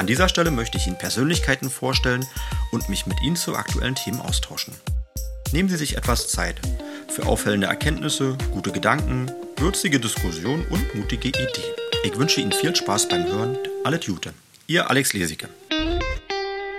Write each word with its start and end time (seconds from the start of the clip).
An 0.00 0.06
dieser 0.06 0.30
Stelle 0.30 0.50
möchte 0.50 0.78
ich 0.78 0.86
Ihnen 0.86 0.96
Persönlichkeiten 0.96 1.68
vorstellen 1.68 2.24
und 2.72 2.88
mich 2.88 3.06
mit 3.06 3.20
Ihnen 3.20 3.36
zu 3.36 3.54
aktuellen 3.54 3.94
Themen 3.94 4.18
austauschen. 4.18 4.72
Nehmen 5.52 5.68
Sie 5.68 5.76
sich 5.76 5.98
etwas 5.98 6.28
Zeit 6.28 6.58
für 7.08 7.26
auffällende 7.26 7.66
Erkenntnisse, 7.66 8.38
gute 8.50 8.72
Gedanken, 8.72 9.30
würzige 9.58 10.00
Diskussionen 10.00 10.64
und 10.70 10.94
mutige 10.94 11.28
Ideen. 11.28 11.74
Ich 12.02 12.16
wünsche 12.16 12.40
Ihnen 12.40 12.52
viel 12.52 12.74
Spaß 12.74 13.10
beim 13.10 13.26
Hören. 13.26 13.58
Alles 13.84 14.06
Gute. 14.06 14.32
Ihr 14.66 14.88
Alex 14.88 15.12
Lesicke. 15.12 15.50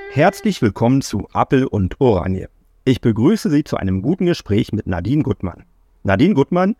Herzlich 0.09 0.63
willkommen 0.63 1.03
zu 1.03 1.27
Appel 1.31 1.67
und 1.67 2.01
Oranje. 2.01 2.49
Ich 2.85 3.01
begrüße 3.01 3.51
Sie 3.51 3.63
zu 3.63 3.77
einem 3.77 4.01
guten 4.01 4.25
Gespräch 4.25 4.73
mit 4.73 4.87
Nadine 4.87 5.21
Gutmann. 5.21 5.65
Nadine 6.01 6.33
Gutmann 6.33 6.75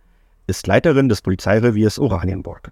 ist 0.48 0.66
Leiterin 0.66 1.08
des 1.08 1.22
Polizeireviers 1.22 2.00
Oranienburg. 2.00 2.72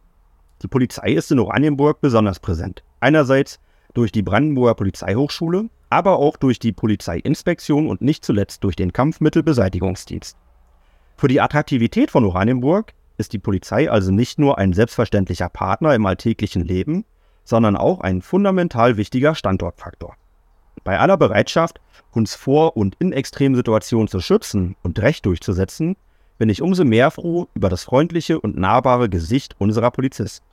Die 0.63 0.67
Polizei 0.67 1.11
ist 1.11 1.31
in 1.31 1.37
Oranienburg 1.37 2.01
besonders 2.01 2.39
präsent. 2.39 2.81
Einerseits 2.99 3.59
durch 3.93 4.11
die 4.11 4.21
Brandenburger 4.21 4.75
Polizeihochschule, 4.75 5.69
aber 5.89 6.19
auch 6.19 6.37
durch 6.37 6.59
die 6.59 6.71
Polizeiinspektion 6.71 7.87
und 7.87 8.01
nicht 8.01 8.23
zuletzt 8.23 8.63
durch 8.63 8.75
den 8.75 8.93
Kampfmittelbeseitigungsdienst. 8.93 10.37
Für 11.17 11.27
die 11.27 11.41
Attraktivität 11.41 12.11
von 12.11 12.23
Oranienburg 12.25 12.93
ist 13.17 13.33
die 13.33 13.39
Polizei 13.39 13.89
also 13.89 14.11
nicht 14.11 14.39
nur 14.39 14.57
ein 14.57 14.73
selbstverständlicher 14.73 15.49
Partner 15.49 15.93
im 15.95 16.05
alltäglichen 16.05 16.63
Leben, 16.63 17.05
sondern 17.43 17.75
auch 17.75 18.01
ein 18.01 18.21
fundamental 18.21 18.97
wichtiger 18.97 19.35
Standortfaktor. 19.35 20.15
Bei 20.83 20.99
aller 20.99 21.17
Bereitschaft, 21.17 21.81
uns 22.11 22.35
vor 22.35 22.77
und 22.77 22.95
in 22.99 23.11
extremen 23.11 23.55
Situationen 23.55 24.07
zu 24.07 24.21
schützen 24.21 24.75
und 24.83 24.99
Recht 24.99 25.25
durchzusetzen, 25.25 25.97
bin 26.37 26.47
ich 26.47 26.61
umso 26.61 26.85
mehr 26.85 27.11
froh 27.11 27.47
über 27.53 27.67
das 27.67 27.83
freundliche 27.83 28.39
und 28.39 28.57
nahbare 28.57 29.09
Gesicht 29.09 29.55
unserer 29.59 29.91
Polizisten. 29.91 30.45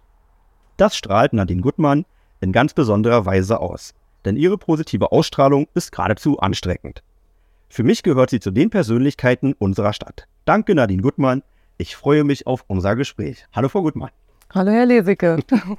Das 0.77 0.97
strahlt 0.97 1.33
Nadine 1.33 1.63
Gutmann 1.63 2.05
in 2.41 2.53
ganz 2.53 2.75
besonderer 2.75 3.27
Weise 3.27 3.61
aus, 3.61 3.95
denn 4.25 4.37
ihre 4.37 4.59
positive 4.59 5.13
Ausstrahlung 5.13 5.67
ist 5.75 5.93
geradezu 5.93 6.39
ansteckend. 6.39 7.03
Für 7.69 7.83
mich 7.83 8.03
gehört 8.03 8.31
sie 8.31 8.41
zu 8.41 8.51
den 8.51 8.71
Persönlichkeiten 8.71 9.55
unserer 9.55 9.93
Stadt. 9.93 10.27
Danke 10.45 10.75
Nadine 10.75 11.03
Gutmann, 11.03 11.43
ich 11.79 11.97
freue 11.97 12.25
mich 12.25 12.47
auf 12.47 12.65
unser 12.69 12.97
Gespräch. 12.97 13.45
Hallo 13.53 13.69
Frau 13.69 13.83
Gutmann. 13.83 14.11
Hallo 14.55 14.71
Herr 14.71 14.87
Lesicke. 14.87 15.39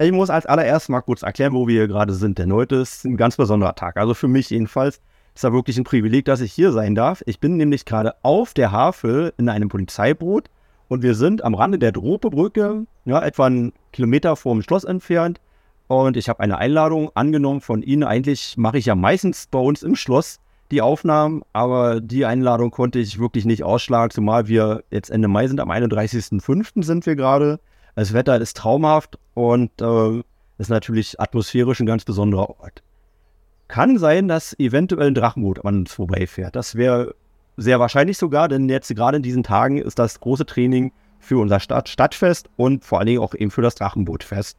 Ich 0.00 0.12
muss 0.12 0.30
als 0.30 0.46
allererst 0.46 0.90
mal 0.90 1.00
kurz 1.00 1.24
erklären, 1.24 1.54
wo 1.54 1.66
wir 1.66 1.74
hier 1.74 1.88
gerade 1.88 2.12
sind, 2.12 2.38
denn 2.38 2.52
heute 2.52 2.76
ist 2.76 3.04
ein 3.04 3.16
ganz 3.16 3.36
besonderer 3.36 3.74
Tag. 3.74 3.96
Also 3.96 4.14
für 4.14 4.28
mich 4.28 4.48
jedenfalls 4.48 5.00
ist 5.34 5.42
da 5.42 5.52
wirklich 5.52 5.76
ein 5.76 5.82
Privileg, 5.82 6.24
dass 6.24 6.40
ich 6.40 6.52
hier 6.52 6.70
sein 6.70 6.94
darf. 6.94 7.20
Ich 7.26 7.40
bin 7.40 7.56
nämlich 7.56 7.84
gerade 7.84 8.14
auf 8.22 8.54
der 8.54 8.70
Havel 8.70 9.32
in 9.38 9.48
einem 9.48 9.68
Polizeiboot 9.68 10.50
und 10.86 11.02
wir 11.02 11.16
sind 11.16 11.42
am 11.42 11.54
Rande 11.54 11.80
der 11.80 11.90
Dropebrücke, 11.90 12.86
ja, 13.06 13.22
etwa 13.24 13.46
einen 13.46 13.72
Kilometer 13.92 14.36
vom 14.36 14.62
Schloss 14.62 14.84
entfernt. 14.84 15.40
Und 15.88 16.16
ich 16.16 16.28
habe 16.28 16.40
eine 16.40 16.58
Einladung 16.58 17.10
angenommen 17.14 17.60
von 17.60 17.82
Ihnen. 17.82 18.04
Eigentlich 18.04 18.56
mache 18.56 18.78
ich 18.78 18.86
ja 18.86 18.94
meistens 18.94 19.46
bei 19.50 19.58
uns 19.58 19.82
im 19.82 19.96
Schloss 19.96 20.38
die 20.70 20.82
Aufnahmen, 20.82 21.42
aber 21.54 22.00
die 22.00 22.26
Einladung 22.26 22.70
konnte 22.70 22.98
ich 22.98 23.18
wirklich 23.18 23.46
nicht 23.46 23.64
ausschlagen, 23.64 24.10
zumal 24.10 24.48
wir 24.48 24.84
jetzt 24.90 25.10
Ende 25.10 25.26
Mai 25.26 25.48
sind. 25.48 25.60
Am 25.60 25.70
31.05. 25.70 26.84
sind 26.84 27.06
wir 27.06 27.16
gerade. 27.16 27.58
Das 27.94 28.12
Wetter 28.12 28.38
ist 28.38 28.56
traumhaft 28.58 29.18
und 29.34 29.70
äh, 29.80 30.22
ist 30.58 30.68
natürlich 30.68 31.18
atmosphärisch 31.18 31.80
ein 31.80 31.86
ganz 31.86 32.04
besonderer 32.04 32.50
Ort. 32.60 32.82
Kann 33.66 33.98
sein, 33.98 34.28
dass 34.28 34.58
eventuell 34.58 35.08
ein 35.08 35.14
Drachenboot 35.14 35.64
an 35.64 35.78
uns 35.78 35.94
vorbeifährt. 35.94 36.54
Das 36.54 36.74
wäre 36.74 37.14
sehr 37.56 37.80
wahrscheinlich 37.80 38.18
sogar, 38.18 38.48
denn 38.48 38.68
jetzt 38.68 38.94
gerade 38.94 39.16
in 39.16 39.22
diesen 39.22 39.42
Tagen 39.42 39.78
ist 39.78 39.98
das 39.98 40.20
große 40.20 40.46
Training 40.46 40.92
für 41.18 41.38
unser 41.38 41.60
Stadt 41.60 41.88
Stadtfest 41.88 42.48
und 42.56 42.84
vor 42.84 42.98
allen 42.98 43.06
Dingen 43.06 43.20
auch 43.20 43.34
eben 43.34 43.50
für 43.50 43.62
das 43.62 43.74
Drachenbootfest. 43.74 44.56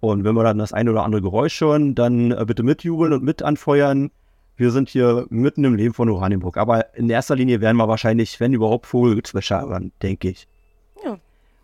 Und 0.00 0.24
wenn 0.24 0.34
wir 0.34 0.44
dann 0.44 0.58
das 0.58 0.72
eine 0.72 0.90
oder 0.90 1.04
andere 1.04 1.22
Geräusch 1.22 1.60
hören, 1.60 1.94
dann 1.94 2.32
äh, 2.32 2.44
bitte 2.46 2.62
mitjubeln 2.62 3.12
und 3.12 3.22
mit 3.22 3.42
anfeuern. 3.42 4.10
Wir 4.56 4.70
sind 4.70 4.88
hier 4.88 5.26
mitten 5.30 5.64
im 5.64 5.74
Leben 5.74 5.94
von 5.94 6.08
Oranienburg. 6.08 6.56
Aber 6.56 6.94
in 6.94 7.08
erster 7.08 7.36
Linie 7.36 7.60
werden 7.60 7.76
wir 7.76 7.88
wahrscheinlich, 7.88 8.40
wenn 8.40 8.52
überhaupt, 8.52 8.86
Vogelgezwitscher 8.86 9.62
hören, 9.62 9.92
denke 10.02 10.30
ich. 10.30 10.48
Ja. 11.04 11.18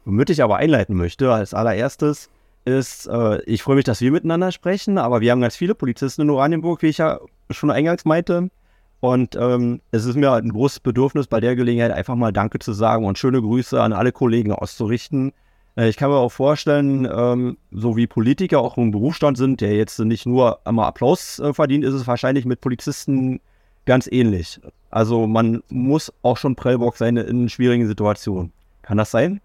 Womit 0.04 0.30
ich 0.30 0.42
aber 0.42 0.56
einleiten 0.56 0.96
möchte, 0.96 1.32
als 1.32 1.54
allererstes, 1.54 2.30
ist, 2.64 3.06
äh, 3.06 3.42
ich 3.42 3.62
freue 3.62 3.76
mich, 3.76 3.84
dass 3.84 4.00
wir 4.00 4.10
miteinander 4.10 4.52
sprechen, 4.52 4.98
aber 4.98 5.20
wir 5.20 5.32
haben 5.32 5.41
ganz 5.41 5.56
viele 5.56 5.75
Polizisten 5.75 6.22
in 6.22 6.30
Oranienburg, 6.30 6.82
wie 6.82 6.88
ich 6.88 6.98
ja 6.98 7.20
schon 7.50 7.70
eingangs 7.70 8.04
meinte. 8.04 8.50
Und 9.00 9.36
ähm, 9.36 9.80
es 9.92 10.04
ist 10.04 10.16
mir 10.16 10.32
ein 10.32 10.48
großes 10.48 10.80
Bedürfnis, 10.80 11.26
bei 11.26 11.41
der 11.41 11.54
Gelegenheit 11.54 11.92
einfach 11.92 12.16
mal 12.16 12.32
Danke 12.32 12.58
zu 12.58 12.72
sagen 12.72 13.04
und 13.04 13.19
schöne 13.19 13.41
Grüße 13.41 13.80
an 13.80 13.92
alle 13.92 14.10
Kollegen 14.10 14.52
auszurichten. 14.52 15.32
Äh, 15.76 15.88
ich 15.88 15.97
kann 15.97 16.10
mir 16.10 16.16
auch 16.16 16.32
vorstellen, 16.32 17.09
ähm, 17.10 17.56
so 17.70 17.97
wie 17.97 18.06
Politiker 18.06 18.60
auch 18.60 18.76
im 18.76 18.91
Berufsstand 18.91 19.37
sind, 19.37 19.60
der 19.60 19.76
jetzt 19.76 19.98
nicht 19.98 20.26
nur 20.26 20.66
einmal 20.66 20.87
Applaus 20.87 21.38
äh, 21.38 21.53
verdient, 21.53 21.84
ist 21.84 21.94
es 21.94 22.06
wahrscheinlich 22.06 22.44
mit 22.44 22.60
Polizisten 22.60 23.41
ganz 23.84 24.09
ähnlich. 24.10 24.60
Also 24.91 25.26
man 25.26 25.62
muss 25.69 26.12
auch 26.22 26.37
schon 26.37 26.56
Prellbock 26.56 26.97
sein 26.97 27.16
in 27.16 27.48
schwierigen 27.48 27.87
Situationen. 27.87 28.53
Kann 28.82 28.98
das 28.98 29.10
sein? 29.10 29.41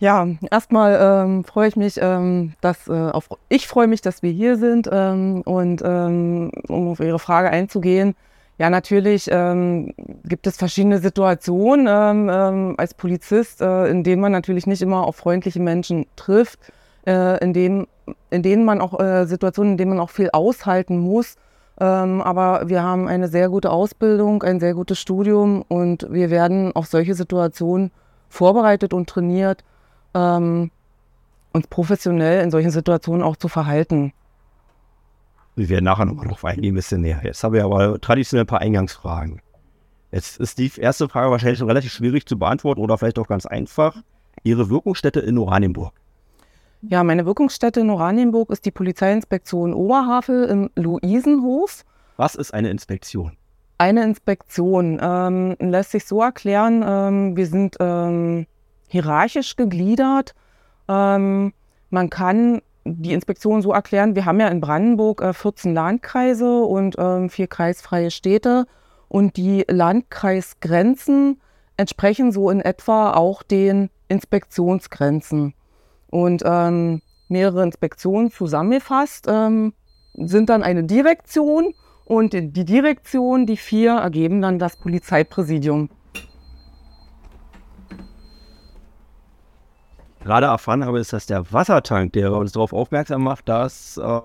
Ja, 0.00 0.28
erstmal 0.50 0.96
ähm, 1.00 1.44
freue 1.44 1.68
ich 1.68 1.76
mich, 1.76 1.98
ähm, 2.00 2.52
dass 2.60 2.86
äh, 2.86 2.92
auf, 2.92 3.28
ich 3.48 3.66
freue 3.66 3.88
mich, 3.88 4.00
dass 4.00 4.22
wir 4.22 4.30
hier 4.30 4.56
sind 4.56 4.88
ähm, 4.90 5.42
und 5.42 5.82
ähm, 5.84 6.52
um 6.68 6.88
auf 6.88 7.00
Ihre 7.00 7.18
Frage 7.18 7.50
einzugehen. 7.50 8.14
Ja, 8.58 8.70
natürlich 8.70 9.28
ähm, 9.30 9.94
gibt 10.24 10.48
es 10.48 10.56
verschiedene 10.56 10.98
Situationen 10.98 12.28
ähm, 12.28 12.74
als 12.76 12.92
Polizist, 12.92 13.60
äh, 13.60 13.86
in 13.86 14.02
denen 14.02 14.20
man 14.20 14.32
natürlich 14.32 14.66
nicht 14.66 14.82
immer 14.82 15.06
auf 15.06 15.14
freundliche 15.14 15.60
Menschen 15.60 16.06
trifft, 16.16 16.58
äh, 17.06 17.42
in, 17.42 17.52
denen, 17.52 17.86
in 18.30 18.42
denen 18.42 18.64
man 18.64 18.80
auch 18.80 18.98
äh, 18.98 19.26
Situationen, 19.26 19.72
in 19.72 19.78
denen 19.78 19.90
man 19.90 20.00
auch 20.00 20.10
viel 20.10 20.30
aushalten 20.32 20.98
muss. 20.98 21.36
aber 21.80 22.68
wir 22.68 22.82
haben 22.82 23.06
eine 23.06 23.28
sehr 23.28 23.48
gute 23.48 23.70
Ausbildung, 23.70 24.42
ein 24.42 24.58
sehr 24.58 24.74
gutes 24.74 24.98
Studium 24.98 25.62
und 25.68 26.08
wir 26.10 26.28
werden 26.28 26.74
auf 26.74 26.86
solche 26.86 27.14
Situationen 27.14 27.92
vorbereitet 28.28 28.92
und 28.92 29.08
trainiert 29.08 29.62
ähm, 30.12 30.72
uns 31.52 31.68
professionell 31.68 32.42
in 32.42 32.50
solchen 32.50 32.72
Situationen 32.72 33.22
auch 33.22 33.36
zu 33.36 33.46
verhalten. 33.46 34.12
Wir 35.58 35.68
werden 35.70 35.86
nachher 35.86 36.04
nochmal 36.04 36.28
drauf 36.28 36.44
eingehen, 36.44 36.72
ein 36.72 36.76
bisschen 36.76 37.00
näher. 37.00 37.20
Jetzt 37.24 37.42
haben 37.42 37.52
wir 37.52 37.64
aber 37.64 38.00
traditionell 38.00 38.44
ein 38.44 38.46
paar 38.46 38.60
Eingangsfragen. 38.60 39.42
Jetzt 40.12 40.38
ist 40.38 40.58
die 40.58 40.70
erste 40.76 41.08
Frage 41.08 41.32
wahrscheinlich 41.32 41.58
schon 41.58 41.66
relativ 41.66 41.90
schwierig 41.92 42.26
zu 42.26 42.38
beantworten 42.38 42.80
oder 42.80 42.96
vielleicht 42.96 43.18
auch 43.18 43.26
ganz 43.26 43.44
einfach. 43.44 43.96
Ihre 44.44 44.70
Wirkungsstätte 44.70 45.18
in 45.18 45.36
Oranienburg? 45.36 45.92
Ja, 46.82 47.02
meine 47.02 47.26
Wirkungsstätte 47.26 47.80
in 47.80 47.90
Oranienburg 47.90 48.50
ist 48.50 48.66
die 48.66 48.70
Polizeiinspektion 48.70 49.74
Oberhavel 49.74 50.44
im 50.44 50.70
Luisenhof. 50.76 51.84
Was 52.16 52.36
ist 52.36 52.54
eine 52.54 52.70
Inspektion? 52.70 53.36
Eine 53.78 54.04
Inspektion 54.04 55.00
ähm, 55.02 55.56
lässt 55.58 55.90
sich 55.90 56.04
so 56.04 56.22
erklären, 56.22 56.84
ähm, 56.86 57.36
wir 57.36 57.46
sind 57.46 57.76
ähm, 57.80 58.46
hierarchisch 58.86 59.56
gegliedert. 59.56 60.36
Ähm, 60.88 61.52
man 61.90 62.10
kann 62.10 62.60
die 62.96 63.12
Inspektion 63.12 63.62
so 63.62 63.72
erklären, 63.72 64.14
wir 64.14 64.24
haben 64.24 64.40
ja 64.40 64.48
in 64.48 64.60
Brandenburg 64.60 65.20
äh, 65.20 65.32
14 65.32 65.74
Landkreise 65.74 66.62
und 66.62 66.96
ähm, 66.98 67.30
vier 67.30 67.46
kreisfreie 67.46 68.10
Städte 68.10 68.66
und 69.08 69.36
die 69.36 69.64
Landkreisgrenzen 69.68 71.40
entsprechen 71.76 72.32
so 72.32 72.50
in 72.50 72.60
etwa 72.60 73.12
auch 73.12 73.42
den 73.42 73.90
Inspektionsgrenzen. 74.08 75.54
Und 76.10 76.42
ähm, 76.44 77.02
mehrere 77.28 77.62
Inspektionen 77.62 78.30
zusammengefasst 78.30 79.26
ähm, 79.28 79.74
sind 80.14 80.48
dann 80.48 80.62
eine 80.62 80.84
Direktion 80.84 81.74
und 82.04 82.32
die 82.32 82.64
Direktion, 82.64 83.46
die 83.46 83.58
vier, 83.58 83.92
ergeben 83.92 84.40
dann 84.40 84.58
das 84.58 84.76
Polizeipräsidium. 84.76 85.90
Gerade 90.28 90.46
erfahren 90.46 90.84
habe, 90.84 91.00
ist, 91.00 91.12
dass 91.14 91.24
der 91.24 91.50
Wassertank, 91.52 92.12
der 92.12 92.32
uns 92.32 92.52
darauf 92.52 92.74
aufmerksam 92.74 93.22
macht, 93.22 93.48
dass 93.48 93.96
äh, 93.96 94.20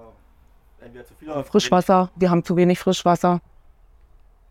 Frischwasser, 1.46 2.12
wir 2.18 2.30
haben 2.30 2.44
zu 2.44 2.58
wenig 2.58 2.78
Frischwasser. 2.78 3.40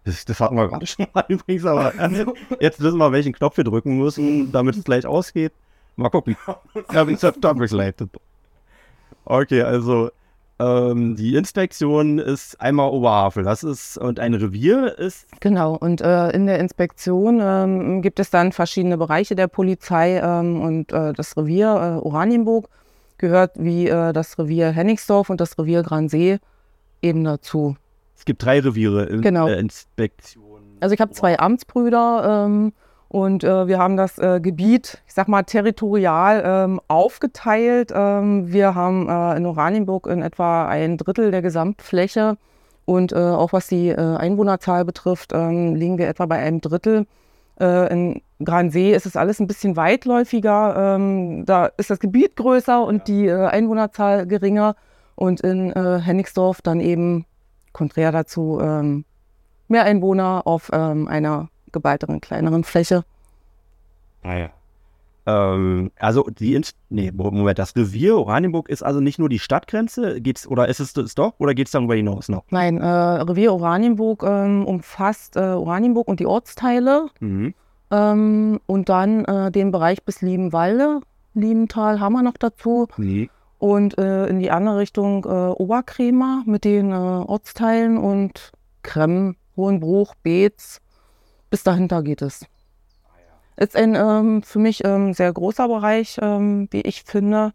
Das, 0.04 0.24
das 0.24 0.40
hatten 0.40 0.56
wir 0.56 0.66
gerade 0.68 0.86
schon 0.88 1.06
mal 1.12 1.26
übrigens, 1.28 1.66
aber 1.66 1.92
jetzt 2.58 2.80
wissen 2.80 2.96
wir, 2.96 3.12
welchen 3.12 3.34
Knopf 3.34 3.58
wir 3.58 3.64
drücken 3.64 3.98
müssen, 3.98 4.50
damit 4.50 4.76
es 4.76 4.84
gleich 4.84 5.06
ausgeht. 5.06 5.52
Mal 5.96 6.08
gucken. 6.08 6.38
ja, 6.92 7.06
wie 7.06 7.12
es 7.12 7.22
Okay, 9.26 9.62
also 9.62 10.10
Ähm, 10.62 11.16
die 11.16 11.34
Inspektion 11.34 12.18
ist 12.18 12.60
einmal 12.60 12.90
Oberhavel, 12.90 13.42
das 13.42 13.64
ist, 13.64 13.98
und 13.98 14.20
ein 14.20 14.34
Revier 14.34 14.96
ist. 14.98 15.26
Genau, 15.40 15.74
und 15.74 16.00
äh, 16.00 16.30
in 16.30 16.46
der 16.46 16.60
Inspektion 16.60 17.40
ähm, 17.42 18.02
gibt 18.02 18.20
es 18.20 18.30
dann 18.30 18.52
verschiedene 18.52 18.96
Bereiche 18.96 19.34
der 19.34 19.48
Polizei 19.48 20.20
ähm, 20.22 20.60
und 20.60 20.92
äh, 20.92 21.12
das 21.12 21.36
Revier 21.36 22.00
äh, 22.00 22.06
Oranienburg 22.06 22.68
gehört 23.18 23.52
wie 23.56 23.88
äh, 23.88 24.12
das 24.12 24.38
Revier 24.38 24.70
Henningsdorf 24.70 25.30
und 25.30 25.40
das 25.40 25.58
Revier 25.58 25.82
Gransee 25.82 26.38
eben 27.00 27.24
dazu. 27.24 27.76
Es 28.16 28.24
gibt 28.24 28.44
drei 28.44 28.60
Reviere 28.60 29.04
in 29.04 29.20
Genau. 29.20 29.46
der 29.46 29.58
Inspektion. 29.58 30.44
Also 30.80 30.94
ich 30.94 31.00
habe 31.00 31.12
zwei 31.12 31.38
Amtsbrüder 31.38 32.44
ähm, 32.46 32.72
und 33.12 33.44
äh, 33.44 33.66
wir 33.66 33.78
haben 33.78 33.98
das 33.98 34.18
äh, 34.18 34.40
Gebiet, 34.40 35.02
ich 35.06 35.12
sag 35.12 35.28
mal, 35.28 35.42
territorial 35.42 36.42
ähm, 36.46 36.80
aufgeteilt. 36.88 37.92
Ähm, 37.94 38.50
wir 38.50 38.74
haben 38.74 39.06
äh, 39.06 39.36
in 39.36 39.44
Oranienburg 39.44 40.06
in 40.06 40.22
etwa 40.22 40.66
ein 40.66 40.96
Drittel 40.96 41.30
der 41.30 41.42
Gesamtfläche 41.42 42.38
und 42.86 43.12
äh, 43.12 43.16
auch 43.16 43.52
was 43.52 43.66
die 43.66 43.90
äh, 43.90 43.96
Einwohnerzahl 44.16 44.86
betrifft, 44.86 45.32
ähm, 45.34 45.74
liegen 45.74 45.98
wir 45.98 46.08
etwa 46.08 46.24
bei 46.24 46.38
einem 46.38 46.62
Drittel. 46.62 47.06
Äh, 47.60 47.92
in 47.92 48.22
Gransee 48.42 48.94
ist 48.94 49.04
es 49.04 49.14
alles 49.14 49.40
ein 49.40 49.46
bisschen 49.46 49.76
weitläufiger. 49.76 50.94
Ähm, 50.94 51.44
da 51.44 51.66
ist 51.66 51.90
das 51.90 52.00
Gebiet 52.00 52.36
größer 52.36 52.82
und 52.82 53.08
die 53.08 53.30
Einwohnerzahl 53.30 54.26
geringer. 54.26 54.74
Und 55.16 55.42
in 55.42 55.70
Hennigsdorf 55.70 56.62
dann 56.62 56.80
eben 56.80 57.26
konträr 57.74 58.10
dazu 58.10 58.58
ähm, 58.62 59.04
mehr 59.68 59.84
Einwohner 59.84 60.46
auf 60.46 60.72
einer 60.72 61.50
geballteren, 61.72 62.20
kleineren 62.20 62.64
Fläche. 62.64 63.04
Naja. 64.22 64.50
Ähm, 65.24 65.92
also 65.98 66.24
die 66.24 66.54
Ins 66.54 66.72
nee, 66.88 67.12
Moment, 67.12 67.58
das 67.58 67.76
Revier 67.76 68.16
Oranienburg 68.18 68.68
ist 68.68 68.82
also 68.82 68.98
nicht 69.00 69.18
nur 69.20 69.28
die 69.28 69.38
Stadtgrenze, 69.38 70.20
geht's, 70.20 70.48
oder 70.48 70.68
ist 70.68 70.80
es 70.80 70.92
das 70.94 71.14
doch, 71.14 71.34
oder 71.38 71.54
geht 71.54 71.66
es 71.68 71.72
darüber 71.72 71.94
hinaus 71.94 72.28
noch? 72.28 72.42
Nein, 72.50 72.78
äh, 72.78 72.86
Revier 72.86 73.52
Oranienburg 73.52 74.24
ähm, 74.24 74.64
umfasst 74.66 75.36
äh, 75.36 75.40
Oranienburg 75.40 76.08
und 76.08 76.18
die 76.18 76.26
Ortsteile 76.26 77.06
Mhm. 77.20 77.54
ähm, 77.92 78.58
und 78.66 78.88
dann 78.88 79.24
äh, 79.24 79.50
den 79.52 79.70
Bereich 79.70 80.02
bis 80.02 80.22
Liebenwalde. 80.22 81.00
Liebenthal 81.34 82.00
haben 82.00 82.12
wir 82.14 82.22
noch 82.22 82.36
dazu 82.36 82.88
Nee. 82.96 83.30
und 83.58 83.96
äh, 83.98 84.26
in 84.26 84.40
die 84.40 84.50
andere 84.50 84.78
Richtung 84.78 85.24
äh, 85.24 85.28
Oberkremer 85.28 86.42
mit 86.46 86.64
den 86.64 86.90
äh, 86.90 86.94
Ortsteilen 86.94 87.96
und 87.96 88.50
Kremm, 88.82 89.36
Hohenbruch, 89.56 90.14
Beetz. 90.24 90.80
Bis 91.52 91.64
dahinter 91.64 92.02
geht 92.02 92.22
es. 92.22 92.46
Ist 93.58 93.76
ein 93.76 93.94
ähm, 93.94 94.42
für 94.42 94.58
mich 94.58 94.86
ähm, 94.86 95.12
sehr 95.12 95.30
großer 95.30 95.68
Bereich, 95.68 96.18
ähm, 96.22 96.66
wie 96.70 96.80
ich 96.80 97.02
finde. 97.02 97.52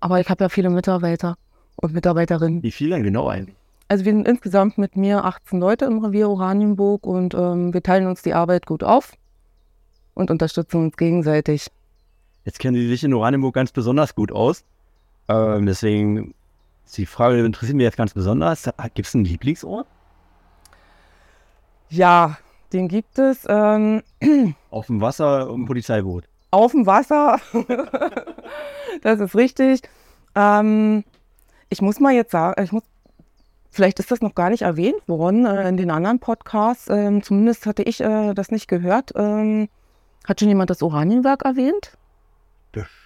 Aber 0.00 0.18
ich 0.18 0.28
habe 0.28 0.42
ja 0.42 0.48
viele 0.48 0.68
Mitarbeiter 0.68 1.36
und 1.76 1.94
Mitarbeiterinnen. 1.94 2.60
Wie 2.60 2.72
viel 2.72 2.90
denn 2.90 3.04
genau 3.04 3.28
eigentlich? 3.28 3.54
Also 3.86 4.04
wir 4.04 4.10
sind 4.10 4.26
insgesamt 4.26 4.78
mit 4.78 4.96
mir 4.96 5.24
18 5.24 5.60
Leute 5.60 5.84
im 5.84 6.04
Revier 6.04 6.28
Oranienburg 6.28 7.06
und 7.06 7.34
ähm, 7.34 7.72
wir 7.72 7.84
teilen 7.84 8.08
uns 8.08 8.22
die 8.22 8.34
Arbeit 8.34 8.66
gut 8.66 8.82
auf 8.82 9.12
und 10.14 10.32
unterstützen 10.32 10.86
uns 10.86 10.96
gegenseitig. 10.96 11.68
Jetzt 12.44 12.58
kennen 12.58 12.74
Sie 12.74 12.88
sich 12.88 13.04
in 13.04 13.14
Oranienburg 13.14 13.54
ganz 13.54 13.70
besonders 13.70 14.16
gut 14.16 14.32
aus. 14.32 14.64
Ähm, 15.28 15.66
deswegen 15.66 16.34
ist 16.84 16.98
die 16.98 17.06
Frage, 17.06 17.36
die 17.36 17.44
interessiert 17.44 17.76
mich 17.76 17.84
jetzt 17.84 17.96
ganz 17.96 18.12
besonders. 18.12 18.68
Gibt 18.94 19.06
es 19.06 19.14
einen 19.14 19.24
Lieblingsort? 19.24 19.86
Ja, 21.94 22.38
den 22.72 22.88
gibt 22.88 23.18
es 23.18 23.46
ähm, 23.48 24.02
Auf 24.70 24.86
dem 24.86 25.00
Wasser 25.00 25.48
im 25.48 25.64
Polizeiboot. 25.64 26.24
auf 26.50 26.72
dem 26.72 26.86
Wasser. 26.86 27.38
das 29.02 29.20
ist 29.20 29.36
richtig. 29.36 29.82
Ähm, 30.34 31.04
ich 31.68 31.80
muss 31.82 32.00
mal 32.00 32.12
jetzt 32.12 32.32
sagen, 32.32 32.60
ich 32.62 32.72
muss, 32.72 32.82
vielleicht 33.70 34.00
ist 34.00 34.10
das 34.10 34.20
noch 34.20 34.34
gar 34.34 34.50
nicht 34.50 34.62
erwähnt 34.62 35.06
worden 35.06 35.46
äh, 35.46 35.68
in 35.68 35.76
den 35.76 35.90
anderen 35.90 36.18
Podcasts. 36.18 36.88
Ähm, 36.90 37.22
zumindest 37.22 37.66
hatte 37.66 37.82
ich 37.84 38.00
äh, 38.00 38.34
das 38.34 38.50
nicht 38.50 38.66
gehört. 38.66 39.12
Ähm, 39.14 39.68
hat 40.26 40.40
schon 40.40 40.48
jemand 40.48 40.70
das 40.70 40.82
Oranienwerk 40.82 41.44
erwähnt? 41.44 41.96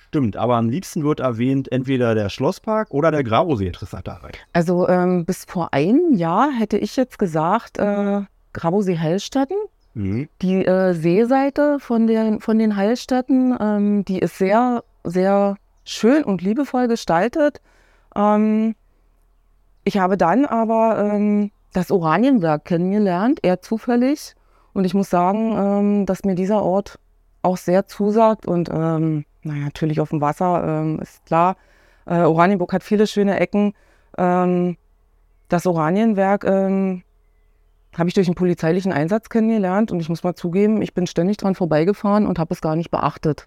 Stimmt, 0.08 0.38
aber 0.38 0.56
am 0.56 0.70
liebsten 0.70 1.04
wird 1.04 1.20
erwähnt 1.20 1.70
entweder 1.70 2.14
der 2.14 2.30
Schlosspark 2.30 2.90
oder 2.92 3.10
der 3.10 3.22
Grabosee 3.22 3.66
interessanterweise. 3.66 4.38
Also 4.54 4.88
ähm, 4.88 5.26
bis 5.26 5.44
vor 5.44 5.74
einem 5.74 6.14
Jahr 6.14 6.50
hätte 6.50 6.78
ich 6.78 6.96
jetzt 6.96 7.18
gesagt, 7.18 7.76
äh, 7.76 8.22
Grabosee 8.58 8.98
Heilstätten. 8.98 9.56
Mhm. 9.94 10.28
Die 10.42 10.64
äh, 10.64 10.92
Seeseite 10.92 11.78
von 11.80 12.06
den, 12.06 12.40
von 12.40 12.58
den 12.58 12.76
Heilstätten, 12.76 13.56
ähm, 13.60 14.04
die 14.04 14.18
ist 14.18 14.38
sehr, 14.38 14.84
sehr 15.04 15.56
schön 15.84 16.24
und 16.24 16.42
liebevoll 16.42 16.88
gestaltet. 16.88 17.60
Ähm, 18.14 18.74
ich 19.84 19.98
habe 19.98 20.16
dann 20.16 20.44
aber 20.44 20.98
ähm, 20.98 21.50
das 21.72 21.90
Oranienwerk 21.90 22.64
kennengelernt, 22.64 23.40
eher 23.42 23.62
zufällig. 23.62 24.34
Und 24.74 24.84
ich 24.84 24.94
muss 24.94 25.10
sagen, 25.10 25.54
ähm, 25.56 26.06
dass 26.06 26.24
mir 26.24 26.34
dieser 26.34 26.62
Ort 26.62 26.98
auch 27.42 27.56
sehr 27.56 27.86
zusagt. 27.86 28.46
Und 28.46 28.68
ähm, 28.72 29.24
naja, 29.42 29.64
natürlich 29.64 30.00
auf 30.00 30.10
dem 30.10 30.20
Wasser 30.20 30.62
ähm, 30.64 31.00
ist 31.00 31.24
klar. 31.26 31.56
Äh, 32.06 32.20
Oranienburg 32.20 32.72
hat 32.72 32.82
viele 32.82 33.06
schöne 33.06 33.40
Ecken. 33.40 33.72
Ähm, 34.16 34.76
das 35.48 35.66
Oranienwerk 35.66 36.44
habe 37.98 38.08
ich 38.08 38.14
durch 38.14 38.28
einen 38.28 38.36
polizeilichen 38.36 38.92
Einsatz 38.92 39.28
kennengelernt 39.28 39.90
und 39.90 40.00
ich 40.00 40.08
muss 40.08 40.22
mal 40.22 40.34
zugeben, 40.34 40.80
ich 40.82 40.94
bin 40.94 41.06
ständig 41.06 41.36
dran 41.36 41.54
vorbeigefahren 41.54 42.26
und 42.26 42.38
habe 42.38 42.54
es 42.54 42.60
gar 42.60 42.76
nicht 42.76 42.90
beachtet. 42.90 43.46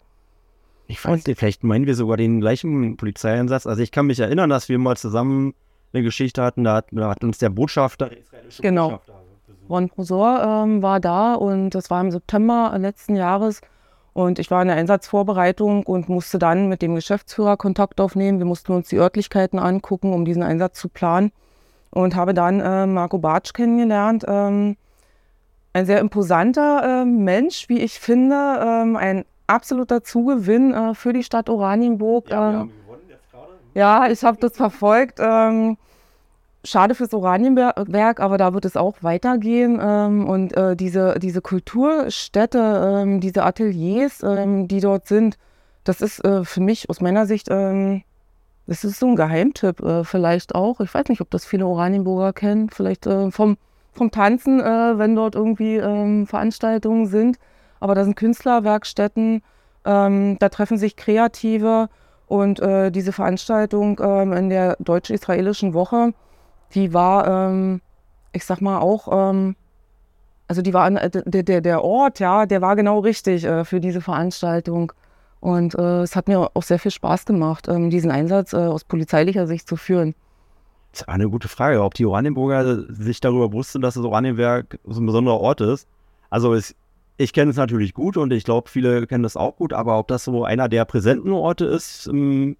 Ich 0.87 1.03
weiß 1.03 1.25
nicht, 1.25 1.39
vielleicht 1.39 1.63
meinen 1.63 1.85
wir 1.85 1.95
sogar 1.95 2.17
den 2.17 2.41
gleichen 2.41 2.97
Polizeieinsatz. 2.97 3.65
Also 3.65 3.81
ich 3.81 3.91
kann 3.91 4.07
mich 4.07 4.19
erinnern, 4.19 4.49
dass 4.49 4.67
wir 4.67 4.77
mal 4.77 4.97
zusammen 4.97 5.53
eine 5.93 6.03
Geschichte 6.03 6.43
hatten, 6.43 6.65
da 6.65 6.75
hat, 6.75 6.87
da 6.91 7.09
hat 7.09 7.23
uns 7.23 7.37
der 7.37 7.49
Botschafter, 7.49 8.09
der 8.09 8.19
israelische 8.19 8.61
Genau. 8.61 8.89
Botschafter 8.89 9.13
besucht. 9.47 9.69
Ron 9.69 9.89
Prosor 9.89 10.43
ähm, 10.43 10.81
war 10.81 10.99
da 10.99 11.35
und 11.35 11.69
das 11.71 11.89
war 11.89 12.01
im 12.01 12.11
September 12.11 12.75
letzten 12.77 13.15
Jahres 13.15 13.61
und 14.11 14.37
ich 14.37 14.51
war 14.51 14.61
in 14.61 14.67
der 14.67 14.77
Einsatzvorbereitung 14.77 15.83
und 15.83 16.09
musste 16.09 16.39
dann 16.39 16.67
mit 16.67 16.81
dem 16.81 16.95
Geschäftsführer 16.95 17.55
Kontakt 17.55 18.01
aufnehmen. 18.01 18.39
Wir 18.39 18.45
mussten 18.45 18.73
uns 18.73 18.89
die 18.89 18.97
Örtlichkeiten 18.97 19.59
angucken, 19.59 20.11
um 20.11 20.25
diesen 20.25 20.43
Einsatz 20.43 20.77
zu 20.79 20.89
planen 20.89 21.31
und 21.91 22.15
habe 22.15 22.33
dann 22.33 22.59
äh, 22.59 22.87
Marco 22.87 23.17
Bartsch 23.17 23.53
kennengelernt. 23.53 24.25
Ähm, 24.27 24.77
ein 25.73 25.85
sehr 25.85 25.99
imposanter 25.99 27.01
ähm, 27.01 27.23
Mensch, 27.23 27.69
wie 27.69 27.79
ich 27.79 27.99
finde, 27.99 28.35
ähm, 28.35 28.95
ein 28.97 29.25
absoluter 29.47 30.03
Zugewinn 30.03 30.73
äh, 30.73 30.93
für 30.95 31.13
die 31.13 31.23
Stadt 31.23 31.49
Oranienburg. 31.49 32.29
Ja, 32.29 32.61
ähm, 32.61 32.71
ja, 33.73 34.07
ich 34.09 34.23
habe 34.23 34.37
das 34.39 34.57
verfolgt. 34.57 35.19
Ähm, 35.21 35.77
schade 36.63 36.93
fürs 36.93 37.13
Oranienwerk, 37.13 38.19
aber 38.19 38.37
da 38.37 38.53
wird 38.53 38.65
es 38.65 38.75
auch 38.75 38.97
weitergehen. 39.01 39.79
Ähm, 39.81 40.27
und 40.27 40.55
äh, 40.55 40.75
diese, 40.75 41.19
diese 41.19 41.41
Kulturstätte, 41.41 43.01
ähm, 43.01 43.21
diese 43.21 43.43
Ateliers, 43.43 44.19
die 44.19 44.79
dort 44.81 45.07
sind, 45.07 45.37
das 45.83 46.01
ist 46.01 46.23
äh, 46.23 46.43
für 46.43 46.61
mich 46.61 46.89
aus 46.89 47.01
meiner 47.01 47.25
Sicht, 47.25 47.47
ähm, 47.49 48.03
das 48.67 48.83
ist 48.83 48.99
so 48.99 49.07
ein 49.07 49.15
Geheimtipp 49.15 49.81
äh, 49.81 50.03
vielleicht 50.03 50.55
auch. 50.55 50.79
Ich 50.79 50.93
weiß 50.93 51.07
nicht, 51.07 51.21
ob 51.21 51.29
das 51.31 51.45
viele 51.45 51.65
Oranienburger 51.65 52.33
kennen. 52.33 52.69
Vielleicht 52.69 53.05
äh, 53.05 53.31
vom, 53.31 53.57
vom 53.91 54.11
Tanzen, 54.11 54.59
äh, 54.59 54.97
wenn 54.97 55.15
dort 55.15 55.35
irgendwie 55.35 55.77
ähm, 55.77 56.27
Veranstaltungen 56.27 57.07
sind. 57.07 57.37
Aber 57.79 57.95
da 57.95 58.03
sind 58.03 58.15
Künstlerwerkstätten, 58.15 59.41
ähm, 59.85 60.37
da 60.39 60.49
treffen 60.49 60.77
sich 60.77 60.95
Kreative. 60.95 61.89
Und 62.27 62.61
äh, 62.61 62.91
diese 62.91 63.11
Veranstaltung 63.11 63.99
ähm, 64.01 64.31
in 64.31 64.49
der 64.49 64.77
deutsch-israelischen 64.79 65.73
Woche, 65.73 66.13
die 66.73 66.93
war, 66.93 67.27
ähm, 67.27 67.81
ich 68.31 68.45
sag 68.45 68.61
mal, 68.61 68.79
auch, 68.79 69.09
ähm, 69.11 69.57
also 70.47 70.61
die 70.61 70.73
war, 70.73 70.89
äh, 70.89 71.09
der, 71.09 71.43
der, 71.43 71.59
der 71.59 71.83
Ort, 71.83 72.19
ja, 72.19 72.45
der 72.45 72.61
war 72.61 72.77
genau 72.77 72.99
richtig 72.99 73.43
äh, 73.43 73.65
für 73.65 73.81
diese 73.81 73.99
Veranstaltung. 73.99 74.93
Und 75.41 75.75
äh, 75.75 76.01
es 76.03 76.15
hat 76.15 76.27
mir 76.27 76.51
auch 76.53 76.63
sehr 76.63 76.79
viel 76.79 76.91
Spaß 76.91 77.25
gemacht, 77.25 77.67
ähm, 77.67 77.89
diesen 77.89 78.11
Einsatz 78.11 78.53
äh, 78.53 78.57
aus 78.57 78.83
polizeilicher 78.83 79.47
Sicht 79.47 79.67
zu 79.67 79.75
führen. 79.75 80.15
Das 80.91 81.01
ist 81.01 81.09
eine 81.09 81.29
gute 81.29 81.47
Frage, 81.47 81.81
ob 81.83 81.95
die 81.95 82.05
Oranienburger 82.05 82.83
sich 82.93 83.19
darüber 83.19 83.49
bewusst 83.49 83.71
sind, 83.71 83.81
dass 83.81 83.95
das 83.95 84.03
Oranienwerk 84.03 84.79
so 84.85 85.01
ein 85.01 85.05
besonderer 85.05 85.39
Ort 85.39 85.61
ist. 85.61 85.87
Also 86.29 86.53
es, 86.53 86.75
ich 87.17 87.33
kenne 87.33 87.51
es 87.51 87.57
natürlich 87.57 87.93
gut 87.93 88.17
und 88.17 88.31
ich 88.31 88.43
glaube, 88.43 88.69
viele 88.69 89.07
kennen 89.07 89.23
das 89.23 89.35
auch 89.35 89.55
gut, 89.55 89.73
aber 89.73 89.97
ob 89.97 90.07
das 90.07 90.25
so 90.25 90.43
einer 90.45 90.69
der 90.69 90.85
präsenten 90.85 91.31
Orte 91.31 91.65
ist, 91.65 92.07
ähm, 92.07 92.55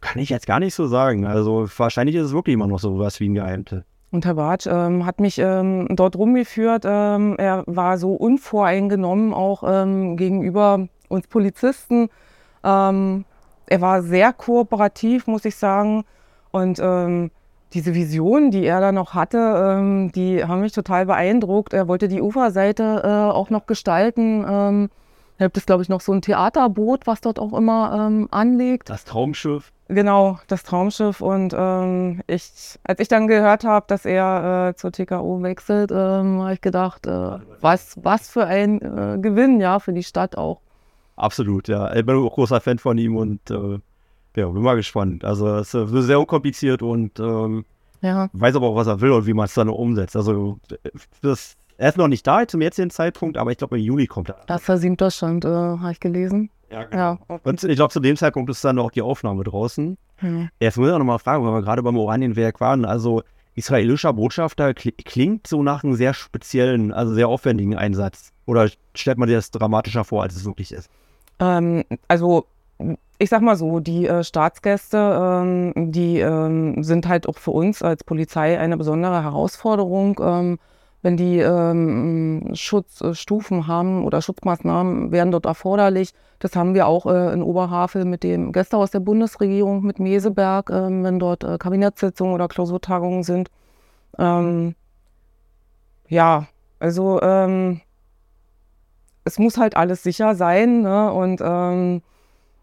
kann 0.00 0.20
ich 0.20 0.30
jetzt 0.30 0.46
gar 0.46 0.58
nicht 0.58 0.74
so 0.74 0.86
sagen. 0.86 1.26
Also 1.26 1.68
wahrscheinlich 1.76 2.16
ist 2.16 2.26
es 2.26 2.32
wirklich 2.32 2.54
immer 2.54 2.66
noch 2.66 2.78
so 2.78 2.98
was 2.98 3.20
wie 3.20 3.28
ein 3.28 3.34
Geheimtipp. 3.34 3.84
Und 4.10 4.24
Herr 4.26 4.34
Bartsch 4.34 4.66
ähm, 4.66 5.04
hat 5.04 5.20
mich 5.20 5.38
ähm, 5.38 5.88
dort 5.90 6.16
rumgeführt. 6.16 6.84
Ähm, 6.86 7.34
er 7.38 7.64
war 7.66 7.98
so 7.98 8.12
unvoreingenommen 8.12 9.32
auch 9.32 9.62
ähm, 9.66 10.16
gegenüber 10.16 10.86
uns 11.12 11.28
Polizisten. 11.28 12.08
Ähm, 12.64 13.24
er 13.66 13.80
war 13.80 14.02
sehr 14.02 14.32
kooperativ, 14.32 15.26
muss 15.26 15.44
ich 15.44 15.56
sagen. 15.56 16.04
Und 16.50 16.78
ähm, 16.82 17.30
diese 17.72 17.94
Visionen, 17.94 18.50
die 18.50 18.64
er 18.64 18.80
da 18.80 18.92
noch 18.92 19.14
hatte, 19.14 19.38
ähm, 19.38 20.12
die 20.12 20.44
haben 20.44 20.60
mich 20.60 20.72
total 20.72 21.06
beeindruckt. 21.06 21.72
Er 21.72 21.88
wollte 21.88 22.08
die 22.08 22.20
Uferseite 22.20 23.02
äh, 23.04 23.32
auch 23.32 23.50
noch 23.50 23.66
gestalten. 23.66 24.44
Ähm, 24.48 24.90
Da 25.38 25.46
gibt 25.46 25.56
es, 25.56 25.66
glaube 25.66 25.82
ich, 25.82 25.88
noch 25.88 26.02
so 26.02 26.12
ein 26.12 26.20
Theaterboot, 26.20 27.06
was 27.06 27.20
dort 27.20 27.38
auch 27.38 27.52
immer 27.54 28.06
ähm, 28.06 28.28
anlegt. 28.30 28.90
Das 28.90 29.04
Traumschiff. 29.04 29.72
Genau, 29.88 30.38
das 30.46 30.62
Traumschiff. 30.62 31.20
Und 31.20 31.54
ähm, 31.56 32.20
ich, 32.28 32.78
als 32.84 33.00
ich 33.00 33.08
dann 33.08 33.26
gehört 33.26 33.64
habe, 33.64 33.86
dass 33.88 34.04
er 34.04 34.68
äh, 34.70 34.76
zur 34.76 34.92
TKO 34.92 35.42
wechselt, 35.42 35.90
ähm, 35.90 36.42
habe 36.42 36.52
ich 36.54 36.60
gedacht, 36.60 37.06
äh, 37.06 37.38
was, 37.60 37.96
was 38.02 38.28
für 38.28 38.44
ein 38.46 38.80
äh, 38.82 39.18
Gewinn, 39.20 39.60
ja, 39.60 39.80
für 39.80 39.92
die 39.92 40.04
Stadt 40.04 40.36
auch. 40.36 40.60
Absolut, 41.16 41.68
ja. 41.68 41.94
Ich 41.94 42.04
bin 42.04 42.16
auch 42.16 42.34
großer 42.34 42.60
Fan 42.60 42.78
von 42.78 42.98
ihm 42.98 43.16
und 43.16 43.50
äh, 43.50 43.78
ja, 44.36 44.48
bin 44.48 44.62
mal 44.62 44.76
gespannt. 44.76 45.24
Also 45.24 45.56
es 45.56 45.74
ist 45.74 45.90
sehr 45.90 46.18
unkompliziert 46.18 46.82
und 46.82 47.20
ähm, 47.20 47.64
ja. 48.00 48.28
weiß 48.32 48.56
aber 48.56 48.68
auch, 48.68 48.76
was 48.76 48.86
er 48.86 49.00
will 49.00 49.12
und 49.12 49.26
wie 49.26 49.34
man 49.34 49.46
es 49.46 49.54
dann 49.54 49.68
umsetzt. 49.68 50.16
Also 50.16 50.58
das, 51.20 51.56
er 51.76 51.88
ist 51.90 51.98
noch 51.98 52.08
nicht 52.08 52.26
da 52.26 52.46
zum 52.46 52.62
jetzigen 52.62 52.90
Zeitpunkt, 52.90 53.36
aber 53.36 53.50
ich 53.50 53.58
glaube 53.58 53.78
im 53.78 53.84
Juli 53.84 54.06
kommt 54.06 54.30
er. 54.30 54.36
Das 54.46 54.68
war 54.68 55.10
Stand, 55.10 55.44
äh, 55.44 55.48
habe 55.48 55.92
ich 55.92 56.00
gelesen. 56.00 56.50
Ja, 56.70 56.84
genau. 56.84 57.02
Ja, 57.02 57.18
okay. 57.28 57.48
Und 57.48 57.64
ich 57.64 57.76
glaube, 57.76 57.92
zu 57.92 58.00
dem 58.00 58.16
Zeitpunkt 58.16 58.50
ist 58.50 58.64
dann 58.64 58.78
auch 58.78 58.90
die 58.90 59.02
Aufnahme 59.02 59.44
draußen. 59.44 59.98
Hm. 60.16 60.48
Jetzt 60.58 60.78
muss 60.78 60.88
ich 60.88 60.94
auch 60.94 60.98
nochmal 60.98 61.18
fragen, 61.18 61.44
weil 61.44 61.52
wir 61.52 61.62
gerade 61.62 61.82
beim 61.82 61.98
Oranienwerk 61.98 62.60
waren. 62.60 62.84
Also 62.84 63.22
israelischer 63.54 64.14
Botschafter 64.14 64.72
klingt 64.72 65.46
so 65.46 65.62
nach 65.62 65.84
einem 65.84 65.94
sehr 65.94 66.14
speziellen, 66.14 66.92
also 66.92 67.12
sehr 67.12 67.28
aufwendigen 67.28 67.76
Einsatz. 67.76 68.31
Oder 68.46 68.68
stellt 68.94 69.18
man 69.18 69.28
dir 69.28 69.36
das 69.36 69.50
dramatischer 69.50 70.04
vor, 70.04 70.22
als 70.22 70.36
es 70.36 70.44
wirklich 70.44 70.72
ist? 70.72 70.90
Ähm, 71.38 71.84
also 72.08 72.46
ich 73.18 73.28
sag 73.28 73.40
mal 73.42 73.56
so, 73.56 73.78
die 73.78 74.08
äh, 74.08 74.24
Staatsgäste, 74.24 74.96
ähm, 74.98 75.92
die 75.92 76.18
ähm, 76.18 76.82
sind 76.82 77.06
halt 77.06 77.28
auch 77.28 77.38
für 77.38 77.52
uns 77.52 77.82
als 77.82 78.02
Polizei 78.04 78.58
eine 78.58 78.76
besondere 78.76 79.22
Herausforderung. 79.22 80.20
Ähm, 80.20 80.58
wenn 81.02 81.16
die 81.16 81.38
ähm, 81.38 82.50
Schutzstufen 82.54 83.66
haben 83.66 84.04
oder 84.04 84.22
Schutzmaßnahmen 84.22 85.10
werden 85.10 85.32
dort 85.32 85.46
erforderlich. 85.46 86.14
Das 86.38 86.54
haben 86.54 86.74
wir 86.74 86.86
auch 86.86 87.06
äh, 87.06 87.32
in 87.32 87.42
Oberhavel 87.42 88.04
mit 88.04 88.22
dem 88.22 88.52
Gästehaus 88.52 88.92
der 88.92 89.00
Bundesregierung, 89.00 89.82
mit 89.82 89.98
Meseberg, 89.98 90.70
äh, 90.70 91.02
wenn 91.02 91.18
dort 91.18 91.42
äh, 91.42 91.58
Kabinettssitzungen 91.58 92.34
oder 92.34 92.46
Klausurtagungen 92.46 93.24
sind. 93.24 93.50
Ähm, 94.16 94.76
ja, 96.08 96.46
also 96.78 97.20
ähm, 97.20 97.80
es 99.24 99.38
muss 99.38 99.56
halt 99.56 99.76
alles 99.76 100.02
sicher 100.02 100.34
sein 100.34 100.82
ne? 100.82 101.12
und 101.12 101.40
ähm, 101.42 102.02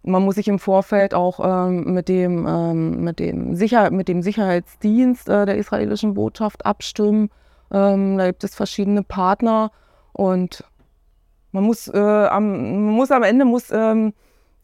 man 0.04 0.24
muss 0.24 0.36
sich 0.36 0.48
im 0.48 0.60
Vorfeld 0.60 1.14
auch 1.14 1.40
ähm, 1.44 1.94
mit, 1.94 2.08
dem, 2.08 2.46
ähm, 2.48 3.04
mit, 3.04 3.20
dem 3.20 3.56
Sicher 3.56 3.92
mit 3.92 4.08
dem 4.08 4.22
Sicherheitsdienst 4.22 5.28
äh, 5.30 5.46
der 5.46 5.58
israelischen 5.58 6.14
Botschaft 6.14 6.66
abstimmen. 6.66 7.30
Ähm, 7.72 8.18
da 8.18 8.28
gibt 8.28 8.44
es 8.44 8.56
verschiedene 8.56 9.04
Partner 9.04 9.72
und 10.14 10.64
man 11.52 11.64
muss, 11.64 11.88
äh, 11.88 11.98
am, 11.98 12.86
man 12.86 12.96
muss 12.96 13.12
am 13.12 13.24
Ende 13.24 13.44
muss 13.46 13.72
ähm, 13.72 14.14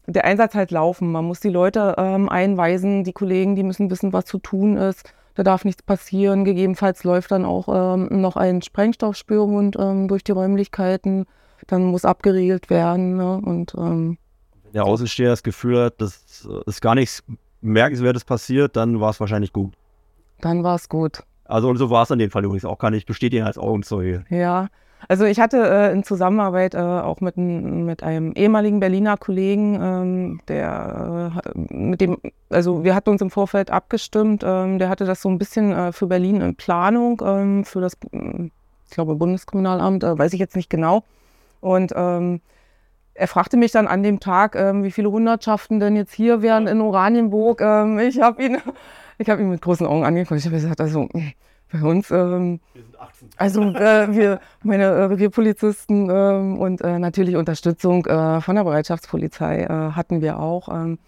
der 0.06 0.24
Einsatz 0.24 0.54
halt 0.54 0.70
laufen. 0.70 1.12
Man 1.12 1.24
muss 1.24 1.40
die 1.40 1.50
Leute 1.50 1.96
ähm, 1.98 2.28
einweisen, 2.28 3.04
die 3.04 3.12
Kollegen, 3.12 3.56
die 3.56 3.64
müssen 3.64 3.90
wissen, 3.90 4.12
was 4.12 4.24
zu 4.24 4.38
tun 4.38 4.76
ist. 4.76 5.12
Da 5.34 5.42
darf 5.42 5.64
nichts 5.64 5.82
passieren. 5.82 6.44
Gegebenenfalls 6.44 7.04
läuft 7.04 7.30
dann 7.30 7.44
auch 7.44 7.66
noch 7.66 8.36
ein 8.36 8.62
Sprengstoffspürhund 8.62 9.74
durch 10.08 10.24
die 10.24 10.32
Räumlichkeiten. 10.32 11.26
Dann 11.66 11.84
muss 11.84 12.04
abgeriegelt 12.04 12.70
werden. 12.70 13.16
Ne? 13.16 13.40
Und, 13.44 13.74
ähm, 13.76 14.18
Wenn 14.64 14.72
der 14.72 14.84
Außensteher 14.84 15.30
das 15.30 15.42
Gefühl 15.42 15.84
hat, 15.84 16.00
dass 16.00 16.48
ist 16.66 16.80
gar 16.80 16.94
nichts 16.94 17.24
Merkenswertes 17.60 18.24
passiert, 18.24 18.76
dann 18.76 19.00
war 19.00 19.10
es 19.10 19.20
wahrscheinlich 19.20 19.52
gut. 19.52 19.74
Dann 20.40 20.62
war 20.62 20.76
es 20.76 20.88
gut. 20.88 21.22
Also 21.44 21.68
und 21.68 21.76
so 21.76 21.90
war 21.90 22.02
es 22.02 22.10
in 22.10 22.18
dem 22.18 22.30
Fall 22.30 22.44
übrigens 22.44 22.64
auch, 22.64 22.78
kann 22.78 22.94
ich 22.94 23.06
bestätigen 23.06 23.44
als 23.44 23.58
Augenzeuge. 23.58 24.24
Ja, 24.30 24.68
also 25.08 25.24
ich 25.24 25.38
hatte 25.38 25.58
äh, 25.58 25.92
in 25.92 26.02
Zusammenarbeit 26.02 26.74
äh, 26.74 26.78
auch 26.78 27.20
mit, 27.20 27.36
mit 27.36 28.02
einem 28.02 28.32
ehemaligen 28.32 28.80
Berliner 28.80 29.16
Kollegen, 29.16 29.78
ähm, 29.80 30.40
der 30.48 31.42
äh, 31.54 31.58
mit 31.72 32.00
dem, 32.00 32.18
also 32.48 32.82
wir 32.82 32.94
hatten 32.94 33.10
uns 33.10 33.20
im 33.22 33.30
Vorfeld 33.30 33.70
abgestimmt, 33.70 34.42
ähm, 34.44 34.78
der 34.78 34.88
hatte 34.88 35.04
das 35.04 35.22
so 35.22 35.28
ein 35.28 35.38
bisschen 35.38 35.72
äh, 35.72 35.92
für 35.92 36.06
Berlin 36.06 36.40
in 36.40 36.56
Planung, 36.56 37.22
ähm, 37.24 37.64
für 37.64 37.80
das, 37.80 37.96
ich 38.12 38.90
glaube, 38.90 39.14
Bundeskriminalamt, 39.14 40.02
äh, 40.02 40.18
weiß 40.18 40.32
ich 40.32 40.40
jetzt 40.40 40.56
nicht 40.56 40.70
genau. 40.70 41.04
Und 41.66 41.92
ähm, 41.96 42.40
er 43.14 43.26
fragte 43.26 43.56
mich 43.56 43.72
dann 43.72 43.88
an 43.88 44.04
dem 44.04 44.20
Tag, 44.20 44.54
ähm, 44.54 44.84
wie 44.84 44.92
viele 44.92 45.10
Hundertschaften 45.10 45.80
denn 45.80 45.96
jetzt 45.96 46.12
hier 46.12 46.40
wären 46.40 46.68
in 46.68 46.80
Oranienburg. 46.80 47.60
Ähm, 47.60 47.98
ich 47.98 48.20
habe 48.20 48.44
ihn 48.44 48.58
ich 49.18 49.28
habe 49.28 49.42
ihn 49.42 49.50
mit 49.50 49.62
großen 49.62 49.84
Augen 49.84 50.04
angeguckt. 50.04 50.38
Ich 50.38 50.46
habe 50.46 50.54
gesagt, 50.54 50.80
also 50.80 51.08
bei 51.72 51.82
uns, 51.82 52.12
ähm, 52.12 52.60
wir 52.72 52.82
sind 52.84 53.00
18. 53.00 53.28
also 53.36 53.62
äh, 53.62 54.14
wir, 54.14 54.40
meine 54.62 54.84
äh, 54.84 55.04
Revierpolizisten 55.06 56.08
ähm, 56.08 56.58
und 56.58 56.82
äh, 56.82 57.00
natürlich 57.00 57.34
Unterstützung 57.34 58.06
äh, 58.06 58.40
von 58.40 58.54
der 58.54 58.62
Bereitschaftspolizei 58.62 59.62
äh, 59.62 59.68
hatten 59.68 60.20
wir 60.20 60.38
auch. 60.38 60.68
Ähm, 60.68 61.00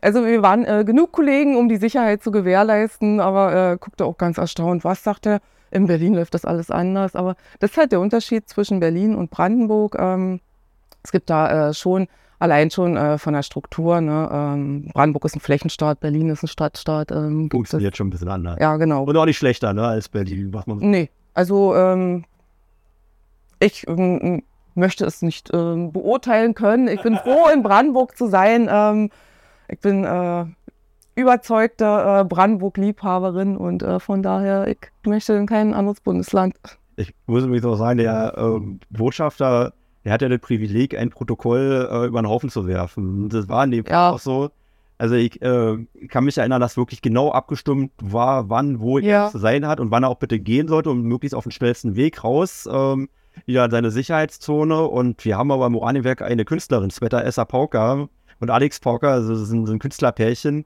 also 0.00 0.24
wir 0.24 0.40
waren 0.40 0.64
äh, 0.64 0.84
genug 0.86 1.12
Kollegen, 1.12 1.56
um 1.56 1.68
die 1.68 1.76
Sicherheit 1.76 2.22
zu 2.22 2.30
gewährleisten, 2.30 3.20
aber 3.20 3.52
er 3.52 3.76
guckte 3.76 4.06
auch 4.06 4.16
ganz 4.16 4.38
erstaunt, 4.38 4.82
was 4.82 5.02
sagt 5.04 5.26
er? 5.26 5.40
In 5.70 5.86
Berlin 5.86 6.14
läuft 6.14 6.34
das 6.34 6.44
alles 6.44 6.70
anders, 6.70 7.16
aber 7.16 7.36
das 7.58 7.72
ist 7.72 7.76
halt 7.76 7.92
der 7.92 8.00
Unterschied 8.00 8.48
zwischen 8.48 8.80
Berlin 8.80 9.14
und 9.14 9.30
Brandenburg. 9.30 9.96
Ähm, 9.98 10.40
es 11.02 11.12
gibt 11.12 11.30
da 11.30 11.72
schon 11.72 12.08
allein 12.38 12.70
schon 12.70 12.96
äh, 12.96 13.18
von 13.18 13.34
der 13.34 13.42
Struktur. 13.42 14.00
Ne? 14.00 14.28
Ähm, 14.32 14.90
Brandenburg 14.92 15.24
ist 15.24 15.36
ein 15.36 15.40
Flächenstaat, 15.40 16.00
Berlin 16.00 16.30
ist 16.30 16.42
ein 16.42 16.48
Stadtstaat. 16.48 17.10
Ähm, 17.10 17.48
Funktioniert 17.50 17.96
schon 17.96 18.08
ein 18.08 18.10
bisschen 18.10 18.28
anders. 18.28 18.58
Ja, 18.60 18.76
genau. 18.76 19.04
Und 19.04 19.16
auch 19.16 19.24
nicht 19.24 19.38
schlechter 19.38 19.72
ne, 19.72 19.86
als 19.86 20.08
Berlin. 20.08 20.52
Was 20.52 20.66
man 20.66 20.78
nee, 20.78 21.10
also 21.34 21.74
ähm, 21.74 22.24
ich 23.58 23.86
ähm, 23.88 24.42
möchte 24.74 25.06
es 25.06 25.22
nicht 25.22 25.50
ähm, 25.52 25.92
beurteilen 25.92 26.54
können. 26.54 26.88
Ich 26.88 27.02
bin 27.02 27.16
froh, 27.16 27.48
in 27.52 27.62
Brandenburg 27.62 28.16
zu 28.16 28.28
sein. 28.28 28.68
Ähm, 28.70 29.10
ich 29.68 29.80
bin 29.80 30.04
äh, 30.04 30.44
überzeugte 31.16 31.84
äh, 31.84 32.24
Brandenburg-Liebhaberin 32.24 33.56
und 33.56 33.82
äh, 33.82 33.98
von 33.98 34.22
daher, 34.22 34.68
ich 34.68 34.78
möchte 35.04 35.32
in 35.32 35.46
kein 35.46 35.74
anderes 35.74 36.00
Bundesland. 36.00 36.54
Ich 36.96 37.12
muss 37.26 37.44
mich 37.46 37.62
so 37.62 37.74
sagen, 37.74 37.98
der 37.98 38.34
ähm, 38.36 38.80
Botschafter 38.90 39.72
der 40.06 40.12
hat 40.12 40.22
ja 40.22 40.28
das 40.28 40.38
Privileg, 40.38 40.96
ein 40.96 41.10
Protokoll 41.10 41.88
äh, 41.90 42.06
über 42.06 42.22
den 42.22 42.28
Haufen 42.28 42.48
zu 42.48 42.68
werfen. 42.68 43.28
Das 43.28 43.48
war 43.48 43.64
in 43.64 43.72
dem 43.72 43.84
Fall 43.84 43.92
ja. 43.92 44.10
auch 44.10 44.20
so. 44.20 44.50
Also 44.98 45.16
ich 45.16 45.42
äh, 45.42 45.78
kann 46.06 46.24
mich 46.24 46.38
erinnern, 46.38 46.60
dass 46.60 46.76
wirklich 46.76 47.02
genau 47.02 47.32
abgestimmt 47.32 47.90
war, 48.00 48.48
wann, 48.48 48.78
wo 48.78 49.00
ja. 49.00 49.24
er 49.24 49.30
zu 49.32 49.38
sein 49.38 49.66
hat 49.66 49.80
und 49.80 49.90
wann 49.90 50.04
er 50.04 50.10
auch 50.10 50.18
bitte 50.18 50.38
gehen 50.38 50.68
sollte 50.68 50.90
und 50.90 51.02
möglichst 51.02 51.34
auf 51.34 51.42
den 51.42 51.50
schnellsten 51.50 51.96
Weg 51.96 52.22
raus. 52.22 52.68
Ähm, 52.72 53.08
wieder 53.46 53.64
in 53.64 53.70
seine 53.72 53.90
Sicherheitszone. 53.90 54.86
Und 54.86 55.24
wir 55.24 55.36
haben 55.36 55.50
aber 55.50 55.66
im 55.66 55.74
Oranienwerk 55.74 56.22
eine 56.22 56.44
Künstlerin, 56.44 56.90
Sveta 56.90 57.20
Essa 57.22 57.44
Pauker 57.44 58.08
und 58.38 58.50
Alex 58.50 58.78
Pauker, 58.78 59.10
also 59.10 59.34
das 59.34 59.48
sind, 59.48 59.66
sind 59.66 59.80
Künstlerpärchen. 59.80 60.64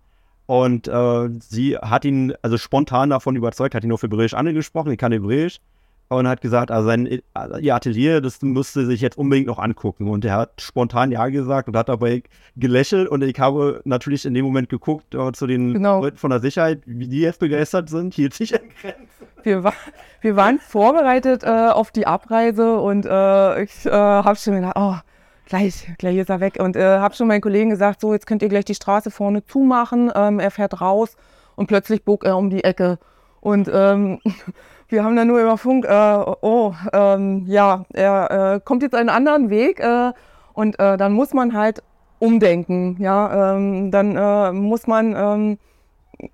Und 0.50 0.88
äh, 0.88 1.28
sie 1.38 1.76
hat 1.76 2.04
ihn 2.04 2.35
also 2.42 2.59
spontan 2.59 3.11
davon 3.11 3.37
überzeugt, 3.37 3.73
hat 3.73 3.85
ihn 3.85 3.88
nur 3.88 3.99
für 3.99 4.09
Hebräisch 4.09 4.35
angesprochen, 4.35 4.90
ich 4.90 4.99
kann 4.99 5.12
Hebräisch 5.12 5.61
und 6.09 6.26
hat 6.26 6.40
gesagt, 6.40 6.73
also 6.73 6.88
sein 6.88 7.21
also 7.35 7.59
ihr 7.59 7.73
Atelier, 7.73 8.21
das 8.21 8.42
müsste 8.42 8.85
sich 8.85 9.00
jetzt 9.00 9.16
unbedingt 9.16 9.47
noch 9.47 9.61
angucken. 9.61 10.09
Und 10.09 10.25
er 10.25 10.35
hat 10.35 10.61
spontan 10.61 11.12
Ja 11.12 11.28
gesagt 11.28 11.69
und 11.69 11.76
hat 11.76 11.88
dabei 11.88 12.25
gelächelt. 12.57 13.07
Und 13.07 13.23
ich 13.23 13.38
habe 13.38 13.80
natürlich 13.85 14.25
in 14.25 14.35
dem 14.35 14.45
Moment 14.45 14.69
geguckt 14.69 15.14
uh, 15.14 15.30
zu 15.30 15.47
den 15.47 15.75
genau. 15.75 16.00
Leuten 16.00 16.16
von 16.16 16.30
der 16.30 16.40
Sicherheit, 16.40 16.83
wie 16.85 17.07
die 17.07 17.21
jetzt 17.21 17.38
begeistert 17.38 17.88
sind, 17.88 18.12
hielt 18.14 18.35
sich 18.35 18.52
in 18.52 18.71
Grenzen. 18.80 19.28
Wir, 19.45 19.62
war, 19.62 19.75
wir 20.21 20.35
waren 20.35 20.59
vorbereitet 20.59 21.45
äh, 21.45 21.69
auf 21.69 21.92
die 21.92 22.09
Abreise 22.09 22.80
und 22.80 23.07
äh, 23.07 23.62
ich 23.62 23.87
äh, 23.87 23.90
habe 23.90 24.35
schon 24.35 24.57
gedacht, 24.57 24.75
oh, 24.76 24.97
gleich, 25.50 25.92
gleich 25.99 26.16
ist 26.16 26.30
er 26.30 26.40
weg. 26.40 26.57
Und 26.59 26.76
äh, 26.76 26.99
habe 26.99 27.14
schon 27.14 27.28
meinen 27.28 27.42
Kollegen 27.42 27.71
gesagt, 27.71 28.00
so, 28.00 28.14
jetzt 28.14 28.26
könnt 28.26 28.42
ihr 28.42 28.49
gleich 28.49 28.64
die 28.64 28.75
Straße 28.75 29.11
vorne 29.11 29.45
zumachen. 29.45 30.11
Ähm, 30.14 30.40
er 30.40 30.50
fährt 30.50 30.80
raus 30.80 31.16
und 31.57 31.66
plötzlich 31.66 32.04
bog 32.04 32.25
er 32.25 32.38
um 32.38 32.49
die 32.49 32.64
Ecke. 32.64 32.99
Und 33.40 33.71
ähm, 33.73 34.21
wir 34.88 35.04
haben 35.04 35.16
dann 35.16 35.28
nur 35.28 35.40
über 35.40 35.59
Funk, 35.59 35.85
äh, 35.85 36.25
oh, 36.40 36.75
ähm, 36.92 37.45
ja, 37.47 37.85
er 37.92 38.54
äh, 38.54 38.61
kommt 38.61 38.83
jetzt 38.83 38.95
einen 38.95 39.11
anderen 39.11 39.50
Weg 39.50 39.80
äh, 39.80 40.12
und 40.54 40.78
äh, 40.78 40.97
dann 40.97 41.12
muss 41.12 41.35
man 41.35 41.52
halt 41.54 41.83
umdenken, 42.19 42.97
ja, 42.99 43.54
ähm, 43.54 43.90
dann 43.90 44.16
äh, 44.16 44.52
muss 44.52 44.87
man 44.87 45.14
ähm, 45.16 45.59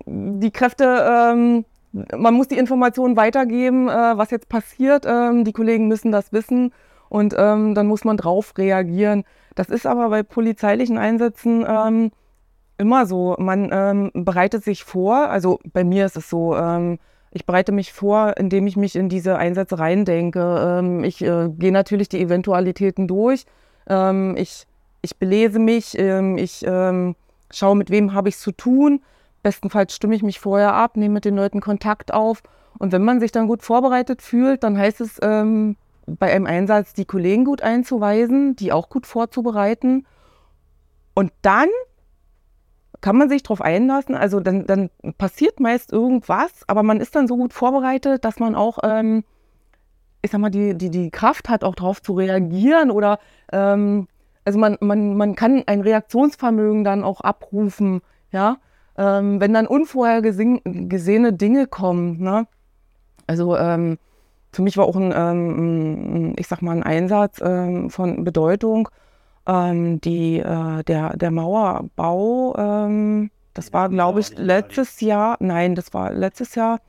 die 0.05 0.51
Kräfte, 0.51 0.83
ähm, 1.31 1.65
man 2.15 2.33
muss 2.33 2.49
die 2.49 2.57
Informationen 2.57 3.15
weitergeben, 3.15 3.87
äh, 3.87 4.17
was 4.17 4.31
jetzt 4.31 4.49
passiert, 4.49 5.05
ähm, 5.07 5.45
die 5.45 5.53
Kollegen 5.53 5.87
müssen 5.87 6.11
das 6.11 6.33
wissen 6.33 6.73
und 7.09 7.35
ähm, 7.37 7.75
dann 7.75 7.87
muss 7.87 8.03
man 8.03 8.17
drauf 8.17 8.53
reagieren. 8.57 9.23
Das 9.55 9.69
ist 9.69 9.85
aber 9.85 10.09
bei 10.09 10.23
polizeilichen 10.23 10.97
Einsätzen 10.97 12.11
immer 12.77 13.05
so, 13.07 13.35
man 13.39 14.11
bereitet 14.13 14.63
sich 14.63 14.83
vor, 14.83 15.29
also 15.29 15.59
bei 15.73 15.83
mir 15.83 16.05
ist 16.05 16.15
es 16.15 16.29
so, 16.29 16.53
ich 17.31 17.45
bereite 17.45 17.71
mich 17.71 17.93
vor, 17.93 18.35
indem 18.37 18.67
ich 18.67 18.77
mich 18.77 18.95
in 18.95 19.09
diese 19.09 19.37
Einsätze 19.37 19.79
reindenke. 19.79 20.79
Ähm, 20.79 21.03
ich 21.03 21.21
äh, 21.21 21.49
gehe 21.49 21.71
natürlich 21.71 22.09
die 22.09 22.21
Eventualitäten 22.21 23.07
durch. 23.07 23.45
Ähm, 23.87 24.35
ich, 24.37 24.65
ich 25.01 25.17
belese 25.17 25.59
mich. 25.59 25.97
Ähm, 25.99 26.37
ich 26.37 26.65
ähm, 26.65 27.15
schaue, 27.51 27.75
mit 27.75 27.89
wem 27.89 28.13
habe 28.13 28.29
ich 28.29 28.35
es 28.35 28.41
zu 28.41 28.51
tun. 28.51 29.01
Bestenfalls 29.43 29.95
stimme 29.95 30.15
ich 30.15 30.23
mich 30.23 30.39
vorher 30.39 30.73
ab, 30.73 30.97
nehme 30.97 31.15
mit 31.15 31.25
den 31.25 31.35
Leuten 31.35 31.61
Kontakt 31.61 32.13
auf. 32.13 32.41
Und 32.79 32.91
wenn 32.91 33.03
man 33.03 33.19
sich 33.19 33.31
dann 33.31 33.47
gut 33.47 33.61
vorbereitet 33.61 34.21
fühlt, 34.21 34.63
dann 34.63 34.77
heißt 34.77 35.01
es, 35.01 35.19
ähm, 35.21 35.75
bei 36.07 36.31
einem 36.33 36.45
Einsatz 36.45 36.93
die 36.93 37.05
Kollegen 37.05 37.45
gut 37.45 37.61
einzuweisen, 37.61 38.55
die 38.55 38.71
auch 38.71 38.89
gut 38.89 39.05
vorzubereiten. 39.05 40.07
Und 41.13 41.31
dann 41.41 41.67
kann 43.01 43.17
man 43.17 43.29
sich 43.29 43.43
darauf 43.43 43.61
einlassen. 43.61 44.15
Also 44.15 44.39
dann, 44.39 44.65
dann 44.65 44.89
passiert 45.17 45.59
meist 45.59 45.91
irgendwas, 45.91 46.63
aber 46.67 46.83
man 46.83 46.99
ist 46.99 47.15
dann 47.15 47.27
so 47.27 47.37
gut 47.37 47.53
vorbereitet, 47.53 48.25
dass 48.25 48.39
man 48.39 48.55
auch, 48.55 48.79
ähm, 48.83 49.23
ich 50.21 50.31
sag 50.31 50.39
mal, 50.39 50.49
die, 50.49 50.75
die, 50.75 50.89
die 50.89 51.11
Kraft 51.11 51.49
hat, 51.49 51.63
auch 51.63 51.75
darauf 51.75 52.01
zu 52.01 52.13
reagieren 52.13 52.89
oder 52.89 53.19
ähm, 53.51 54.07
also 54.45 54.59
man, 54.59 54.77
man, 54.79 55.17
man 55.17 55.35
kann 55.35 55.63
ein 55.67 55.81
Reaktionsvermögen 55.81 56.85
dann 56.85 57.03
auch 57.03 57.19
abrufen, 57.19 58.01
ja, 58.31 58.57
ähm, 58.97 59.41
wenn 59.41 59.53
dann 59.53 59.67
unvorhergesehene 59.67 61.33
Dinge 61.33 61.67
kommen. 61.67 62.21
Ne? 62.21 62.47
Also 63.27 63.57
ähm, 63.57 63.97
für 64.57 64.63
mich 64.63 64.75
war 64.75 64.85
auch 64.85 64.95
ein, 64.95 65.13
ähm, 65.15 66.33
ich 66.35 66.47
sag 66.47 66.63
mal, 66.63 66.71
ein 66.71 66.81
Einsatz 66.81 67.39
ähm, 67.43 67.91
von 67.91 68.23
Bedeutung. 68.23 68.89
Ähm, 69.45 70.01
die, 70.01 70.39
äh, 70.39 70.83
der, 70.83 71.15
der 71.15 71.29
Mauerbau, 71.29 72.55
ähm, 72.57 73.29
das 73.53 73.71
war, 73.71 73.87
glaube 73.89 74.19
ich, 74.19 74.35
letztes 74.35 74.99
Jahr, 74.99 75.37
nein, 75.39 75.75
das 75.75 75.93
war 75.93 76.11
letztes 76.11 76.55
Jahr 76.55 76.79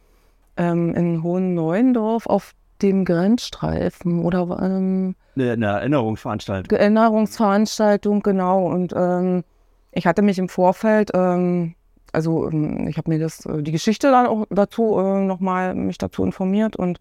ähm, 0.57 0.95
in 0.95 1.23
Hohen 1.23 1.53
Neuendorf 1.53 2.25
auf 2.25 2.55
dem 2.81 3.05
Grenzstreifen 3.05 4.25
oder 4.25 4.59
ähm, 4.63 5.15
eine, 5.37 5.67
Erinnerungsveranstaltung. 5.67 6.79
Erinnerungsveranstaltung, 6.79 8.23
genau. 8.23 8.65
Und 8.65 8.95
ähm, 8.97 9.45
ich 9.93 10.07
hatte 10.07 10.23
mich 10.23 10.39
im 10.39 10.49
Vorfeld, 10.49 11.11
ähm, 11.13 11.75
also 12.15 12.49
ähm, 12.49 12.89
ich 12.89 12.97
habe 12.97 13.11
mir 13.11 13.19
das, 13.19 13.45
äh, 13.45 13.63
die 13.63 13.73
Geschichte 13.73 14.11
dann 14.11 14.27
auch 14.27 14.47
dazu 14.49 14.99
äh, 14.99 15.21
nochmal 15.21 15.75
mich 15.75 15.99
dazu 15.99 16.25
informiert 16.25 16.75
und 16.75 16.99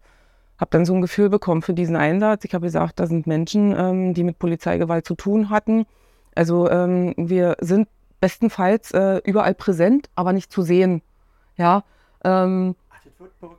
habe 0.58 0.70
dann 0.70 0.84
so 0.84 0.94
ein 0.94 1.00
Gefühl 1.00 1.28
bekommen 1.28 1.62
für 1.62 1.74
diesen 1.74 1.96
Einsatz. 1.96 2.44
Ich 2.44 2.54
habe 2.54 2.66
gesagt, 2.66 2.98
da 3.00 3.06
sind 3.06 3.26
Menschen, 3.26 3.74
ähm, 3.76 4.14
die 4.14 4.24
mit 4.24 4.38
Polizeigewalt 4.38 5.06
zu 5.06 5.14
tun 5.14 5.50
hatten. 5.50 5.86
Also 6.34 6.68
ähm, 6.70 7.14
wir 7.16 7.56
sind 7.60 7.88
bestenfalls 8.20 8.90
äh, 8.92 9.20
überall 9.24 9.54
präsent, 9.54 10.08
aber 10.14 10.32
nicht 10.32 10.52
zu 10.52 10.62
sehen. 10.62 11.02
Ja, 11.56 11.84
ähm, 12.24 12.74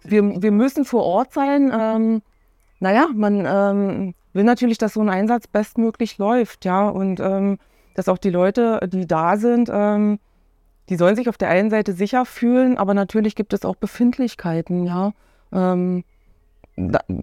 wir, 0.04 0.42
wir 0.42 0.52
müssen 0.52 0.86
vor 0.86 1.04
Ort 1.04 1.34
sein. 1.34 1.72
Ähm, 1.74 2.22
naja, 2.80 3.08
man 3.14 3.46
ähm, 3.46 4.14
will 4.34 4.44
natürlich, 4.44 4.78
dass 4.78 4.94
so 4.94 5.02
ein 5.02 5.10
Einsatz 5.10 5.48
bestmöglich 5.48 6.18
läuft, 6.18 6.66
ja, 6.66 6.88
und 6.88 7.20
ähm, 7.20 7.58
dass 7.96 8.08
auch 8.08 8.18
die 8.18 8.30
Leute, 8.30 8.80
die 8.92 9.08
da 9.08 9.38
sind, 9.38 9.70
ähm, 9.72 10.20
die 10.88 10.96
sollen 10.96 11.16
sich 11.16 11.30
auf 11.30 11.38
der 11.38 11.50
einen 11.50 11.70
Seite 11.70 11.94
sicher 11.94 12.26
fühlen, 12.26 12.78
aber 12.78 12.94
natürlich 12.94 13.36
gibt 13.36 13.54
es 13.54 13.66
auch 13.66 13.76
Befindlichkeiten, 13.76 14.86
ja. 14.86 15.14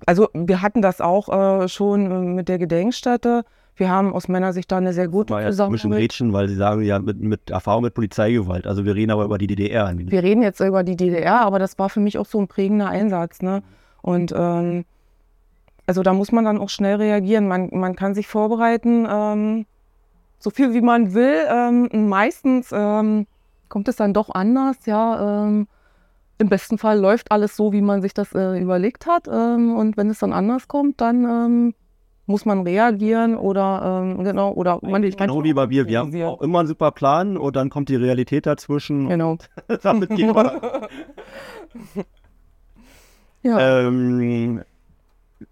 Also 0.07 0.29
wir 0.35 0.63
hatten 0.63 0.83
das 0.83 1.01
auch 1.01 1.63
äh, 1.63 1.69
schon 1.69 2.11
äh, 2.11 2.19
mit 2.21 2.49
der 2.49 2.59
Gedenkstätte. 2.59 3.45
Wir 3.77 3.91
haben 3.91 4.15
aus 4.15 4.29
meiner 4.29 4.53
Sicht 4.53 4.73
da 4.73 4.79
eine 4.79 4.93
sehr 4.95 5.09
gute 5.09 5.35
das 5.35 5.43
war 5.43 5.51
Zusammenarbeit. 5.51 5.69
Ein 5.69 5.73
bisschen 5.73 5.93
Rätschen, 5.93 6.33
weil 6.33 6.49
Sie 6.49 6.55
sagen 6.55 6.83
ja 6.83 6.99
mit, 6.99 7.21
mit 7.21 7.51
Erfahrung 7.51 7.83
mit 7.83 7.95
Polizeigewalt. 7.95 8.67
Also 8.67 8.85
wir 8.85 8.95
reden 8.95 9.11
aber 9.11 9.25
über 9.25 9.37
die 9.37 9.47
DDR. 9.47 9.93
Wir 9.95 10.23
reden 10.23 10.43
jetzt 10.43 10.61
über 10.61 10.83
die 10.83 10.97
DDR, 10.97 11.41
aber 11.41 11.59
das 11.59 11.79
war 11.79 11.91
für 11.91 12.01
mich 12.01 12.19
auch 12.19 12.27
so 12.27 12.41
ein 12.41 12.49
prägender 12.49 12.89
Einsatz. 12.89 13.43
Ne? 13.43 13.63
Und 14.01 14.33
ähm, 14.37 14.87
also 15.87 16.03
da 16.03 16.15
muss 16.15 16.33
man 16.33 16.45
dann 16.45 16.59
auch 16.59 16.71
schnell 16.71 16.97
reagieren. 16.97 17.49
Man, 17.49 17.69
man 17.73 17.95
kann 17.97 18.15
sich 18.15 18.27
vorbereiten, 18.27 19.07
ähm, 19.11 19.67
so 20.39 20.51
viel 20.51 20.73
wie 20.73 20.81
man 20.81 21.13
will. 21.13 21.45
Ähm, 21.49 22.09
meistens 22.09 22.71
ähm, 22.73 23.27
kommt 23.69 23.89
es 23.89 23.97
dann 23.97 24.15
doch 24.15 24.31
anders, 24.31 24.87
ja. 24.87 25.45
Ähm, 25.47 25.69
im 26.39 26.49
besten 26.49 26.79
Fall 26.79 26.99
läuft 26.99 27.33
alles 27.33 27.57
so, 27.57 27.73
wie 27.73 27.81
man 27.81 28.03
sich 28.03 28.15
das 28.15 28.33
äh, 28.35 28.61
überlegt 28.61 29.07
hat. 29.07 29.27
Ähm, 29.29 29.75
und 29.75 29.97
wenn 29.97 30.11
es 30.11 30.19
dann 30.19 30.33
anders 30.33 30.69
kommt, 30.69 31.01
dann 31.01 31.25
ähm, 31.25 31.75
muss 32.27 32.45
man 32.45 32.63
reagieren 32.63 33.37
oder 33.37 34.03
ähm, 34.03 34.23
genau 34.25 34.53
oder 34.53 34.79
man 34.83 35.01
nicht. 35.01 35.19
Genau 35.19 35.43
wie 35.45 35.55
bei 35.55 35.67
mir. 35.69 35.87
Wir 35.87 36.01
haben 36.01 36.23
auch 36.23 36.43
immer 36.43 36.61
einen 36.61 36.69
super 36.69 36.91
Plan 36.91 37.37
und 37.37 37.57
dann 37.57 37.71
kommt 37.71 37.89
die 37.89 37.97
Realität 37.97 38.47
dazwischen. 38.47 39.09
Genau. 39.09 39.39
damit 39.83 40.11
geht 40.11 40.35
man. 40.35 40.51
ja. 43.43 43.87
Ähm, 43.87 44.63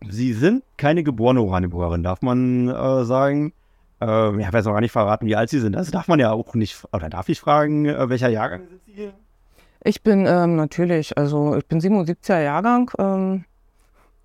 Sie 0.09 0.33
sind 0.33 0.65
keine 0.79 1.03
geborene 1.03 1.43
Oranienburgerin, 1.43 2.03
darf 2.03 2.23
man 2.23 2.69
äh, 2.69 3.05
sagen. 3.05 3.53
Äh, 4.01 4.07
ja, 4.07 4.53
weiß 4.53 4.67
auch 4.67 4.73
gar 4.73 4.81
nicht 4.81 4.93
verraten, 4.93 5.27
wie 5.27 5.37
alt 5.37 5.51
Sie 5.51 5.61
sind. 5.61 5.75
Das 5.75 5.91
darf 5.91 6.09
man 6.09 6.19
ja 6.19 6.33
auch 6.33 6.55
nicht, 6.55 6.83
oder 6.93 7.09
darf 7.11 7.29
ich 7.29 7.39
fragen, 7.41 7.85
äh, 7.85 8.09
welcher 8.09 8.29
Jahrgang 8.29 8.67
sind 8.67 8.81
Sie? 8.85 9.13
Ich 9.85 10.03
bin 10.03 10.25
ähm, 10.27 10.57
natürlich, 10.57 11.17
also 11.19 11.57
ich 11.57 11.67
bin 11.67 11.79
77er 11.79 12.43
Jahrgang. 12.43 12.91
Ähm, 12.99 13.45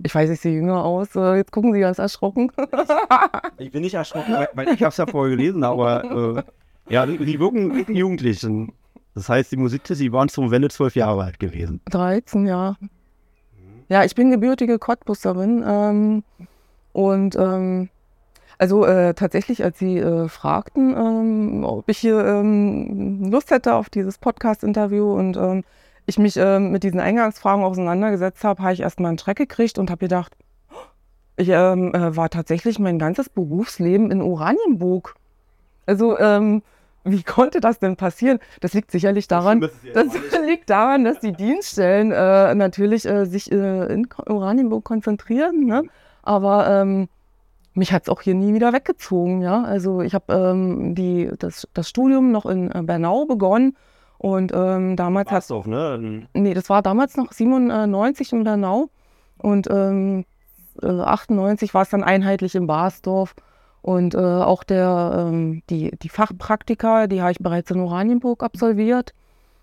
ich 0.02 0.16
weiß, 0.16 0.30
ich 0.30 0.40
sehe 0.40 0.54
jünger 0.56 0.86
aus. 0.86 1.14
Äh, 1.16 1.36
jetzt 1.36 1.52
gucken 1.52 1.74
Sie 1.74 1.82
ganz 1.82 2.00
erschrocken. 2.00 2.50
ich, 3.58 3.70
bin 3.70 3.82
nicht 3.82 3.94
erschrocken, 3.94 4.34
weil, 4.54 4.70
ich 4.70 4.82
habe 4.82 4.92
es 4.92 4.98
ja 4.98 5.06
vorher 5.06 5.36
gelesen, 5.36 5.66
aber 5.66 6.46
äh, 6.88 6.94
ja, 6.94 7.06
die 7.06 7.40
wirken 7.40 7.94
Jugendlichen. 7.94 8.72
Das 9.14 9.28
heißt, 9.28 9.52
die 9.52 9.58
Musik, 9.58 9.82
Sie 9.86 10.14
waren 10.14 10.30
zum 10.30 10.50
Wende 10.50 10.70
zwölf 10.70 10.96
Jahre 10.96 11.24
alt 11.24 11.40
gewesen. 11.40 11.82
13, 11.90 12.48
ja. 12.48 12.78
Ja, 13.90 14.06
ich 14.06 14.16
bin 14.16 14.32
gebürtige 14.32 14.80
Cottbusserin 14.80 15.64
ähm, 15.68 16.24
und 16.94 17.36
ähm, 17.36 17.90
also 18.60 18.86
äh, 18.86 19.14
tatsächlich, 19.14 19.64
als 19.64 19.80
Sie 19.80 19.98
äh, 19.98 20.28
fragten, 20.28 20.94
ähm, 20.96 21.64
ob 21.64 21.88
ich 21.88 21.98
hier 21.98 22.24
ähm, 22.26 23.32
Lust 23.32 23.52
hätte 23.52 23.74
auf 23.74 23.90
dieses 23.90 24.18
Podcast-Interview 24.18 25.14
und 25.14 25.38
ähm, 25.38 25.64
ich 26.06 26.20
mich 26.20 26.36
ähm, 26.36 26.72
mit 26.72 26.84
diesen 26.84 27.00
Eingangsfragen 27.00 27.64
auseinandergesetzt 27.64 28.44
habe, 28.44 28.62
habe 28.62 28.74
ich 28.74 28.82
erstmal 28.82 29.10
einen 29.10 29.18
Schreck 29.18 29.38
gekriegt 29.38 29.80
und 29.80 29.90
habe 29.90 30.00
gedacht, 30.00 30.36
ich 31.38 31.48
ähm, 31.48 31.96
äh, 31.96 32.18
war 32.18 32.30
tatsächlich 32.30 32.80
mein 32.80 33.00
ganzes 33.00 33.30
Berufsleben 33.30 34.12
in 34.12 34.22
Oranienburg. 34.22 35.16
Also 35.86 36.20
ähm, 36.20 36.62
wie 37.06 37.24
konnte 37.24 37.62
das 37.62 37.80
denn 37.80 37.96
passieren? 37.96 38.40
Das 38.60 38.74
liegt 38.74 38.92
sicherlich 38.92 39.30
daran, 39.30 39.70
das 39.94 40.08
liegt 40.46 40.70
daran, 40.70 41.06
dass 41.06 41.22
die 41.22 41.32
Dienststellen 41.32 42.12
äh, 42.12 42.54
natürlich 42.56 43.06
äh, 43.06 43.24
sich 43.24 43.50
äh, 43.54 43.86
in 43.86 44.06
Oranienburg 44.28 44.84
konzentrieren. 44.84 45.66
Ne? 45.66 45.84
Aber 46.24 46.68
ähm, 46.68 47.08
mich 47.74 47.94
hat 47.94 48.04
es 48.04 48.10
auch 48.10 48.22
hier 48.22 48.36
nie 48.36 48.54
wieder 48.54 48.74
weggezogen. 48.74 49.42
Ja? 49.42 49.64
Also 49.64 50.02
ich 50.02 50.14
habe 50.14 50.34
ähm, 50.34 50.96
das, 51.40 51.68
das 51.74 51.90
Studium 51.90 52.32
noch 52.32 52.46
in 52.46 52.72
äh, 52.72 52.82
Bernau 52.84 53.26
begonnen 53.26 53.78
und 54.18 54.52
ähm, 54.54 54.96
damals 54.96 55.32
hat 55.32 55.50
doch, 55.50 55.66
ne? 55.66 56.28
Nee, 56.34 56.54
das 56.54 56.70
war 56.70 56.82
damals 56.82 57.16
noch 57.16 57.32
97 57.32 58.34
in 58.34 58.44
Bernau 58.44 58.90
und 59.38 59.68
ähm, 59.72 60.26
98 60.84 61.70
äh, 61.70 61.74
war 61.74 61.82
es 61.84 61.90
dann 61.90 62.04
einheitlich 62.04 62.56
in 62.56 62.68
Basdorf. 62.68 63.34
Und 63.82 64.14
äh, 64.14 64.18
auch 64.18 64.64
der, 64.64 65.28
ähm, 65.30 65.64
die, 65.70 65.92
die 66.02 66.10
Fachpraktika, 66.10 67.08
die 67.08 67.22
habe 67.22 67.32
ich 67.32 67.40
bereits 67.40 67.72
in 67.72 67.80
Oranienburg 67.80 68.44
absolviert. 68.44 69.14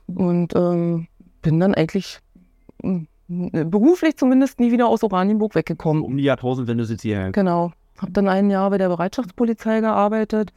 Und 0.07 0.55
ähm, 0.57 1.09
bin 1.43 1.61
dann 1.61 1.75
eigentlich 1.75 2.21
hm, 2.83 3.09
beruflich 3.29 4.17
zumindest 4.17 4.59
nie 4.59 4.73
wieder 4.73 4.89
aus 4.89 5.03
Oranienburg 5.03 5.55
weggekommen. 5.55 6.03
Um 6.03 6.17
die 6.17 6.25
Jahrtausendwende 6.25 6.87
Sie 6.87 7.11
ja. 7.11 7.31
Genau. 7.31 7.73
Habe 7.99 8.13
dann 8.13 8.29
ein 8.29 8.51
Jahr 8.51 8.71
bei 8.71 8.79
der 8.79 8.89
Bereitschaftspolizei 8.89 9.81
gearbeitet 9.81 10.53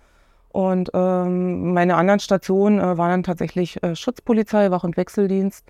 und 0.49 0.89
ähm, 0.93 1.73
meine 1.73 1.95
anderen 1.95 2.19
Stationen 2.19 2.79
äh, 2.79 2.97
waren 2.97 3.11
dann 3.11 3.23
tatsächlich 3.23 3.81
äh, 3.83 3.95
Schutzpolizei, 3.95 4.71
Wach- 4.71 4.83
und 4.83 4.97
Wechseldienst, 4.97 5.65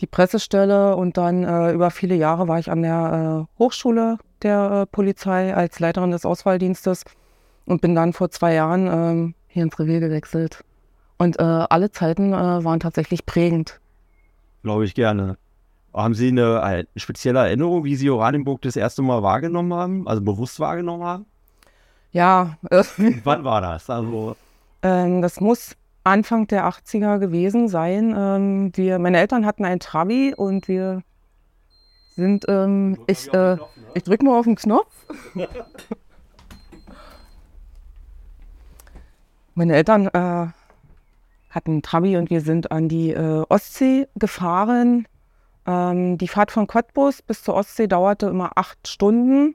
die 0.00 0.06
Pressestelle 0.06 0.96
und 0.96 1.16
dann 1.16 1.44
äh, 1.44 1.72
über 1.72 1.90
viele 1.90 2.14
Jahre 2.14 2.48
war 2.48 2.58
ich 2.58 2.70
an 2.70 2.82
der 2.82 3.48
äh, 3.50 3.58
Hochschule 3.58 4.18
der 4.42 4.70
äh, 4.70 4.86
Polizei 4.86 5.54
als 5.54 5.80
Leiterin 5.80 6.12
des 6.12 6.24
Auswahldienstes 6.24 7.04
und 7.66 7.82
bin 7.82 7.94
dann 7.94 8.12
vor 8.12 8.30
zwei 8.30 8.54
Jahren 8.54 8.86
ähm, 8.86 9.34
hier 9.48 9.64
ins 9.64 9.78
Revier 9.78 10.00
gewechselt. 10.00 10.64
Und 11.18 11.38
äh, 11.38 11.42
alle 11.42 11.90
Zeiten 11.90 12.32
waren 12.32 12.80
tatsächlich 12.80 13.26
prägend. 13.26 13.78
Glaube 14.62 14.86
ich 14.86 14.94
gerne. 14.94 15.36
Haben 15.92 16.14
Sie 16.14 16.28
eine, 16.28 16.62
eine, 16.62 16.86
spezielle 16.96 17.40
Erinnerung, 17.40 17.84
wie 17.84 17.96
Sie 17.96 18.10
Oranienburg 18.10 18.62
das 18.62 18.76
erste 18.76 19.02
Mal 19.02 19.22
wahrgenommen 19.22 19.74
haben, 19.74 20.06
also 20.06 20.22
bewusst 20.22 20.60
wahrgenommen 20.60 21.02
haben? 21.02 21.26
Ja. 22.12 22.58
Äh, 22.70 22.84
Wann 23.24 23.44
war 23.44 23.60
das? 23.60 23.90
Also 23.90 24.36
ähm, 24.82 25.20
das 25.22 25.40
muss 25.40 25.76
Anfang 26.04 26.46
der 26.46 26.66
80er 26.66 27.18
gewesen 27.18 27.68
sein. 27.68 28.14
Ähm, 28.16 28.70
wir, 28.74 28.98
meine 28.98 29.18
Eltern 29.18 29.44
hatten 29.46 29.64
ein 29.64 29.80
Trabi 29.80 30.32
und 30.34 30.68
wir 30.68 31.02
sind, 32.16 32.44
ähm, 32.48 32.98
ich, 33.06 33.28
äh, 33.28 33.56
Knopf, 33.56 33.76
ne? 33.76 33.82
ich 33.94 34.02
drücke 34.04 34.24
mal 34.24 34.38
auf 34.38 34.46
den 34.46 34.56
Knopf. 34.56 35.06
meine 39.54 39.74
Eltern 39.74 40.06
äh, 40.06 40.46
hatten 41.50 41.78
ein 41.78 41.82
Trabi 41.82 42.16
und 42.16 42.30
wir 42.30 42.40
sind 42.40 42.72
an 42.72 42.88
die 42.88 43.10
äh, 43.10 43.44
Ostsee 43.48 44.08
gefahren 44.16 45.06
ähm, 45.70 46.18
die 46.18 46.28
Fahrt 46.28 46.50
von 46.50 46.66
Cottbus 46.66 47.22
bis 47.22 47.44
zur 47.44 47.54
Ostsee 47.54 47.86
dauerte 47.86 48.26
immer 48.26 48.52
acht 48.56 48.88
Stunden 48.88 49.54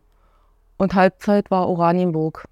und 0.78 0.95
Halbzeit 0.95 1.51
war 1.51 1.67
Oranienburg. 1.67 2.45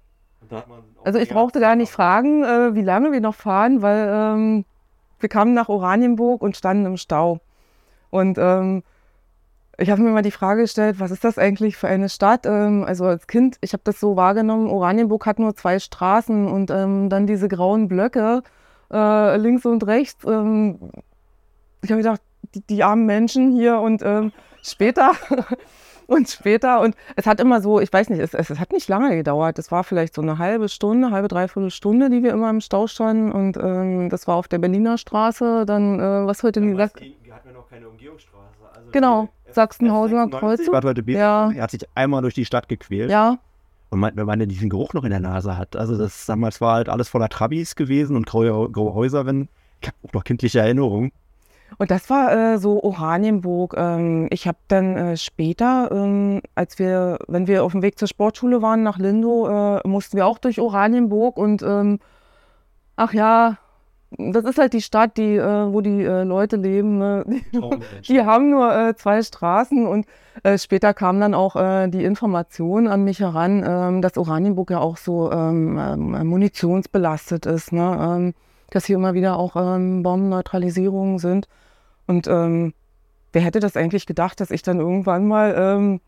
Also 1.04 1.18
ich 1.18 1.30
brauchte 1.30 1.60
gar 1.60 1.74
nicht 1.74 1.90
fragen, 1.90 2.44
äh, 2.44 2.74
wie 2.74 2.82
lange 2.82 3.12
wir 3.12 3.20
noch 3.20 3.34
fahren, 3.34 3.80
weil 3.80 4.08
ähm, 4.10 4.64
wir 5.18 5.28
kamen 5.30 5.54
nach 5.54 5.68
Oranienburg 5.68 6.42
und 6.42 6.56
standen 6.56 6.84
im 6.84 6.96
Stau. 6.98 7.40
Und 8.10 8.36
ähm, 8.38 8.82
ich 9.78 9.90
habe 9.90 10.02
mir 10.02 10.10
mal 10.10 10.22
die 10.22 10.30
Frage 10.30 10.62
gestellt, 10.62 11.00
was 11.00 11.10
ist 11.10 11.24
das 11.24 11.38
eigentlich 11.38 11.76
für 11.76 11.88
eine 11.88 12.08
Stadt? 12.08 12.44
Ähm, 12.46 12.84
also 12.84 13.06
als 13.06 13.26
Kind, 13.26 13.56
ich 13.62 13.72
habe 13.72 13.82
das 13.84 13.98
so 13.98 14.16
wahrgenommen, 14.16 14.68
Oranienburg 14.68 15.24
hat 15.26 15.38
nur 15.38 15.56
zwei 15.56 15.78
Straßen 15.78 16.46
und 16.46 16.70
ähm, 16.70 17.08
dann 17.08 17.26
diese 17.26 17.48
grauen 17.48 17.88
Blöcke 17.88 18.42
äh, 18.92 19.36
links 19.38 19.64
und 19.64 19.86
rechts. 19.86 20.24
Ähm, 20.26 20.78
ich 21.82 21.90
habe 21.90 22.02
gedacht, 22.02 22.20
die, 22.54 22.60
die, 22.60 22.84
armen 22.84 23.06
Menschen 23.06 23.52
hier 23.52 23.80
und 23.80 24.02
ähm, 24.02 24.32
später 24.62 25.12
und 26.06 26.28
später 26.28 26.80
und 26.80 26.94
es 27.16 27.26
hat 27.26 27.40
immer 27.40 27.60
so, 27.60 27.80
ich 27.80 27.92
weiß 27.92 28.10
nicht, 28.10 28.20
es, 28.20 28.34
es, 28.34 28.50
hat 28.58 28.72
nicht 28.72 28.88
lange 28.88 29.16
gedauert. 29.16 29.58
Es 29.58 29.70
war 29.70 29.84
vielleicht 29.84 30.14
so 30.14 30.22
eine 30.22 30.38
halbe 30.38 30.68
Stunde, 30.68 31.10
halbe, 31.10 31.28
dreiviertel 31.28 31.70
Stunde, 31.70 32.10
die 32.10 32.22
wir 32.22 32.32
immer 32.32 32.50
im 32.50 32.60
Stau 32.60 32.86
standen 32.86 33.32
und 33.32 33.56
ähm, 33.56 34.08
das 34.10 34.26
war 34.26 34.36
auf 34.36 34.48
der 34.48 34.58
Berliner 34.58 34.98
Straße. 34.98 35.64
Dann, 35.66 36.00
äh, 36.00 36.26
was 36.26 36.42
heute 36.42 36.60
die 36.60 36.76
Hatten 36.76 37.48
wir 37.48 37.54
noch 37.54 37.68
keine 37.68 37.88
Umgehungsstraße. 37.88 38.44
Also 38.74 38.90
genau, 38.92 39.28
Sachsenhausener 39.50 40.28
Kreuzung. 40.28 40.74
Ja. 41.06 41.50
Er 41.50 41.62
hat 41.62 41.70
sich 41.70 41.82
einmal 41.94 42.22
durch 42.22 42.34
die 42.34 42.44
Stadt 42.44 42.68
gequält. 42.68 43.10
Ja. 43.10 43.38
Und 43.90 44.00
man, 44.00 44.16
wenn 44.16 44.26
man 44.26 44.40
diesen 44.48 44.70
Geruch 44.70 44.92
noch 44.92 45.04
in 45.04 45.10
der 45.10 45.20
Nase 45.20 45.56
hat. 45.56 45.76
Also 45.76 45.96
das 45.96 46.26
damals 46.26 46.60
war 46.60 46.74
halt 46.74 46.88
alles 46.88 47.08
voller 47.08 47.28
Trabis 47.28 47.76
gewesen 47.76 48.16
und 48.16 48.26
graue, 48.26 48.70
graue 48.70 48.94
Häuser, 48.94 49.24
wenn 49.26 49.48
ich 49.80 49.88
habe 49.88 49.96
noch 50.12 50.24
kindliche 50.24 50.60
Erinnerungen. 50.60 51.12
Und 51.78 51.90
das 51.90 52.08
war 52.10 52.32
äh, 52.32 52.58
so 52.58 52.82
Oranienburg. 52.82 53.74
Ähm, 53.76 54.28
ich 54.30 54.46
habe 54.46 54.58
dann 54.68 54.96
äh, 54.96 55.16
später, 55.16 55.90
ähm, 55.92 56.40
als 56.54 56.78
wir, 56.78 57.18
wenn 57.28 57.46
wir 57.46 57.64
auf 57.64 57.72
dem 57.72 57.82
Weg 57.82 57.98
zur 57.98 58.08
Sportschule 58.08 58.62
waren 58.62 58.82
nach 58.82 58.98
Lindo, 58.98 59.48
äh, 59.48 59.86
mussten 59.86 60.16
wir 60.16 60.26
auch 60.26 60.38
durch 60.38 60.60
Oranienburg 60.60 61.36
und 61.36 61.62
ähm, 61.62 61.98
ach 62.96 63.12
ja, 63.12 63.58
das 64.16 64.44
ist 64.44 64.58
halt 64.58 64.72
die 64.72 64.82
Stadt, 64.82 65.16
die, 65.16 65.36
äh, 65.36 65.72
wo 65.72 65.80
die 65.80 66.02
äh, 66.02 66.22
Leute 66.22 66.56
leben. 66.56 66.98
Ne? 66.98 67.24
Die, 67.26 67.42
die, 68.08 68.22
haben 68.22 68.50
nur 68.50 68.74
äh, 68.74 68.94
zwei 68.94 69.22
Straßen 69.22 69.86
und 69.86 70.06
später 70.56 70.94
kam 70.94 71.20
dann 71.20 71.32
auch 71.32 71.54
die 71.88 72.04
Information 72.04 72.88
an 72.88 73.04
mich 73.04 73.20
heran, 73.20 73.64
ähm, 73.66 74.02
dass 74.02 74.18
Oranienburg 74.18 74.70
ja 74.70 74.80
auch 74.80 74.96
so 74.96 75.30
ähm, 75.30 75.78
ähm, 75.78 76.26
munitionsbelastet 76.26 77.46
ist. 77.46 77.72
Ne? 77.72 78.34
dass 78.70 78.86
hier 78.86 78.96
immer 78.96 79.14
wieder 79.14 79.38
auch 79.38 79.52
Bombenneutralisierungen 79.52 81.20
sind. 81.20 81.46
Und 82.06 82.26
ähm, 82.26 82.74
wer 83.32 83.42
hätte 83.42 83.60
das 83.60 83.76
eigentlich 83.76 84.06
gedacht, 84.06 84.40
dass 84.40 84.50
ich 84.50 84.62
dann 84.62 84.78
irgendwann 84.78 85.26
mal, 85.26 85.54
ähm, 85.56 86.00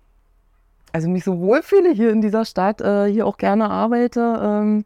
also 0.92 1.08
mich 1.08 1.24
so 1.24 1.38
wohlfühle 1.38 1.92
hier 1.92 2.10
in 2.10 2.20
dieser 2.20 2.44
Stadt, 2.44 2.80
äh, 2.80 3.06
hier 3.10 3.26
auch 3.26 3.36
gerne 3.36 3.70
arbeite. 3.70 4.40
Ähm, 4.42 4.84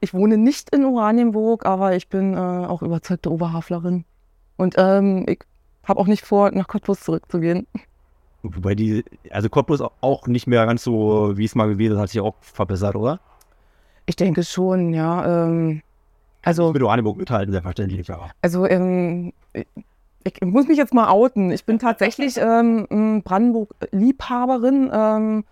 ich 0.00 0.14
wohne 0.14 0.38
nicht 0.38 0.74
in 0.74 0.84
Oranienburg, 0.84 1.66
aber 1.66 1.94
ich 1.94 2.08
bin 2.08 2.34
äh, 2.34 2.36
auch 2.36 2.82
überzeugte 2.82 3.30
Oberhaflerin. 3.30 4.04
Und 4.56 4.74
ähm, 4.78 5.26
ich 5.28 5.40
habe 5.84 6.00
auch 6.00 6.06
nicht 6.06 6.24
vor, 6.24 6.50
nach 6.52 6.68
Cottbus 6.68 7.00
zurückzugehen. 7.00 7.66
Wobei 8.42 8.74
die, 8.74 9.04
also 9.30 9.48
Cottbus 9.48 9.82
auch 10.00 10.26
nicht 10.26 10.46
mehr 10.46 10.66
ganz 10.66 10.82
so, 10.82 11.36
wie 11.36 11.44
es 11.44 11.54
mal 11.54 11.68
gewesen 11.68 11.94
ist, 11.94 12.00
hat 12.00 12.08
sich 12.10 12.20
auch 12.20 12.34
verbessert, 12.40 12.96
oder? 12.96 13.20
Ich 14.06 14.16
denke 14.16 14.42
schon, 14.42 14.92
ja. 14.94 15.44
Ähm, 15.44 15.82
also, 16.42 16.72
mit 16.72 16.82
Oranienburg 16.82 17.18
mithalten, 17.18 17.52
selbstverständlich. 17.52 18.08
Ja. 18.08 18.30
Also 18.40 18.66
ähm, 18.66 19.32
ich 20.24 20.40
muss 20.42 20.66
mich 20.68 20.78
jetzt 20.78 20.94
mal 20.94 21.08
outen. 21.08 21.50
Ich 21.50 21.64
bin 21.64 21.78
tatsächlich 21.80 22.36
ähm, 22.38 23.22
Brandenburg-Liebhaberin. 23.24 24.90
Ähm, 24.92 25.44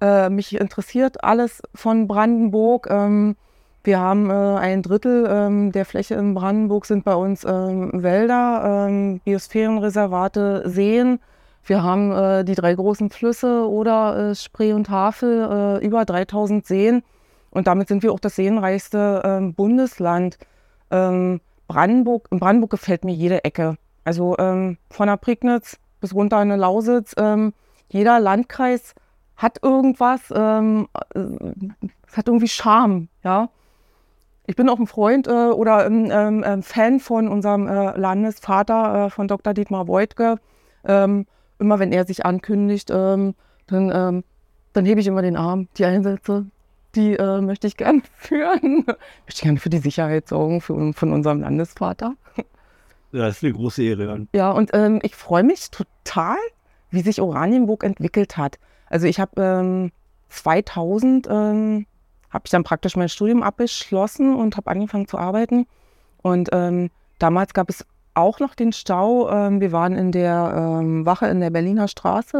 äh, 0.00 0.28
mich 0.30 0.58
interessiert 0.58 1.22
alles 1.22 1.62
von 1.74 2.08
Brandenburg. 2.08 2.88
Ähm, 2.90 3.36
wir 3.84 3.98
haben 3.98 4.30
äh, 4.30 4.32
ein 4.32 4.82
Drittel 4.82 5.26
ähm, 5.28 5.72
der 5.72 5.84
Fläche 5.84 6.14
in 6.14 6.34
Brandenburg 6.34 6.86
sind 6.86 7.04
bei 7.04 7.14
uns 7.14 7.44
ähm, 7.44 7.90
Wälder, 8.02 8.86
ähm, 8.88 9.20
Biosphärenreservate, 9.24 10.62
Seen. 10.66 11.18
Wir 11.64 11.82
haben 11.82 12.12
äh, 12.12 12.44
die 12.44 12.54
drei 12.54 12.74
großen 12.74 13.10
Flüsse 13.10 13.68
oder 13.68 14.30
äh, 14.30 14.34
Spree 14.36 14.72
und 14.72 14.88
Havel, 14.88 15.80
äh, 15.80 15.84
über 15.84 16.04
3000 16.04 16.66
Seen. 16.66 17.02
Und 17.50 17.66
damit 17.66 17.88
sind 17.88 18.02
wir 18.02 18.12
auch 18.12 18.20
das 18.20 18.36
seenreichste 18.36 19.52
Bundesland. 19.54 20.38
Brandenburg, 20.88 22.28
in 22.30 22.38
Brandenburg 22.38 22.70
gefällt 22.70 23.04
mir 23.04 23.12
jede 23.12 23.44
Ecke. 23.44 23.76
Also 24.04 24.36
ähm, 24.38 24.78
von 24.90 25.06
der 25.06 25.16
Prignitz 25.16 25.78
bis 26.00 26.14
runter 26.14 26.42
in 26.42 26.48
der 26.48 26.58
Lausitz. 26.58 27.14
Ähm, 27.16 27.54
jeder 27.88 28.20
Landkreis 28.20 28.94
hat 29.36 29.58
irgendwas, 29.62 30.20
ähm, 30.34 30.88
äh, 31.14 31.20
es 32.06 32.16
hat 32.16 32.28
irgendwie 32.28 32.48
Charme, 32.48 33.08
ja. 33.24 33.48
Ich 34.46 34.56
bin 34.56 34.68
auch 34.68 34.78
ein 34.78 34.88
Freund 34.88 35.28
äh, 35.28 35.30
oder 35.30 35.86
ein 35.86 36.10
ähm, 36.10 36.42
ähm, 36.44 36.62
Fan 36.62 36.98
von 36.98 37.28
unserem 37.28 37.68
äh, 37.68 37.96
Landesvater, 37.96 39.06
äh, 39.06 39.10
von 39.10 39.28
Dr. 39.28 39.54
Dietmar 39.54 39.86
Woidke. 39.86 40.38
Ähm, 40.84 41.26
immer 41.60 41.78
wenn 41.78 41.92
er 41.92 42.04
sich 42.04 42.26
ankündigt, 42.26 42.90
dann, 42.90 43.34
dann 43.68 44.24
hebe 44.74 45.00
ich 45.00 45.06
immer 45.06 45.22
den 45.22 45.36
Arm. 45.36 45.68
Die 45.76 45.84
Einsätze, 45.84 46.46
die 46.96 47.14
äh, 47.14 47.40
möchte 47.40 47.68
ich 47.68 47.76
gerne 47.76 48.02
führen. 48.16 48.84
möchte 48.84 48.98
ich 49.28 49.40
gerne 49.42 49.60
für 49.60 49.70
die 49.70 49.78
Sicherheit 49.78 50.26
sorgen 50.26 50.60
für, 50.60 50.92
von 50.92 51.12
unserem 51.12 51.40
Landesvater. 51.40 52.14
Das 53.12 53.36
ist 53.36 53.44
eine 53.44 53.52
große 53.52 53.82
Ehre. 53.82 54.26
Ja, 54.34 54.50
und 54.50 54.70
ähm, 54.72 54.98
ich 55.02 55.14
freue 55.14 55.44
mich 55.44 55.70
total, 55.70 56.38
wie 56.90 57.02
sich 57.02 57.20
Oranienburg 57.20 57.84
entwickelt 57.84 58.36
hat. 58.36 58.58
Also 58.88 59.06
ich 59.06 59.20
habe 59.20 59.40
ähm, 59.40 59.92
2000 60.30 61.28
ähm, 61.30 61.86
habe 62.30 62.42
ich 62.46 62.50
dann 62.50 62.64
praktisch 62.64 62.96
mein 62.96 63.10
Studium 63.10 63.42
abgeschlossen 63.42 64.34
und 64.34 64.56
habe 64.56 64.70
angefangen 64.70 65.06
zu 65.06 65.18
arbeiten. 65.18 65.66
Und 66.22 66.48
ähm, 66.52 66.90
damals 67.18 67.52
gab 67.52 67.68
es 67.68 67.84
auch 68.14 68.40
noch 68.40 68.54
den 68.54 68.72
Stau. 68.72 69.30
Ähm, 69.30 69.60
wir 69.60 69.72
waren 69.72 69.94
in 69.94 70.10
der 70.12 70.78
ähm, 70.80 71.04
Wache 71.04 71.26
in 71.26 71.40
der 71.40 71.50
Berliner 71.50 71.88
Straße, 71.88 72.38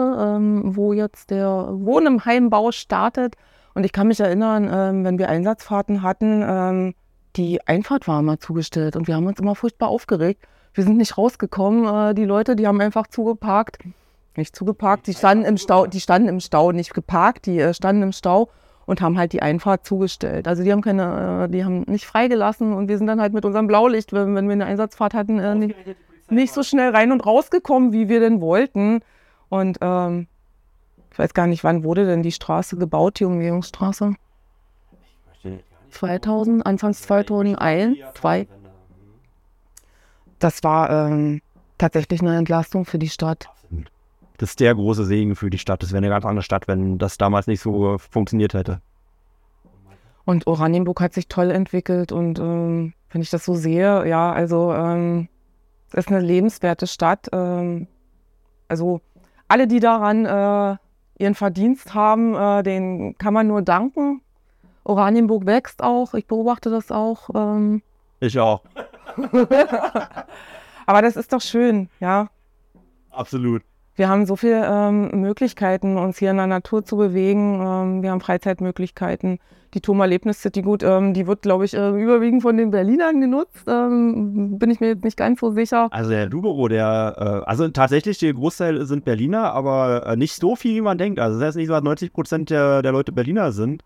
wo 0.65 0.95
jetzt 0.95 1.31
der 1.31 1.69
Wohnheimbau 1.71 2.73
startet. 2.73 3.37
Und 3.75 3.85
ich 3.85 3.93
kann 3.93 4.09
mich 4.09 4.21
erinnern, 4.21 5.03
wenn 5.03 5.19
wir 5.19 5.31
Einsatzfahrten 5.31 6.03
hatten, 6.03 6.95
die 7.37 7.67
Einfahrt 7.67 8.07
war 8.07 8.21
immer 8.21 8.39
zugestellt 8.39 8.97
und 8.97 9.09
wir 9.09 9.17
haben 9.17 9.27
uns 9.27 9.41
immer 9.41 9.55
furchtbar 9.55 9.89
aufgeregt 9.89 10.47
wir 10.75 10.85
sind 10.85 10.97
nicht 10.97 11.19
rausgekommen. 11.19 12.11
Äh, 12.11 12.15
die 12.15 12.25
Leute, 12.25 12.57
die 12.57 12.67
haben 12.67 12.81
einfach 12.81 13.07
zugeparkt. 13.07 13.79
Nicht 14.37 14.57
zugeparkt, 14.57 15.07
die 15.07 15.15
standen 15.15 15.45
im 15.45 15.59
Stau, 15.59 15.87
die 15.87 16.01
standen 16.01 16.29
im 16.29 16.41
Stau, 16.41 16.73
nicht 16.73 16.95
geparkt, 16.95 17.47
die 17.47 17.59
äh, 17.59 17.75
standen 17.75 18.03
im 18.03 18.13
Stau 18.13 18.49
und 18.87 19.03
haben 19.03 19.19
halt 19.19 19.35
die 19.35 19.43
Einfahrt 19.43 19.85
zugestellt. 19.85 20.49
Also 20.49 20.65
die 20.65 20.73
haben 20.73 20.81
keine, 20.81 21.45
äh, 21.45 21.53
die 21.53 21.65
haben 21.65 21.83
nicht 21.83 22.07
freigelassen 22.07 22.73
und 22.73 22.89
wir 22.89 22.97
sind 22.97 23.07
dann 23.07 23.21
halt 23.21 23.35
mit 23.35 23.45
unserem 23.45 23.67
Blaulicht, 23.67 24.13
wenn, 24.13 24.35
wenn 24.35 24.47
wir 24.47 24.55
eine 24.55 24.65
Einsatzfahrt 24.65 25.13
hatten, 25.13 25.59
nicht, 25.59 25.77
nicht, 26.31 26.55
so 26.55 26.63
schnell 26.63 26.91
rein 26.91 27.13
und 27.13 27.27
rausgekommen, 27.27 27.93
wie 27.93 28.09
wir 28.09 28.21
denn 28.21 28.41
wollten. 28.41 29.01
Und 29.51 29.79
ähm, 29.83 30.29
ich 31.11 31.19
weiß 31.19 31.35
gar 31.35 31.47
nicht, 31.47 31.63
wann 31.63 31.85
wurde 31.85 32.07
denn 32.07 32.23
die 32.23 32.33
Straße 32.33 32.77
gebaut, 32.79 33.21
die 33.21 33.27
Umgehungsstraße? 33.27 34.15
2000, 35.91 36.65
Anfangs 36.65 37.03
2001, 37.03 37.99
2 38.15 38.49
das 40.43 40.63
war 40.65 40.91
ähm, 40.91 41.41
tatsächlich 41.79 42.21
eine 42.21 42.37
Entlastung 42.37 42.85
für 42.85 42.99
die 42.99 43.09
Stadt. 43.09 43.49
Das 44.39 44.51
ist 44.51 44.61
der 44.61 44.75
große 44.75 45.05
Segen 45.05 45.37
für 45.37 45.51
die 45.51 45.59
Stadt. 45.59 45.83
Das 45.83 45.91
wäre 45.91 45.99
eine 45.99 46.09
ganz 46.09 46.25
andere 46.25 46.43
Stadt, 46.43 46.67
wenn 46.67 46.99
das 46.99 47.17
damals 47.17 47.47
nicht 47.47 47.61
so 47.61 47.97
funktioniert 47.99 48.55
hätte. 48.55 48.81
Und 50.25 50.47
Oranienburg 50.47 51.01
hat 51.01 51.15
sich 51.15 51.29
toll 51.29 51.51
entwickelt 51.51 52.13
und 52.13 52.39
ähm, 52.39 52.95
wenn 53.11 53.23
ich 53.23 53.31
das 53.31 53.45
so 53.45 53.55
sehe, 53.55 54.07
ja, 54.09 54.33
also 54.33 54.73
ähm, 54.73 55.29
es 55.91 56.07
ist 56.07 56.09
eine 56.09 56.21
lebenswerte 56.21 56.87
Stadt. 56.87 57.29
Ähm, 57.33 57.87
also 58.69 59.01
alle, 59.49 59.67
die 59.67 59.81
daran 59.81 60.25
äh, 60.25 60.77
ihren 61.19 61.35
Verdienst 61.35 61.95
haben, 61.95 62.35
äh, 62.35 62.63
denen 62.63 63.19
kann 63.19 63.35
man 63.35 63.47
nur 63.47 63.63
danken. 63.63 64.23
Oranienburg 64.85 65.47
wächst 65.47 65.83
auch, 65.83 66.15
ich 66.15 66.27
beobachte 66.27 66.71
das 66.71 66.91
auch. 66.91 67.31
Ähm. 67.35 67.83
ich 68.21 68.39
auch. 68.39 68.63
Aber 70.87 71.03
das 71.03 71.17
ist 71.17 71.33
doch 71.33 71.41
schön, 71.41 71.89
ja. 72.01 72.29
Absolut. 73.11 73.63
Wir 73.95 74.09
haben 74.09 74.25
so 74.25 74.37
viele 74.37 74.67
ähm, 74.67 75.21
Möglichkeiten, 75.21 75.99
uns 75.99 76.19
hier 76.19 76.31
in 76.31 76.39
der 76.39 76.47
Natur 76.47 76.85
zu 76.85 76.97
bewegen. 76.97 77.61
Ähm, 77.61 78.03
wir 78.03 78.11
haben 78.11 78.21
Freizeitmöglichkeiten. 78.21 79.39
Die 79.75 79.81
Thoma 79.81 80.05
Erlebnis 80.05 80.41
City, 80.41 80.61
gut, 80.63 80.83
ähm, 80.83 81.15
die 81.15 81.27
wird, 81.27 81.43
glaube 81.43 81.65
ich, 81.65 81.75
äh, 81.75 81.91
überwiegend 81.91 82.43
von 82.43 82.57
den 82.57 82.71
Berlinern 82.71 83.21
genutzt. 83.21 83.65
Ähm, 83.67 84.59
bin 84.59 84.71
ich 84.71 84.81
mir 84.81 84.89
jetzt 84.89 85.05
nicht 85.05 85.17
ganz 85.17 85.41
so 85.41 85.51
sicher. 85.53 85.89
Also 85.91 86.11
der 86.11 86.27
Dubero, 86.27 86.69
der, 86.69 87.15
äh, 87.45 87.49
also 87.49 87.69
tatsächlich, 87.69 88.19
der 88.19 88.35
Großteil 88.35 88.85
sind 88.87 89.05
Berliner, 89.05 89.53
aber 89.53 90.07
äh, 90.07 90.17
nicht 90.17 90.35
so 90.35 90.57
viel, 90.57 90.77
wie 90.77 90.81
man 90.83 90.99
denkt. 90.99 91.19
Also 91.19 91.39
das 91.39 91.49
heißt 91.49 91.57
nicht 91.57 91.69
so, 91.69 91.75
dass 91.75 91.83
90 91.83 92.13
Prozent 92.13 92.51
der, 92.51 92.83
der 92.83 92.93
Leute 92.93 93.13
Berliner 93.13 93.53
sind. 93.53 93.83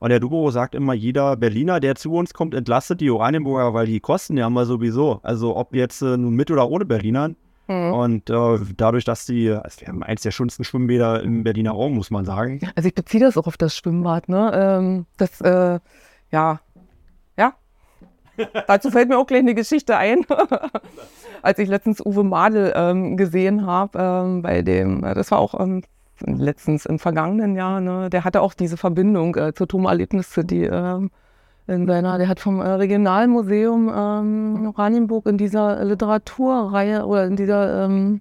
Und 0.00 0.08
der 0.08 0.18
Duboro 0.18 0.50
sagt 0.50 0.74
immer, 0.74 0.94
jeder 0.94 1.36
Berliner, 1.36 1.78
der 1.78 1.94
zu 1.94 2.12
uns 2.14 2.32
kommt, 2.32 2.54
entlastet 2.54 3.02
die 3.02 3.10
Oranienburger, 3.10 3.74
weil 3.74 3.86
die 3.86 4.00
kosten 4.00 4.36
ja 4.38 4.46
immer 4.46 4.64
sowieso. 4.64 5.20
Also 5.22 5.56
ob 5.56 5.74
jetzt 5.74 6.00
äh, 6.00 6.16
nun 6.16 6.34
mit 6.34 6.50
oder 6.50 6.68
ohne 6.68 6.86
Berlinern. 6.86 7.36
Mhm. 7.68 7.92
Und 7.92 8.30
äh, 8.30 8.58
dadurch, 8.76 9.04
dass 9.04 9.26
die, 9.26 9.50
also 9.50 9.82
wir 9.82 9.88
haben 9.88 10.02
eins 10.02 10.22
der 10.22 10.30
schönsten 10.30 10.64
Schwimmbäder 10.64 11.22
im 11.22 11.44
Berliner 11.44 11.72
Raum, 11.72 11.94
muss 11.94 12.10
man 12.10 12.24
sagen. 12.24 12.60
Also 12.74 12.88
ich 12.88 12.94
beziehe 12.94 13.22
das 13.22 13.36
auch 13.36 13.46
auf 13.46 13.58
das 13.58 13.76
Schwimmbad, 13.76 14.30
ne? 14.30 14.50
Ähm, 14.54 15.06
das, 15.18 15.40
äh, 15.42 15.78
ja, 16.32 16.60
ja. 17.36 17.54
Dazu 18.66 18.90
fällt 18.90 19.10
mir 19.10 19.18
auch 19.18 19.26
gleich 19.26 19.40
eine 19.40 19.54
Geschichte 19.54 19.98
ein. 19.98 20.24
Als 21.42 21.58
ich 21.58 21.68
letztens 21.68 22.04
Uwe 22.04 22.24
Madel 22.24 22.72
ähm, 22.74 23.18
gesehen 23.18 23.66
habe, 23.66 23.98
ähm, 23.98 24.40
bei 24.40 24.62
dem, 24.62 25.04
äh, 25.04 25.14
das 25.14 25.30
war 25.30 25.38
auch 25.38 25.60
ähm, 25.60 25.82
letztens 26.26 26.86
im 26.86 26.98
vergangenen 26.98 27.56
Jahr, 27.56 27.80
ne, 27.80 28.10
der 28.10 28.24
hatte 28.24 28.40
auch 28.42 28.54
diese 28.54 28.76
Verbindung 28.76 29.36
äh, 29.36 29.54
zur 29.54 29.68
Turm 29.68 29.86
Erlebnis 29.86 30.30
City. 30.30 30.64
Ähm, 30.64 31.10
in 31.66 31.86
seiner, 31.86 32.18
der 32.18 32.28
hat 32.28 32.40
vom 32.40 32.60
äh, 32.60 32.68
Regionalmuseum 32.68 33.92
ähm, 33.94 34.66
Oranienburg 34.68 35.26
in 35.26 35.38
dieser 35.38 35.84
Literaturreihe 35.84 37.06
oder 37.06 37.26
in 37.26 37.36
dieser, 37.36 37.84
ähm, 37.84 38.20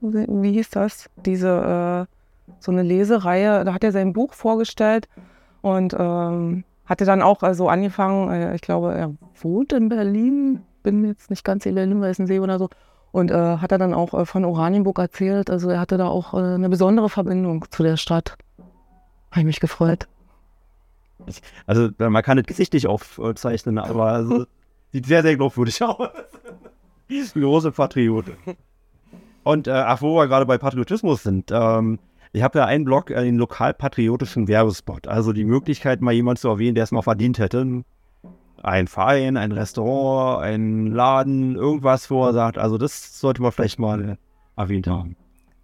wie 0.00 0.52
hieß 0.52 0.70
das? 0.70 1.08
Diese, 1.24 2.08
äh, 2.08 2.12
so 2.58 2.72
eine 2.72 2.82
Lesereihe, 2.82 3.64
da 3.64 3.74
hat 3.74 3.84
er 3.84 3.92
sein 3.92 4.12
Buch 4.12 4.32
vorgestellt 4.32 5.08
und 5.60 5.94
ähm, 5.98 6.64
hatte 6.84 7.04
dann 7.04 7.22
auch 7.22 7.42
äh, 7.42 7.54
so 7.54 7.68
angefangen, 7.68 8.30
äh, 8.30 8.54
ich 8.54 8.62
glaube, 8.62 8.94
er 8.94 9.14
wohnt 9.40 9.72
in 9.72 9.88
Berlin, 9.88 10.60
bin 10.82 11.04
jetzt 11.04 11.30
nicht 11.30 11.44
ganz 11.44 11.66
in 11.66 11.74
Lindenweißensee 11.74 12.40
oder 12.40 12.58
so. 12.58 12.68
Und 13.12 13.30
äh, 13.30 13.58
hat 13.58 13.70
er 13.70 13.78
dann 13.78 13.94
auch 13.94 14.14
äh, 14.14 14.24
von 14.24 14.44
Oranienburg 14.44 14.98
erzählt. 14.98 15.50
Also 15.50 15.68
er 15.70 15.80
hatte 15.80 15.98
da 15.98 16.08
auch 16.08 16.34
äh, 16.34 16.38
eine 16.38 16.68
besondere 16.68 17.08
Verbindung 17.08 17.66
zu 17.70 17.82
der 17.82 17.96
Stadt. 17.96 18.36
Habe 19.30 19.40
ich 19.40 19.46
mich 19.46 19.60
gefreut. 19.60 20.08
Also 21.66 21.90
man 21.98 22.22
kann 22.22 22.36
das 22.36 22.46
Gesicht 22.46 22.72
nicht 22.72 22.86
aufzeichnen, 22.86 23.78
aber 23.78 24.06
also, 24.12 24.46
sieht 24.92 25.06
sehr, 25.06 25.22
sehr 25.22 25.36
glaubwürdig 25.36 25.82
aus. 25.82 26.08
Große 27.34 27.70
Patriote. 27.72 28.32
Und 29.44 29.66
äh, 29.66 29.72
ach, 29.72 30.00
wo 30.02 30.16
wir 30.16 30.28
gerade 30.28 30.46
bei 30.46 30.56
Patriotismus 30.58 31.22
sind, 31.22 31.50
ähm, 31.52 31.98
ich 32.32 32.42
habe 32.42 32.58
ja 32.58 32.64
einen 32.64 32.84
Blog, 32.84 33.10
äh, 33.10 33.22
den 33.22 33.36
lokalpatriotischen 33.36 34.48
Werbespot. 34.48 35.06
Also 35.06 35.32
die 35.32 35.44
Möglichkeit, 35.44 36.00
mal 36.00 36.12
jemanden 36.12 36.40
zu 36.40 36.48
erwähnen, 36.48 36.74
der 36.74 36.84
es 36.84 36.92
mal 36.92 37.02
verdient 37.02 37.38
hätte. 37.38 37.84
Ein 38.62 38.86
Verein, 38.86 39.36
ein 39.36 39.52
Restaurant, 39.52 40.42
ein 40.44 40.86
Laden, 40.86 41.56
irgendwas, 41.56 42.10
wo 42.10 42.26
er 42.26 42.32
sagt, 42.32 42.58
also 42.58 42.78
das 42.78 43.18
sollte 43.18 43.42
man 43.42 43.52
vielleicht 43.52 43.78
mal 43.78 44.18
erwähnt 44.56 44.86
haben. 44.86 45.16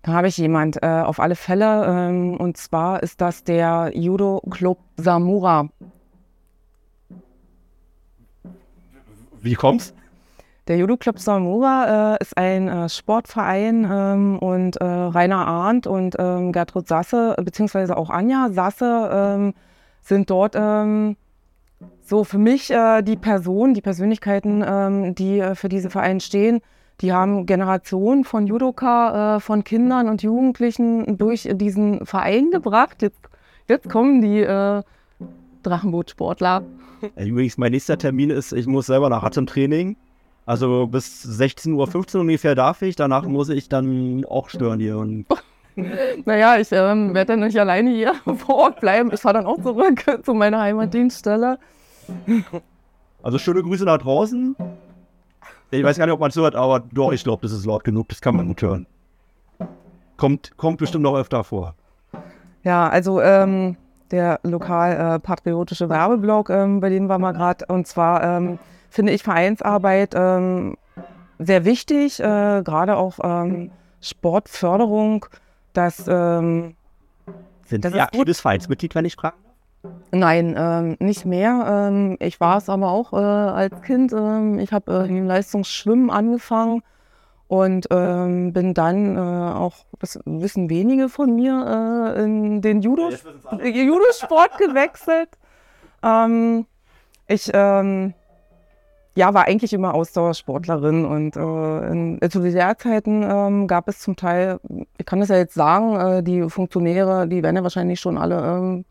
Da 0.02 0.12
habe 0.12 0.28
ich 0.28 0.36
jemand, 0.36 0.82
äh, 0.82 0.86
auf 0.86 1.20
alle 1.20 1.36
Fälle. 1.36 1.84
Ähm, 1.86 2.36
und 2.36 2.56
zwar 2.56 3.02
ist 3.02 3.20
das 3.20 3.44
der 3.44 3.92
Judo 3.94 4.40
Club 4.50 4.78
Samura. 4.96 5.68
Wie 9.40 9.54
kommt's? 9.54 9.94
Der 10.66 10.76
Judo 10.76 10.96
Club 10.96 11.18
Samura 11.18 12.14
äh, 12.14 12.18
ist 12.20 12.36
ein 12.36 12.68
äh, 12.68 12.88
Sportverein 12.88 13.88
ähm, 13.90 14.38
und 14.38 14.76
äh, 14.76 14.84
Rainer 14.84 15.46
Arndt 15.46 15.86
und 15.86 16.16
ähm, 16.18 16.52
Gertrud 16.52 16.86
Sasse, 16.86 17.34
beziehungsweise 17.42 17.96
auch 17.96 18.10
Anja 18.10 18.50
Sasse, 18.50 19.10
ähm, 19.12 19.54
sind 20.02 20.28
dort 20.28 20.54
ähm, 20.56 21.16
so 22.02 22.24
für 22.24 22.38
mich 22.38 22.70
äh, 22.70 23.02
die 23.02 23.16
Personen, 23.16 23.74
die 23.74 23.82
Persönlichkeiten, 23.82 24.64
ähm, 24.66 25.14
die 25.14 25.40
äh, 25.40 25.54
für 25.54 25.68
diesen 25.68 25.90
Verein 25.90 26.20
stehen. 26.20 26.60
Die 27.00 27.12
haben 27.12 27.46
Generationen 27.46 28.24
von 28.24 28.46
Judoka, 28.46 29.36
äh, 29.36 29.40
von 29.40 29.62
Kindern 29.62 30.08
und 30.08 30.22
Jugendlichen 30.22 31.16
durch 31.16 31.48
diesen 31.52 32.04
Verein 32.04 32.50
gebracht. 32.50 33.02
Jetzt, 33.02 33.20
jetzt 33.68 33.88
kommen 33.88 34.20
die 34.20 34.40
äh, 34.40 34.82
Drachenbootsportler. 35.62 36.62
Übrigens, 37.16 37.58
mein 37.58 37.72
nächster 37.72 37.98
Termin 37.98 38.30
ist, 38.30 38.52
ich 38.52 38.66
muss 38.66 38.86
selber 38.86 39.08
nach 39.08 39.22
Atemtraining. 39.22 39.96
Also 40.46 40.86
bis 40.86 41.24
16.15 41.24 42.14
Uhr 42.14 42.20
ungefähr 42.22 42.54
darf 42.54 42.82
ich. 42.82 42.96
Danach 42.96 43.26
muss 43.26 43.50
ich 43.50 43.68
dann 43.68 44.24
auch 44.24 44.48
stören 44.48 44.80
hier. 44.80 44.96
Und 44.98 45.26
naja, 46.24 46.56
ich 46.58 46.72
ähm, 46.72 47.14
werde 47.14 47.32
dann 47.32 47.40
nicht 47.40 47.58
alleine 47.58 47.90
hier 47.90 48.14
vor 48.36 48.56
Ort 48.56 48.80
bleiben. 48.80 49.10
Ich 49.12 49.20
fahre 49.20 49.34
dann 49.34 49.46
auch 49.46 49.60
zurück 49.62 50.04
zu 50.24 50.34
meiner 50.34 50.60
Heimatdienststelle. 50.60 51.58
Also 53.22 53.38
schöne 53.38 53.62
Grüße 53.62 53.84
nach 53.84 53.98
draußen. 53.98 54.56
Ich 55.70 55.84
weiß 55.84 55.98
gar 55.98 56.06
nicht, 56.06 56.14
ob 56.14 56.20
man 56.20 56.30
es 56.30 56.36
hört, 56.36 56.54
aber 56.54 56.80
doch, 56.80 57.12
ich 57.12 57.22
glaube, 57.22 57.42
das 57.42 57.52
ist 57.52 57.66
laut 57.66 57.84
genug, 57.84 58.08
das 58.08 58.20
kann 58.20 58.34
man 58.34 58.46
gut 58.48 58.62
hören. 58.62 58.86
Kommt, 60.16 60.56
kommt 60.56 60.78
bestimmt 60.78 61.04
noch 61.04 61.14
öfter 61.14 61.44
vor. 61.44 61.74
Ja, 62.64 62.88
also 62.88 63.20
ähm, 63.20 63.76
der 64.10 64.40
lokal-patriotische 64.42 65.84
äh, 65.84 65.88
Werbeblock, 65.90 66.50
ähm, 66.50 66.80
bei 66.80 66.88
dem 66.88 67.08
waren 67.08 67.20
wir 67.20 67.32
gerade. 67.32 67.66
Und 67.68 67.86
zwar 67.86 68.22
ähm, 68.22 68.58
finde 68.90 69.12
ich 69.12 69.22
Vereinsarbeit 69.22 70.14
ähm, 70.14 70.76
sehr 71.38 71.64
wichtig, 71.64 72.18
äh, 72.18 72.62
gerade 72.64 72.96
auch 72.96 73.18
ähm, 73.22 73.70
Sportförderung. 74.00 75.26
Das, 75.72 76.04
ähm, 76.08 76.74
Sind 77.66 77.84
das 77.84 77.92
Sie 77.92 78.00
aktives 78.00 78.40
Vereinsmitglied, 78.40 78.94
wenn 78.94 79.04
ich 79.04 79.16
frage? 79.16 79.36
Nein, 80.10 80.54
ähm, 80.58 80.96
nicht 80.98 81.24
mehr. 81.24 81.88
Ähm, 81.90 82.16
ich 82.20 82.40
war 82.40 82.58
es 82.58 82.68
aber 82.68 82.90
auch 82.90 83.12
äh, 83.12 83.16
als 83.16 83.80
Kind. 83.82 84.12
Ähm, 84.12 84.58
ich 84.58 84.72
habe 84.72 85.04
äh, 85.04 85.08
im 85.08 85.26
Leistungsschwimmen 85.26 86.10
angefangen 86.10 86.82
und 87.46 87.86
ähm, 87.90 88.52
bin 88.52 88.74
dann 88.74 89.16
äh, 89.16 89.20
auch, 89.20 89.76
das 89.98 90.18
wissen 90.24 90.68
wenige 90.68 91.08
von 91.08 91.34
mir, 91.34 92.14
äh, 92.16 92.22
in 92.24 92.60
den 92.60 92.82
Judo, 92.82 93.10
Judosport 93.62 94.58
gewechselt. 94.58 95.30
Ähm, 96.00 96.64
ich 97.26 97.50
ähm, 97.52 98.14
ja, 99.18 99.34
war 99.34 99.46
eigentlich 99.46 99.72
immer 99.72 99.94
Ausdauersportlerin 99.94 101.04
und 101.04 101.36
äh, 101.36 101.90
in, 101.90 102.20
zu 102.30 102.40
DDR-Zeiten 102.40 103.66
gab 103.66 103.88
es 103.88 103.98
zum 103.98 104.14
Teil, 104.14 104.60
ich 104.96 105.04
kann 105.04 105.18
das 105.18 105.28
ja 105.28 105.36
jetzt 105.36 105.54
sagen, 105.54 105.96
äh, 105.96 106.22
die 106.22 106.48
Funktionäre, 106.48 107.26
die 107.26 107.42
werden 107.42 107.56
ja 107.56 107.62
wahrscheinlich 107.64 107.98
schon 107.98 108.16
alle 108.16 108.84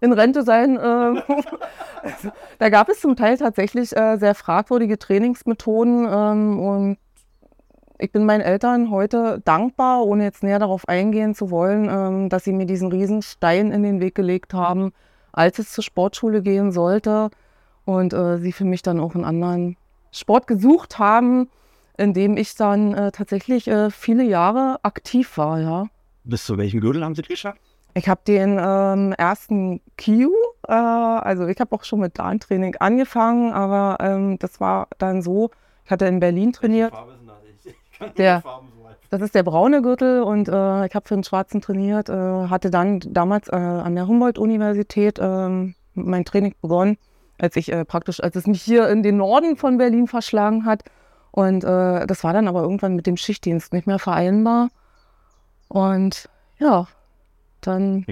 in 0.00 0.12
Rente 0.12 0.42
sein. 0.42 0.76
Äh, 0.76 1.22
da 2.58 2.68
gab 2.70 2.88
es 2.88 3.00
zum 3.00 3.16
Teil 3.16 3.36
tatsächlich 3.36 3.96
äh, 3.96 4.16
sehr 4.16 4.34
fragwürdige 4.34 4.98
Trainingsmethoden 4.98 6.08
ähm, 6.10 6.58
und 6.58 6.98
ich 7.98 8.12
bin 8.12 8.26
meinen 8.26 8.42
Eltern 8.42 8.90
heute 8.90 9.40
dankbar, 9.44 10.04
ohne 10.04 10.24
jetzt 10.24 10.42
näher 10.42 10.58
darauf 10.58 10.86
eingehen 10.88 11.34
zu 11.34 11.50
wollen, 11.50 11.88
ähm, 11.90 12.28
dass 12.28 12.44
sie 12.44 12.52
mir 12.52 12.66
diesen 12.66 12.88
riesen 12.88 13.22
Stein 13.22 13.72
in 13.72 13.82
den 13.82 14.00
Weg 14.00 14.14
gelegt 14.14 14.52
haben, 14.52 14.92
als 15.32 15.58
es 15.58 15.72
zur 15.72 15.84
Sportschule 15.84 16.42
gehen 16.42 16.72
sollte 16.72 17.30
und 17.86 18.12
äh, 18.12 18.36
sie 18.36 18.52
für 18.52 18.66
mich 18.66 18.82
dann 18.82 19.00
auch 19.00 19.14
einen 19.14 19.24
anderen 19.24 19.76
Sport 20.12 20.46
gesucht 20.46 20.98
haben, 20.98 21.48
in 21.96 22.12
dem 22.12 22.36
ich 22.36 22.54
dann 22.56 22.92
äh, 22.92 23.10
tatsächlich 23.12 23.68
äh, 23.68 23.90
viele 23.90 24.24
Jahre 24.24 24.78
aktiv 24.82 25.38
war, 25.38 25.60
ja. 25.60 25.86
Bis 26.24 26.44
zu 26.44 26.58
welchem 26.58 26.80
Gürtel 26.80 27.02
haben 27.02 27.14
Sie 27.14 27.22
geschafft? 27.22 27.60
Ich 27.94 28.08
habe 28.08 28.20
den 28.26 28.58
ähm, 28.60 29.14
ersten 29.16 29.80
Q, 29.98 30.30
äh, 30.68 30.72
also 30.72 31.46
ich 31.46 31.58
habe 31.58 31.74
auch 31.74 31.84
schon 31.84 32.00
mit 32.00 32.18
Darmtraining 32.18 32.76
angefangen, 32.76 33.54
aber 33.54 33.96
ähm, 34.00 34.38
das 34.38 34.60
war 34.60 34.88
dann 34.98 35.22
so, 35.22 35.50
ich 35.84 35.90
hatte 35.90 36.04
in 36.04 36.20
Berlin 36.20 36.52
trainiert. 36.52 36.92
Der, 38.18 38.42
das 39.08 39.22
ist 39.22 39.34
der 39.34 39.44
braune 39.44 39.80
Gürtel 39.80 40.22
und 40.22 40.48
äh, 40.48 40.86
ich 40.86 40.94
habe 40.94 41.08
für 41.08 41.14
den 41.14 41.24
schwarzen 41.24 41.62
trainiert, 41.62 42.10
äh, 42.10 42.12
hatte 42.12 42.70
dann 42.70 43.00
damals 43.00 43.48
äh, 43.48 43.54
an 43.54 43.94
der 43.94 44.06
Humboldt-Universität 44.06 45.18
ähm, 45.22 45.74
mein 45.94 46.26
Training 46.26 46.54
begonnen, 46.60 46.98
als 47.38 47.56
ich 47.56 47.72
äh, 47.72 47.84
praktisch, 47.84 48.22
als 48.22 48.36
es 48.36 48.46
mich 48.46 48.62
hier 48.62 48.88
in 48.88 49.02
den 49.02 49.16
Norden 49.16 49.56
von 49.56 49.78
Berlin 49.78 50.06
verschlagen 50.06 50.64
hat. 50.64 50.84
Und 51.30 51.64
äh, 51.64 52.06
das 52.06 52.24
war 52.24 52.32
dann 52.32 52.48
aber 52.48 52.62
irgendwann 52.62 52.96
mit 52.96 53.06
dem 53.06 53.16
Schichtdienst 53.16 53.72
nicht 53.72 53.86
mehr 53.86 53.98
vereinbar. 53.98 54.68
Und 55.68 56.28
ja, 56.58 56.86
dann 57.60 58.06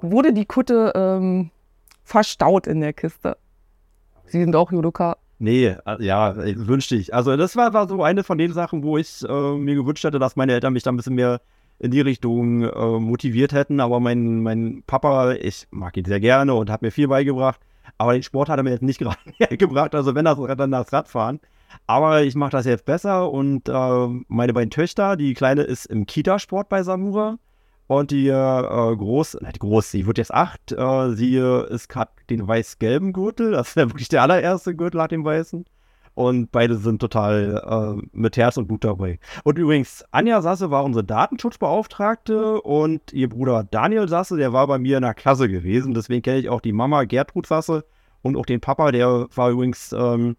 wurde 0.00 0.32
die 0.32 0.46
Kutte 0.46 0.92
ähm, 0.94 1.50
verstaut 2.04 2.66
in 2.66 2.80
der 2.80 2.92
Kiste. 2.92 3.36
Sie 4.24 4.40
sind 4.40 4.54
auch 4.56 4.72
Judoka. 4.72 5.16
Nee, 5.38 5.76
äh, 5.86 6.04
ja, 6.04 6.34
wünschte 6.36 6.96
ich. 6.96 7.14
Also 7.14 7.36
das 7.36 7.54
war, 7.54 7.72
war 7.72 7.88
so 7.88 8.02
eine 8.02 8.24
von 8.24 8.38
den 8.38 8.52
Sachen, 8.52 8.82
wo 8.82 8.98
ich 8.98 9.22
äh, 9.28 9.52
mir 9.56 9.74
gewünscht 9.74 10.04
hätte, 10.04 10.18
dass 10.18 10.36
meine 10.36 10.52
Eltern 10.52 10.72
mich 10.72 10.82
da 10.82 10.90
ein 10.90 10.96
bisschen 10.96 11.14
mehr 11.14 11.40
in 11.78 11.90
die 11.90 12.00
Richtung 12.00 12.62
äh, 12.62 12.98
motiviert 12.98 13.52
hätten. 13.52 13.80
Aber 13.80 14.00
mein, 14.00 14.42
mein 14.42 14.82
Papa, 14.86 15.32
ich 15.32 15.66
mag 15.70 15.96
ihn 15.96 16.04
sehr 16.04 16.20
gerne 16.20 16.54
und 16.54 16.70
hat 16.70 16.82
mir 16.82 16.90
viel 16.90 17.08
beigebracht. 17.08 17.60
Aber 17.96 18.12
den 18.12 18.22
Sport 18.22 18.48
hat 18.48 18.58
er 18.58 18.62
mir 18.62 18.70
jetzt 18.70 18.82
nicht 18.82 18.98
gerade 19.00 19.56
gebracht. 19.56 19.94
Also 19.94 20.14
wenn 20.14 20.24
das 20.24 20.38
dann 20.56 20.70
das 20.70 20.92
Radfahren. 20.92 21.40
Aber 21.86 22.22
ich 22.22 22.34
mache 22.34 22.50
das 22.50 22.66
jetzt 22.66 22.84
besser 22.84 23.30
und 23.30 23.68
äh, 23.68 24.08
meine 24.28 24.54
beiden 24.54 24.70
Töchter, 24.70 25.16
die 25.16 25.34
Kleine 25.34 25.62
ist 25.62 25.86
im 25.86 26.06
Kitasport 26.06 26.68
bei 26.68 26.82
Samura 26.82 27.38
und 27.88 28.10
die 28.10 28.28
äh, 28.28 28.96
groß, 28.96 29.38
nein, 29.40 29.52
die 29.54 29.58
groß, 29.58 29.90
sie 29.90 30.06
wird 30.06 30.18
jetzt 30.18 30.32
acht. 30.32 30.72
Äh, 30.72 31.12
sie 31.14 31.36
ist 31.36 31.94
hat 31.94 32.10
den 32.30 32.46
weiß-gelben 32.46 33.12
Gürtel. 33.12 33.52
Das 33.52 33.68
ist 33.68 33.76
ja 33.76 33.88
wirklich 33.88 34.08
der 34.08 34.22
allererste 34.22 34.74
Gürtel 34.74 34.98
nach 34.98 35.08
dem 35.08 35.24
weißen. 35.24 35.64
Und 36.18 36.50
beide 36.50 36.74
sind 36.74 36.98
total 36.98 37.62
äh, 38.02 38.08
mit 38.10 38.36
Herz 38.36 38.56
und 38.56 38.66
Blut 38.66 38.82
dabei. 38.82 39.20
Und 39.44 39.56
übrigens, 39.56 40.04
Anja 40.10 40.42
Sasse 40.42 40.68
war 40.68 40.82
unsere 40.82 41.04
Datenschutzbeauftragte 41.04 42.60
und 42.60 43.12
ihr 43.12 43.28
Bruder 43.28 43.62
Daniel 43.62 44.08
Sasse, 44.08 44.36
der 44.36 44.52
war 44.52 44.66
bei 44.66 44.80
mir 44.80 44.96
in 44.96 45.04
der 45.04 45.14
Klasse 45.14 45.48
gewesen. 45.48 45.94
Deswegen 45.94 46.22
kenne 46.22 46.38
ich 46.38 46.48
auch 46.48 46.60
die 46.60 46.72
Mama 46.72 47.04
Gertrud 47.04 47.46
Sasse 47.46 47.84
und 48.22 48.36
auch 48.36 48.46
den 48.46 48.60
Papa, 48.60 48.90
der 48.90 49.28
war 49.32 49.50
übrigens 49.50 49.92
ähm, 49.92 50.34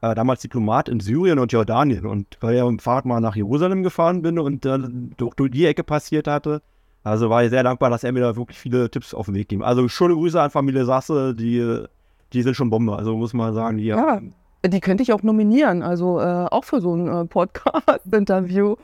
äh, 0.00 0.14
damals 0.14 0.40
Diplomat 0.40 0.88
in 0.88 0.98
Syrien 0.98 1.38
und 1.38 1.52
Jordanien. 1.52 2.06
Und 2.06 2.38
weil 2.40 2.56
ich 2.56 2.62
mit 2.62 2.70
dem 2.70 2.78
Fahrrad 2.78 3.04
mal 3.04 3.20
nach 3.20 3.36
Jerusalem 3.36 3.82
gefahren 3.82 4.22
bin 4.22 4.38
und 4.38 4.64
dann 4.64 5.12
durch, 5.18 5.34
durch 5.34 5.50
die 5.50 5.66
Ecke 5.66 5.84
passiert 5.84 6.26
hatte, 6.26 6.62
also 7.04 7.28
war 7.28 7.44
ich 7.44 7.50
sehr 7.50 7.64
dankbar, 7.64 7.90
dass 7.90 8.02
er 8.02 8.12
mir 8.12 8.20
da 8.20 8.34
wirklich 8.34 8.58
viele 8.58 8.90
Tipps 8.90 9.12
auf 9.12 9.26
den 9.26 9.34
Weg 9.34 9.50
gibt. 9.50 9.62
Also 9.62 9.88
schöne 9.88 10.14
Grüße 10.14 10.40
an 10.40 10.48
Familie 10.48 10.86
Sasse, 10.86 11.34
die, 11.34 11.84
die 12.32 12.42
sind 12.42 12.54
schon 12.54 12.70
Bombe. 12.70 12.96
Also 12.96 13.14
muss 13.14 13.34
man 13.34 13.52
sagen, 13.52 13.76
die 13.76 13.84
ja. 13.84 14.22
Die 14.68 14.80
könnte 14.80 15.02
ich 15.02 15.12
auch 15.12 15.22
nominieren, 15.22 15.82
also 15.82 16.20
äh, 16.20 16.46
auch 16.50 16.64
für 16.64 16.80
so 16.80 16.94
ein 16.94 17.08
äh, 17.08 17.24
Podcast-Interview. 17.24 18.76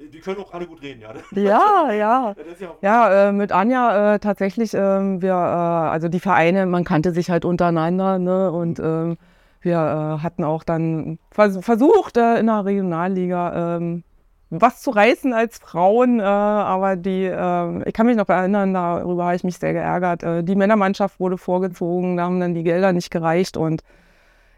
Die 0.00 0.20
können 0.20 0.40
auch 0.40 0.52
alle 0.52 0.66
gut 0.66 0.80
reden, 0.80 1.00
ja. 1.00 1.12
Ja, 1.34 1.92
ja. 1.92 2.34
Ja, 2.82 3.28
äh, 3.28 3.32
mit 3.32 3.50
Anja 3.50 4.14
äh, 4.14 4.18
tatsächlich, 4.20 4.72
ähm, 4.74 5.20
wir, 5.20 5.32
äh, 5.32 5.34
also 5.34 6.08
die 6.08 6.20
Vereine, 6.20 6.66
man 6.66 6.84
kannte 6.84 7.12
sich 7.12 7.30
halt 7.30 7.44
untereinander, 7.44 8.18
ne? 8.18 8.52
Und 8.52 8.78
ähm, 8.78 9.18
wir 9.60 9.76
äh, 9.76 10.22
hatten 10.22 10.44
auch 10.44 10.62
dann 10.62 11.18
vers 11.32 11.58
versucht, 11.62 12.16
in 12.16 12.46
der 12.46 12.64
Regionalliga 12.64 13.76
ähm, 13.76 14.04
was 14.50 14.80
zu 14.80 14.90
reißen 14.90 15.34
als 15.34 15.58
Frauen, 15.58 16.20
aber 16.22 16.96
die, 16.96 17.24
ähm, 17.24 17.82
ich 17.84 17.92
kann 17.92 18.06
mich 18.06 18.16
noch 18.16 18.28
erinnern, 18.30 18.72
darüber 18.72 19.24
habe 19.26 19.36
ich 19.36 19.44
mich 19.44 19.58
sehr 19.58 19.74
geärgert. 19.74 20.22
die 20.48 20.56
Männermannschaft 20.56 21.20
wurde 21.20 21.36
vorgezogen, 21.36 22.16
da 22.16 22.22
haben 22.22 22.40
dann 22.40 22.54
die 22.54 22.62
Gelder 22.62 22.94
nicht 22.94 23.10
gereicht 23.10 23.58
und 23.58 23.82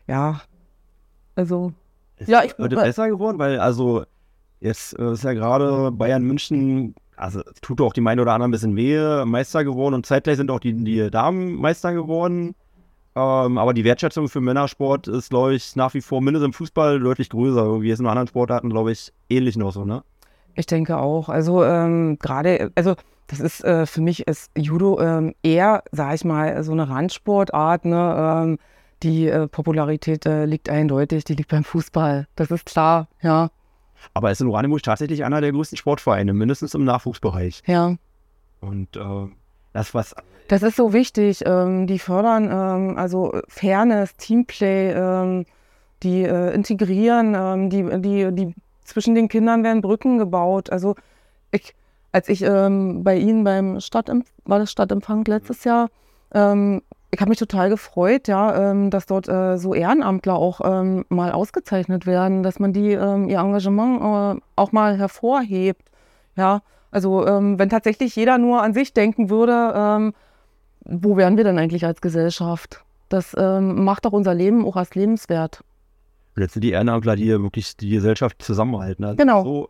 ja, 0.07 0.43
also. 1.35 1.73
Ist 2.17 2.29
ja, 2.29 2.45
ich 2.45 2.55
bin 2.55 2.69
besser 2.69 3.09
geworden, 3.09 3.39
weil 3.39 3.59
also 3.59 4.05
Jetzt 4.61 4.99
äh, 4.99 5.13
ist 5.13 5.25
ja 5.25 5.33
gerade 5.33 5.91
Bayern 5.91 6.23
München, 6.23 6.95
also 7.17 7.41
tut 7.63 7.81
auch 7.81 7.95
die 7.95 8.07
eine 8.07 8.21
oder 8.23 8.33
andere 8.33 8.49
ein 8.49 8.53
bisschen 8.53 8.77
weh, 8.77 9.25
Meister 9.25 9.65
geworden 9.65 9.95
und 9.95 10.07
zeitgleich 10.07 10.37
sind 10.37 10.51
auch 10.51 10.61
die, 10.61 10.75
die 10.75 11.11
Damen 11.11 11.55
Meister 11.55 11.95
geworden. 11.95 12.55
Ähm, 13.17 13.59
aber 13.59 13.75
die 13.75 13.85
Wertschätzung 13.85 14.29
für 14.29 14.41
Männersport 14.41 15.09
ist, 15.09 15.31
glaube 15.31 15.55
ich, 15.55 15.75
nach 15.77 15.95
wie 15.95 16.01
vor 16.01 16.21
mindestens 16.21 16.49
im 16.49 16.53
Fußball 16.53 17.01
deutlich 17.01 17.31
größer. 17.31 17.83
Wie 17.83 17.91
es 17.91 17.99
in 17.99 18.07
anderen 18.07 18.29
Sportarten, 18.29 18.71
glaube 18.71 18.93
ich, 18.93 19.13
ähnlich 19.29 19.57
noch 19.57 19.73
so, 19.73 19.85
ne? 19.85 20.05
Ich 20.55 20.67
denke 20.67 20.99
auch. 20.99 21.29
Also 21.29 21.65
ähm, 21.65 22.19
gerade, 22.21 22.71
also 22.75 22.95
das 23.27 23.41
ist 23.41 23.65
äh, 23.65 23.87
für 23.87 24.01
mich 24.01 24.27
ist 24.29 24.51
Judo 24.57 25.01
ähm, 25.01 25.35
eher, 25.43 25.83
sage 25.91 26.15
ich 26.17 26.25
mal, 26.25 26.63
so 26.63 26.73
eine 26.73 26.89
Randsportart. 26.89 27.85
Ne? 27.87 28.59
Die 29.03 29.29
äh, 29.29 29.49
Popularität 29.49 30.27
äh, 30.27 30.45
liegt 30.45 30.69
eindeutig, 30.69 31.25
die 31.25 31.35
liegt 31.35 31.51
beim 31.51 31.65
Fußball. 31.65 32.27
Das 32.37 32.51
ist 32.51 32.67
klar, 32.67 33.09
ja. 33.23 33.51
Aber 34.15 34.31
es 34.31 34.39
ist 34.39 34.43
in 34.43 34.49
Oranienburg 34.49 34.83
tatsächlich 34.83 35.25
einer 35.25 35.41
der 35.41 35.53
größten 35.53 35.79
Sportvereine, 35.79 36.33
mindestens 36.33 36.75
im 36.75 36.85
Nachwuchsbereich. 36.85 37.63
Ja. 37.67 37.97
Und 38.61 38.97
äh, 38.97 39.29
das 39.73 39.95
was. 39.95 40.15
Das 40.49 40.63
ist 40.63 40.77
so 40.77 40.93
wichtig. 40.93 41.43
Ähm, 41.47 41.87
die 41.87 41.99
fördern 41.99 42.51
ähm, 42.51 42.99
also 42.99 43.41
Fairness, 43.49 44.17
Teamplay, 44.17 44.93
ähm, 44.93 45.47
die 46.03 46.23
äh, 46.23 46.53
integrieren, 46.55 47.35
ähm, 47.35 47.71
die, 47.71 47.83
die, 48.01 48.35
die 48.35 48.55
zwischen 48.85 49.15
den 49.15 49.29
Kindern 49.29 49.63
werden 49.65 49.81
Brücken 49.81 50.19
gebaut. 50.19 50.71
Also 50.71 50.97
ich, 51.53 51.75
als 52.13 52.29
ich 52.29 52.43
ähm, 52.43 53.05
bei 53.05 53.17
Ihnen 53.17 53.45
beim 53.45 53.81
Stadtempfang, 53.81 54.35
war 54.45 54.59
das 54.59 54.73
Stadtempfang 54.73 55.25
letztes 55.27 55.65
Jahr, 55.65 55.89
ähm, 56.35 56.83
ich 57.13 57.21
habe 57.21 57.31
mich 57.31 57.39
total 57.39 57.71
gefreut, 57.71 58.29
ja, 58.29 58.71
ähm, 58.71 58.91
dass 58.91 59.07
dort 59.07 59.29
äh, 59.29 59.59
so 59.59 59.75
Ehrenamtler 59.75 60.35
auch 60.35 60.61
ähm, 60.63 61.05
mal 61.09 61.33
ausgezeichnet 61.33 62.07
werden, 62.07 62.43
dass 62.43 62.61
man 62.61 62.73
die 62.73 62.93
ähm, 62.93 63.29
ihr 63.29 63.39
Engagement 63.39 64.01
äh, 64.39 64.41
auch 64.57 64.73
mal 64.73 64.97
hervorhebt. 64.97 65.83
Ja, 66.37 66.63
also 66.93 67.25
wenn 67.25 67.69
tatsächlich 67.69 68.17
jeder 68.17 68.39
nur 68.39 68.63
an 68.63 68.75
sich 68.75 68.93
denken 68.93 69.31
würde, 69.31 70.13
wo 70.85 71.17
wären 71.17 71.37
wir 71.37 71.45
denn 71.45 71.57
eigentlich 71.59 71.85
als 71.85 72.01
Gesellschaft? 72.01 72.83
Das 73.09 73.37
macht 73.37 74.07
doch 74.07 74.13
unser 74.13 74.35
Leben 74.35 74.67
auch 74.67 74.75
als 74.75 74.97
lebenswert. 74.97 75.63
Letztendlich 76.35 76.71
die 76.71 76.75
Ehrenamtler, 76.75 77.15
die 77.15 77.29
wirklich 77.29 77.77
die 77.77 77.91
Gesellschaft 77.91 78.43
zusammenhalten. 78.43 79.05
Also 79.05 79.17
genau. 79.17 79.45
So 79.45 79.69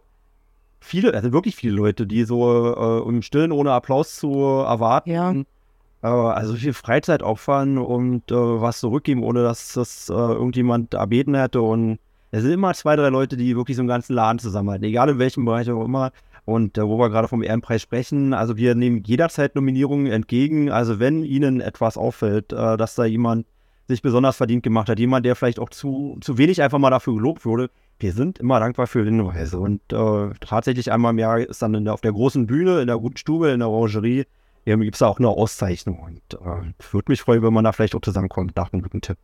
viele, 0.80 1.12
also 1.12 1.32
wirklich 1.32 1.56
viele 1.56 1.74
Leute, 1.74 2.06
die 2.06 2.24
so 2.24 2.74
äh, 2.74 3.08
im 3.08 3.20
Stillen 3.20 3.52
ohne 3.52 3.72
Applaus 3.72 4.16
zu 4.16 4.32
erwarten. 4.32 5.10
Ja 5.10 5.34
also 6.08 6.54
viel 6.54 6.72
Freizeit 6.72 7.22
opfern 7.22 7.78
und 7.78 8.30
äh, 8.30 8.34
was 8.34 8.80
zurückgeben, 8.80 9.22
ohne 9.22 9.42
dass 9.42 9.74
das 9.74 10.08
äh, 10.08 10.12
irgendjemand 10.14 10.94
erbeten 10.94 11.34
hätte. 11.34 11.60
Und 11.60 11.98
es 12.30 12.42
sind 12.42 12.52
immer 12.52 12.72
zwei, 12.74 12.96
drei 12.96 13.08
Leute, 13.08 13.36
die 13.36 13.56
wirklich 13.56 13.76
so 13.76 13.82
einen 13.82 13.88
ganzen 13.88 14.14
Laden 14.14 14.38
zusammenhalten, 14.38 14.84
egal 14.84 15.10
in 15.10 15.18
welchem 15.18 15.44
Bereich 15.44 15.70
auch 15.70 15.84
immer. 15.84 16.12
Und 16.46 16.78
äh, 16.78 16.86
wo 16.86 16.98
wir 16.98 17.10
gerade 17.10 17.28
vom 17.28 17.42
Ehrenpreis 17.42 17.82
sprechen, 17.82 18.32
also 18.32 18.56
wir 18.56 18.74
nehmen 18.74 19.02
jederzeit 19.04 19.54
Nominierungen 19.54 20.10
entgegen. 20.10 20.70
Also 20.70 20.98
wenn 20.98 21.22
Ihnen 21.22 21.60
etwas 21.60 21.96
auffällt, 21.96 22.52
äh, 22.52 22.76
dass 22.76 22.94
da 22.94 23.04
jemand 23.04 23.46
sich 23.86 24.02
besonders 24.02 24.36
verdient 24.36 24.62
gemacht 24.62 24.88
hat, 24.88 24.98
jemand, 24.98 25.26
der 25.26 25.36
vielleicht 25.36 25.58
auch 25.58 25.68
zu, 25.68 26.16
zu 26.20 26.38
wenig 26.38 26.62
einfach 26.62 26.78
mal 26.78 26.90
dafür 26.90 27.14
gelobt 27.14 27.44
wurde, 27.44 27.70
wir 27.98 28.12
sind 28.12 28.38
immer 28.38 28.58
dankbar 28.58 28.86
für 28.86 29.04
Hinweise. 29.04 29.58
Und 29.58 29.80
äh, 29.92 30.30
tatsächlich 30.40 30.90
einmal 30.90 31.12
im 31.12 31.18
Jahr 31.18 31.40
ist 31.40 31.60
dann 31.60 31.84
der, 31.84 31.92
auf 31.92 32.00
der 32.00 32.12
großen 32.12 32.46
Bühne, 32.46 32.80
in 32.80 32.86
der 32.86 32.96
guten 32.96 33.18
Stube, 33.18 33.50
in 33.50 33.58
der 33.58 33.68
Orangerie, 33.68 34.24
irgendwie 34.64 34.86
gibt 34.86 34.96
es 34.96 35.00
da 35.00 35.08
auch 35.08 35.18
eine 35.18 35.28
Auszeichnung. 35.28 36.00
Und 36.00 36.34
äh, 36.34 36.92
würde 36.92 37.10
mich 37.10 37.22
freuen, 37.22 37.42
wenn 37.42 37.52
man 37.52 37.64
da 37.64 37.72
vielleicht 37.72 37.94
auch 37.94 38.02
zusammenkommt 38.02 38.56
nach 38.56 38.72
einem 38.72 38.82
guten 38.82 39.00
Tipp. 39.00 39.18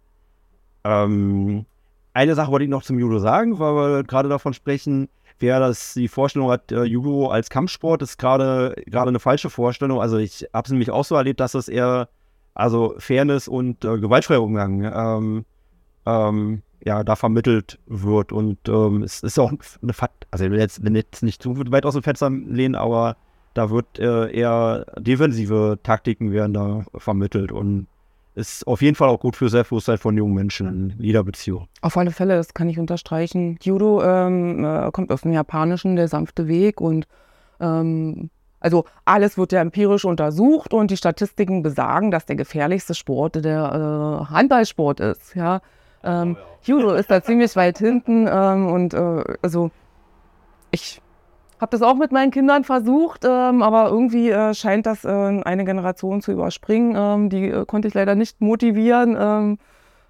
Ähm, 0.84 1.66
eine 2.14 2.34
Sache 2.34 2.50
wollte 2.50 2.64
ich 2.64 2.70
noch 2.70 2.82
zum 2.82 2.98
Judo 2.98 3.18
sagen, 3.18 3.58
weil 3.58 3.74
wir 3.74 4.04
gerade 4.04 4.28
davon 4.28 4.54
sprechen, 4.54 5.08
wer 5.38 5.60
das 5.60 5.94
die 5.94 6.08
Vorstellung 6.08 6.50
hat, 6.50 6.72
äh, 6.72 6.84
Judo 6.84 7.28
als 7.28 7.50
Kampfsport, 7.50 8.02
ist 8.02 8.18
gerade 8.18 8.74
gerade 8.86 9.08
eine 9.08 9.20
falsche 9.20 9.50
Vorstellung. 9.50 10.00
Also 10.00 10.16
ich 10.16 10.46
habe 10.52 10.64
es 10.66 10.70
nämlich 10.70 10.90
auch 10.90 11.04
so 11.04 11.14
erlebt, 11.14 11.40
dass 11.40 11.54
es 11.54 11.68
eher 11.68 12.08
also 12.54 12.94
Fairness 12.98 13.48
und 13.48 13.84
äh, 13.84 13.98
gewaltfreier 13.98 14.42
Umgang 14.42 14.82
ähm, 14.82 15.44
ähm, 16.06 16.62
ja, 16.84 17.04
da 17.04 17.16
vermittelt 17.16 17.78
wird. 17.86 18.32
Und 18.32 18.58
ähm, 18.68 19.02
es 19.02 19.22
ist 19.22 19.38
auch 19.38 19.52
eine 19.82 19.92
Fakt, 19.92 20.26
also 20.30 20.46
jetzt, 20.46 20.82
wenn 20.84 20.94
jetzt 20.94 21.22
nicht 21.22 21.42
zu 21.42 21.54
weit 21.70 21.84
aus 21.84 21.94
dem 21.94 22.02
Fenster 22.02 22.30
lehnen, 22.30 22.74
aber 22.74 23.16
da 23.56 23.70
wird 23.70 23.98
äh, 23.98 24.30
eher 24.30 24.86
defensive 24.98 25.78
Taktiken 25.82 26.32
werden 26.32 26.52
da 26.52 26.84
vermittelt 26.96 27.52
und 27.52 27.86
ist 28.34 28.66
auf 28.66 28.82
jeden 28.82 28.96
Fall 28.96 29.08
auch 29.08 29.18
gut 29.18 29.34
für 29.34 29.48
Selbstbewusstsein 29.48 29.96
von 29.96 30.16
jungen 30.16 30.34
Menschen 30.34 30.92
in 30.92 31.02
jeder 31.02 31.24
Beziehung. 31.24 31.68
Auf 31.80 31.96
alle 31.96 32.10
Fälle, 32.10 32.36
das 32.36 32.52
kann 32.52 32.68
ich 32.68 32.78
unterstreichen. 32.78 33.58
Judo 33.62 34.02
ähm, 34.02 34.62
äh, 34.62 34.90
kommt 34.92 35.10
aus 35.10 35.22
dem 35.22 35.32
Japanischen, 35.32 35.96
der 35.96 36.08
sanfte 36.08 36.46
Weg 36.46 36.80
und 36.82 37.08
ähm, 37.60 38.28
also 38.60 38.84
alles 39.06 39.38
wird 39.38 39.52
ja 39.52 39.60
empirisch 39.62 40.04
untersucht 40.04 40.74
und 40.74 40.90
die 40.90 40.96
Statistiken 40.98 41.62
besagen, 41.62 42.10
dass 42.10 42.26
der 42.26 42.36
gefährlichste 42.36 42.94
Sport 42.94 43.42
der 43.42 44.26
äh, 44.28 44.30
Handballsport 44.30 45.00
ist. 45.00 45.34
Ja? 45.34 45.62
Ähm, 46.04 46.36
Judo 46.62 46.92
ist 46.92 47.10
da 47.10 47.22
ziemlich 47.22 47.56
weit 47.56 47.78
hinten 47.78 48.28
ähm, 48.30 48.66
und 48.66 48.92
äh, 48.92 49.24
also 49.40 49.70
ich 50.72 51.00
habe 51.60 51.70
das 51.70 51.82
auch 51.82 51.94
mit 51.94 52.12
meinen 52.12 52.30
Kindern 52.30 52.64
versucht, 52.64 53.24
ähm, 53.24 53.62
aber 53.62 53.88
irgendwie 53.88 54.30
äh, 54.30 54.54
scheint 54.54 54.86
das 54.86 55.04
äh, 55.04 55.08
eine 55.08 55.64
Generation 55.64 56.20
zu 56.20 56.32
überspringen. 56.32 56.94
Ähm, 56.96 57.30
die 57.30 57.48
äh, 57.48 57.64
konnte 57.64 57.88
ich 57.88 57.94
leider 57.94 58.14
nicht 58.14 58.40
motivieren. 58.40 59.16
Ähm, 59.18 59.58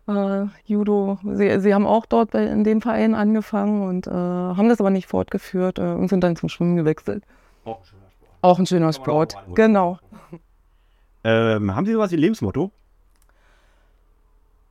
äh, 0.08 0.46
Judo, 0.64 1.18
sie, 1.24 1.60
sie, 1.60 1.74
haben 1.74 1.86
auch 1.86 2.06
dort 2.06 2.30
bei, 2.32 2.44
in 2.44 2.64
dem 2.64 2.80
Verein 2.80 3.14
angefangen 3.14 3.82
und 3.82 4.06
äh, 4.06 4.10
haben 4.10 4.68
das 4.68 4.80
aber 4.80 4.90
nicht 4.90 5.08
fortgeführt 5.08 5.78
äh, 5.78 5.82
und 5.82 6.08
sind 6.08 6.22
dann 6.22 6.36
zum 6.36 6.48
Schwimmen 6.48 6.76
gewechselt. 6.76 7.24
Auch 7.64 7.78
ein 7.78 7.84
schöner 7.86 8.08
Sport. 8.10 8.38
Auch 8.42 8.58
ein 8.58 8.66
schöner 8.66 8.92
Sport, 8.92 9.36
genau. 9.54 9.98
Ähm, 11.24 11.74
haben 11.74 11.86
Sie 11.86 11.92
sowas 11.92 12.12
wie 12.12 12.16
Lebensmotto? 12.16 12.70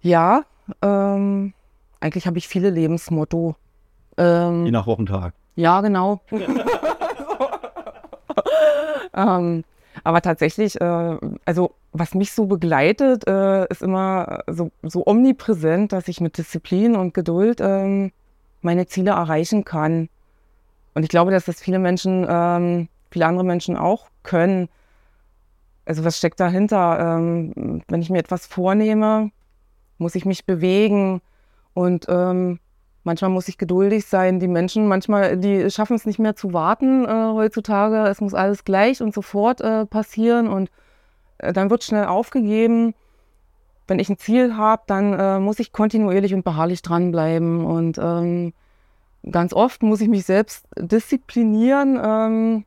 Ja, 0.01 0.43
ähm, 0.81 1.53
eigentlich 1.99 2.27
habe 2.27 2.37
ich 2.37 2.47
viele 2.47 2.69
Lebensmotto. 2.69 3.55
Ähm, 4.17 4.65
Je 4.65 4.71
nach 4.71 4.87
Wochentag. 4.87 5.33
Ja, 5.55 5.81
genau. 5.81 6.21
ähm, 9.13 9.63
aber 10.03 10.21
tatsächlich, 10.21 10.79
äh, 10.79 11.17
also 11.45 11.71
was 11.93 12.13
mich 12.13 12.33
so 12.33 12.45
begleitet, 12.45 13.27
äh, 13.27 13.65
ist 13.67 13.81
immer 13.81 14.43
so, 14.47 14.71
so, 14.83 15.05
omnipräsent, 15.05 15.93
dass 15.93 16.07
ich 16.07 16.19
mit 16.19 16.37
Disziplin 16.37 16.95
und 16.95 17.13
Geduld 17.13 17.61
ähm, 17.61 18.11
meine 18.61 18.85
Ziele 18.87 19.11
erreichen 19.11 19.63
kann. 19.63 20.09
Und 20.93 21.03
ich 21.03 21.09
glaube, 21.09 21.31
dass 21.31 21.45
das 21.45 21.61
viele 21.61 21.79
Menschen, 21.79 22.25
ähm, 22.27 22.89
viele 23.11 23.27
andere 23.27 23.45
Menschen 23.45 23.77
auch 23.77 24.07
können. 24.23 24.67
Also 25.85 26.03
was 26.03 26.17
steckt 26.17 26.39
dahinter? 26.39 26.99
Ähm, 26.99 27.81
wenn 27.87 28.01
ich 28.01 28.09
mir 28.09 28.19
etwas 28.19 28.45
vornehme, 28.45 29.31
muss 29.97 30.15
ich 30.15 30.25
mich 30.25 30.45
bewegen 30.45 31.21
und 31.73 32.07
ähm, 32.09 32.59
Manchmal 33.05 33.29
muss 33.29 33.47
ich 33.47 33.59
geduldig 33.59 34.07
sein. 34.07 34.39
Die 34.39 34.47
Menschen, 34.47 34.87
manchmal, 34.87 35.37
die 35.37 35.69
schaffen 35.69 35.95
es 35.95 36.07
nicht 36.07 36.17
mehr 36.17 36.35
zu 36.35 36.53
warten 36.53 37.05
äh, 37.05 37.33
heutzutage. 37.33 38.07
Es 38.07 38.19
muss 38.19 38.33
alles 38.33 38.65
gleich 38.65 38.99
und 38.99 39.13
sofort 39.13 39.61
äh, 39.61 39.85
passieren 39.85 40.47
und 40.47 40.71
äh, 41.37 41.53
dann 41.53 41.69
wird 41.69 41.83
schnell 41.83 42.05
aufgegeben. 42.05 42.95
Wenn 43.87 43.99
ich 43.99 44.09
ein 44.09 44.17
Ziel 44.17 44.57
habe, 44.57 44.81
dann 44.87 45.13
äh, 45.13 45.39
muss 45.39 45.59
ich 45.59 45.71
kontinuierlich 45.71 46.33
und 46.33 46.43
beharrlich 46.43 46.81
dranbleiben. 46.81 47.63
Und 47.63 47.99
ähm, 47.99 48.53
ganz 49.29 49.53
oft 49.53 49.83
muss 49.83 50.01
ich 50.01 50.09
mich 50.09 50.25
selbst 50.25 50.65
disziplinieren. 50.75 51.99
Ähm, 52.03 52.65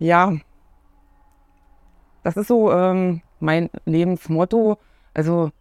ja, 0.00 0.32
das 2.24 2.36
ist 2.36 2.48
so 2.48 2.72
ähm, 2.72 3.22
mein 3.38 3.70
Lebensmotto. 3.84 4.78
Also 5.14 5.52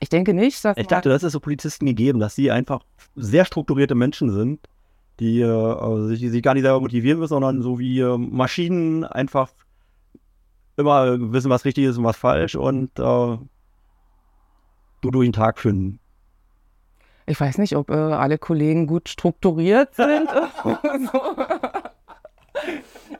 ich 0.00 0.08
denke 0.08 0.34
nicht, 0.34 0.64
dass. 0.64 0.76
Ich 0.76 0.86
dachte, 0.86 1.10
das 1.10 1.22
ist 1.22 1.32
so 1.32 1.40
Polizisten 1.40 1.86
gegeben, 1.86 2.18
dass 2.18 2.34
sie 2.34 2.50
einfach 2.50 2.82
sehr 3.14 3.44
strukturierte 3.44 3.94
Menschen 3.94 4.32
sind, 4.32 4.60
die 5.20 5.40
äh, 5.40 6.06
sich, 6.08 6.30
sich, 6.30 6.42
gar 6.42 6.54
nicht 6.54 6.62
selber 6.62 6.80
motivieren 6.80 7.18
müssen, 7.18 7.28
sondern 7.28 7.62
so 7.62 7.78
wie 7.78 8.00
äh, 8.00 8.16
Maschinen 8.16 9.04
einfach 9.04 9.50
immer 10.76 11.32
wissen, 11.32 11.50
was 11.50 11.66
richtig 11.66 11.84
ist 11.84 11.98
und 11.98 12.04
was 12.04 12.16
falsch 12.16 12.54
und 12.54 12.98
äh, 12.98 13.38
du 15.02 15.10
durch 15.10 15.26
den 15.26 15.34
Tag 15.34 15.58
finden? 15.58 16.00
Ich 17.26 17.38
weiß 17.38 17.58
nicht, 17.58 17.76
ob 17.76 17.90
äh, 17.90 17.94
alle 17.94 18.38
Kollegen 18.38 18.86
gut 18.86 19.08
strukturiert 19.08 19.94
sind. 19.94 20.28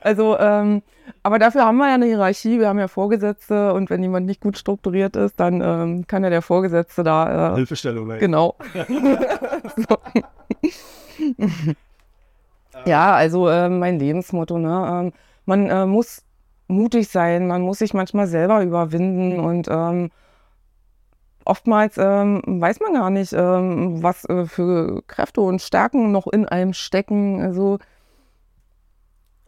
also, 0.01 0.37
ähm, 0.39 0.81
aber 1.23 1.39
dafür 1.39 1.65
haben 1.65 1.77
wir 1.77 1.87
ja 1.87 1.95
eine 1.95 2.05
Hierarchie, 2.05 2.59
wir 2.59 2.67
haben 2.67 2.79
ja 2.79 2.87
Vorgesetzte 2.87 3.73
und 3.73 3.89
wenn 3.89 4.01
jemand 4.01 4.25
nicht 4.25 4.41
gut 4.41 4.57
strukturiert 4.57 5.15
ist, 5.15 5.39
dann 5.39 5.61
ähm, 5.61 6.07
kann 6.07 6.23
ja 6.23 6.29
der 6.29 6.41
Vorgesetzte 6.41 7.03
da. 7.03 7.53
Äh, 7.53 7.55
Hilfestellung. 7.55 8.09
Ey. 8.11 8.19
Genau. 8.19 8.55
ja, 12.85 13.13
also 13.13 13.47
äh, 13.47 13.69
mein 13.69 13.99
Lebensmotto, 13.99 14.57
ne? 14.57 14.89
Ähm, 14.91 15.13
man 15.45 15.69
äh, 15.69 15.85
muss 15.85 16.23
mutig 16.67 17.09
sein, 17.09 17.47
man 17.47 17.61
muss 17.61 17.79
sich 17.79 17.93
manchmal 17.93 18.27
selber 18.27 18.63
überwinden 18.63 19.39
und 19.39 19.67
ähm, 19.69 20.09
oftmals 21.45 21.97
ähm, 21.97 22.41
weiß 22.45 22.79
man 22.79 22.93
gar 22.93 23.09
nicht, 23.09 23.33
ähm, 23.33 24.01
was 24.01 24.25
äh, 24.25 24.45
für 24.45 25.01
Kräfte 25.07 25.41
und 25.41 25.61
Stärken 25.61 26.11
noch 26.11 26.27
in 26.27 26.47
einem 26.47 26.73
stecken. 26.73 27.41
Also, 27.41 27.79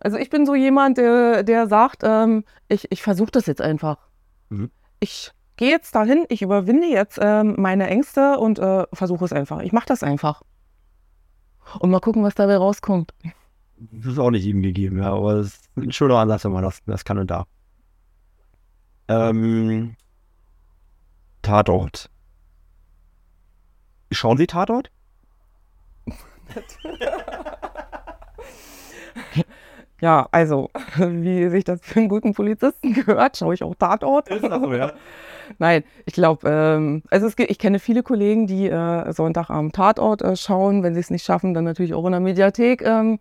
also 0.04 0.18
ich 0.18 0.30
bin 0.30 0.46
so 0.46 0.54
jemand, 0.54 0.98
der, 0.98 1.44
der 1.44 1.68
sagt, 1.68 2.02
ähm, 2.04 2.44
ich, 2.68 2.92
ich 2.92 3.02
versuche 3.02 3.32
das 3.32 3.46
jetzt 3.46 3.62
einfach. 3.62 3.98
Mhm. 4.50 4.70
Ich 5.00 5.32
gehe 5.56 5.70
jetzt 5.70 5.96
dahin, 5.96 6.26
ich 6.28 6.42
überwinde 6.42 6.88
jetzt 6.88 7.18
ähm, 7.22 7.56
meine 7.58 7.88
Ängste 7.88 8.38
und 8.38 8.60
äh, 8.60 8.86
versuche 8.92 9.24
es 9.24 9.32
einfach. 9.32 9.62
Ich 9.62 9.72
mache 9.72 9.86
das 9.88 10.04
einfach. 10.04 10.42
Und 11.80 11.90
mal 11.90 12.02
gucken, 12.02 12.22
was 12.24 12.36
dabei 12.36 12.58
rauskommt. 12.58 13.14
Das 13.78 14.14
ist 14.14 14.20
auch 14.20 14.32
nicht 14.32 14.46
ihm 14.46 14.62
gegeben, 14.62 14.98
ja, 14.98 15.14
aber 15.14 15.36
es 15.36 15.48
ist 15.48 15.78
ein 15.78 15.92
schöner 15.94 16.18
Ansatz, 16.18 16.44
wenn 16.44 16.52
man 16.52 16.64
das, 16.64 16.84
das 16.86 17.06
kann 17.06 17.18
und 17.18 17.32
da. 17.32 17.46
Ähm, 19.08 19.96
Tatort. 21.42 22.10
Schauen 24.12 24.38
Sie 24.38 24.48
Tatort? 24.48 24.92
ja, 30.04 30.28
also, 30.32 30.70
wie 30.98 31.48
sich 31.48 31.64
das 31.64 31.80
für 31.82 32.02
einen 32.02 32.10
guten 32.10 32.34
Polizisten 32.34 32.94
gehört, 33.06 33.38
schaue 33.38 33.54
ich 33.54 33.64
auch 33.64 33.74
Tatort. 33.76 34.28
Ist 34.28 34.44
das 34.44 34.62
so, 34.62 34.74
ja? 34.74 34.92
Nein, 35.60 35.86
ich 36.06 36.14
glaube, 36.14 36.50
ähm, 36.50 37.04
also 37.10 37.26
es, 37.26 37.36
ich 37.38 37.58
kenne 37.58 37.80
viele 37.80 38.04
Kollegen, 38.04 38.46
die 38.46 38.68
äh, 38.68 39.14
Sonntag 39.14 39.50
am 39.50 39.72
Tatort 39.72 40.22
äh, 40.22 40.36
schauen. 40.36 40.84
Wenn 40.84 40.94
sie 40.94 41.00
es 41.00 41.10
nicht 41.10 41.24
schaffen, 41.24 41.54
dann 41.54 41.64
natürlich 41.64 41.94
auch 41.94 42.06
in 42.06 42.12
der 42.12 42.20
Mediathek. 42.20 42.82
Ähm, 42.82 43.20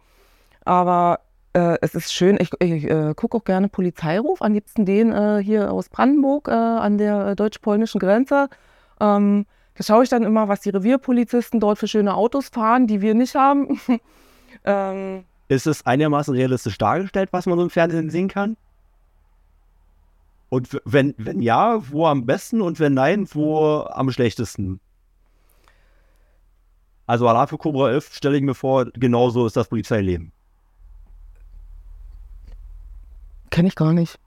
aber 0.64 1.20
äh, 1.52 1.76
es 1.82 1.94
ist 1.94 2.12
schön, 2.12 2.36
ich, 2.40 2.50
ich 2.58 2.90
äh, 2.90 3.14
gucke 3.14 3.36
auch 3.36 3.44
gerne 3.44 3.68
Polizeiruf, 3.68 4.42
am 4.42 4.52
liebsten 4.52 4.84
den 4.84 5.12
äh, 5.12 5.40
hier 5.40 5.72
aus 5.72 5.88
Brandenburg 5.88 6.48
äh, 6.48 6.52
an 6.52 6.98
der 6.98 7.28
äh, 7.28 7.36
deutsch-polnischen 7.36 8.00
Grenze. 8.00 8.48
Ähm, 9.00 9.46
da 9.76 9.84
schaue 9.84 10.02
ich 10.02 10.08
dann 10.08 10.24
immer, 10.24 10.48
was 10.48 10.62
die 10.62 10.70
Revierpolizisten 10.70 11.60
dort 11.60 11.78
für 11.78 11.86
schöne 11.86 12.16
Autos 12.16 12.48
fahren, 12.48 12.88
die 12.88 13.00
wir 13.00 13.14
nicht 13.14 13.36
haben. 13.36 13.80
ähm, 14.64 15.24
ist 15.54 15.66
es 15.66 15.86
einigermaßen 15.86 16.34
realistisch 16.34 16.78
dargestellt, 16.78 17.28
was 17.32 17.46
man 17.46 17.58
so 17.58 17.64
im 17.64 17.70
Fernsehen 17.70 18.10
sehen 18.10 18.28
kann? 18.28 18.56
Und 20.48 20.80
wenn, 20.84 21.14
wenn 21.16 21.40
ja, 21.40 21.80
wo 21.90 22.06
am 22.06 22.26
besten 22.26 22.60
und 22.60 22.78
wenn 22.78 22.94
nein, 22.94 23.26
wo 23.32 23.84
am 23.88 24.10
schlechtesten? 24.10 24.80
Also 27.06 27.26
Alarm 27.26 27.48
für 27.48 27.58
Cobra 27.58 27.90
11 27.90 28.14
stelle 28.14 28.36
ich 28.36 28.42
mir 28.42 28.54
vor, 28.54 28.86
genauso 28.92 29.46
ist 29.46 29.56
das 29.56 29.68
Polizeileben. 29.68 30.32
Kenne 33.50 33.68
ich 33.68 33.74
gar 33.74 33.92
nicht. 33.92 34.18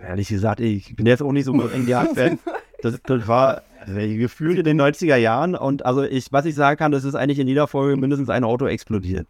Ehrlich 0.00 0.28
gesagt, 0.28 0.60
ich 0.60 0.94
bin 0.94 1.06
jetzt 1.06 1.22
auch 1.22 1.32
nicht 1.32 1.44
so 1.44 1.52
ein 1.52 1.70
NDR-Fan. 1.72 2.38
Das, 2.82 3.00
das, 3.02 3.26
war 3.26 3.62
also 3.80 3.98
gefühlt 3.98 4.58
in 4.58 4.64
den 4.64 4.80
90er 4.80 5.16
Jahren 5.16 5.56
und 5.56 5.84
also 5.84 6.04
ich, 6.04 6.32
was 6.32 6.44
ich 6.44 6.54
sagen 6.54 6.76
kann, 6.76 6.92
das 6.92 7.04
ist 7.04 7.16
eigentlich 7.16 7.40
in 7.40 7.48
jeder 7.48 7.66
Folge 7.66 7.96
mindestens 7.96 8.30
ein 8.30 8.44
Auto 8.44 8.66
explodiert. 8.66 9.26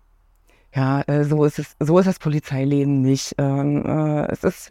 Ja, 0.74 1.02
äh, 1.06 1.24
so 1.24 1.44
ist 1.44 1.58
es, 1.58 1.76
so 1.80 1.98
ist 1.98 2.06
das 2.06 2.18
Polizeileben 2.18 3.00
nicht. 3.02 3.34
Ähm, 3.38 3.84
äh, 3.86 4.26
es 4.30 4.44
ist, 4.44 4.70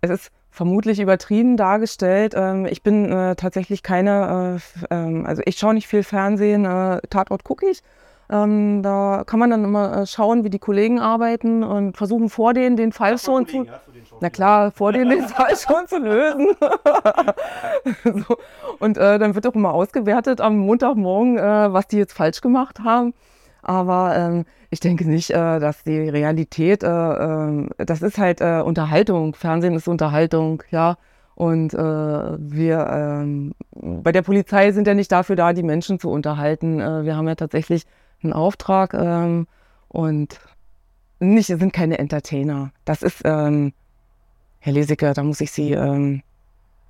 es 0.00 0.10
ist 0.10 0.30
vermutlich 0.50 1.00
übertrieben 1.00 1.56
dargestellt. 1.56 2.34
Ähm, 2.36 2.66
ich 2.66 2.82
bin 2.82 3.10
äh, 3.10 3.36
tatsächlich 3.36 3.82
keine, 3.82 4.60
äh, 4.90 4.94
ähm, 4.94 5.26
also 5.26 5.42
ich 5.44 5.58
schaue 5.58 5.74
nicht 5.74 5.88
viel 5.88 6.02
Fernsehen, 6.02 6.64
äh, 6.64 7.00
Tatort 7.08 7.44
gucke 7.44 7.66
ich. 7.70 7.82
Ähm, 8.30 8.82
da 8.82 9.24
kann 9.26 9.40
man 9.40 9.50
dann 9.50 9.64
immer 9.64 10.06
schauen, 10.06 10.44
wie 10.44 10.50
die 10.50 10.60
Kollegen 10.60 11.00
arbeiten 11.00 11.64
und 11.64 11.96
versuchen 11.96 12.28
vor 12.28 12.54
denen 12.54 12.76
den 12.76 12.92
Fall 12.92 13.18
schon 13.18 13.46
zu. 13.48 13.66
Na 14.20 14.30
klar, 14.30 14.70
vor 14.70 14.92
denen 14.92 15.10
den 15.10 15.28
Fall 15.28 15.56
schon 15.56 15.88
zu 15.88 15.98
lösen. 15.98 16.48
so. 18.04 18.36
Und 18.78 18.98
äh, 18.98 19.18
dann 19.18 19.34
wird 19.34 19.48
auch 19.48 19.54
immer 19.54 19.72
ausgewertet 19.72 20.40
am 20.40 20.58
Montagmorgen, 20.58 21.38
äh, 21.38 21.72
was 21.72 21.88
die 21.88 21.96
jetzt 21.96 22.12
falsch 22.12 22.40
gemacht 22.40 22.78
haben. 22.84 23.14
Aber 23.62 24.16
ähm, 24.16 24.44
ich 24.70 24.80
denke 24.80 25.08
nicht, 25.08 25.30
äh, 25.30 25.60
dass 25.60 25.84
die 25.84 26.08
Realität, 26.08 26.82
äh, 26.82 26.88
äh, 26.88 27.68
das 27.78 28.02
ist 28.02 28.18
halt 28.18 28.40
äh, 28.40 28.60
Unterhaltung. 28.60 29.34
Fernsehen 29.34 29.74
ist 29.74 29.88
Unterhaltung, 29.88 30.62
ja. 30.70 30.96
Und 31.34 31.72
äh, 31.72 31.78
wir 31.78 32.86
ähm, 32.92 33.54
bei 33.70 34.12
der 34.12 34.22
Polizei 34.22 34.72
sind 34.72 34.86
ja 34.86 34.94
nicht 34.94 35.10
dafür 35.10 35.36
da, 35.36 35.52
die 35.52 35.62
Menschen 35.62 35.98
zu 35.98 36.10
unterhalten. 36.10 36.80
Äh, 36.80 37.04
wir 37.04 37.16
haben 37.16 37.28
ja 37.28 37.34
tatsächlich 37.34 37.86
einen 38.22 38.32
Auftrag 38.32 38.92
ähm, 38.94 39.46
und 39.88 40.38
nicht, 41.18 41.46
sind 41.46 41.72
keine 41.72 41.98
Entertainer. 41.98 42.72
Das 42.84 43.02
ist, 43.02 43.22
ähm, 43.24 43.72
Herr 44.58 44.72
Leseke, 44.72 45.12
da 45.14 45.22
muss 45.22 45.40
ich 45.40 45.50
Sie 45.50 45.72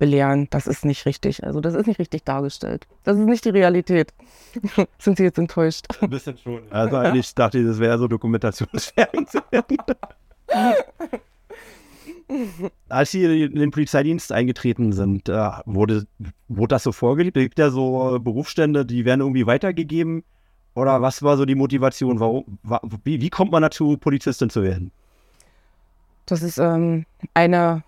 belehren, 0.01 0.47
das 0.49 0.65
ist 0.65 0.83
nicht 0.83 1.05
richtig. 1.05 1.43
Also 1.43 1.61
das 1.61 1.75
ist 1.75 1.85
nicht 1.85 1.99
richtig 1.99 2.25
dargestellt. 2.25 2.87
Das 3.03 3.19
ist 3.19 3.27
nicht 3.27 3.45
die 3.45 3.51
Realität. 3.51 4.11
Sind 4.97 5.17
Sie 5.17 5.23
jetzt 5.23 5.37
enttäuscht? 5.37 5.85
Ein 6.01 6.09
bisschen 6.09 6.35
schon. 6.39 6.63
Also 6.71 6.97
eigentlich 6.97 7.35
dachte 7.35 7.59
ich, 7.59 7.67
das 7.67 7.77
wäre 7.77 7.99
so 7.99 8.07
Dokumentationsfernsehen. 8.07 9.43
Als 12.89 13.11
Sie 13.11 13.43
in 13.43 13.53
den 13.53 13.69
Polizeidienst 13.69 14.31
eingetreten 14.31 14.91
sind, 14.91 15.29
äh, 15.29 15.51
wurde, 15.65 16.07
wurde 16.47 16.69
das 16.69 16.81
so 16.81 16.91
vorgelebt? 16.91 17.37
Es 17.37 17.43
gibt 17.43 17.59
ja 17.59 17.69
so 17.69 18.17
Berufsstände, 18.19 18.87
die 18.87 19.05
werden 19.05 19.21
irgendwie 19.21 19.45
weitergegeben. 19.45 20.23
Oder 20.73 21.03
was 21.03 21.21
war 21.21 21.37
so 21.37 21.45
die 21.45 21.53
Motivation? 21.53 22.19
Warum, 22.19 22.57
wie, 23.03 23.21
wie 23.21 23.29
kommt 23.29 23.51
man 23.51 23.61
dazu, 23.61 23.97
Polizistin 23.97 24.49
zu 24.49 24.63
werden? 24.63 24.91
Das 26.25 26.41
ist 26.41 26.57
ähm, 26.57 27.05
eine 27.35 27.83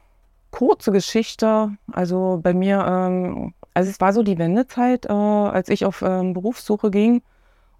kurze 0.54 0.92
Geschichte. 0.92 1.72
Also 1.92 2.40
bei 2.42 2.54
mir, 2.54 2.86
ähm, 2.88 3.54
also 3.74 3.90
es 3.90 4.00
war 4.00 4.14
so 4.14 4.24
die 4.24 4.38
Wendezeit, 4.38 5.08
äh, 5.08 5.12
als 5.12 5.68
ich 5.68 5.84
auf 5.84 6.02
ähm, 6.02 6.34
Berufssuche 6.34 6.92
ging. 6.92 7.22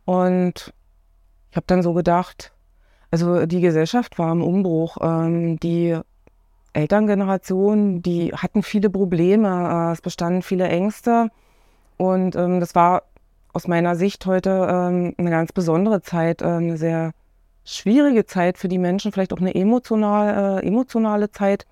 Und 0.06 0.74
ich 1.52 1.56
habe 1.56 1.68
dann 1.68 1.84
so 1.84 1.94
gedacht, 1.94 2.52
also 3.12 3.46
die 3.46 3.62
Gesellschaft 3.62 4.18
war 4.18 4.32
im 4.32 4.42
Umbruch. 4.42 4.98
Ähm, 5.02 5.60
die 5.60 5.98
Elterngeneration, 6.74 8.02
die 8.02 8.34
hatten 8.34 8.64
viele 8.64 8.90
Probleme, 8.90 9.90
äh, 9.90 9.94
es 9.94 10.02
bestanden 10.02 10.42
viele 10.42 10.68
Ängste. 10.68 11.30
Und 11.98 12.36
ähm, 12.36 12.60
das 12.60 12.74
war 12.74 13.04
aus 13.54 13.68
meiner 13.68 13.96
Sicht 13.96 14.26
heute 14.26 14.50
ähm, 14.68 15.14
eine 15.18 15.30
ganz 15.30 15.52
besondere 15.52 16.02
Zeit, 16.02 16.42
äh, 16.42 16.46
eine 16.46 16.78
sehr 16.78 17.12
schwierige 17.64 18.26
Zeit 18.26 18.58
für 18.58 18.68
die 18.68 18.80
Menschen, 18.80 19.12
vielleicht 19.12 19.32
auch 19.32 19.40
eine 19.40 19.54
emotional, 19.54 20.60
äh, 20.60 20.68
emotionale 20.68 21.30
Zeit. 21.30 21.68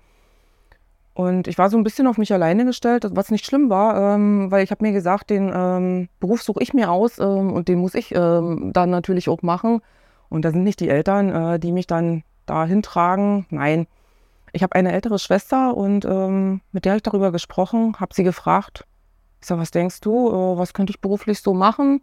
Und 1.14 1.46
ich 1.46 1.58
war 1.58 1.68
so 1.68 1.76
ein 1.76 1.84
bisschen 1.84 2.06
auf 2.06 2.16
mich 2.16 2.32
alleine 2.32 2.64
gestellt, 2.64 3.06
was 3.10 3.30
nicht 3.30 3.44
schlimm 3.44 3.68
war, 3.68 4.14
ähm, 4.14 4.50
weil 4.50 4.64
ich 4.64 4.70
habe 4.70 4.84
mir 4.84 4.92
gesagt, 4.92 5.28
den 5.28 5.52
ähm, 5.54 6.08
Beruf 6.20 6.42
suche 6.42 6.62
ich 6.62 6.72
mir 6.72 6.90
aus 6.90 7.18
ähm, 7.18 7.52
und 7.52 7.68
den 7.68 7.78
muss 7.78 7.94
ich 7.94 8.14
ähm, 8.14 8.70
dann 8.72 8.90
natürlich 8.90 9.28
auch 9.28 9.42
machen. 9.42 9.82
Und 10.30 10.44
da 10.44 10.50
sind 10.50 10.64
nicht 10.64 10.80
die 10.80 10.88
Eltern, 10.88 11.28
äh, 11.30 11.58
die 11.58 11.72
mich 11.72 11.86
dann 11.86 12.22
dahin 12.46 12.82
tragen. 12.82 13.46
Nein, 13.50 13.86
ich 14.52 14.62
habe 14.62 14.74
eine 14.74 14.92
ältere 14.92 15.18
Schwester 15.18 15.76
und 15.76 16.06
ähm, 16.06 16.62
mit 16.72 16.86
der 16.86 16.96
ich 16.96 17.02
darüber 17.02 17.30
gesprochen, 17.30 17.96
habe 18.00 18.14
sie 18.14 18.24
gefragt, 18.24 18.86
ich 19.40 19.46
sage, 19.48 19.60
was 19.60 19.70
denkst 19.70 20.00
du, 20.00 20.28
äh, 20.30 20.58
was 20.58 20.72
könnte 20.72 20.92
ich 20.92 21.00
beruflich 21.00 21.40
so 21.42 21.52
machen? 21.52 22.02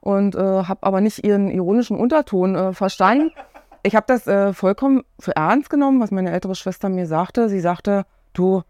Und 0.00 0.34
äh, 0.34 0.38
habe 0.38 0.82
aber 0.82 1.00
nicht 1.00 1.24
ihren 1.24 1.48
ironischen 1.48 1.96
Unterton 1.96 2.54
äh, 2.56 2.72
verstanden. 2.74 3.30
Ich 3.82 3.94
habe 3.94 4.06
das 4.08 4.26
äh, 4.26 4.52
vollkommen 4.52 5.04
für 5.18 5.36
ernst 5.36 5.70
genommen, 5.70 6.00
was 6.00 6.10
meine 6.10 6.32
ältere 6.32 6.54
Schwester 6.54 6.88
mir 6.88 7.06
sagte. 7.06 7.48
Sie 7.48 7.60
sagte, 7.60 8.04
du, 8.34 8.62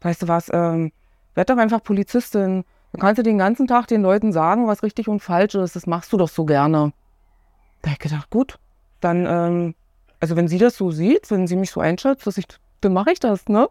weißt 0.00 0.22
du 0.22 0.28
was, 0.28 0.50
ähm, 0.52 0.92
werd 1.34 1.50
doch 1.50 1.58
einfach 1.58 1.82
Polizistin. 1.82 2.64
Dann 2.92 3.00
kannst 3.00 3.18
du 3.18 3.22
den 3.22 3.38
ganzen 3.38 3.66
Tag 3.66 3.86
den 3.88 4.02
Leuten 4.02 4.32
sagen, 4.32 4.66
was 4.66 4.82
richtig 4.82 5.08
und 5.08 5.20
falsch 5.20 5.54
ist. 5.54 5.76
Das 5.76 5.86
machst 5.86 6.12
du 6.12 6.16
doch 6.16 6.28
so 6.28 6.44
gerne. 6.44 6.92
Da 7.82 7.90
habe 7.90 7.94
ich 7.94 7.98
gedacht, 7.98 8.30
gut, 8.30 8.58
dann, 9.00 9.26
ähm, 9.26 9.74
also 10.20 10.36
wenn 10.36 10.48
sie 10.48 10.58
das 10.58 10.76
so 10.76 10.90
sieht, 10.90 11.30
wenn 11.30 11.46
sie 11.46 11.56
mich 11.56 11.70
so 11.70 11.80
einschätzt, 11.80 12.26
dass 12.26 12.38
ich, 12.38 12.46
dann 12.80 12.92
mache 12.92 13.12
ich 13.12 13.20
das, 13.20 13.48
ne? 13.48 13.68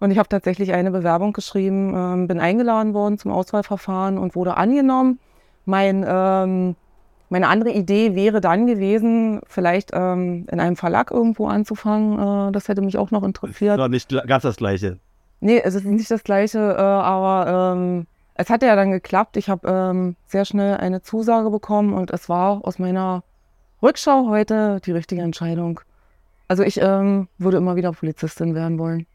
Und 0.00 0.10
ich 0.10 0.18
habe 0.18 0.28
tatsächlich 0.28 0.72
eine 0.72 0.90
Bewerbung 0.90 1.32
geschrieben, 1.32 1.94
ähm, 1.96 2.26
bin 2.26 2.40
eingeladen 2.40 2.94
worden 2.94 3.16
zum 3.16 3.30
Auswahlverfahren 3.30 4.18
und 4.18 4.34
wurde 4.34 4.56
angenommen. 4.56 5.20
Mein, 5.64 6.04
ähm, 6.06 6.76
meine 7.34 7.48
andere 7.48 7.72
Idee 7.72 8.14
wäre 8.14 8.40
dann 8.40 8.68
gewesen, 8.68 9.40
vielleicht 9.48 9.90
ähm, 9.92 10.46
in 10.52 10.60
einem 10.60 10.76
Verlag 10.76 11.10
irgendwo 11.10 11.48
anzufangen. 11.48 12.48
Äh, 12.48 12.52
das 12.52 12.68
hätte 12.68 12.80
mich 12.80 12.96
auch 12.96 13.10
noch 13.10 13.24
interessiert. 13.24 13.76
Das 13.76 13.86
ist 13.86 13.90
nicht 13.90 14.28
ganz 14.28 14.44
das 14.44 14.54
Gleiche. 14.54 15.00
Nee, 15.40 15.60
es 15.64 15.74
ist 15.74 15.84
nicht 15.84 16.08
das 16.08 16.22
Gleiche, 16.22 16.60
äh, 16.60 16.80
aber 16.80 17.74
ähm, 17.74 18.06
es 18.34 18.50
hat 18.50 18.62
ja 18.62 18.76
dann 18.76 18.92
geklappt. 18.92 19.36
Ich 19.36 19.48
habe 19.48 19.68
ähm, 19.68 20.14
sehr 20.28 20.44
schnell 20.44 20.76
eine 20.76 21.02
Zusage 21.02 21.50
bekommen 21.50 21.92
und 21.92 22.12
es 22.12 22.28
war 22.28 22.64
aus 22.64 22.78
meiner 22.78 23.24
Rückschau 23.82 24.28
heute 24.28 24.80
die 24.86 24.92
richtige 24.92 25.22
Entscheidung. 25.22 25.80
Also 26.46 26.62
ich 26.62 26.80
ähm, 26.80 27.26
würde 27.38 27.56
immer 27.56 27.74
wieder 27.74 27.90
Polizistin 27.90 28.54
werden 28.54 28.78
wollen. 28.78 29.06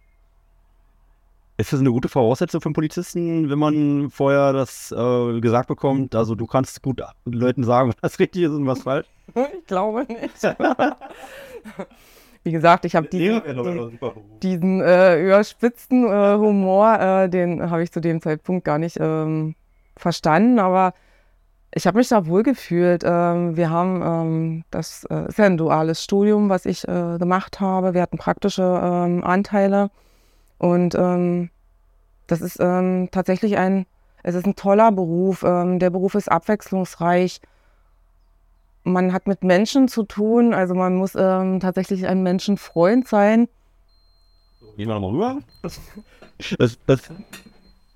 Ist 1.59 1.73
das 1.73 1.81
eine 1.81 1.91
gute 1.91 2.07
Voraussetzung 2.07 2.61
für 2.61 2.67
einen 2.67 2.73
Polizisten, 2.73 3.49
wenn 3.49 3.59
man 3.59 4.09
vorher 4.09 4.53
das 4.53 4.93
äh, 4.93 5.41
gesagt 5.41 5.67
bekommt? 5.67 6.15
Also 6.15 6.33
du 6.33 6.47
kannst 6.47 6.81
gut 6.81 7.01
Leuten 7.25 7.65
sagen, 7.65 7.91
was 7.99 8.17
richtig 8.17 8.43
ist 8.43 8.51
und 8.51 8.65
was 8.65 8.83
falsch? 8.83 9.07
Ich 9.35 9.67
glaube 9.67 10.07
nicht. 10.07 10.41
Wie 12.45 12.53
gesagt, 12.53 12.85
ich 12.85 12.95
habe 12.95 13.09
diesen, 13.09 13.99
diesen 14.41 14.79
äh, 14.79 15.21
überspitzten 15.21 16.05
äh, 16.05 16.37
Humor, 16.37 16.97
äh, 16.97 17.29
den 17.29 17.69
habe 17.69 17.83
ich 17.83 17.91
zu 17.91 17.99
dem 17.99 18.21
Zeitpunkt 18.21 18.63
gar 18.63 18.77
nicht 18.77 18.97
ähm, 18.97 19.55
verstanden, 19.97 20.59
aber 20.59 20.93
ich 21.75 21.85
habe 21.85 21.97
mich 21.97 22.07
da 22.07 22.25
wohl 22.25 22.43
gefühlt. 22.43 23.03
Ähm, 23.05 23.57
wir 23.57 23.69
haben, 23.69 24.01
ähm, 24.01 24.63
das 24.71 25.03
äh, 25.09 25.27
ist 25.27 25.37
ja 25.37 25.45
ein 25.45 25.57
duales 25.57 26.01
Studium, 26.01 26.47
was 26.47 26.65
ich 26.65 26.87
äh, 26.87 27.17
gemacht 27.19 27.59
habe. 27.59 27.93
Wir 27.93 28.01
hatten 28.01 28.17
praktische 28.17 28.79
ähm, 28.81 29.25
Anteile 29.25 29.91
und 30.59 30.93
ähm, 30.95 31.49
das 32.27 32.41
ist 32.41 32.57
ähm, 32.59 33.09
tatsächlich 33.11 33.57
ein, 33.57 33.87
es 34.21 34.35
ist 34.35 34.45
ein 34.45 34.55
toller 34.55 34.91
Beruf. 34.91 35.43
Ähm, 35.43 35.79
der 35.79 35.89
Beruf 35.89 36.13
ist 36.13 36.31
abwechslungsreich 36.31 37.41
man 38.83 39.13
hat 39.13 39.27
mit 39.27 39.43
Menschen 39.43 39.87
zu 39.87 40.03
tun, 40.03 40.53
also 40.53 40.73
man 40.73 40.95
muss 40.95 41.15
ähm, 41.15 41.59
tatsächlich 41.59 42.07
ein 42.07 42.23
Menschenfreund 42.23 43.07
sein. 43.07 43.47
Gehen 44.77 44.87
wir 44.87 44.99
nochmal 44.99 45.11
rüber. 45.11 45.39
Das, 46.57 46.79
das, 46.85 47.01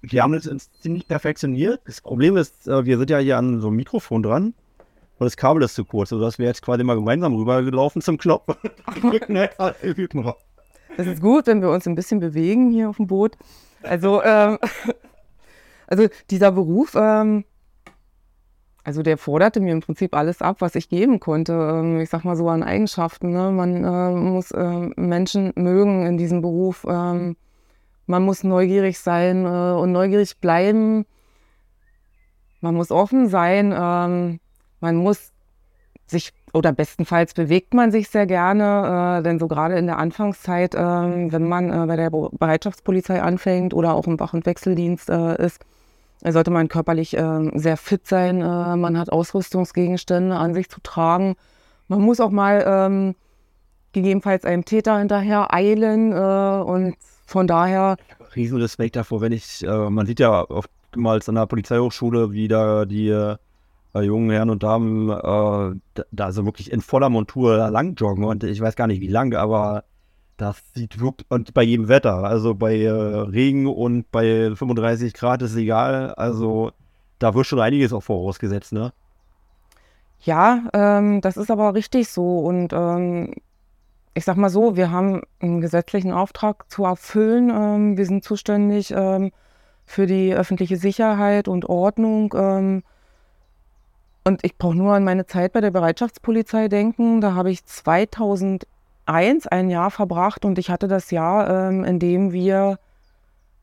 wir 0.01 0.21
haben 0.21 0.33
das 0.33 0.69
ziemlich 0.81 1.07
perfektioniert. 1.07 1.81
Das 1.85 2.01
Problem 2.01 2.35
ist, 2.35 2.67
äh, 2.67 2.85
wir 2.85 2.97
sind 2.97 3.09
ja 3.09 3.19
hier 3.19 3.37
an 3.37 3.61
so 3.61 3.67
einem 3.67 3.77
Mikrofon 3.77 4.21
dran 4.23 4.53
und 5.17 5.25
das 5.25 5.37
Kabel 5.37 5.63
ist 5.63 5.75
zu 5.75 5.85
kurz, 5.85 6.09
sodass 6.09 6.39
wir 6.39 6.47
jetzt 6.47 6.61
quasi 6.61 6.83
mal 6.83 6.95
gemeinsam 6.95 7.35
rübergelaufen 7.35 8.01
zum 8.01 8.17
Knopf. 8.17 8.45
das 10.97 11.07
ist 11.07 11.21
gut, 11.21 11.47
wenn 11.47 11.61
wir 11.61 11.69
uns 11.69 11.87
ein 11.87 11.95
bisschen 11.95 12.19
bewegen 12.19 12.69
hier 12.69 12.89
auf 12.89 12.97
dem 12.97 13.07
Boot. 13.07 13.37
Also, 13.81 14.23
ähm, 14.23 14.57
also 15.87 16.07
dieser 16.29 16.51
Beruf, 16.51 16.95
ähm, 16.95 17.45
also 18.83 19.01
der 19.01 19.17
forderte 19.17 19.61
mir 19.61 19.71
im 19.71 19.79
Prinzip 19.79 20.13
alles 20.13 20.41
ab, 20.41 20.57
was 20.59 20.75
ich 20.75 20.89
geben 20.89 21.19
konnte. 21.19 21.53
Ähm, 21.53 22.01
ich 22.01 22.09
sag 22.09 22.25
mal 22.25 22.35
so 22.35 22.49
an 22.49 22.63
Eigenschaften. 22.63 23.31
Ne? 23.31 23.51
Man 23.51 23.83
äh, 23.83 24.11
muss 24.11 24.51
äh, 24.51 24.89
Menschen 24.97 25.53
mögen 25.55 26.05
in 26.05 26.17
diesem 26.17 26.41
Beruf. 26.41 26.85
Ähm, 26.89 27.37
man 28.05 28.23
muss 28.23 28.43
neugierig 28.43 28.99
sein 28.99 29.45
äh, 29.45 29.71
und 29.79 29.93
neugierig 29.93 30.39
bleiben. 30.39 31.05
Man 32.59 32.75
muss 32.75 32.91
offen 32.91 33.29
sein. 33.29 33.73
Ähm, 33.75 34.39
man 34.81 34.97
muss 34.97 35.31
sich 36.07 36.33
oder 36.53 36.71
bestenfalls 36.71 37.33
bewegt 37.33 37.73
man 37.73 37.91
sich 37.91 38.09
sehr 38.09 38.27
gerne, 38.27 39.19
äh, 39.19 39.23
denn 39.23 39.39
so 39.39 39.47
gerade 39.47 39.75
in 39.75 39.87
der 39.87 39.97
Anfangszeit, 39.97 40.75
äh, 40.75 40.79
wenn 40.79 41.49
man 41.49 41.71
äh, 41.71 41.85
bei 41.87 41.95
der 41.95 42.11
Bereitschaftspolizei 42.11 43.21
anfängt 43.21 43.73
oder 43.73 43.95
auch 43.95 44.05
im 44.05 44.19
Wach- 44.19 44.33
und 44.33 44.45
Wechseldienst 44.45 45.09
äh, 45.09 45.43
ist, 45.43 45.65
sollte 46.31 46.51
man 46.51 46.69
körperlich 46.69 47.17
äh, 47.17 47.51
sehr 47.55 47.75
fit 47.75 48.07
sein. 48.07 48.41
Äh, 48.41 48.75
man 48.77 48.97
hat 48.97 49.11
Ausrüstungsgegenstände 49.11 50.35
an 50.35 50.53
sich 50.53 50.69
zu 50.69 50.79
tragen. 50.81 51.35
Man 51.87 52.01
muss 52.01 52.19
auch 52.19 52.29
mal 52.29 52.63
ähm, 52.65 53.15
gegebenenfalls 53.91 54.45
einem 54.45 54.63
Täter 54.63 54.97
hinterher 54.99 55.53
eilen. 55.53 56.11
Äh, 56.11 56.15
und 56.15 56.95
von 57.25 57.47
daher. 57.47 57.97
Riesen 58.35 58.61
Respekt 58.61 58.95
davor, 58.95 59.21
wenn 59.21 59.31
ich, 59.31 59.63
man 59.65 60.05
sieht 60.05 60.19
ja 60.19 60.49
oftmals 60.49 61.29
an 61.29 61.35
der 61.35 61.45
Polizeihochschule, 61.45 62.31
wie 62.31 62.47
da 62.47 62.85
die 62.85 63.35
äh, 63.93 64.01
jungen 64.01 64.29
Herren 64.31 64.49
und 64.49 64.63
Damen 64.63 65.09
äh, 65.09 65.79
da, 65.93 66.03
da 66.11 66.31
so 66.31 66.45
wirklich 66.45 66.71
in 66.71 66.81
voller 66.81 67.09
Montur 67.09 67.69
lang 67.69 67.95
joggen. 67.95 68.23
Und 68.23 68.43
ich 68.43 68.61
weiß 68.61 68.75
gar 68.75 68.87
nicht 68.87 69.01
wie 69.01 69.07
lang, 69.07 69.33
aber 69.35 69.83
das 70.37 70.61
sieht 70.73 70.99
wirklich, 70.99 71.29
und 71.29 71.53
bei 71.53 71.63
jedem 71.63 71.87
Wetter, 71.87 72.23
also 72.23 72.55
bei 72.55 72.81
äh, 72.81 72.89
Regen 72.89 73.67
und 73.67 74.11
bei 74.11 74.55
35 74.55 75.13
Grad 75.13 75.41
ist 75.41 75.55
egal, 75.55 76.13
also 76.15 76.71
da 77.19 77.33
wird 77.35 77.45
schon 77.45 77.59
einiges 77.59 77.93
auch 77.93 78.01
vorausgesetzt, 78.01 78.73
ne? 78.73 78.93
Ja, 80.19 80.63
ähm, 80.73 81.21
das 81.21 81.37
ist 81.37 81.51
aber 81.51 81.73
richtig 81.73 82.09
so 82.09 82.39
und 82.39 82.71
ähm, 82.73 83.33
ich 84.13 84.25
sag 84.25 84.37
mal 84.37 84.49
so, 84.49 84.75
wir 84.75 84.91
haben 84.91 85.21
einen 85.39 85.59
gesetzlichen 85.61 86.11
Auftrag 86.11 86.69
zu 86.71 86.85
erfüllen. 86.85 87.49
Ähm, 87.49 87.97
wir 87.97 88.05
sind 88.05 88.23
zuständig 88.23 88.93
ähm, 88.95 89.31
für 89.85 90.05
die 90.05 90.33
öffentliche 90.33 90.77
Sicherheit 90.77 91.47
und 91.47 91.67
Ordnung. 91.67 92.33
Und 94.23 94.43
ich 94.45 94.57
brauche 94.57 94.75
nur 94.75 94.93
an 94.93 95.03
meine 95.03 95.25
Zeit 95.25 95.53
bei 95.53 95.61
der 95.61 95.71
Bereitschaftspolizei 95.71 96.69
denken. 96.69 97.19
Da 97.19 97.33
habe 97.33 97.51
ich 97.51 97.65
2000 97.65 98.65
eins 99.05 99.47
ein 99.47 99.69
Jahr 99.69 99.91
verbracht 99.91 100.45
und 100.45 100.57
ich 100.57 100.69
hatte 100.69 100.87
das 100.87 101.11
Jahr, 101.11 101.49
ähm, 101.49 101.83
in 101.83 101.99
dem 101.99 102.31
wir 102.31 102.79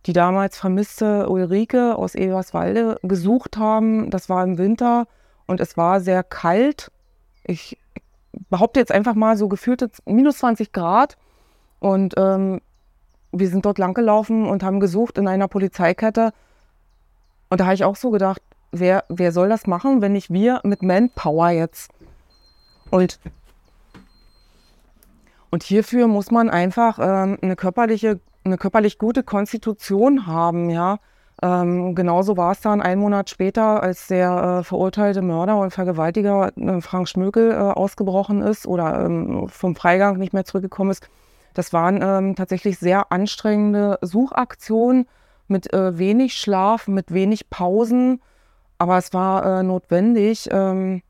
die 0.06 0.12
damals 0.12 0.58
vermisste 0.58 1.28
Ulrike 1.28 1.96
aus 1.96 2.14
Eberswalde 2.14 2.98
gesucht 3.02 3.56
haben. 3.56 4.10
Das 4.10 4.28
war 4.28 4.44
im 4.44 4.58
Winter 4.58 5.06
und 5.46 5.60
es 5.60 5.76
war 5.76 6.00
sehr 6.00 6.22
kalt. 6.22 6.90
Ich 7.44 7.78
behaupte 8.48 8.80
jetzt 8.80 8.92
einfach 8.92 9.14
mal 9.14 9.36
so 9.36 9.48
gefühlte 9.48 9.90
minus 10.04 10.38
20 10.38 10.72
Grad. 10.72 11.16
Und 11.78 12.14
ähm, 12.16 12.60
wir 13.32 13.48
sind 13.48 13.64
dort 13.64 13.78
langgelaufen 13.78 14.46
und 14.46 14.62
haben 14.62 14.80
gesucht 14.80 15.18
in 15.18 15.26
einer 15.26 15.48
Polizeikette. 15.48 16.32
Und 17.48 17.60
da 17.60 17.64
habe 17.64 17.74
ich 17.74 17.84
auch 17.84 17.96
so 17.96 18.10
gedacht, 18.10 18.42
wer, 18.72 19.04
wer 19.08 19.32
soll 19.32 19.48
das 19.48 19.66
machen, 19.66 20.02
wenn 20.02 20.12
nicht 20.12 20.30
wir 20.30 20.60
mit 20.64 20.82
Manpower 20.82 21.50
jetzt? 21.50 21.90
Und 22.90 23.20
und 25.50 25.64
hierfür 25.64 26.06
muss 26.06 26.30
man 26.30 26.48
einfach 26.48 26.98
ähm, 27.00 27.36
eine 27.42 27.56
körperliche, 27.56 28.20
eine 28.44 28.56
körperlich 28.56 28.98
gute 28.98 29.22
Konstitution 29.22 30.26
haben, 30.26 30.70
ja. 30.70 30.98
Ähm, 31.42 31.94
genauso 31.94 32.36
war 32.36 32.52
es 32.52 32.60
dann 32.60 32.82
einen 32.82 33.00
Monat 33.00 33.30
später, 33.30 33.82
als 33.82 34.08
der 34.08 34.60
äh, 34.60 34.64
verurteilte 34.64 35.22
Mörder 35.22 35.56
und 35.56 35.72
Vergewaltiger 35.72 36.52
äh, 36.56 36.80
Frank 36.82 37.08
Schmökel 37.08 37.50
äh, 37.52 37.54
ausgebrochen 37.54 38.42
ist 38.42 38.66
oder 38.66 39.06
ähm, 39.06 39.48
vom 39.48 39.74
Freigang 39.74 40.18
nicht 40.18 40.34
mehr 40.34 40.44
zurückgekommen 40.44 40.90
ist. 40.90 41.08
Das 41.54 41.72
waren 41.72 42.00
ähm, 42.02 42.36
tatsächlich 42.36 42.78
sehr 42.78 43.10
anstrengende 43.10 43.98
Suchaktionen 44.02 45.06
mit 45.48 45.72
äh, 45.72 45.98
wenig 45.98 46.34
Schlaf, 46.34 46.86
mit 46.88 47.12
wenig 47.12 47.48
Pausen, 47.48 48.20
aber 48.80 48.96
es 48.96 49.12
war 49.12 49.60
äh, 49.60 49.62
notwendig. 49.62 50.48
Ähm, 50.50 51.02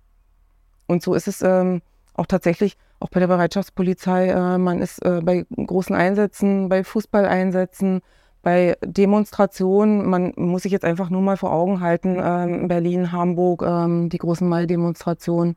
und 0.88 1.04
so 1.04 1.14
ist 1.14 1.28
es 1.28 1.40
ähm, 1.40 1.82
auch 2.14 2.26
tatsächlich 2.26 2.76
auch 2.98 3.10
bei 3.10 3.20
der 3.20 3.28
Bereitschaftspolizei. 3.28 4.26
Äh, 4.26 4.58
man 4.58 4.82
ist 4.82 5.04
äh, 5.04 5.20
bei 5.22 5.46
großen 5.54 5.94
Einsätzen, 5.94 6.68
bei 6.68 6.82
Fußballeinsätzen, 6.82 8.02
bei 8.42 8.76
Demonstrationen. 8.84 10.04
Man 10.04 10.32
muss 10.34 10.62
sich 10.62 10.72
jetzt 10.72 10.84
einfach 10.84 11.10
nur 11.10 11.22
mal 11.22 11.36
vor 11.36 11.52
Augen 11.52 11.80
halten, 11.80 12.18
äh, 12.18 12.66
Berlin, 12.66 13.12
Hamburg, 13.12 13.62
ähm, 13.62 14.08
die 14.08 14.18
großen 14.18 14.48
Mai-Demonstrationen. 14.48 15.54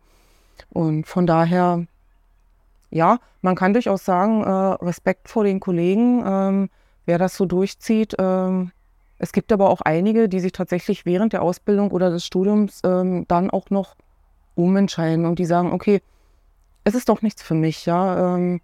Und 0.70 1.08
von 1.08 1.26
daher, 1.26 1.88
ja, 2.92 3.18
man 3.42 3.56
kann 3.56 3.74
durchaus 3.74 4.06
sagen, 4.06 4.44
äh, 4.44 4.86
Respekt 4.86 5.30
vor 5.30 5.46
den 5.46 5.60
Kollegen, 5.60 6.24
ähm, 6.24 6.70
wer 7.08 7.18
das 7.18 7.36
so 7.36 7.48
durchzieht. 7.48 8.16
Es 9.24 9.32
gibt 9.32 9.54
aber 9.54 9.70
auch 9.70 9.80
einige, 9.80 10.28
die 10.28 10.42
sich 10.42 10.52
tatsächlich 10.52 11.06
während 11.06 11.32
der 11.32 11.44
Ausbildung 11.44 11.92
oder 11.92 12.10
des 12.10 12.26
Studiums 12.26 12.82
ähm, 12.84 13.24
dann 13.30 13.50
auch 13.50 13.70
noch 13.70 13.96
umentscheiden 14.56 15.26
und 15.26 15.40
die 15.40 15.46
sagen, 15.46 15.72
okay, 15.72 16.02
es 16.84 16.94
ist 16.94 17.08
doch 17.08 17.22
nichts 17.22 17.42
für 17.42 17.54
mich, 17.54 17.86
ja. 17.86 18.36
Ähm, 18.36 18.60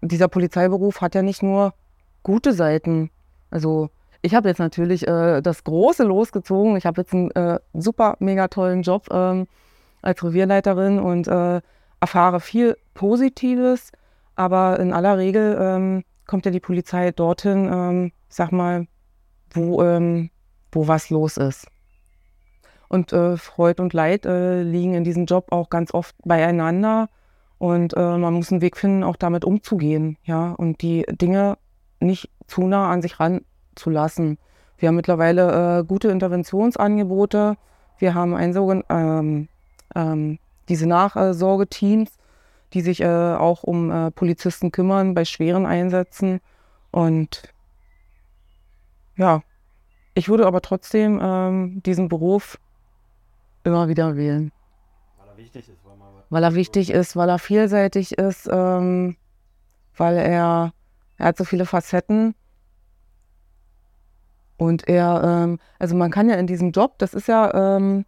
dieser 0.00 0.28
Polizeiberuf 0.28 1.02
hat 1.02 1.14
ja 1.14 1.20
nicht 1.20 1.42
nur 1.42 1.74
gute 2.22 2.54
Seiten. 2.54 3.10
Also 3.50 3.90
ich 4.22 4.34
habe 4.34 4.48
jetzt 4.48 4.60
natürlich 4.60 5.06
äh, 5.06 5.42
das 5.42 5.62
Große 5.62 6.04
losgezogen. 6.04 6.74
Ich 6.78 6.86
habe 6.86 7.02
jetzt 7.02 7.12
einen 7.12 7.30
äh, 7.32 7.60
super, 7.74 8.16
mega 8.18 8.48
tollen 8.48 8.80
Job 8.80 9.08
ähm, 9.10 9.46
als 10.00 10.24
Revierleiterin 10.24 11.00
und 11.00 11.28
äh, 11.28 11.60
erfahre 12.00 12.40
viel 12.40 12.78
Positives. 12.94 13.92
Aber 14.36 14.80
in 14.80 14.94
aller 14.94 15.18
Regel 15.18 15.58
ähm, 15.60 16.04
kommt 16.26 16.46
ja 16.46 16.50
die 16.50 16.60
Polizei 16.60 17.10
dorthin, 17.10 17.68
ähm, 17.70 18.12
sag 18.30 18.52
mal, 18.52 18.86
wo, 19.54 19.82
ähm, 19.82 20.30
wo 20.70 20.88
was 20.88 21.10
los 21.10 21.36
ist. 21.36 21.66
Und 22.88 23.12
äh, 23.12 23.36
Freude 23.36 23.82
und 23.82 23.92
Leid 23.92 24.26
äh, 24.26 24.62
liegen 24.62 24.94
in 24.94 25.04
diesem 25.04 25.24
Job 25.26 25.50
auch 25.50 25.70
ganz 25.70 25.94
oft 25.94 26.14
beieinander. 26.24 27.08
Und 27.58 27.96
äh, 27.96 28.18
man 28.18 28.34
muss 28.34 28.50
einen 28.50 28.60
Weg 28.60 28.76
finden, 28.76 29.04
auch 29.04 29.16
damit 29.16 29.44
umzugehen, 29.44 30.18
ja, 30.24 30.50
und 30.50 30.82
die 30.82 31.06
Dinge 31.08 31.56
nicht 32.00 32.28
zu 32.48 32.66
nah 32.66 32.90
an 32.90 33.00
sich 33.02 33.20
ranzulassen. 33.20 34.38
Wir 34.76 34.88
haben 34.88 34.96
mittlerweile 34.96 35.78
äh, 35.78 35.84
gute 35.84 36.08
Interventionsangebote. 36.08 37.56
Wir 37.98 38.14
haben 38.14 38.34
ein 38.34 38.52
sogen 38.52 38.82
ähm, 38.88 39.48
ähm, 39.94 40.38
diese 40.68 40.88
Nachsorgeteams, 40.88 42.10
die 42.72 42.80
sich 42.80 43.00
äh, 43.00 43.06
auch 43.06 43.62
um 43.62 43.90
äh, 43.90 44.10
Polizisten 44.10 44.72
kümmern 44.72 45.14
bei 45.14 45.24
schweren 45.24 45.66
Einsätzen. 45.66 46.40
Und 46.90 47.42
ja, 49.16 49.42
Ich 50.14 50.28
würde 50.28 50.46
aber 50.46 50.60
trotzdem 50.60 51.20
ähm, 51.22 51.82
diesen 51.84 52.08
Beruf 52.08 52.58
immer 53.64 53.88
wieder 53.88 54.16
wählen. 54.16 54.52
Weil 55.18 55.28
er 55.28 55.36
wichtig 55.36 55.68
ist, 55.68 55.84
weil, 55.84 55.98
weil 56.30 56.44
er 56.44 56.54
wichtig 56.54 56.90
ist, 56.90 57.16
weil 57.16 57.28
er 57.28 57.38
vielseitig 57.38 58.18
ist, 58.18 58.48
ähm, 58.50 59.16
weil 59.96 60.16
er, 60.16 60.72
er 61.16 61.26
hat 61.26 61.36
so 61.36 61.44
viele 61.44 61.66
Facetten. 61.66 62.34
Und 64.56 64.88
er, 64.88 65.22
ähm, 65.24 65.58
also 65.78 65.96
man 65.96 66.10
kann 66.10 66.28
ja 66.28 66.36
in 66.36 66.46
diesem 66.46 66.70
Job, 66.70 66.98
das 66.98 67.14
ist 67.14 67.28
ja, 67.28 67.76
ähm, 67.76 68.04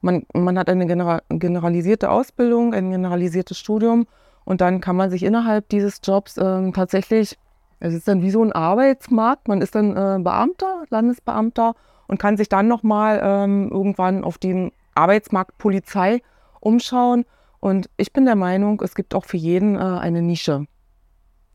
man, 0.00 0.24
man 0.32 0.58
hat 0.58 0.70
eine 0.70 0.86
general, 0.86 1.22
generalisierte 1.28 2.10
Ausbildung, 2.10 2.72
ein 2.72 2.90
generalisiertes 2.90 3.58
Studium 3.58 4.06
und 4.44 4.60
dann 4.60 4.80
kann 4.80 4.96
man 4.96 5.10
sich 5.10 5.22
innerhalb 5.22 5.68
dieses 5.68 6.00
Jobs 6.02 6.38
ähm, 6.38 6.72
tatsächlich, 6.72 7.38
es 7.80 7.94
ist 7.94 8.06
dann 8.06 8.22
wie 8.22 8.30
so 8.30 8.44
ein 8.44 8.52
Arbeitsmarkt, 8.52 9.48
man 9.48 9.62
ist 9.62 9.74
dann 9.74 9.96
äh, 9.96 10.18
Beamter, 10.22 10.84
Landesbeamter 10.90 11.74
und 12.06 12.18
kann 12.18 12.36
sich 12.36 12.48
dann 12.48 12.68
nochmal 12.68 13.20
ähm, 13.22 13.70
irgendwann 13.70 14.22
auf 14.22 14.36
den 14.36 14.70
Arbeitsmarkt 14.94 15.56
Polizei 15.58 16.22
umschauen. 16.60 17.24
Und 17.58 17.88
ich 17.96 18.12
bin 18.12 18.26
der 18.26 18.36
Meinung, 18.36 18.80
es 18.82 18.94
gibt 18.94 19.14
auch 19.14 19.24
für 19.24 19.38
jeden 19.38 19.76
äh, 19.76 19.80
eine 19.80 20.20
Nische. 20.20 20.66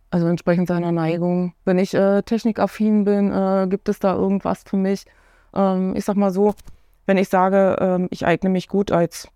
Also 0.09 0.27
entsprechend 0.27 0.67
seiner 0.67 0.91
Neigung. 0.91 1.53
Wenn 1.63 1.77
ich 1.77 1.93
äh, 1.93 2.21
technikaffin 2.23 3.03
bin, 3.03 3.31
äh, 3.31 3.67
gibt 3.69 3.87
es 3.89 3.99
da 3.99 4.15
irgendwas 4.15 4.63
für 4.63 4.77
mich. 4.77 5.05
Ähm, 5.53 5.95
ich 5.95 6.05
sag 6.05 6.15
mal 6.15 6.31
so, 6.31 6.55
wenn 7.05 7.17
ich 7.17 7.29
sage, 7.29 7.75
ähm, 7.79 8.07
ich 8.09 8.25
eigne 8.25 8.49
mich 8.49 8.67
gut 8.67 8.91
als, 8.91 9.27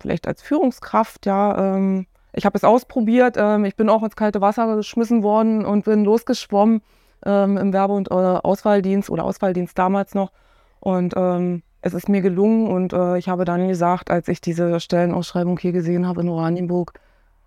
vielleicht 0.00 0.26
als 0.26 0.40
Führungskraft, 0.42 1.26
ja, 1.26 1.76
ähm, 1.76 2.06
ich 2.32 2.46
habe 2.46 2.56
es 2.56 2.64
ausprobiert, 2.64 3.36
ähm, 3.38 3.64
ich 3.64 3.76
bin 3.76 3.88
auch 3.88 4.02
ins 4.02 4.16
kalte 4.16 4.40
Wasser 4.40 4.76
geschmissen 4.76 5.22
worden 5.22 5.64
und 5.64 5.84
bin 5.84 6.04
losgeschwommen 6.04 6.82
ähm, 7.24 7.56
im 7.56 7.72
Werbe- 7.72 7.94
und 7.94 8.10
äh, 8.10 8.14
Auswahldienst 8.14 9.10
oder 9.10 9.24
Auswahldienst 9.24 9.78
damals 9.78 10.14
noch. 10.14 10.32
Und 10.80 11.14
ähm, 11.16 11.62
es 11.82 11.94
ist 11.94 12.08
mir 12.08 12.22
gelungen 12.22 12.68
und 12.68 12.92
äh, 12.92 13.18
ich 13.18 13.28
habe 13.28 13.44
dann 13.44 13.68
gesagt, 13.68 14.10
als 14.10 14.28
ich 14.28 14.40
diese 14.40 14.80
Stellenausschreibung 14.80 15.58
hier 15.58 15.72
gesehen 15.72 16.06
habe 16.06 16.22
in 16.22 16.28
Oranienburg, 16.28 16.94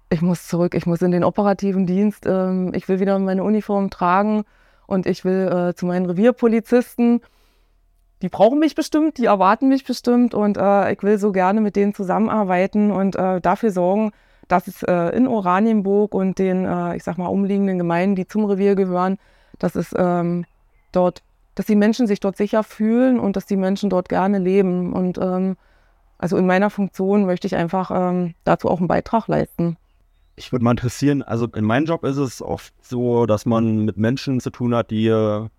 ich 0.09 0.21
muss 0.21 0.47
zurück, 0.47 0.75
ich 0.75 0.85
muss 0.85 1.01
in 1.01 1.11
den 1.11 1.23
operativen 1.23 1.87
Dienst, 1.87 2.25
ähm, 2.27 2.71
ich 2.75 2.87
will 2.87 2.99
wieder 2.99 3.17
meine 3.17 3.43
Uniform 3.43 3.89
tragen 3.89 4.43
und 4.87 5.05
ich 5.07 5.25
will 5.25 5.47
äh, 5.47 5.73
zu 5.73 5.85
meinen 5.85 6.05
Revierpolizisten. 6.05 7.21
Die 8.21 8.29
brauchen 8.29 8.59
mich 8.59 8.75
bestimmt, 8.75 9.17
die 9.17 9.25
erwarten 9.25 9.67
mich 9.67 9.83
bestimmt 9.83 10.33
und 10.33 10.57
äh, 10.57 10.93
ich 10.93 11.01
will 11.01 11.17
so 11.17 11.31
gerne 11.31 11.59
mit 11.59 11.75
denen 11.75 11.93
zusammenarbeiten 11.93 12.91
und 12.91 13.15
äh, 13.15 13.41
dafür 13.41 13.71
sorgen, 13.71 14.11
dass 14.47 14.67
es 14.67 14.83
äh, 14.83 15.15
in 15.15 15.27
Oranienburg 15.27 16.13
und 16.13 16.39
den, 16.39 16.65
äh, 16.65 16.95
ich 16.95 17.03
sag 17.03 17.17
mal, 17.17 17.27
umliegenden 17.27 17.77
Gemeinden, 17.77 18.15
die 18.15 18.27
zum 18.27 18.45
Revier 18.45 18.75
gehören, 18.75 19.17
dass 19.59 19.75
es 19.75 19.93
ähm, 19.97 20.45
dort, 20.91 21.23
dass 21.55 21.65
die 21.65 21.75
Menschen 21.75 22.07
sich 22.07 22.19
dort 22.19 22.37
sicher 22.37 22.63
fühlen 22.63 23.19
und 23.19 23.35
dass 23.35 23.45
die 23.45 23.55
Menschen 23.55 23.89
dort 23.89 24.09
gerne 24.09 24.39
leben. 24.39 24.93
Und 24.93 25.17
ähm, 25.17 25.57
also 26.17 26.37
in 26.37 26.45
meiner 26.45 26.69
Funktion 26.69 27.25
möchte 27.25 27.47
ich 27.47 27.55
einfach 27.55 27.91
ähm, 27.93 28.35
dazu 28.43 28.69
auch 28.69 28.79
einen 28.79 28.87
Beitrag 28.87 29.27
leisten. 29.27 29.77
Ich 30.35 30.51
würde 30.51 30.65
mal 30.65 30.71
interessieren, 30.71 31.23
also 31.23 31.47
in 31.47 31.63
meinem 31.63 31.85
Job 31.85 32.03
ist 32.03 32.17
es 32.17 32.41
oft 32.41 32.73
so, 32.81 33.25
dass 33.25 33.45
man 33.45 33.85
mit 33.85 33.97
Menschen 33.97 34.41
zu 34.41 34.49
tun 34.49 34.75
hat, 34.75 34.91
die 34.91 35.07
äh, 35.07 35.49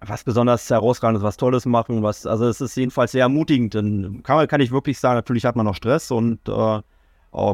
was 0.00 0.24
besonders 0.24 0.68
herausragendes, 0.70 1.22
was 1.22 1.36
Tolles 1.36 1.66
machen. 1.66 2.02
Was, 2.02 2.26
also 2.26 2.46
es 2.46 2.60
ist 2.60 2.76
jedenfalls 2.76 3.12
sehr 3.12 3.22
ermutigend. 3.22 3.74
Dann 3.74 4.22
kann, 4.22 4.46
kann 4.46 4.60
ich 4.60 4.70
wirklich 4.70 4.98
sagen, 4.98 5.16
natürlich 5.16 5.44
hat 5.44 5.56
man 5.56 5.66
noch 5.66 5.74
Stress 5.74 6.10
und 6.10 6.40
äh, 6.48 6.80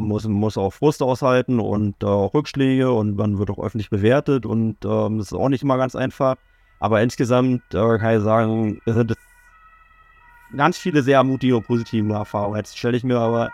muss, 0.00 0.26
muss 0.26 0.58
auch 0.58 0.72
Frust 0.72 1.02
aushalten 1.02 1.60
und 1.60 2.02
äh, 2.02 2.06
Rückschläge 2.06 2.92
und 2.92 3.16
man 3.16 3.38
wird 3.38 3.50
auch 3.50 3.58
öffentlich 3.58 3.90
bewertet 3.90 4.46
und 4.46 4.84
äh, 4.84 5.16
das 5.18 5.26
ist 5.26 5.32
auch 5.32 5.48
nicht 5.48 5.62
immer 5.62 5.76
ganz 5.76 5.94
einfach. 5.94 6.36
Aber 6.80 7.02
insgesamt 7.02 7.62
äh, 7.72 7.98
kann 7.98 8.16
ich 8.16 8.22
sagen, 8.22 8.80
es 8.86 8.94
sind 8.94 9.14
ganz 10.56 10.76
viele 10.76 11.02
sehr 11.02 11.16
ermutigende 11.18 11.58
und 11.58 11.66
positive 11.66 12.12
Erfahrungen. 12.12 12.56
Jetzt 12.56 12.76
stelle 12.78 12.96
ich 12.96 13.04
mir 13.04 13.18
aber 13.18 13.50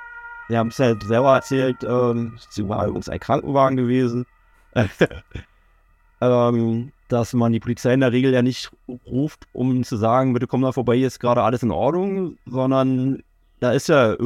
Sie 0.50 0.58
haben 0.58 0.68
es 0.70 0.78
ja 0.78 0.96
selber 1.00 1.36
erzählt, 1.36 1.84
ähm, 1.84 2.36
sie 2.50 2.68
war 2.68 2.84
übrigens 2.84 3.08
ein 3.08 3.20
Krankenwagen 3.20 3.76
gewesen, 3.76 4.26
ähm, 6.20 6.90
dass 7.06 7.32
man 7.34 7.52
die 7.52 7.60
Polizei 7.60 7.94
in 7.94 8.00
der 8.00 8.10
Regel 8.10 8.32
ja 8.32 8.42
nicht 8.42 8.72
ruft, 9.06 9.46
um 9.52 9.84
zu 9.84 9.96
sagen, 9.96 10.32
bitte 10.32 10.48
komm 10.48 10.62
da 10.62 10.72
vorbei, 10.72 10.98
ist 10.98 11.20
gerade 11.20 11.44
alles 11.44 11.62
in 11.62 11.70
Ordnung, 11.70 12.36
sondern 12.46 13.22
da 13.60 13.70
ist 13.70 13.88
ja 13.88 14.16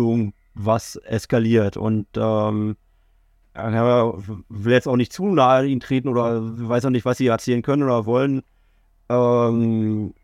irgendwas 0.54 0.96
eskaliert 0.96 1.76
und 1.76 2.06
ähm, 2.16 2.76
will 3.54 4.72
jetzt 4.72 4.88
auch 4.88 4.96
nicht 4.96 5.12
zu 5.12 5.26
nahe 5.26 5.66
ihnen 5.66 5.80
treten 5.80 6.08
oder 6.08 6.40
weiß 6.42 6.84
auch 6.86 6.90
nicht, 6.90 7.04
was 7.04 7.18
sie 7.18 7.28
erzählen 7.28 7.62
können 7.62 7.82
oder 7.82 8.06
wollen. 8.06 8.42
Ähm, 9.08 10.14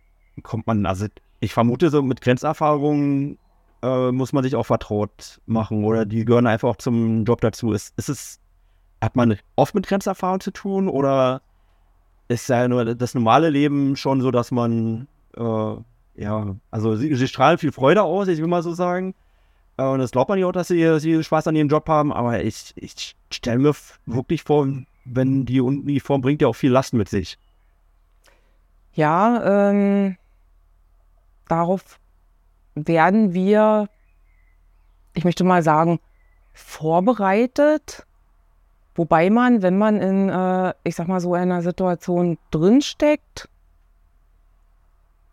kommt 0.43 0.66
man, 0.66 0.87
also 0.87 1.07
ich 1.41 1.53
vermute 1.53 1.91
so 1.91 2.03
mit 2.03 2.20
Grenzerfahrungen 2.20 3.39
äh, 3.83 4.11
muss 4.12 4.33
man 4.33 4.43
sich 4.43 4.57
auch 4.57 4.66
vertraut 4.66 5.41
machen 5.47 5.85
oder 5.85 6.05
die 6.05 6.24
gehören 6.24 6.47
einfach 6.47 6.68
auch 6.68 6.76
zum 6.76 7.24
Job 7.24 7.41
dazu. 7.41 7.72
Ist, 7.72 7.97
ist 7.99 8.09
es, 8.09 8.41
hat 9.01 9.16
man 9.16 9.37
oft 9.57 9.74
mit 9.74 9.87
Grenzerfahrung 9.87 10.41
zu 10.41 10.51
tun 10.51 10.89
oder 10.89 11.43
ist 12.28 12.49
ja 12.49 12.68
nur 12.68 12.95
das 12.95 13.14
normale 13.14 13.51
Leben 13.51 13.97
schon 13.97 14.20
so, 14.20 14.31
dass 14.31 14.51
man, 14.51 15.09
äh, 15.37 15.74
ja, 16.16 16.57
also 16.70 16.97
sie, 16.97 17.14
sie, 17.14 17.28
strahlen 17.28 17.59
viel 17.59 17.72
Freude 17.72 18.03
aus, 18.03 18.28
ich 18.28 18.39
will 18.39 18.47
mal 18.47 18.62
so 18.62 18.72
sagen. 18.72 19.14
Äh, 19.81 19.85
und 19.85 19.99
das 19.99 20.11
glaubt 20.11 20.28
man 20.28 20.39
ja 20.39 20.47
auch, 20.47 20.53
dass 20.53 20.68
sie, 20.68 21.01
sie 21.01 21.22
Spaß 21.24 21.47
an 21.47 21.57
ihrem 21.57 21.68
Job 21.68 21.89
haben, 21.89 22.12
aber 22.12 22.43
ich, 22.45 22.72
ich 22.76 23.16
stelle 23.31 23.59
mir 23.59 23.74
wirklich 24.07 24.43
vor, 24.43 24.68
wenn 25.05 25.47
die 25.47 25.61
Uniform 25.61 26.20
bringt 26.20 26.43
ja 26.43 26.49
auch 26.49 26.57
viel 26.57 26.70
Last 26.70 26.93
mit 26.93 27.09
sich. 27.09 27.39
Ja, 28.93 29.70
ähm, 29.70 30.16
darauf 31.49 31.99
werden 32.74 33.33
wir, 33.33 33.89
ich 35.14 35.24
möchte 35.24 35.45
mal 35.45 35.62
sagen, 35.62 36.01
vorbereitet. 36.53 38.05
Wobei 38.95 39.31
man, 39.31 39.62
wenn 39.62 39.78
man 39.78 40.01
in, 40.01 40.28
äh, 40.28 40.74
ich 40.85 40.97
sag 40.97 41.09
mal 41.09 41.20
so, 41.20 41.35
einer 41.35 41.62
Situation 41.62 42.37
drinsteckt, 42.51 43.49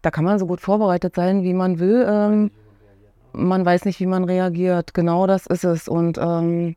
da 0.04 0.12
kann 0.12 0.24
man 0.24 0.40
so 0.40 0.48
gut 0.48 0.62
vorbereitet 0.62 1.16
sein, 1.16 1.44
wie 1.44 1.54
man 1.54 1.80
will. 1.80 2.06
Ähm, 2.08 2.52
man 3.38 3.66
weiß 3.66 3.86
nicht, 3.86 4.00
wie 4.00 4.06
man 4.06 4.24
reagiert. 4.24 4.94
Genau 4.94 5.28
das 5.28 5.48
ist 5.48 5.64
es. 5.64 5.88
Und 5.88 6.18
ähm, 6.18 6.76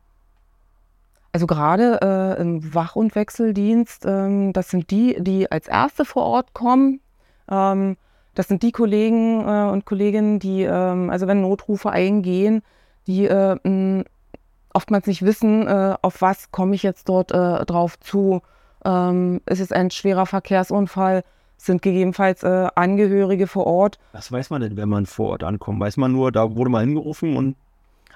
also 1.31 1.47
gerade 1.47 1.99
äh, 2.01 2.41
im 2.41 2.73
Wach- 2.73 2.95
und 2.95 3.15
Wechseldienst, 3.15 4.05
ähm, 4.05 4.53
das 4.53 4.69
sind 4.69 4.91
die, 4.91 5.17
die 5.19 5.51
als 5.51 5.67
Erste 5.67 6.05
vor 6.05 6.23
Ort 6.23 6.53
kommen. 6.53 6.99
Ähm, 7.49 7.97
das 8.35 8.47
sind 8.47 8.63
die 8.63 8.71
Kollegen 8.71 9.41
äh, 9.41 9.69
und 9.71 9.85
Kolleginnen, 9.85 10.39
die, 10.39 10.63
ähm, 10.63 11.09
also 11.09 11.27
wenn 11.27 11.41
Notrufe 11.41 11.89
eingehen, 11.89 12.63
die 13.07 13.25
äh, 13.25 14.03
oftmals 14.73 15.07
nicht 15.07 15.23
wissen, 15.23 15.67
äh, 15.67 15.95
auf 16.01 16.21
was 16.21 16.51
komme 16.51 16.75
ich 16.75 16.83
jetzt 16.83 17.09
dort 17.09 17.31
äh, 17.31 17.65
drauf 17.65 17.99
zu. 17.99 18.41
Ähm, 18.85 19.41
ist 19.45 19.59
es 19.59 19.71
ein 19.71 19.91
schwerer 19.91 20.25
Verkehrsunfall? 20.25 21.23
Sind 21.63 21.83
gegebenenfalls 21.83 22.41
äh, 22.41 22.69
Angehörige 22.73 23.45
vor 23.45 23.67
Ort? 23.67 23.99
Was 24.13 24.31
weiß 24.31 24.49
man 24.49 24.61
denn, 24.61 24.77
wenn 24.77 24.89
man 24.89 25.05
vor 25.05 25.29
Ort 25.29 25.43
ankommt? 25.43 25.79
Weiß 25.79 25.95
man 25.95 26.11
nur, 26.11 26.31
da 26.31 26.55
wurde 26.55 26.71
mal 26.71 26.83
hingerufen 26.83 27.37
und 27.37 27.55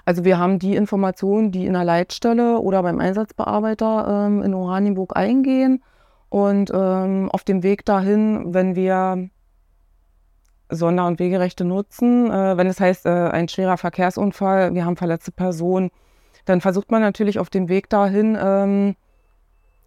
also 0.04 0.24
wir 0.24 0.38
haben 0.38 0.58
die 0.58 0.74
Informationen, 0.74 1.52
die 1.52 1.64
in 1.64 1.74
der 1.74 1.84
Leitstelle 1.84 2.58
oder 2.58 2.82
beim 2.82 2.98
Einsatzbearbeiter 2.98 4.26
ähm, 4.26 4.42
in 4.42 4.54
Oranienburg 4.54 5.16
eingehen. 5.16 5.82
Und 6.28 6.70
ähm, 6.72 7.28
auf 7.32 7.44
dem 7.44 7.62
Weg 7.62 7.84
dahin, 7.84 8.54
wenn 8.54 8.76
wir 8.76 9.28
Sonder- 10.68 11.06
und 11.06 11.18
Wegerechte 11.18 11.64
nutzen. 11.64 12.30
Äh, 12.30 12.56
wenn 12.56 12.66
es 12.66 12.80
heißt, 12.80 13.06
äh, 13.06 13.10
ein 13.10 13.48
schwerer 13.48 13.78
Verkehrsunfall, 13.78 14.74
wir 14.74 14.84
haben 14.84 14.96
verletzte 14.96 15.32
Personen, 15.32 15.90
dann 16.44 16.60
versucht 16.60 16.90
man 16.90 17.02
natürlich 17.02 17.38
auf 17.38 17.50
dem 17.50 17.68
Weg 17.68 17.88
dahin 17.90 18.36
ähm, 18.40 18.96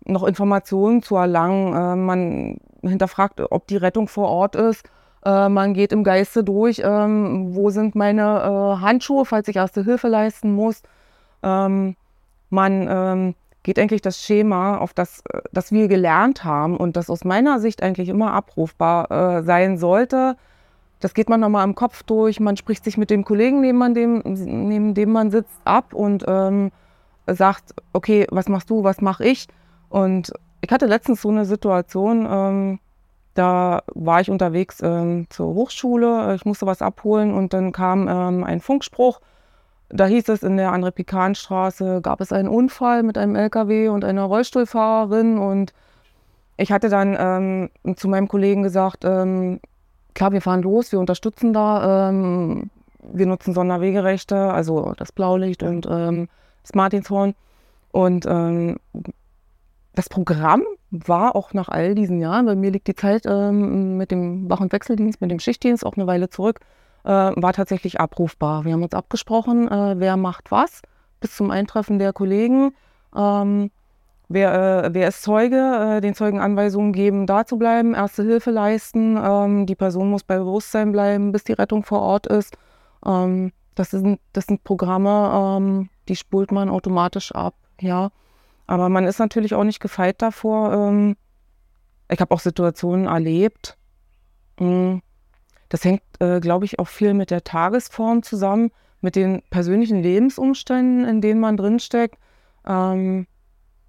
noch 0.05 0.23
Informationen 0.23 1.01
zu 1.01 1.15
erlangen. 1.15 1.73
Äh, 1.73 1.95
man 1.95 2.57
hinterfragt, 2.81 3.41
ob 3.51 3.67
die 3.67 3.77
Rettung 3.77 4.07
vor 4.07 4.29
Ort 4.29 4.55
ist. 4.55 4.83
Äh, 5.25 5.49
man 5.49 5.73
geht 5.73 5.91
im 5.91 6.03
Geiste 6.03 6.43
durch, 6.43 6.81
ähm, 6.83 7.55
wo 7.55 7.69
sind 7.69 7.95
meine 7.95 8.21
äh, 8.21 8.81
Handschuhe, 8.81 9.25
falls 9.25 9.47
ich 9.47 9.57
erste 9.57 9.83
Hilfe 9.83 10.07
leisten 10.07 10.51
muss. 10.51 10.81
Ähm, 11.43 11.95
man 12.49 12.87
ähm, 12.89 13.35
geht 13.63 13.79
eigentlich 13.79 14.01
das 14.01 14.21
Schema, 14.21 14.77
auf 14.77 14.93
das, 14.93 15.21
äh, 15.31 15.41
das 15.51 15.71
wir 15.71 15.87
gelernt 15.87 16.43
haben 16.43 16.77
und 16.77 16.95
das 16.95 17.09
aus 17.09 17.25
meiner 17.25 17.59
Sicht 17.59 17.83
eigentlich 17.83 18.09
immer 18.09 18.33
abrufbar 18.33 19.43
sein 19.43 19.77
sollte, 19.77 20.35
das 20.99 21.13
geht 21.13 21.29
man 21.29 21.39
nochmal 21.39 21.63
im 21.63 21.75
Kopf 21.75 22.03
durch. 22.03 22.39
Man 22.39 22.57
spricht 22.57 22.83
sich 22.83 22.97
mit 22.97 23.09
dem 23.09 23.23
Kollegen, 23.23 23.61
neben, 23.61 23.77
man 23.77 23.93
dem, 23.93 24.21
neben 24.25 24.93
dem 24.93 25.11
man 25.11 25.31
sitzt, 25.31 25.61
ab 25.63 25.93
und 25.93 26.25
ähm, 26.27 26.71
sagt, 27.25 27.73
okay, 27.93 28.27
was 28.31 28.49
machst 28.49 28.69
du, 28.69 28.83
was 28.83 28.99
mache 29.01 29.25
ich? 29.25 29.47
Und 29.89 30.31
ich 30.61 30.71
hatte 30.71 30.85
letztens 30.85 31.21
so 31.21 31.29
eine 31.29 31.45
Situation, 31.45 32.27
ähm, 32.29 32.79
da 33.33 33.83
war 33.93 34.21
ich 34.21 34.29
unterwegs 34.29 34.81
ähm, 34.81 35.27
zur 35.29 35.53
Hochschule, 35.53 36.35
ich 36.35 36.45
musste 36.45 36.65
was 36.65 36.81
abholen 36.81 37.33
und 37.33 37.53
dann 37.53 37.71
kam 37.71 38.07
ähm, 38.07 38.43
ein 38.43 38.59
Funkspruch. 38.59 39.21
Da 39.89 40.05
hieß 40.05 40.29
es, 40.29 40.43
in 40.43 40.57
der 40.57 40.71
André 40.71 40.91
Pikan-Straße 40.91 42.01
gab 42.01 42.21
es 42.21 42.31
einen 42.31 42.49
Unfall 42.49 43.03
mit 43.03 43.17
einem 43.17 43.35
LKW 43.35 43.87
und 43.89 44.03
einer 44.03 44.23
Rollstuhlfahrerin 44.23 45.37
und 45.37 45.73
ich 46.57 46.71
hatte 46.71 46.89
dann 46.89 47.15
ähm, 47.17 47.95
zu 47.95 48.09
meinem 48.09 48.27
Kollegen 48.27 48.63
gesagt, 48.63 49.05
ähm, 49.05 49.61
klar, 50.13 50.33
wir 50.33 50.41
fahren 50.41 50.61
los, 50.61 50.91
wir 50.91 50.99
unterstützen 50.99 51.53
da, 51.53 52.09
ähm, 52.09 52.69
wir 53.01 53.25
nutzen 53.25 53.53
Sonderwegerechte, 53.53 54.35
also 54.35 54.93
das 54.97 55.13
Blaulicht 55.13 55.63
und 55.63 55.85
das 55.85 56.75
Martinshorn. 56.75 57.33
Und 57.91 58.25
ähm, 58.27 58.77
das 59.99 60.07
Programm 60.07 60.63
war 60.91 61.35
auch 61.35 61.53
nach 61.53 61.67
all 61.67 61.93
diesen 61.93 62.21
Jahren, 62.21 62.45
bei 62.45 62.55
mir 62.55 62.71
liegt 62.71 62.87
die 62.87 62.95
Zeit 62.95 63.25
ähm, 63.25 63.97
mit 63.97 64.11
dem 64.11 64.49
Wach- 64.49 64.61
und 64.61 64.71
Wechseldienst, 64.71 65.19
mit 65.19 65.29
dem 65.29 65.39
Schichtdienst 65.39 65.85
auch 65.85 65.97
eine 65.97 66.07
Weile 66.07 66.29
zurück, 66.29 66.61
äh, 67.03 67.09
war 67.09 67.51
tatsächlich 67.51 67.99
abrufbar. 67.99 68.63
Wir 68.63 68.71
haben 68.71 68.83
uns 68.83 68.93
abgesprochen, 68.93 69.67
äh, 69.67 69.95
wer 69.97 70.15
macht 70.15 70.51
was 70.51 70.81
bis 71.19 71.35
zum 71.35 71.51
Eintreffen 71.51 71.99
der 71.99 72.13
Kollegen. 72.13 72.71
Ähm, 73.13 73.71
wer, 74.29 74.85
äh, 74.85 74.93
wer 74.93 75.09
ist 75.09 75.21
Zeuge, 75.21 75.57
äh, 75.97 75.99
den 75.99 76.13
Zeugen 76.13 76.39
Anweisungen 76.39 76.93
geben, 76.93 77.27
da 77.27 77.45
zu 77.45 77.57
bleiben, 77.57 77.93
erste 77.93 78.23
Hilfe 78.23 78.51
leisten. 78.51 79.19
Ähm, 79.21 79.65
die 79.65 79.75
Person 79.75 80.09
muss 80.09 80.23
bei 80.23 80.37
Bewusstsein 80.37 80.93
bleiben, 80.93 81.33
bis 81.33 81.43
die 81.43 81.51
Rettung 81.51 81.83
vor 81.83 81.99
Ort 81.99 82.25
ist. 82.25 82.57
Ähm, 83.05 83.51
das, 83.75 83.89
sind, 83.89 84.21
das 84.31 84.45
sind 84.45 84.63
Programme, 84.63 85.57
ähm, 85.57 85.89
die 86.07 86.15
spult 86.15 86.53
man 86.53 86.69
automatisch 86.69 87.33
ab, 87.33 87.55
ja. 87.81 88.11
Aber 88.69 88.87
man 88.87 89.05
ist 89.05 89.17
natürlich 89.17 89.55
auch 89.55 89.63
nicht 89.63 89.79
gefeit 89.79 90.21
davor. 90.21 90.71
Ähm, 90.71 91.15
ich 92.07 92.21
habe 92.21 92.35
auch 92.35 92.39
Situationen 92.39 93.07
erlebt. 93.07 93.79
Hm, 94.59 95.01
das 95.69 95.83
hängt, 95.83 96.03
äh, 96.19 96.39
glaube 96.39 96.65
ich, 96.65 96.77
auch 96.77 96.87
viel 96.87 97.15
mit 97.15 97.31
der 97.31 97.43
Tagesform 97.43 98.21
zusammen, 98.21 98.69
mit 99.01 99.15
den 99.15 99.41
persönlichen 99.49 100.03
Lebensumständen, 100.03 101.03
in 101.05 101.19
denen 101.19 101.39
man 101.39 101.57
drinsteckt. 101.57 102.19
Ähm, 102.63 103.25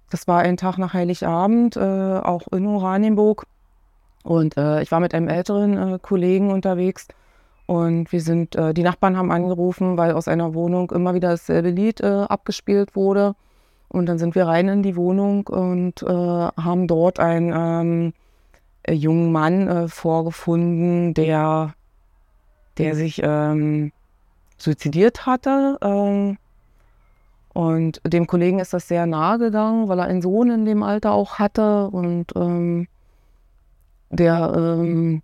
das 0.09 0.27
war 0.27 0.39
ein 0.39 0.57
Tag 0.57 0.79
nach 0.79 0.95
Heiligabend, 0.95 1.75
äh, 1.77 1.79
auch 1.79 2.47
in 2.47 2.65
Oranienburg. 2.65 3.45
Und 4.23 4.57
äh, 4.57 4.81
ich 4.81 4.91
war 4.91 4.99
mit 4.99 5.13
einem 5.13 5.27
älteren 5.27 5.77
äh, 5.77 5.99
Kollegen 6.01 6.49
unterwegs 6.49 7.07
und 7.67 8.11
wir 8.11 8.21
sind, 8.21 8.55
äh, 8.55 8.73
die 8.73 8.81
Nachbarn 8.81 9.15
haben 9.15 9.31
angerufen, 9.31 9.99
weil 9.99 10.13
aus 10.13 10.27
einer 10.27 10.55
Wohnung 10.55 10.89
immer 10.89 11.13
wieder 11.13 11.29
dasselbe 11.29 11.69
Lied 11.69 12.01
äh, 12.01 12.07
abgespielt 12.07 12.95
wurde. 12.95 13.35
Und 13.91 14.05
dann 14.05 14.17
sind 14.17 14.35
wir 14.35 14.47
rein 14.47 14.69
in 14.69 14.83
die 14.83 14.95
Wohnung 14.95 15.47
und 15.47 16.01
äh, 16.03 16.07
haben 16.07 16.87
dort 16.87 17.19
einen 17.19 17.51
ähm, 17.53 18.13
äh, 18.83 18.93
jungen 18.93 19.33
Mann 19.33 19.67
äh, 19.67 19.87
vorgefunden, 19.89 21.13
der, 21.13 21.73
der 22.77 22.95
sich 22.95 23.21
ähm, 23.21 23.91
suizidiert 24.57 25.25
hatte. 25.25 25.77
Ähm, 25.81 26.37
und 27.53 27.99
dem 28.05 28.27
Kollegen 28.27 28.59
ist 28.59 28.73
das 28.73 28.87
sehr 28.87 29.05
nahe 29.05 29.37
gegangen, 29.37 29.89
weil 29.89 29.99
er 29.99 30.05
einen 30.05 30.21
Sohn 30.21 30.49
in 30.51 30.63
dem 30.63 30.83
Alter 30.83 31.11
auch 31.11 31.37
hatte. 31.37 31.87
Und 31.89 32.27
ähm, 32.37 32.87
der 34.09 34.53
ähm, 34.55 35.21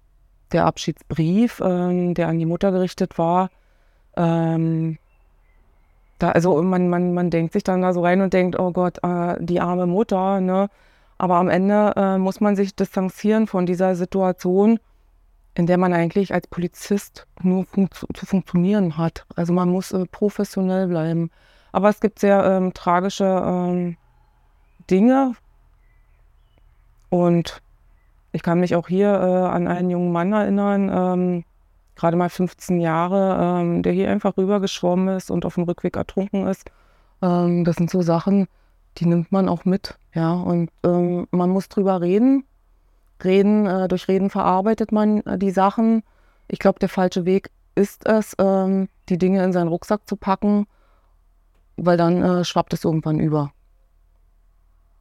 der 0.52 0.66
Abschiedsbrief, 0.66 1.62
ähm, 1.64 2.14
der 2.14 2.28
an 2.28 2.40
die 2.40 2.46
Mutter 2.46 2.72
gerichtet 2.72 3.18
war, 3.18 3.50
ähm, 4.16 4.98
da, 6.20 6.32
also 6.32 6.62
man, 6.62 6.90
man, 6.90 7.14
man 7.14 7.30
denkt 7.30 7.54
sich 7.54 7.64
dann 7.64 7.82
da 7.82 7.94
so 7.94 8.02
rein 8.02 8.22
und 8.22 8.34
denkt, 8.34 8.60
oh 8.60 8.72
Gott, 8.72 8.98
äh, 9.04 9.36
die 9.40 9.60
arme 9.60 9.86
Mutter, 9.86 10.42
ne? 10.42 10.70
Aber 11.20 11.36
am 11.38 11.50
Ende 11.50 11.94
äh, 11.96 12.18
muss 12.18 12.42
man 12.42 12.56
sich 12.56 12.76
distanzieren 12.76 13.48
von 13.48 13.66
dieser 13.66 13.96
Situation, 13.96 14.80
in 15.56 15.66
der 15.66 15.78
man 15.78 15.94
eigentlich 15.94 16.34
als 16.34 16.48
Polizist 16.48 17.26
nur 17.42 17.66
fun 17.66 17.90
zu 17.92 18.26
funktionieren 18.26 18.98
hat. 18.98 19.26
Also 19.36 19.54
man 19.54 19.70
muss 19.70 19.92
äh, 19.92 20.06
professionell 20.06 20.88
bleiben. 20.88 21.32
Aber 21.72 21.90
es 21.90 22.00
gibt 22.00 22.20
sehr 22.20 22.44
ähm, 22.46 22.74
tragische 22.74 23.26
ähm, 23.26 23.98
Dinge 24.90 25.34
und 27.10 27.62
ich 28.32 28.44
kann 28.44 28.60
mich 28.60 28.76
auch 28.76 28.88
hier 28.88 29.10
äh, 29.10 29.48
an 29.48 29.68
einen 29.68 29.90
jungen 29.90 30.12
Mann 30.12 30.34
erinnern, 30.34 30.92
ähm, 30.94 31.44
gerade 31.98 32.16
mal 32.16 32.30
15 32.30 32.80
Jahre, 32.80 33.62
ähm, 33.62 33.84
der 33.84 33.92
hier 33.92 34.10
einfach 34.10 34.38
rübergeschwommen 34.38 35.18
ist 35.18 35.30
und 35.30 35.46
auf 35.46 35.56
dem 35.56 35.64
Rückweg 35.64 35.98
ertrunken 35.98 36.48
ist. 36.48 36.70
Ähm, 37.22 37.66
das 37.66 37.76
sind 37.76 37.90
so 37.90 38.02
Sachen, 38.02 38.48
die 38.98 39.06
nimmt 39.06 39.32
man 39.32 39.50
auch 39.50 39.66
mit. 39.66 39.98
Ja, 40.14 40.34
und 40.34 40.70
ähm, 40.86 41.28
man 41.32 41.50
muss 41.50 41.70
drüber 41.70 42.02
reden. 42.02 42.46
Reden, 43.24 43.66
äh, 43.66 43.88
durch 43.88 44.08
Reden 44.08 44.30
verarbeitet 44.30 44.92
man 44.92 45.22
äh, 45.22 45.38
die 45.38 45.52
Sachen. 45.52 46.04
Ich 46.48 46.60
glaube, 46.60 46.80
der 46.80 46.90
falsche 46.90 47.26
Weg 47.26 47.50
ist 47.76 48.06
es, 48.08 48.36
ähm, 48.40 48.90
die 49.10 49.18
Dinge 49.18 49.44
in 49.44 49.52
seinen 49.52 49.68
Rucksack 49.68 50.08
zu 50.08 50.16
packen, 50.16 50.68
weil 51.76 51.98
dann 51.98 52.22
äh, 52.22 52.46
schwappt 52.46 52.74
es 52.74 52.84
irgendwann 52.84 53.20
über. 53.20 53.52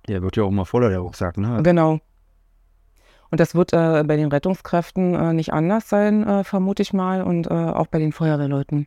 Der 0.09 0.23
wird 0.23 0.37
ja 0.37 0.45
auch 0.45 0.51
mal 0.51 0.65
voller, 0.65 0.89
der 0.89 1.01
Rucksack, 1.01 1.37
ne? 1.37 1.63
Genau. 1.63 2.01
Und 3.31 3.41
das 3.41 3.55
wird 3.55 3.73
äh, 3.73 4.05
bei 4.07 4.17
den 4.17 4.29
Rettungskräften 4.29 5.15
äh, 5.15 5.33
nicht 5.33 5.53
anders 5.53 5.89
sein, 5.89 6.27
äh, 6.27 6.45
vermute 6.45 6.83
ich 6.83 6.93
mal, 6.93 7.23
und 7.23 7.49
äh, 7.49 7.53
auch 7.53 7.89
bei 7.89 7.99
den 7.99 8.13
Feuerwehrleuten, 8.13 8.87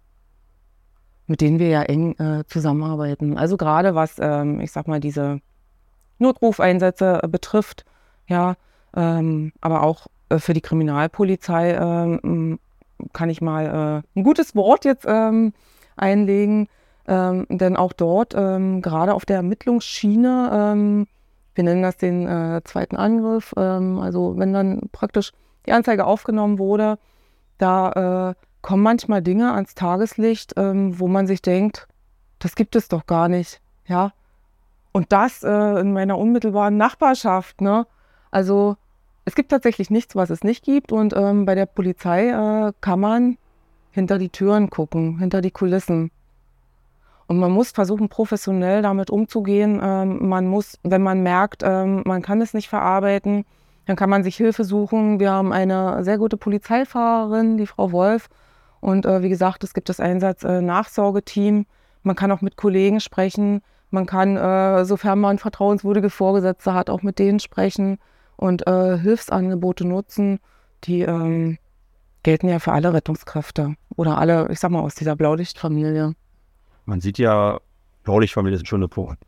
mit 1.27 1.41
denen 1.41 1.59
wir 1.59 1.67
ja 1.67 1.81
eng 1.83 2.15
äh, 2.19 2.45
zusammenarbeiten. 2.47 3.37
Also 3.37 3.57
gerade 3.57 3.95
was, 3.95 4.15
ähm, 4.19 4.61
ich 4.61 4.71
sag 4.71 4.87
mal, 4.87 4.99
diese 4.99 5.41
Notrufeinsätze 6.19 7.19
äh, 7.23 7.27
betrifft, 7.27 7.85
ja, 8.27 8.55
ähm, 8.95 9.51
aber 9.61 9.83
auch 9.83 10.07
für 10.37 10.53
die 10.53 10.61
Kriminalpolizei 10.61 11.73
ähm, 11.73 12.59
kann 13.13 13.29
ich 13.29 13.41
mal 13.41 14.03
ein 14.15 14.23
gutes 14.23 14.55
Wort 14.55 14.85
jetzt 14.85 15.05
ähm, 15.07 15.53
einlegen, 15.97 16.67
ähm, 17.07 17.47
denn 17.49 17.75
auch 17.75 17.93
dort, 17.93 18.33
gerade 18.33 19.13
auf 19.15 19.25
der 19.25 19.37
Ermittlungsschiene, 19.37 20.75
wir 21.59 21.65
nennen 21.65 21.83
das 21.83 21.97
den 21.97 22.25
äh, 22.25 22.61
zweiten 22.63 22.95
Angriff. 22.95 23.53
Ähm, 23.57 23.99
also 23.99 24.37
wenn 24.37 24.53
dann 24.53 24.89
praktisch 24.93 25.33
die 25.65 25.73
Anzeige 25.73 26.05
aufgenommen 26.05 26.57
wurde, 26.57 26.97
da 27.57 28.29
äh, 28.29 28.35
kommen 28.61 28.81
manchmal 28.81 29.21
Dinge 29.21 29.51
ans 29.51 29.75
Tageslicht, 29.75 30.53
ähm, 30.55 30.97
wo 31.01 31.09
man 31.09 31.27
sich 31.27 31.41
denkt, 31.41 31.89
das 32.39 32.55
gibt 32.55 32.77
es 32.77 32.87
doch 32.87 33.05
gar 33.05 33.27
nicht, 33.27 33.59
ja. 33.85 34.13
Und 34.93 35.11
das 35.11 35.43
äh, 35.43 35.81
in 35.81 35.91
meiner 35.91 36.17
unmittelbaren 36.17 36.77
Nachbarschaft, 36.77 37.59
ne? 37.59 37.85
Also 38.31 38.77
es 39.25 39.35
gibt 39.35 39.51
tatsächlich 39.51 39.89
nichts, 39.89 40.15
was 40.15 40.29
es 40.29 40.45
nicht 40.45 40.63
gibt. 40.63 40.93
Und 40.93 41.13
ähm, 41.13 41.43
bei 41.43 41.55
der 41.55 41.65
Polizei 41.65 42.29
äh, 42.29 42.71
kann 42.79 43.01
man 43.01 43.37
hinter 43.91 44.17
die 44.17 44.29
Türen 44.29 44.69
gucken, 44.69 45.19
hinter 45.19 45.41
die 45.41 45.51
Kulissen. 45.51 46.09
Und 47.29 47.37
man 47.37 47.51
muss 47.51 47.69
versuchen, 47.69 48.09
professionell 48.09 48.81
damit 48.81 49.11
umzugehen. 49.11 49.79
Ähm, 49.83 50.27
man 50.27 50.47
muss, 50.47 50.79
wenn 50.81 51.03
man 51.03 51.21
merkt, 51.21 51.61
ähm, 51.63 52.01
man 52.03 52.23
kann 52.23 52.41
es 52.41 52.55
nicht 52.55 52.69
verarbeiten, 52.69 53.45
dann 53.85 53.95
kann 53.95 54.09
man 54.09 54.23
sich 54.23 54.35
Hilfe 54.35 54.63
suchen. 54.63 55.19
Wir 55.19 55.31
haben 55.31 55.53
eine 55.53 56.03
sehr 56.03 56.17
gute 56.17 56.37
Polizeifahrerin, 56.37 57.57
die 57.57 57.67
Frau 57.67 57.91
Wolf. 57.91 58.29
Und 58.79 59.05
äh, 59.05 59.21
wie 59.21 59.29
gesagt, 59.29 59.63
es 59.63 59.75
gibt 59.75 59.89
das 59.89 59.99
Einsatz-Nachsorgeteam. 59.99 61.59
Äh, 61.59 61.65
man 62.01 62.15
kann 62.15 62.31
auch 62.31 62.41
mit 62.41 62.57
Kollegen 62.57 62.99
sprechen. 62.99 63.61
Man 63.91 64.07
kann, 64.07 64.35
äh, 64.35 64.83
sofern 64.83 65.19
man 65.19 65.37
vertrauenswürdige 65.37 66.09
Vorgesetzte 66.09 66.73
hat, 66.73 66.89
auch 66.89 67.03
mit 67.03 67.19
denen 67.19 67.39
sprechen 67.39 67.99
und 68.37 68.65
äh, 68.65 68.97
Hilfsangebote 68.97 69.85
nutzen. 69.85 70.39
Die 70.85 71.01
ähm, 71.01 71.59
gelten 72.23 72.49
ja 72.49 72.57
für 72.57 72.71
alle 72.71 72.91
Rettungskräfte 72.91 73.75
oder 73.95 74.17
alle, 74.17 74.47
ich 74.49 74.59
sag 74.59 74.71
mal, 74.71 74.81
aus 74.81 74.95
dieser 74.95 75.15
Blaulichtfamilie 75.15 76.15
man 76.89 77.01
sieht 77.01 77.19
ja, 77.19 77.59
Blaulichtfamilie 78.03 78.57
ist 78.57 78.67
schon 78.67 78.81
eine 78.81 78.87
Punkt. 78.87 79.23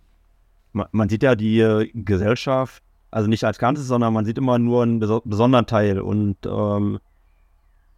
Man, 0.73 0.87
man, 0.91 1.09
sieht 1.09 1.23
ja 1.23 1.35
die 1.35 1.59
äh, 1.59 1.89
Gesellschaft, 1.93 2.81
also 3.11 3.29
nicht 3.29 3.43
als 3.43 3.59
Ganzes, 3.59 3.87
sondern 3.87 4.13
man 4.13 4.25
sieht 4.25 4.37
immer 4.37 4.57
nur 4.57 4.83
einen 4.83 4.99
beso 4.99 5.21
besonderen 5.23 5.67
Teil. 5.67 5.99
Und 5.99 6.37
ähm, 6.45 6.99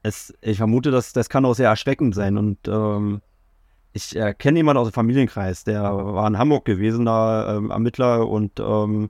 es, 0.02 0.34
ich 0.42 0.58
vermute, 0.58 0.92
dass 0.92 1.14
das 1.14 1.30
kann 1.30 1.46
auch 1.46 1.54
sehr 1.54 1.70
erschreckend 1.70 2.14
sein. 2.14 2.38
Und 2.38 2.68
ähm, 2.68 3.22
ich 3.94 4.16
äh, 4.16 4.34
kenne 4.34 4.60
jemanden 4.60 4.80
aus 4.82 4.90
dem 4.90 4.94
Familienkreis, 4.94 5.64
der 5.64 5.84
war 5.84 6.28
in 6.28 6.38
Hamburg 6.38 6.66
gewesen, 6.66 7.06
da 7.06 7.58
ähm, 7.58 7.72
Ermittler 7.72 8.28
und 8.28 8.60
ähm, 8.60 9.10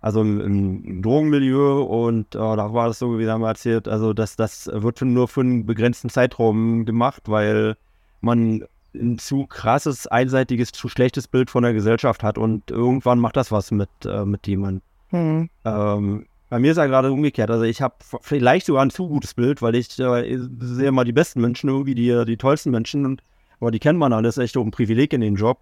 also 0.00 0.20
im, 0.20 0.40
im, 0.40 1.02
Drogenmilieu 1.02 1.82
und 1.82 2.36
äh, 2.36 2.38
da 2.38 2.72
war 2.72 2.86
das 2.86 3.00
so, 3.00 3.18
wie 3.18 3.28
haben 3.28 3.40
wir 3.40 3.48
erzählt, 3.48 3.88
also 3.88 4.12
das, 4.12 4.36
das 4.36 4.70
wird 4.72 5.02
nur 5.02 5.26
für 5.26 5.40
einen 5.40 5.66
begrenzten 5.66 6.08
Zeitraum 6.08 6.84
gemacht, 6.84 7.22
weil 7.26 7.76
man 8.20 8.64
ein 9.00 9.18
zu 9.18 9.46
krasses, 9.46 10.06
einseitiges, 10.06 10.72
zu 10.72 10.88
schlechtes 10.88 11.28
Bild 11.28 11.50
von 11.50 11.62
der 11.62 11.72
Gesellschaft 11.72 12.22
hat 12.22 12.38
und 12.38 12.70
irgendwann 12.70 13.18
macht 13.18 13.36
das 13.36 13.52
was 13.52 13.70
mit, 13.70 13.88
äh, 14.04 14.24
mit 14.24 14.46
jemandem. 14.46 14.82
Mhm. 15.10 15.50
Ähm, 15.64 16.26
bei 16.50 16.58
mir 16.58 16.72
ist 16.72 16.78
ja 16.78 16.86
gerade 16.86 17.12
umgekehrt. 17.12 17.50
Also 17.50 17.64
ich 17.64 17.82
habe 17.82 17.96
vielleicht 18.22 18.66
sogar 18.66 18.84
ein 18.84 18.90
zu 18.90 19.08
gutes 19.08 19.34
Bild, 19.34 19.60
weil 19.60 19.74
ich 19.74 19.98
äh, 19.98 20.38
sehe 20.60 20.92
mal 20.92 21.04
die 21.04 21.12
besten 21.12 21.40
Menschen, 21.40 21.68
irgendwie 21.68 21.94
die, 21.94 22.24
die 22.26 22.36
tollsten 22.36 22.70
Menschen, 22.70 23.04
und, 23.04 23.22
aber 23.60 23.70
die 23.70 23.78
kennt 23.78 23.98
man 23.98 24.12
alles, 24.12 24.38
echt 24.38 24.56
ein 24.56 24.70
Privileg 24.70 25.12
in 25.12 25.20
den 25.20 25.36
Job. 25.36 25.60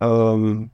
Ähm, 0.00 0.70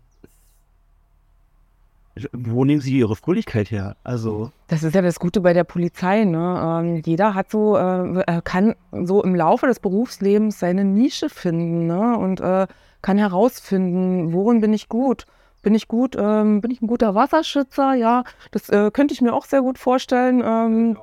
wo 2.32 2.64
nehmen 2.64 2.80
Sie 2.80 2.98
Ihre 2.98 3.16
Fröhlichkeit 3.16 3.70
her? 3.70 3.96
Also 4.04 4.50
das 4.68 4.82
ist 4.82 4.94
ja 4.94 5.02
das 5.02 5.18
Gute 5.18 5.40
bei 5.40 5.52
der 5.52 5.64
Polizei. 5.64 6.24
Ne? 6.24 6.82
Ähm, 6.82 7.02
jeder 7.04 7.34
hat 7.34 7.50
so, 7.50 7.76
äh, 7.76 8.40
kann 8.44 8.74
so 8.92 9.22
im 9.22 9.34
Laufe 9.34 9.66
des 9.66 9.80
Berufslebens 9.80 10.58
seine 10.58 10.84
Nische 10.84 11.28
finden 11.28 11.86
ne? 11.86 12.16
und 12.16 12.40
äh, 12.40 12.66
kann 13.02 13.18
herausfinden, 13.18 14.32
worin 14.32 14.60
bin 14.60 14.72
ich 14.72 14.88
gut. 14.88 15.26
bin 15.62 15.74
ich 15.74 15.88
gut, 15.88 16.16
ähm, 16.18 16.60
bin 16.60 16.70
ich 16.70 16.80
ein 16.82 16.86
guter 16.86 17.14
Wasserschützer, 17.14 17.94
ja, 17.94 18.24
das 18.52 18.68
äh, 18.68 18.90
könnte 18.92 19.12
ich 19.14 19.20
mir 19.20 19.34
auch 19.34 19.44
sehr 19.44 19.60
gut 19.60 19.78
vorstellen. 19.78 20.42
Ähm, 20.44 20.98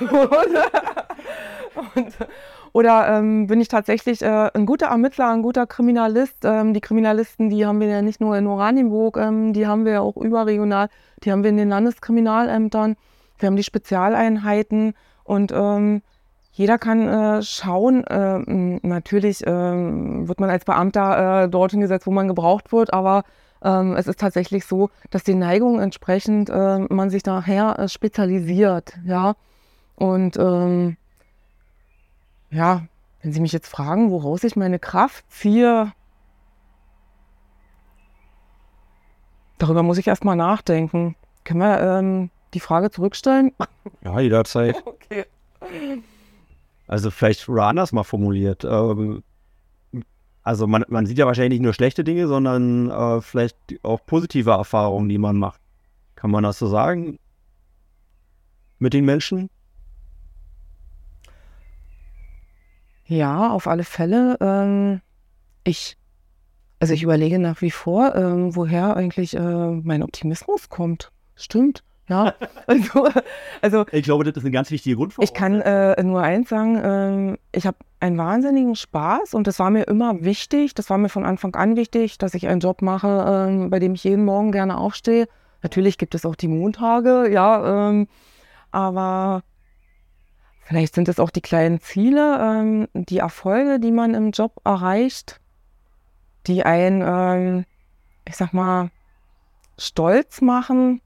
und, 1.94 2.16
oder 2.76 3.08
ähm, 3.08 3.46
bin 3.46 3.58
ich 3.62 3.68
tatsächlich 3.68 4.20
äh, 4.20 4.50
ein 4.52 4.66
guter 4.66 4.88
Ermittler, 4.88 5.30
ein 5.30 5.40
guter 5.40 5.66
Kriminalist? 5.66 6.44
Ähm, 6.44 6.74
die 6.74 6.82
Kriminalisten, 6.82 7.48
die 7.48 7.64
haben 7.64 7.80
wir 7.80 7.86
ja 7.86 8.02
nicht 8.02 8.20
nur 8.20 8.36
in 8.36 8.46
Oranienburg, 8.46 9.16
ähm, 9.16 9.54
die 9.54 9.66
haben 9.66 9.86
wir 9.86 9.92
ja 9.92 10.00
auch 10.02 10.18
überregional, 10.18 10.90
die 11.24 11.32
haben 11.32 11.42
wir 11.42 11.48
in 11.48 11.56
den 11.56 11.70
Landeskriminalämtern, 11.70 12.96
wir 13.38 13.46
haben 13.46 13.56
die 13.56 13.62
Spezialeinheiten 13.62 14.92
und 15.24 15.52
ähm, 15.56 16.02
jeder 16.52 16.76
kann 16.76 17.08
äh, 17.08 17.42
schauen. 17.42 18.04
Äh, 18.04 18.40
natürlich 18.86 19.46
äh, 19.46 19.50
wird 19.50 20.38
man 20.38 20.50
als 20.50 20.66
Beamter 20.66 21.44
äh, 21.44 21.48
dorthin 21.48 21.80
gesetzt, 21.80 22.06
wo 22.06 22.10
man 22.10 22.28
gebraucht 22.28 22.72
wird, 22.72 22.92
aber 22.92 23.22
ähm, 23.64 23.96
es 23.96 24.06
ist 24.06 24.20
tatsächlich 24.20 24.66
so, 24.66 24.90
dass 25.10 25.24
die 25.24 25.32
Neigung 25.32 25.80
entsprechend 25.80 26.50
man 26.50 27.08
sich 27.08 27.24
nachher 27.24 27.78
äh, 27.78 27.88
spezialisiert, 27.88 28.98
ja. 29.06 29.34
Und 29.94 30.36
ähm, 30.36 30.98
ja, 32.50 32.86
wenn 33.22 33.32
Sie 33.32 33.40
mich 33.40 33.52
jetzt 33.52 33.68
fragen, 33.68 34.10
woraus 34.10 34.44
ich 34.44 34.56
meine 34.56 34.78
Kraft 34.78 35.24
ziehe, 35.30 35.92
darüber 39.58 39.82
muss 39.82 39.98
ich 39.98 40.06
erstmal 40.06 40.36
nachdenken. 40.36 41.16
Können 41.44 41.60
wir 41.60 41.80
ähm, 41.80 42.30
die 42.54 42.60
Frage 42.60 42.90
zurückstellen? 42.90 43.52
Ja, 44.02 44.20
jederzeit. 44.20 44.76
okay. 44.86 45.24
Also 46.86 47.10
vielleicht 47.10 47.48
anders 47.48 47.92
mal 47.92 48.04
formuliert. 48.04 48.64
Ähm, 48.64 49.22
also 50.42 50.68
man, 50.68 50.84
man, 50.88 51.06
sieht 51.06 51.18
ja 51.18 51.26
wahrscheinlich 51.26 51.58
nicht 51.58 51.64
nur 51.64 51.74
schlechte 51.74 52.04
Dinge, 52.04 52.28
sondern 52.28 52.90
äh, 52.90 53.20
vielleicht 53.20 53.56
auch 53.82 54.00
positive 54.06 54.50
Erfahrungen, 54.50 55.08
die 55.08 55.18
man 55.18 55.36
macht. 55.36 55.60
Kann 56.14 56.30
man 56.30 56.44
das 56.44 56.58
so 56.58 56.68
sagen? 56.68 57.18
Mit 58.78 58.92
den 58.92 59.04
Menschen? 59.04 59.50
Ja, 63.06 63.50
auf 63.50 63.66
alle 63.66 63.84
Fälle. 63.84 64.36
Ähm, 64.40 65.00
ich, 65.64 65.96
also 66.80 66.92
ich 66.92 67.02
überlege 67.02 67.38
nach 67.38 67.62
wie 67.62 67.70
vor, 67.70 68.14
ähm, 68.14 68.54
woher 68.56 68.96
eigentlich 68.96 69.36
äh, 69.36 69.40
mein 69.70 70.02
Optimismus 70.02 70.68
kommt. 70.68 71.10
Stimmt. 71.34 71.82
Ja, 72.08 72.34
also, 72.66 73.08
also 73.62 73.84
ich 73.90 74.04
glaube, 74.04 74.24
das 74.24 74.36
ist 74.36 74.44
eine 74.44 74.52
ganz 74.52 74.70
wichtige 74.70 74.96
Grundvoraussetzung. 74.96 75.34
Ich 75.34 75.38
kann 75.38 75.60
äh, 75.60 76.00
nur 76.02 76.22
eins 76.22 76.48
sagen, 76.48 76.76
äh, 76.76 77.36
ich 77.56 77.66
habe 77.66 77.78
einen 77.98 78.16
wahnsinnigen 78.18 78.76
Spaß 78.76 79.34
und 79.34 79.46
das 79.46 79.58
war 79.58 79.70
mir 79.70 79.84
immer 79.84 80.22
wichtig, 80.22 80.74
das 80.74 80.88
war 80.90 80.98
mir 80.98 81.08
von 81.08 81.24
Anfang 81.24 81.54
an 81.54 81.76
wichtig, 81.76 82.18
dass 82.18 82.34
ich 82.34 82.46
einen 82.46 82.60
Job 82.60 82.82
mache, 82.82 83.48
äh, 83.50 83.68
bei 83.68 83.80
dem 83.80 83.94
ich 83.94 84.04
jeden 84.04 84.24
Morgen 84.24 84.52
gerne 84.52 84.78
aufstehe. 84.78 85.26
Natürlich 85.62 85.98
gibt 85.98 86.14
es 86.14 86.24
auch 86.24 86.36
die 86.36 86.48
Montage, 86.48 87.28
ja, 87.28 87.88
ähm, 87.88 88.06
aber 88.70 89.42
vielleicht 90.66 90.94
sind 90.94 91.08
es 91.08 91.18
auch 91.18 91.30
die 91.30 91.40
kleinen 91.40 91.80
Ziele, 91.80 92.38
ähm, 92.40 92.88
die 92.92 93.18
Erfolge, 93.18 93.80
die 93.80 93.92
man 93.92 94.14
im 94.14 94.30
Job 94.30 94.52
erreicht, 94.64 95.40
die 96.46 96.64
einen, 96.64 97.02
ähm, 97.04 97.64
ich 98.26 98.36
sag 98.36 98.52
mal, 98.52 98.90
stolz 99.78 100.40
machen 100.40 101.00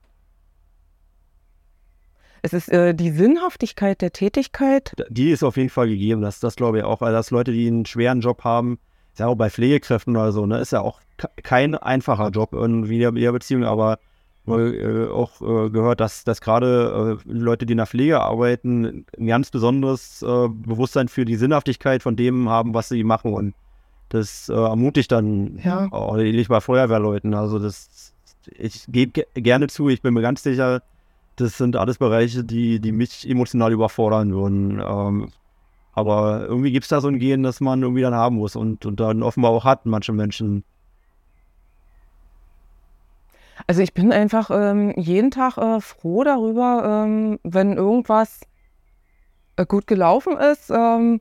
es 2.42 2.52
ist 2.52 2.68
äh, 2.70 2.94
die 2.94 3.10
Sinnhaftigkeit 3.10 4.00
der 4.00 4.12
Tätigkeit. 4.12 4.94
Die 5.08 5.30
ist 5.30 5.42
auf 5.42 5.56
jeden 5.56 5.68
Fall 5.68 5.88
gegeben. 5.88 6.22
Das, 6.22 6.40
das 6.40 6.56
glaube 6.56 6.78
ich 6.78 6.84
auch. 6.84 7.02
Also, 7.02 7.12
dass 7.12 7.30
Leute, 7.30 7.52
die 7.52 7.66
einen 7.66 7.86
schweren 7.86 8.20
Job 8.20 8.44
haben, 8.44 8.78
ist 9.12 9.20
ja 9.20 9.26
auch 9.26 9.34
bei 9.34 9.50
Pflegekräften 9.50 10.16
oder 10.16 10.32
so, 10.32 10.46
ne, 10.46 10.58
ist 10.58 10.72
ja 10.72 10.80
auch 10.80 11.00
kein 11.42 11.74
einfacher 11.74 12.30
Job 12.30 12.52
irgendwie 12.52 13.02
in 13.02 13.14
der 13.14 13.32
Beziehung, 13.32 13.64
aber 13.64 13.98
äh, 14.58 15.08
auch 15.08 15.40
äh, 15.40 15.70
gehört, 15.70 16.00
dass, 16.00 16.24
dass 16.24 16.40
gerade 16.40 17.18
äh, 17.26 17.32
Leute, 17.32 17.66
die 17.66 17.72
in 17.72 17.78
der 17.78 17.86
Pflege 17.86 18.20
arbeiten, 18.20 19.04
ein 19.18 19.26
ganz 19.26 19.50
besonderes 19.50 20.22
äh, 20.22 20.48
Bewusstsein 20.48 21.08
für 21.08 21.24
die 21.24 21.36
Sinnhaftigkeit 21.36 22.02
von 22.02 22.16
dem 22.16 22.48
haben, 22.48 22.74
was 22.74 22.88
sie 22.88 23.04
machen. 23.04 23.32
Und 23.34 23.54
das 24.10 24.48
äh, 24.48 24.54
ermutigt 24.54 25.12
dann 25.12 25.58
ja. 25.64 25.88
auch 25.90 26.16
ähnlich 26.16 26.48
bei 26.48 26.60
Feuerwehrleuten. 26.60 27.34
Also 27.34 27.58
das, 27.58 28.12
ich 28.56 28.84
gebe 28.88 29.24
gerne 29.34 29.68
zu, 29.68 29.88
ich 29.88 30.02
bin 30.02 30.14
mir 30.14 30.22
ganz 30.22 30.42
sicher, 30.42 30.82
das 31.36 31.56
sind 31.56 31.76
alles 31.76 31.98
Bereiche, 31.98 32.44
die, 32.44 32.80
die 32.80 32.92
mich 32.92 33.28
emotional 33.28 33.72
überfordern 33.72 34.32
würden. 34.32 34.82
Ähm, 34.84 35.28
aber 35.92 36.46
irgendwie 36.46 36.72
gibt 36.72 36.84
es 36.84 36.88
da 36.88 37.00
so 37.00 37.08
ein 37.08 37.18
Gehen, 37.18 37.42
das 37.42 37.60
man 37.60 37.82
irgendwie 37.82 38.02
dann 38.02 38.14
haben 38.14 38.36
muss 38.36 38.56
und, 38.56 38.86
und 38.86 39.00
dann 39.00 39.22
offenbar 39.22 39.50
auch 39.50 39.64
hat, 39.64 39.86
manche 39.86 40.12
Menschen. 40.12 40.64
Also 43.66 43.82
ich 43.82 43.94
bin 43.94 44.12
einfach 44.12 44.50
ähm, 44.52 44.92
jeden 44.96 45.30
Tag 45.30 45.56
äh, 45.58 45.80
froh 45.80 46.24
darüber, 46.24 47.04
ähm, 47.04 47.38
wenn 47.42 47.76
irgendwas 47.76 48.40
äh, 49.56 49.66
gut 49.66 49.86
gelaufen 49.86 50.36
ist. 50.36 50.70
Ähm. 50.70 51.20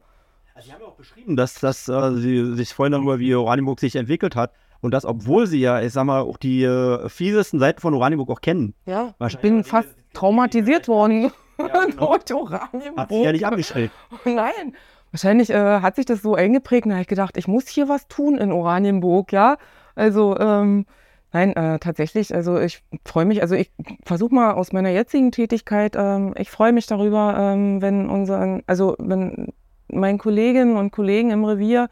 Also 0.54 0.68
Sie 0.68 0.74
haben 0.74 0.82
ja 0.82 0.88
auch 0.88 0.96
beschrieben, 0.96 1.36
dass, 1.36 1.56
dass 1.56 1.88
äh, 1.88 2.12
Sie 2.16 2.56
sich 2.56 2.74
vorhin 2.74 2.94
darüber, 2.94 3.20
wie 3.20 3.34
Oranienburg 3.36 3.80
sich 3.80 3.96
entwickelt 3.96 4.36
hat. 4.36 4.54
Und 4.82 4.94
das, 4.94 5.06
obwohl 5.06 5.46
Sie 5.46 5.60
ja, 5.60 5.82
ich 5.82 5.92
sag 5.94 6.06
mal, 6.06 6.22
auch 6.22 6.38
die 6.38 6.64
äh, 6.64 7.10
fiesesten 7.10 7.60
Seiten 7.60 7.82
von 7.82 7.94
Oranienburg 7.94 8.30
auch 8.30 8.42
kennen. 8.42 8.74
Ja, 8.86 9.14
ich 9.28 9.38
bin 9.40 9.64
fast 9.64 9.90
traumatisiert 10.14 10.88
worden. 10.88 11.32
Ja, 11.58 11.86
genau. 11.86 12.14
Hat 12.14 13.10
sich 13.10 13.24
ja 13.24 13.32
nicht 13.32 13.46
abgeschreckt. 13.46 13.94
Nein. 14.26 14.76
Wahrscheinlich 15.12 15.50
äh, 15.50 15.82
hat 15.82 15.96
sich 15.96 16.06
das 16.06 16.22
so 16.22 16.36
eingeprägt 16.36 16.86
da 16.86 16.92
habe 16.92 17.02
ich 17.02 17.08
gedacht, 17.08 17.36
ich 17.36 17.48
muss 17.48 17.68
hier 17.68 17.90
was 17.90 18.08
tun 18.08 18.38
in 18.38 18.52
Oranienburg, 18.52 19.34
ja. 19.34 19.58
Also, 19.96 20.38
ähm, 20.38 20.86
nein, 21.32 21.56
äh, 21.56 21.80
tatsächlich, 21.80 22.34
also 22.34 22.60
ich 22.60 22.84
freue 23.06 23.26
mich, 23.26 23.42
also 23.42 23.56
ich 23.56 23.72
versuche 24.04 24.34
mal 24.34 24.54
aus 24.54 24.72
meiner 24.72 24.90
jetzigen 24.90 25.32
Tätigkeit, 25.32 25.96
ähm, 25.98 26.34
ich 26.38 26.50
freue 26.50 26.74
mich 26.74 26.88
darüber, 26.88 27.36
ähm, 27.38 27.82
wenn 27.82 28.10
unseren, 28.10 28.64
also 28.68 28.96
wenn 29.00 29.54
meinen 29.88 30.18
Kolleginnen 30.18 30.78
und 30.78 30.92
Kollegen 30.92 31.32
im 31.32 31.46
Revier, 31.46 31.90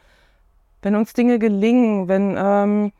wenn 0.81 0.95
uns 0.95 1.13
Dinge 1.13 1.39
gelingen, 1.39 2.07
wenn 2.07 2.35
ähm, 2.37 2.91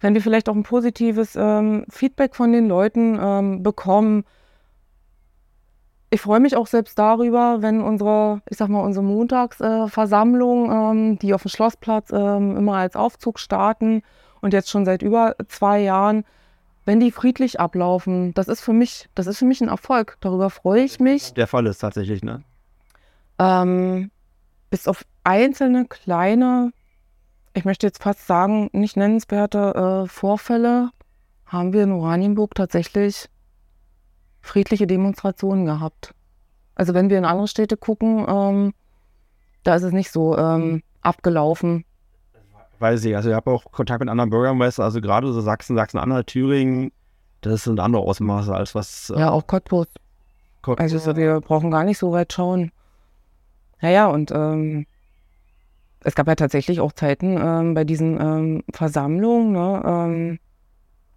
wenn 0.00 0.14
wir 0.14 0.22
vielleicht 0.22 0.48
auch 0.48 0.54
ein 0.54 0.62
positives 0.62 1.36
ähm, 1.36 1.84
Feedback 1.88 2.34
von 2.34 2.52
den 2.52 2.68
Leuten 2.68 3.18
ähm, 3.20 3.62
bekommen. 3.62 4.24
Ich 6.08 6.22
freue 6.22 6.40
mich 6.40 6.56
auch 6.56 6.66
selbst 6.66 6.98
darüber, 6.98 7.58
wenn 7.60 7.82
unsere, 7.82 8.40
ich 8.48 8.56
sag 8.56 8.68
mal, 8.68 8.80
unsere 8.80 9.04
Montagsversammlung, 9.04 11.14
äh, 11.14 11.16
die 11.18 11.34
auf 11.34 11.42
dem 11.42 11.50
Schlossplatz 11.50 12.10
ähm, 12.12 12.56
immer 12.56 12.76
als 12.76 12.96
Aufzug 12.96 13.38
starten 13.38 14.02
und 14.40 14.52
jetzt 14.52 14.70
schon 14.70 14.84
seit 14.84 15.02
über 15.02 15.36
zwei 15.48 15.80
Jahren, 15.80 16.24
wenn 16.84 17.00
die 17.00 17.10
friedlich 17.10 17.60
ablaufen, 17.60 18.32
das 18.34 18.48
ist 18.48 18.60
für 18.60 18.72
mich, 18.72 19.08
das 19.14 19.26
ist 19.26 19.38
für 19.38 19.44
mich 19.44 19.60
ein 19.60 19.68
Erfolg. 19.68 20.16
Darüber 20.20 20.50
freue 20.50 20.82
ich 20.82 20.98
mich. 20.98 21.34
Der 21.34 21.46
Fall 21.46 21.66
ist 21.66 21.78
tatsächlich, 21.78 22.22
ne? 22.22 22.42
Ähm, 23.38 24.10
bis 24.70 24.88
auf 24.88 25.04
einzelne 25.24 25.86
kleine 25.86 26.72
ich 27.54 27.64
möchte 27.64 27.86
jetzt 27.86 28.02
fast 28.02 28.26
sagen, 28.26 28.70
nicht 28.72 28.96
nennenswerte 28.96 30.04
äh, 30.04 30.08
Vorfälle 30.08 30.90
haben 31.46 31.72
wir 31.72 31.82
in 31.82 31.92
Oranienburg 31.92 32.54
tatsächlich 32.54 33.28
friedliche 34.40 34.86
Demonstrationen 34.86 35.66
gehabt. 35.66 36.14
Also 36.74 36.94
wenn 36.94 37.10
wir 37.10 37.18
in 37.18 37.24
andere 37.24 37.48
Städte 37.48 37.76
gucken, 37.76 38.24
ähm, 38.28 38.74
da 39.64 39.74
ist 39.74 39.82
es 39.82 39.92
nicht 39.92 40.12
so 40.12 40.38
ähm, 40.38 40.82
abgelaufen. 41.02 41.84
Weiß 42.80 43.04
ich, 43.04 43.14
also 43.14 43.28
ich 43.28 43.36
habe 43.36 43.50
auch 43.50 43.70
Kontakt 43.70 44.00
mit 44.00 44.08
anderen 44.08 44.30
Bürgermeistern, 44.30 44.84
also 44.84 45.00
gerade 45.00 45.32
so 45.32 45.40
Sachsen, 45.40 45.76
Sachsen-Anhalt, 45.76 46.26
Thüringen, 46.26 46.92
das 47.42 47.64
sind 47.64 47.78
andere 47.78 48.02
Ausmaße 48.02 48.54
als 48.54 48.74
was. 48.74 49.10
Äh, 49.10 49.20
ja, 49.20 49.30
auch 49.30 49.46
Cottbus. 49.46 49.86
Cottbus. 50.62 50.92
Also 50.92 51.16
wir 51.16 51.40
brauchen 51.40 51.70
gar 51.70 51.84
nicht 51.84 51.98
so 51.98 52.12
weit 52.12 52.32
schauen. 52.32 52.72
Naja, 53.80 54.08
und 54.08 54.30
ähm, 54.30 54.86
es 56.02 56.14
gab 56.14 56.26
ja 56.26 56.34
tatsächlich 56.34 56.80
auch 56.80 56.92
Zeiten 56.92 57.38
ähm, 57.38 57.74
bei 57.74 57.84
diesen 57.84 58.20
ähm, 58.20 58.64
Versammlungen, 58.72 59.52
ne, 59.52 59.82
ähm, 59.84 60.38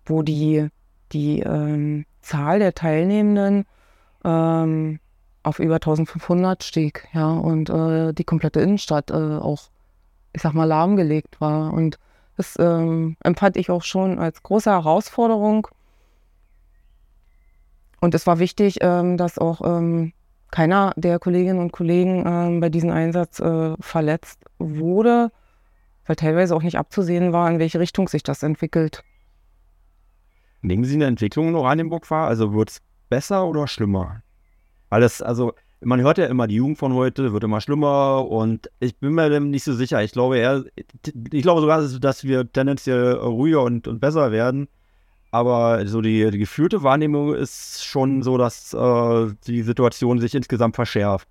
wo 0.06 0.22
die, 0.22 0.68
die 1.12 1.40
ähm, 1.40 2.06
Zahl 2.22 2.60
der 2.60 2.74
Teilnehmenden 2.74 3.66
ähm, 4.26 5.00
auf 5.44 5.60
über 5.60 5.76
1500 5.76 6.64
stieg, 6.64 7.08
ja, 7.14 7.32
und 7.32 7.70
äh, 7.70 8.14
die 8.14 8.24
komplette 8.24 8.62
Innenstadt 8.62 9.12
äh, 9.12 9.14
auch, 9.14 9.70
ich 10.34 10.42
sag 10.42 10.54
mal, 10.54 10.66
lahmgelegt 10.66 11.40
war. 11.40 11.74
Und 11.74 12.00
das 12.38 12.56
ähm, 12.60 13.16
empfand 13.24 13.58
ich 13.58 13.70
auch 13.70 13.84
schon 13.84 14.20
als 14.20 14.44
große 14.44 14.70
Herausforderung. 14.70 15.68
Und 18.02 18.14
es 18.14 18.28
war 18.28 18.40
wichtig, 18.40 18.80
dass 18.80 19.38
auch 19.38 19.62
keiner 20.54 20.94
der 20.96 21.18
Kolleginnen 21.18 21.58
und 21.58 21.72
Kollegen 21.72 22.28
äh, 22.28 22.60
bei 22.60 22.70
diesem 22.70 22.92
Einsatz 22.92 23.40
äh, 23.40 23.74
verletzt 23.80 24.40
wurde, 24.60 25.32
weil 26.06 26.16
teilweise 26.16 26.56
auch 26.56 26.62
nicht 26.62 26.78
abzusehen 26.78 27.34
war, 27.34 27.50
in 27.50 27.58
welche 27.58 27.80
Richtung 27.80 28.08
sich 28.08 28.22
das 28.22 28.44
entwickelt. 28.44 29.04
Nehmen 30.62 30.86
Sie 30.86 30.94
eine 30.94 31.08
Entwicklung 31.08 31.48
in 31.48 31.56
Oranienburg 31.56 32.10
wahr? 32.12 32.28
Also 32.28 32.54
wird 32.54 32.70
es 32.70 32.82
besser 33.10 33.48
oder 33.48 33.68
schlimmer? 33.68 34.22
Weil 34.90 35.02
es, 35.02 35.24
also 35.24 35.54
man 35.84 36.02
hört 36.02 36.18
ja 36.18 36.26
immer, 36.26 36.48
die 36.48 36.56
Jugend 36.56 36.78
von 36.78 36.94
heute 36.94 37.34
wird 37.34 37.44
immer 37.44 37.62
schlimmer 37.62 38.28
und 38.28 38.70
ich 38.80 38.96
bin 38.98 39.14
mir 39.14 39.40
nicht 39.40 39.64
so 39.64 39.74
sicher. 39.74 40.04
Ich 40.04 40.12
glaube 40.12 40.38
eher, 40.38 40.64
ich 41.32 41.42
glaube 41.42 41.62
sogar, 41.62 41.82
dass 41.82 42.24
wir 42.24 42.52
tendenziell 42.52 43.14
ruhiger 43.14 43.64
und, 43.64 43.88
und 43.88 44.00
besser 44.00 44.32
werden. 44.32 44.68
Aber 45.32 45.86
so 45.88 46.02
die, 46.02 46.30
die 46.30 46.38
gefühlte 46.38 46.84
Wahrnehmung 46.84 47.34
ist 47.34 47.84
schon 47.84 48.22
so, 48.22 48.38
dass 48.38 48.74
äh, 48.74 49.34
die 49.48 49.64
Situation 49.64 50.20
sich 50.20 50.36
insgesamt 50.36 50.76
verschärft. 50.76 51.28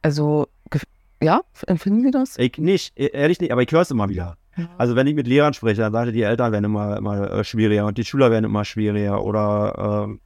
Also, 0.00 0.48
ja, 1.22 1.42
empfinden 1.66 2.02
Sie 2.04 2.10
das? 2.10 2.38
Ich 2.38 2.56
nicht, 2.56 2.98
e-, 2.98 3.06
ehrlich 3.06 3.40
nicht, 3.40 3.52
aber 3.52 3.62
ich 3.62 3.70
höre 3.70 3.82
es 3.82 3.90
immer 3.90 4.08
wieder. 4.08 4.36
Ja. 4.56 4.68
Also 4.78 4.96
wenn 4.96 5.06
ich 5.06 5.14
mit 5.14 5.26
Lehrern 5.26 5.54
spreche, 5.54 5.82
dann 5.82 5.92
sagen 5.92 6.12
die 6.12 6.22
Eltern 6.22 6.52
werden 6.52 6.64
immer, 6.64 6.96
immer 6.96 7.30
äh, 7.30 7.44
schwieriger 7.44 7.86
und 7.86 7.98
die 7.98 8.04
Schüler 8.04 8.30
werden 8.30 8.44
immer 8.44 8.64
schwieriger 8.64 9.22
oder 9.22 10.06
ähm, 10.06 10.20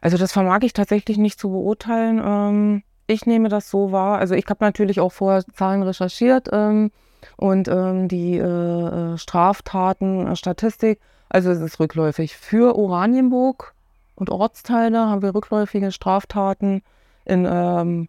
also 0.00 0.16
das 0.16 0.32
vermag 0.32 0.60
ich 0.62 0.72
tatsächlich 0.72 1.18
nicht 1.18 1.38
zu 1.38 1.50
beurteilen. 1.50 2.20
Ähm, 2.24 2.82
ich 3.06 3.26
nehme 3.26 3.48
das 3.48 3.68
so 3.70 3.92
wahr. 3.92 4.18
Also 4.18 4.34
ich 4.34 4.46
habe 4.48 4.64
natürlich 4.64 5.00
auch 5.00 5.12
vorher 5.12 5.44
Zahlen 5.54 5.82
recherchiert 5.82 6.48
ähm, 6.52 6.90
und 7.36 7.68
ähm, 7.68 8.08
die 8.08 8.38
äh, 8.38 8.44
äh 8.44 9.18
Straftaten, 9.18 10.26
äh, 10.26 10.96
also 11.28 11.50
es 11.50 11.60
ist 11.60 11.80
rückläufig. 11.80 12.36
Für 12.36 12.76
Oranienburg 12.76 13.74
und 14.14 14.30
Ortsteile 14.30 15.08
haben 15.08 15.22
wir 15.22 15.34
rückläufige 15.34 15.92
Straftaten 15.92 16.82
in 17.24 17.46
ähm, 17.48 18.08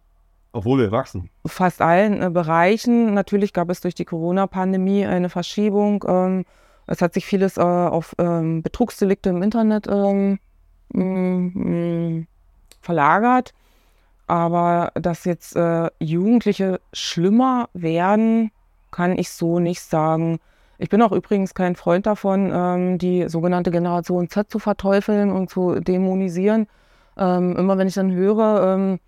obwohl 0.54 0.78
wir 0.78 0.92
wachsen. 0.92 1.30
Fast 1.44 1.82
allen 1.82 2.22
äh, 2.22 2.30
Bereichen. 2.30 3.12
Natürlich 3.12 3.52
gab 3.52 3.70
es 3.70 3.80
durch 3.80 3.96
die 3.96 4.04
Corona-Pandemie 4.04 5.04
eine 5.04 5.28
Verschiebung. 5.28 6.04
Ähm, 6.06 6.44
es 6.86 7.02
hat 7.02 7.12
sich 7.12 7.26
vieles 7.26 7.56
äh, 7.56 7.60
auf 7.60 8.14
ähm, 8.18 8.62
Betrugsdelikte 8.62 9.30
im 9.30 9.42
Internet 9.42 9.88
ähm, 9.88 10.38
verlagert. 12.80 13.52
Aber 14.26 14.92
dass 14.94 15.24
jetzt 15.24 15.54
äh, 15.56 15.90
Jugendliche 15.98 16.80
schlimmer 16.92 17.68
werden, 17.74 18.50
kann 18.90 19.18
ich 19.18 19.30
so 19.30 19.58
nicht 19.58 19.82
sagen. 19.82 20.38
Ich 20.78 20.88
bin 20.88 21.02
auch 21.02 21.12
übrigens 21.12 21.54
kein 21.54 21.76
Freund 21.76 22.06
davon, 22.06 22.50
ähm, 22.52 22.98
die 22.98 23.28
sogenannte 23.28 23.70
Generation 23.70 24.28
Z 24.28 24.50
zu 24.50 24.58
verteufeln 24.58 25.30
und 25.30 25.50
zu 25.50 25.80
dämonisieren. 25.80 26.66
Ähm, 27.16 27.56
immer 27.56 27.76
wenn 27.78 27.86
ich 27.86 27.94
dann 27.94 28.12
höre, 28.12 28.74
ähm, 28.74 28.98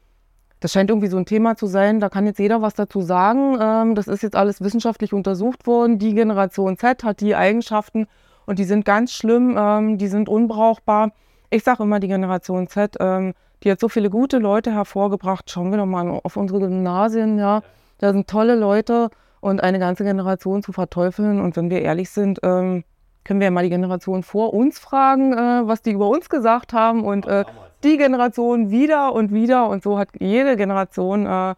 das 0.60 0.72
scheint 0.72 0.90
irgendwie 0.90 1.08
so 1.08 1.16
ein 1.16 1.26
Thema 1.26 1.56
zu 1.56 1.66
sein, 1.66 2.00
da 2.00 2.08
kann 2.08 2.26
jetzt 2.26 2.38
jeder 2.38 2.62
was 2.62 2.74
dazu 2.74 3.00
sagen. 3.00 3.58
Ähm, 3.60 3.94
das 3.94 4.08
ist 4.08 4.22
jetzt 4.22 4.36
alles 4.36 4.60
wissenschaftlich 4.60 5.12
untersucht 5.12 5.66
worden. 5.66 5.98
Die 5.98 6.14
Generation 6.14 6.76
Z 6.76 7.04
hat 7.04 7.20
die 7.20 7.34
Eigenschaften 7.34 8.06
und 8.46 8.58
die 8.58 8.64
sind 8.64 8.84
ganz 8.84 9.12
schlimm, 9.12 9.56
ähm, 9.58 9.98
die 9.98 10.08
sind 10.08 10.28
unbrauchbar 10.28 11.12
ich 11.50 11.64
sage 11.64 11.82
immer, 11.82 12.00
die 12.00 12.08
Generation 12.08 12.66
Z, 12.68 12.96
ähm, 13.00 13.34
die 13.62 13.70
hat 13.70 13.80
so 13.80 13.88
viele 13.88 14.10
gute 14.10 14.38
Leute 14.38 14.72
hervorgebracht. 14.72 15.50
Schauen 15.50 15.70
wir 15.70 15.78
doch 15.78 15.86
mal 15.86 16.08
auf 16.22 16.36
unsere 16.36 16.60
Gymnasien, 16.60 17.38
ja. 17.38 17.62
Da 17.98 18.12
sind 18.12 18.28
tolle 18.28 18.54
Leute 18.54 19.08
und 19.40 19.62
eine 19.62 19.78
ganze 19.78 20.04
Generation 20.04 20.62
zu 20.62 20.72
verteufeln. 20.72 21.40
Und 21.40 21.56
wenn 21.56 21.70
wir 21.70 21.82
ehrlich 21.82 22.10
sind, 22.10 22.40
ähm, 22.42 22.84
können 23.24 23.40
wir 23.40 23.46
ja 23.46 23.50
mal 23.50 23.64
die 23.64 23.70
Generation 23.70 24.22
vor 24.22 24.52
uns 24.52 24.78
fragen, 24.78 25.32
äh, 25.32 25.66
was 25.66 25.82
die 25.82 25.92
über 25.92 26.08
uns 26.08 26.28
gesagt 26.28 26.72
haben. 26.72 27.04
Und 27.04 27.26
äh, 27.26 27.44
die 27.82 27.96
Generation 27.96 28.70
wieder 28.70 29.12
und 29.12 29.32
wieder. 29.32 29.68
Und 29.68 29.82
so 29.82 29.98
hat 29.98 30.08
jede 30.18 30.56
Generation, 30.56 31.26
äh, 31.26 31.54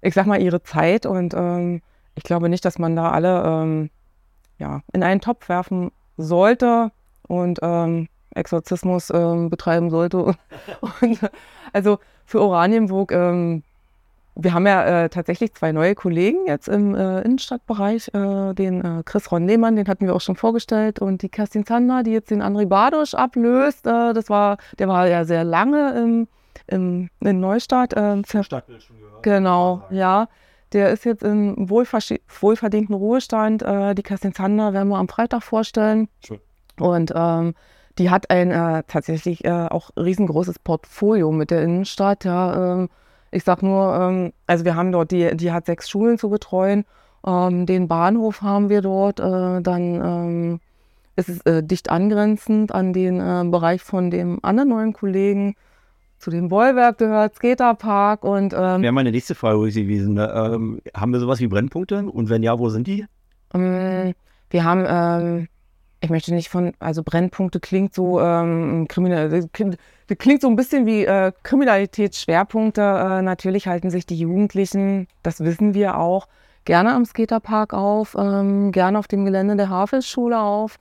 ich 0.00 0.14
sag 0.14 0.26
mal, 0.26 0.40
ihre 0.40 0.62
Zeit. 0.62 1.06
Und 1.06 1.34
ähm, 1.34 1.82
ich 2.14 2.24
glaube 2.24 2.48
nicht, 2.48 2.64
dass 2.64 2.78
man 2.78 2.96
da 2.96 3.10
alle 3.10 3.42
ähm, 3.44 3.90
ja, 4.58 4.80
in 4.92 5.02
einen 5.02 5.20
Topf 5.20 5.48
werfen 5.48 5.92
sollte. 6.16 6.90
Und 7.26 7.60
ähm, 7.62 8.08
Exorzismus 8.34 9.10
ähm, 9.10 9.50
betreiben 9.50 9.90
sollte. 9.90 10.18
Und, 11.00 11.18
also 11.72 11.98
für 12.24 12.40
Oranienburg, 12.40 13.12
ähm, 13.12 13.62
wir 14.40 14.54
haben 14.54 14.66
ja 14.66 15.04
äh, 15.04 15.08
tatsächlich 15.08 15.52
zwei 15.54 15.72
neue 15.72 15.96
Kollegen 15.96 16.46
jetzt 16.46 16.68
im 16.68 16.94
äh, 16.94 17.22
Innenstadtbereich, 17.22 18.08
äh, 18.14 18.54
den 18.54 18.84
äh, 18.84 19.02
Chris 19.04 19.32
Ron 19.32 19.48
Lehmann, 19.48 19.74
den 19.74 19.88
hatten 19.88 20.06
wir 20.06 20.14
auch 20.14 20.20
schon 20.20 20.36
vorgestellt, 20.36 21.00
und 21.00 21.22
die 21.22 21.28
Kerstin 21.28 21.66
Zander, 21.66 22.04
die 22.04 22.12
jetzt 22.12 22.30
den 22.30 22.40
André 22.40 22.66
Badosch 22.66 23.14
ablöst. 23.14 23.86
Äh, 23.86 24.12
das 24.14 24.30
war, 24.30 24.58
der 24.78 24.86
war 24.86 25.08
ja 25.08 25.24
sehr 25.24 25.42
lange 25.42 25.92
im, 25.98 26.28
im, 26.68 27.10
in 27.20 27.40
Neustadt. 27.40 27.94
Äh, 27.94 28.22
Stadtbild 28.42 28.82
schon 28.82 28.98
gehört. 28.98 29.22
Genau, 29.24 29.82
ja. 29.90 30.28
Der 30.72 30.90
ist 30.90 31.04
jetzt 31.04 31.22
im 31.22 31.68
wohlverdienten 31.68 32.94
Ruhestand. 32.94 33.62
Äh, 33.62 33.94
die 33.94 34.02
Kerstin 34.02 34.34
Zander 34.34 34.72
werden 34.72 34.88
wir 34.88 34.98
am 34.98 35.08
Freitag 35.08 35.42
vorstellen. 35.42 36.08
Schön. 36.24 36.38
Und 36.78 37.12
ähm, 37.16 37.54
die 37.98 38.10
hat 38.10 38.30
ein 38.30 38.50
äh, 38.50 38.82
tatsächlich 38.86 39.44
äh, 39.44 39.50
auch 39.50 39.90
riesengroßes 39.96 40.60
Portfolio 40.60 41.32
mit 41.32 41.50
der 41.50 41.62
Innenstadt. 41.62 42.24
Ja, 42.24 42.74
ähm, 42.74 42.88
ich 43.30 43.44
sag 43.44 43.62
nur, 43.62 43.94
ähm, 43.94 44.32
also 44.46 44.64
wir 44.64 44.76
haben 44.76 44.92
dort, 44.92 45.10
die, 45.10 45.36
die 45.36 45.52
hat 45.52 45.66
sechs 45.66 45.90
Schulen 45.90 46.18
zu 46.18 46.30
betreuen. 46.30 46.84
Ähm, 47.26 47.66
den 47.66 47.88
Bahnhof 47.88 48.42
haben 48.42 48.68
wir 48.68 48.80
dort. 48.80 49.20
Äh, 49.20 49.60
dann 49.60 49.94
ähm, 49.94 50.60
ist 51.16 51.28
es 51.28 51.40
äh, 51.42 51.62
dicht 51.62 51.90
angrenzend 51.90 52.72
an 52.72 52.92
den 52.92 53.20
äh, 53.20 53.44
Bereich 53.50 53.82
von 53.82 54.10
dem 54.10 54.38
anderen 54.42 54.70
neuen 54.70 54.92
Kollegen. 54.92 55.54
Zu 56.18 56.30
dem 56.30 56.48
Bollwerk 56.48 56.98
gehört 56.98 57.36
Skaterpark 57.36 58.24
und. 58.24 58.52
Ähm, 58.52 58.82
Wäre 58.82 58.92
meine 58.92 59.12
nächste 59.12 59.34
Frage 59.34 59.70
gewesen. 59.70 60.14
Ne? 60.14 60.32
Ähm, 60.34 60.80
haben 60.96 61.12
wir 61.12 61.20
sowas 61.20 61.40
wie 61.40 61.46
Brennpunkte? 61.46 62.04
Und 62.06 62.28
wenn 62.28 62.42
ja, 62.42 62.58
wo 62.58 62.68
sind 62.70 62.86
die? 62.86 63.06
Ähm, 63.54 64.14
wir 64.50 64.64
haben 64.64 65.48
ich 66.00 66.10
möchte 66.10 66.32
nicht 66.32 66.48
von, 66.48 66.72
also 66.78 67.02
Brennpunkte 67.02 67.60
klingt 67.60 67.94
so 67.94 68.20
ähm, 68.20 68.86
kriminell, 68.88 69.48
klingt 69.52 70.42
so 70.42 70.48
ein 70.48 70.56
bisschen 70.56 70.86
wie 70.86 71.04
äh, 71.04 71.32
Kriminalitätsschwerpunkte. 71.42 72.80
Äh, 72.80 73.22
natürlich 73.22 73.66
halten 73.66 73.90
sich 73.90 74.06
die 74.06 74.18
Jugendlichen, 74.18 75.08
das 75.22 75.40
wissen 75.40 75.74
wir 75.74 75.98
auch, 75.98 76.28
gerne 76.64 76.94
am 76.94 77.04
Skaterpark 77.04 77.74
auf, 77.74 78.16
ähm, 78.18 78.70
gerne 78.72 78.98
auf 78.98 79.08
dem 79.08 79.24
Gelände 79.24 79.56
der 79.56 79.70
Havelschule 79.70 80.38
auf. 80.38 80.78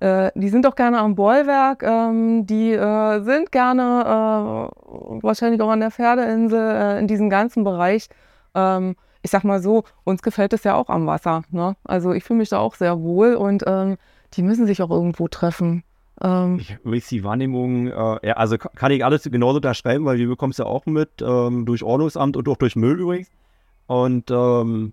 Äh, 0.00 0.32
die 0.34 0.48
sind 0.48 0.66
auch 0.66 0.74
gerne 0.74 0.98
am 0.98 1.14
Bollwerk, 1.14 1.84
ähm, 1.84 2.44
die 2.44 2.72
äh, 2.72 3.22
sind 3.22 3.52
gerne 3.52 4.02
äh, 4.02 5.22
wahrscheinlich 5.22 5.60
auch 5.60 5.70
an 5.70 5.80
der 5.80 5.92
Pferdeinsel, 5.92 6.58
äh, 6.58 6.98
in 6.98 7.06
diesem 7.06 7.30
ganzen 7.30 7.62
Bereich. 7.62 8.08
Ähm, 8.56 8.96
ich 9.22 9.30
sag 9.30 9.44
mal 9.44 9.62
so, 9.62 9.84
uns 10.02 10.22
gefällt 10.22 10.52
es 10.52 10.64
ja 10.64 10.74
auch 10.74 10.88
am 10.88 11.06
Wasser. 11.06 11.42
Ne? 11.50 11.76
Also 11.84 12.12
ich 12.12 12.24
fühle 12.24 12.38
mich 12.38 12.48
da 12.48 12.58
auch 12.58 12.74
sehr 12.74 13.00
wohl 13.00 13.34
und 13.34 13.62
ähm, 13.68 13.96
die 14.34 14.42
müssen 14.42 14.66
sich 14.66 14.82
auch 14.82 14.90
irgendwo 14.90 15.28
treffen. 15.28 15.84
Ähm, 16.20 16.58
ich 16.58 16.76
weiß 16.84 17.08
die 17.08 17.24
Wahrnehmung, 17.24 17.88
äh, 17.88 18.26
ja, 18.26 18.34
also 18.34 18.58
kann 18.58 18.92
ich 18.92 19.04
alles 19.04 19.24
genauso 19.24 19.56
unterschreiben, 19.56 20.04
weil 20.04 20.18
wir 20.18 20.28
bekommen 20.28 20.52
es 20.52 20.58
ja 20.58 20.66
auch 20.66 20.86
mit 20.86 21.22
ähm, 21.22 21.66
durch 21.66 21.82
Ordnungsamt 21.82 22.36
und 22.36 22.48
auch 22.48 22.56
durch 22.56 22.76
Müll 22.76 23.00
übrigens. 23.00 23.30
Und 23.86 24.30
ähm, 24.30 24.92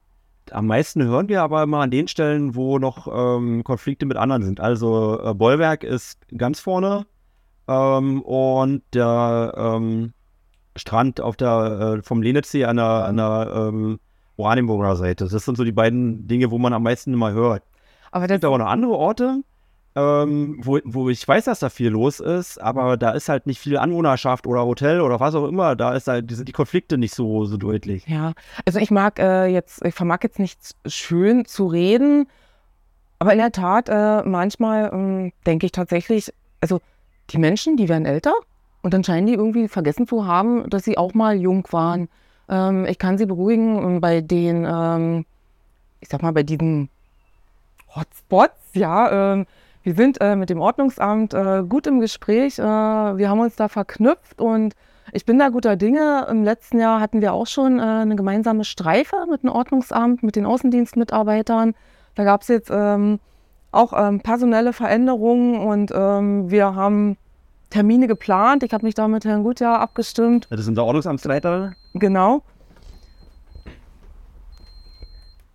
am 0.52 0.68
meisten 0.68 1.04
hören 1.04 1.30
wir 1.30 1.44
aber 1.44 1.64
immer 1.64 1.80
an 1.80 1.92
den 1.92 2.08
Stellen, 2.08 2.56
wo 2.56 2.80
noch 2.80 3.08
ähm, 3.12 3.64
Konflikte 3.64 4.06
mit 4.06 4.18
anderen 4.18 4.44
sind. 4.44 4.60
Also 4.60 5.22
äh, 5.22 5.34
Bollwerk 5.34 5.84
ist 5.84 6.20
ganz 6.36 6.60
vorne 6.60 7.06
ähm, 7.68 8.22
und 8.24 8.82
der 8.94 9.54
ähm, 9.56 10.14
Strand 10.76 11.22
auf 11.22 11.36
der 11.36 11.98
äh, 12.00 12.04
vom 12.04 12.22
Lenitzsee 12.22 12.66
an 12.66 12.78
der, 12.78 12.86
an 12.86 13.18
der 13.18 14.00
Oranienburger 14.38 14.96
Seite. 14.96 15.28
Das 15.28 15.46
sind 15.46 15.58
so 15.58 15.66
die 15.66 15.74
beiden 15.74 16.26
Dinge, 16.28 16.50
wo 16.50 16.58
man 16.58 16.74
am 16.74 16.84
meisten 16.84 17.14
immer 17.14 17.34
hört. 17.34 17.62
Aber 18.12 18.26
es 18.26 18.32
gibt 18.32 18.46
aber 18.46 18.58
noch 18.58 18.68
andere 18.68 18.92
Orte, 18.92 19.44
ähm, 19.96 20.60
wo, 20.62 20.80
wo 20.84 21.10
ich 21.10 21.28
weiß, 21.28 21.46
dass 21.46 21.60
da 21.60 21.70
viel 21.70 21.90
los 21.90 22.20
ist, 22.20 22.60
aber 22.60 22.96
da 22.98 23.12
ist 23.12 23.28
halt 23.28 23.48
nicht 23.48 23.60
viel 23.60 23.78
Anwohnerschaft 23.78 24.46
oder 24.48 24.66
Hotel 24.66 25.02
oder 25.02 25.20
was 25.20 25.36
auch 25.36 25.48
immer. 25.48 25.76
Da 25.76 25.94
ist 25.94 26.08
halt, 26.08 26.32
sind 26.32 26.48
die 26.48 26.54
Konflikte 26.54 26.98
nicht 26.98 27.14
so, 27.14 27.46
so 27.46 27.58
deutlich. 27.58 28.08
Ja, 28.08 28.34
also 28.66 28.80
ich 28.80 28.92
mag 28.92 29.20
äh, 29.20 29.48
jetzt, 29.48 29.84
ich 29.84 29.96
vermag 29.96 30.20
jetzt 30.24 30.40
nicht 30.40 30.60
schön 30.86 31.46
zu 31.46 31.68
reden, 31.68 32.28
aber 33.20 33.34
in 33.34 33.40
der 33.40 33.52
Tat, 33.52 33.90
äh, 33.90 34.24
manchmal 34.24 34.86
äh, 34.86 35.32
denke 35.46 35.66
ich 35.66 35.72
tatsächlich, 35.72 36.34
also 36.62 36.80
die 37.32 37.38
Menschen, 37.38 37.76
die 37.76 37.90
werden 37.90 38.06
älter 38.06 38.34
und 38.82 38.94
dann 38.94 39.04
scheinen 39.04 39.28
die 39.28 39.34
irgendwie 39.34 39.68
vergessen 39.68 40.08
zu 40.08 40.26
haben, 40.26 40.70
dass 40.70 40.86
sie 40.86 40.98
auch 40.98 41.14
mal 41.14 41.36
jung 41.36 41.68
waren. 41.72 42.10
Ähm, 42.48 42.86
ich 42.86 42.98
kann 42.98 43.18
sie 43.18 43.26
beruhigen 43.26 44.00
bei 44.02 44.22
den, 44.22 44.66
ähm, 44.70 45.26
ich 46.00 46.10
sag 46.10 46.22
mal, 46.22 46.32
bei 46.32 46.44
diesen 46.44 46.90
Hotspots, 47.96 48.74
ja. 48.74 49.34
Ähm, 49.34 49.46
wir 49.84 49.96
sind 49.96 50.20
äh, 50.22 50.36
mit 50.36 50.50
dem 50.50 50.62
Ordnungsamt 50.62 51.34
äh, 51.34 51.64
gut 51.68 51.88
im 51.88 52.00
Gespräch. 52.00 52.60
Äh, 52.60 52.64
wir 52.64 53.30
haben 53.30 53.40
uns 53.40 53.56
da 53.56 53.68
verknüpft 53.68 54.40
und 54.40 54.76
ich 55.12 55.26
bin 55.26 55.40
da 55.40 55.50
guter 55.50 55.76
Dinge. 55.76 56.28
Im 56.30 56.44
letzten 56.44 56.80
Jahr 56.80 57.00
hatten 57.00 57.22
wir 57.22 57.34
auch 57.34 57.48
schon 57.48 57.80
äh, 57.80 57.82
eine 57.82 58.16
gemeinsame 58.16 58.66
Streife 58.66 59.26
mit 59.30 59.44
dem 59.44 59.50
Ordnungsamt, 59.50 60.22
mit 60.22 60.36
den 60.36 60.46
Außendienstmitarbeitern. 60.46 61.74
Da 62.16 62.24
gab 62.24 62.42
es 62.42 62.50
jetzt 62.50 62.70
ähm, 62.72 63.20
auch 63.72 63.94
ähm, 63.96 64.20
personelle 64.20 64.74
Veränderungen 64.74 65.60
und 65.60 65.92
ähm, 65.96 66.52
wir 66.52 66.76
haben 66.76 67.18
Termine 67.70 68.08
geplant. 68.08 68.64
Ich 68.64 68.74
habe 68.74 68.86
mich 68.86 68.96
da 68.96 69.08
mit 69.08 69.26
Herrn 69.26 69.44
Gutjahr 69.44 69.80
abgestimmt. 69.80 70.48
Das 70.50 70.66
sind 70.66 70.76
der 70.76 70.86
Ordnungsamtsleiter? 70.86 71.74
Genau. 71.94 72.42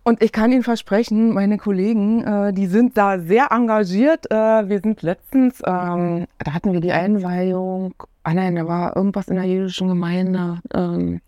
Und 0.05 0.23
ich 0.23 0.31
kann 0.31 0.51
Ihnen 0.51 0.63
versprechen, 0.63 1.33
meine 1.33 1.57
Kollegen, 1.57 2.23
äh, 2.23 2.53
die 2.53 2.67
sind 2.67 2.95
da 2.95 3.19
sehr 3.19 3.51
engagiert. 3.51 4.31
Äh, 4.31 4.69
wir 4.69 4.79
sind 4.79 5.01
letztens, 5.01 5.61
ähm, 5.65 6.27
da 6.37 6.53
hatten 6.53 6.71
wir 6.71 6.79
die 6.79 6.93
Einweihung 6.93 7.93
ah 8.25 8.33
nein, 8.33 8.55
da 8.55 8.67
war 8.67 8.95
irgendwas 8.95 9.27
in 9.27 9.35
der 9.35 9.45
jüdischen 9.45 9.87
Gemeinde. 9.87 10.59
Ähm, 10.73 11.21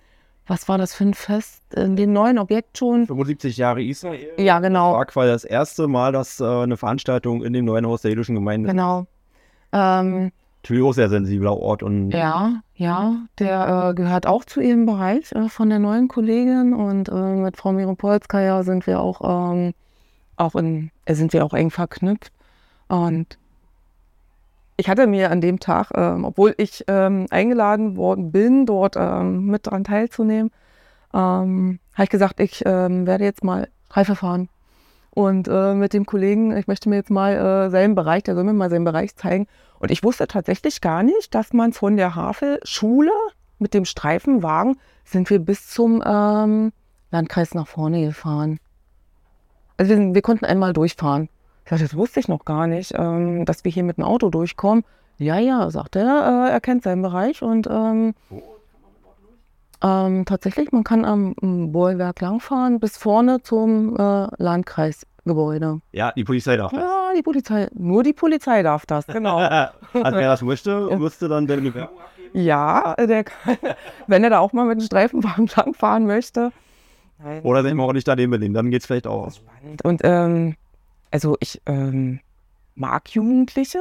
was 0.47 0.67
war 0.67 0.77
das 0.77 0.93
für 0.93 1.03
ein 1.03 1.13
Fest? 1.13 1.61
In 1.75 1.95
dem 1.95 2.13
neuen 2.13 2.39
Objekt 2.39 2.77
schon? 2.77 3.05
75 3.05 3.57
Jahre 3.57 3.83
Israel. 3.83 4.31
Ja, 4.37 4.59
genau. 4.59 4.93
War 4.93 5.05
quasi 5.05 5.29
das 5.29 5.43
erste 5.43 5.87
Mal, 5.87 6.11
dass 6.11 6.39
äh, 6.39 6.45
eine 6.45 6.77
Veranstaltung 6.77 7.43
in 7.43 7.53
dem 7.53 7.65
neuen 7.65 7.85
Haus 7.85 8.01
der 8.01 8.11
jüdischen 8.11 8.35
Gemeinde. 8.35 8.69
Genau. 8.69 9.05
Ähm, 9.73 10.31
Natürlich 10.67 10.83
auch 10.85 10.93
sehr 10.93 11.07
sensibler 11.07 11.55
Ort 11.55 11.81
und 11.81 12.11
ja, 12.11 12.61
ja, 12.75 13.21
der 13.39 13.89
äh, 13.89 13.93
gehört 13.93 14.27
auch 14.27 14.43
zu 14.43 14.59
ihrem 14.59 14.85
Bereich 14.85 15.31
äh, 15.31 15.47
von 15.47 15.69
der 15.69 15.79
neuen 15.79 16.09
Kollegin 16.09 16.73
und 16.73 17.07
äh, 17.07 17.35
mit 17.35 17.55
Frau 17.55 17.71
Miropolskaya 17.71 18.63
sind 18.63 18.85
wir 18.85 18.99
auch, 18.99 19.53
ähm, 19.53 19.73
auch 20.35 20.55
in, 20.55 20.91
äh, 21.05 21.13
sind 21.13 21.31
wir 21.31 21.45
auch 21.45 21.53
eng 21.53 21.71
verknüpft. 21.71 22.33
Und 22.89 23.37
ich 24.75 24.89
hatte 24.89 25.07
mir 25.07 25.31
an 25.31 25.39
dem 25.39 25.61
Tag, 25.61 25.91
ähm, 25.95 26.25
obwohl 26.25 26.53
ich 26.57 26.83
ähm, 26.89 27.27
eingeladen 27.29 27.95
worden 27.95 28.33
bin, 28.33 28.65
dort 28.65 28.95
ähm, 28.97 29.45
mit 29.45 29.67
daran 29.67 29.85
teilzunehmen, 29.85 30.51
habe 31.13 31.79
ich 32.03 32.09
gesagt, 32.09 32.41
ich 32.41 32.63
werde 32.63 33.23
jetzt 33.23 33.43
mal 33.43 33.69
Reife 33.89 34.15
fahren. 34.15 34.49
Und 35.17 35.47
äh, 35.47 35.73
mit 35.73 35.93
dem 35.93 36.05
Kollegen, 36.05 36.55
ich 36.55 36.67
möchte 36.67 36.89
mir 36.89 36.97
jetzt 36.97 37.09
mal 37.09 37.33
äh, 37.33 37.69
seinen 37.71 37.95
Bereich, 37.95 38.21
der 38.21 38.35
soll 38.35 38.43
mir 38.43 38.53
mal 38.53 38.69
seinen 38.69 38.83
Bereich 38.83 39.15
zeigen. 39.15 39.47
Und 39.79 39.89
ich 39.89 40.03
wusste 40.03 40.27
tatsächlich 40.27 40.79
gar 40.79 41.01
nicht, 41.01 41.33
dass 41.33 41.53
man 41.53 41.73
von 41.73 41.97
der 41.97 42.13
Havelschule 42.13 43.09
mit 43.57 43.73
dem 43.73 43.85
Streifenwagen 43.85 44.77
sind 45.05 45.31
wir 45.31 45.39
bis 45.39 45.69
zum 45.69 46.03
ähm, 46.05 46.71
Landkreis 47.09 47.55
nach 47.55 47.67
vorne 47.67 48.05
gefahren. 48.05 48.59
Also 49.77 49.97
wir, 49.97 50.13
wir, 50.13 50.21
konnten 50.21 50.45
einmal 50.45 50.73
durchfahren. 50.73 51.29
Ich 51.65 51.71
dachte, 51.71 51.85
das 51.85 51.97
wusste 51.97 52.19
ich 52.19 52.27
noch 52.27 52.45
gar 52.45 52.67
nicht, 52.67 52.93
ähm, 52.95 53.43
dass 53.45 53.63
wir 53.63 53.71
hier 53.71 53.83
mit 53.83 53.97
dem 53.97 54.03
Auto 54.03 54.29
durchkommen. 54.29 54.83
Ja, 55.17 55.39
ja, 55.39 55.71
sagt 55.71 55.95
er, 55.95 56.47
äh, 56.47 56.51
er 56.51 56.61
kennt 56.61 56.83
seinen 56.83 57.01
Bereich 57.01 57.41
und 57.41 57.65
ähm, 57.65 58.13
ähm, 59.81 60.25
tatsächlich, 60.25 60.71
man 60.71 60.83
kann 60.83 61.05
am 61.05 61.35
Bollwerk 61.71 62.21
langfahren 62.21 62.79
bis 62.79 62.97
vorne 62.97 63.41
zum 63.41 63.95
äh, 63.95 64.27
Landkreisgebäude. 64.37 65.81
Ja, 65.91 66.11
die 66.11 66.23
Polizei 66.23 66.57
darf 66.57 66.71
das. 66.71 66.81
Ja, 66.81 67.11
die 67.15 67.21
Polizei, 67.21 67.67
nur 67.73 68.03
die 68.03 68.13
Polizei 68.13 68.63
darf 68.63 68.85
das, 68.85 69.05
genau. 69.07 69.37
also 69.39 69.71
wer 69.93 70.29
das 70.29 70.41
möchte, 70.41 70.97
müsste 70.97 71.27
dann 71.29 71.47
der 71.47 71.57
Bewerbung 71.57 71.99
abgeben? 71.99 72.29
Ja, 72.33 72.95
der 72.95 73.23
kann, 73.23 73.57
wenn 74.07 74.23
er 74.23 74.31
da 74.31 74.39
auch 74.39 74.53
mal 74.53 74.65
mit 74.65 74.79
dem 74.79 74.85
Streifenwagen 74.85 75.49
langfahren 75.55 76.05
möchte. 76.07 76.51
Nein. 77.19 77.41
Oder 77.43 77.63
wenn 77.63 77.75
wir 77.77 77.83
auch 77.83 77.93
nicht 77.93 78.07
daneben 78.07 78.39
nehmen, 78.39 78.53
dann 78.53 78.69
geht 78.69 78.81
es 78.81 78.87
vielleicht 78.87 79.07
auch. 79.07 79.31
Spannend. 79.31 79.83
Und 79.83 80.01
ähm, 80.03 80.55
also 81.11 81.35
ich 81.39 81.61
ähm, 81.65 82.19
mag 82.75 83.09
Jugendliche, 83.09 83.79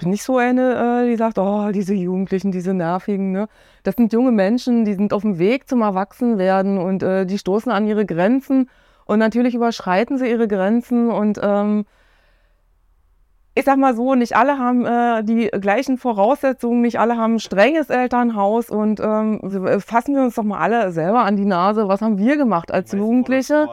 bin 0.00 0.10
nicht 0.10 0.22
so 0.22 0.38
eine, 0.38 1.04
äh, 1.04 1.08
die 1.08 1.16
sagt, 1.16 1.38
oh, 1.38 1.70
diese 1.72 1.94
Jugendlichen, 1.94 2.50
diese 2.52 2.74
nervigen. 2.74 3.32
Ne? 3.32 3.48
Das 3.82 3.96
sind 3.96 4.12
junge 4.12 4.32
Menschen, 4.32 4.84
die 4.84 4.94
sind 4.94 5.12
auf 5.12 5.22
dem 5.22 5.38
Weg 5.38 5.68
zum 5.68 5.82
Erwachsenwerden 5.82 6.78
und 6.78 7.02
äh, 7.02 7.26
die 7.26 7.38
stoßen 7.38 7.70
an 7.70 7.86
ihre 7.86 8.04
Grenzen. 8.04 8.68
Und 9.04 9.18
natürlich 9.18 9.54
überschreiten 9.54 10.18
sie 10.18 10.28
ihre 10.28 10.48
Grenzen 10.48 11.10
und 11.10 11.40
ähm, 11.42 11.84
ich 13.54 13.64
sag 13.64 13.76
mal 13.78 13.94
so, 13.94 14.14
nicht 14.14 14.36
alle 14.36 14.58
haben 14.58 14.86
äh, 14.86 15.24
die 15.24 15.48
gleichen 15.48 15.98
Voraussetzungen, 15.98 16.80
nicht 16.80 17.00
alle 17.00 17.16
haben 17.16 17.34
ein 17.34 17.40
strenges 17.40 17.90
Elternhaus 17.90 18.70
und 18.70 19.00
ähm, 19.00 19.80
fassen 19.80 20.14
wir 20.14 20.22
uns 20.22 20.36
doch 20.36 20.44
mal 20.44 20.60
alle 20.60 20.92
selber 20.92 21.24
an 21.24 21.36
die 21.36 21.44
Nase. 21.44 21.88
Was 21.88 22.00
haben 22.00 22.18
wir 22.18 22.36
gemacht 22.36 22.70
als 22.72 22.92
Jugendliche? 22.92 23.68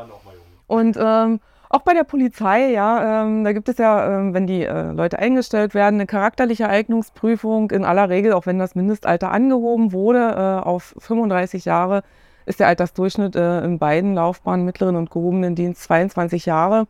Und 0.65 0.97
ähm, 0.99 1.39
auch 1.69 1.81
bei 1.81 1.93
der 1.93 2.03
Polizei, 2.03 2.71
ja, 2.71 3.23
ähm, 3.23 3.43
da 3.43 3.51
gibt 3.51 3.67
es 3.67 3.77
ja, 3.77 4.19
ähm, 4.19 4.33
wenn 4.33 4.47
die 4.47 4.63
äh, 4.63 4.91
Leute 4.91 5.19
eingestellt 5.19 5.73
werden, 5.73 5.95
eine 5.95 6.05
charakterliche 6.05 6.69
Eignungsprüfung. 6.69 7.71
In 7.71 7.83
aller 7.83 8.09
Regel, 8.09 8.33
auch 8.33 8.45
wenn 8.45 8.57
das 8.57 8.75
Mindestalter 8.75 9.31
angehoben 9.31 9.91
wurde 9.91 10.19
äh, 10.19 10.65
auf 10.65 10.95
35 10.99 11.65
Jahre, 11.65 12.03
ist 12.45 12.61
der 12.61 12.67
Altersdurchschnitt 12.67 13.35
äh, 13.35 13.63
in 13.65 13.79
beiden 13.79 14.15
Laufbahnen, 14.15 14.65
mittleren 14.65 14.95
und 14.95 15.11
gehobenen 15.11 15.55
Dienst 15.55 15.83
22 15.83 16.45
Jahre. 16.45 16.87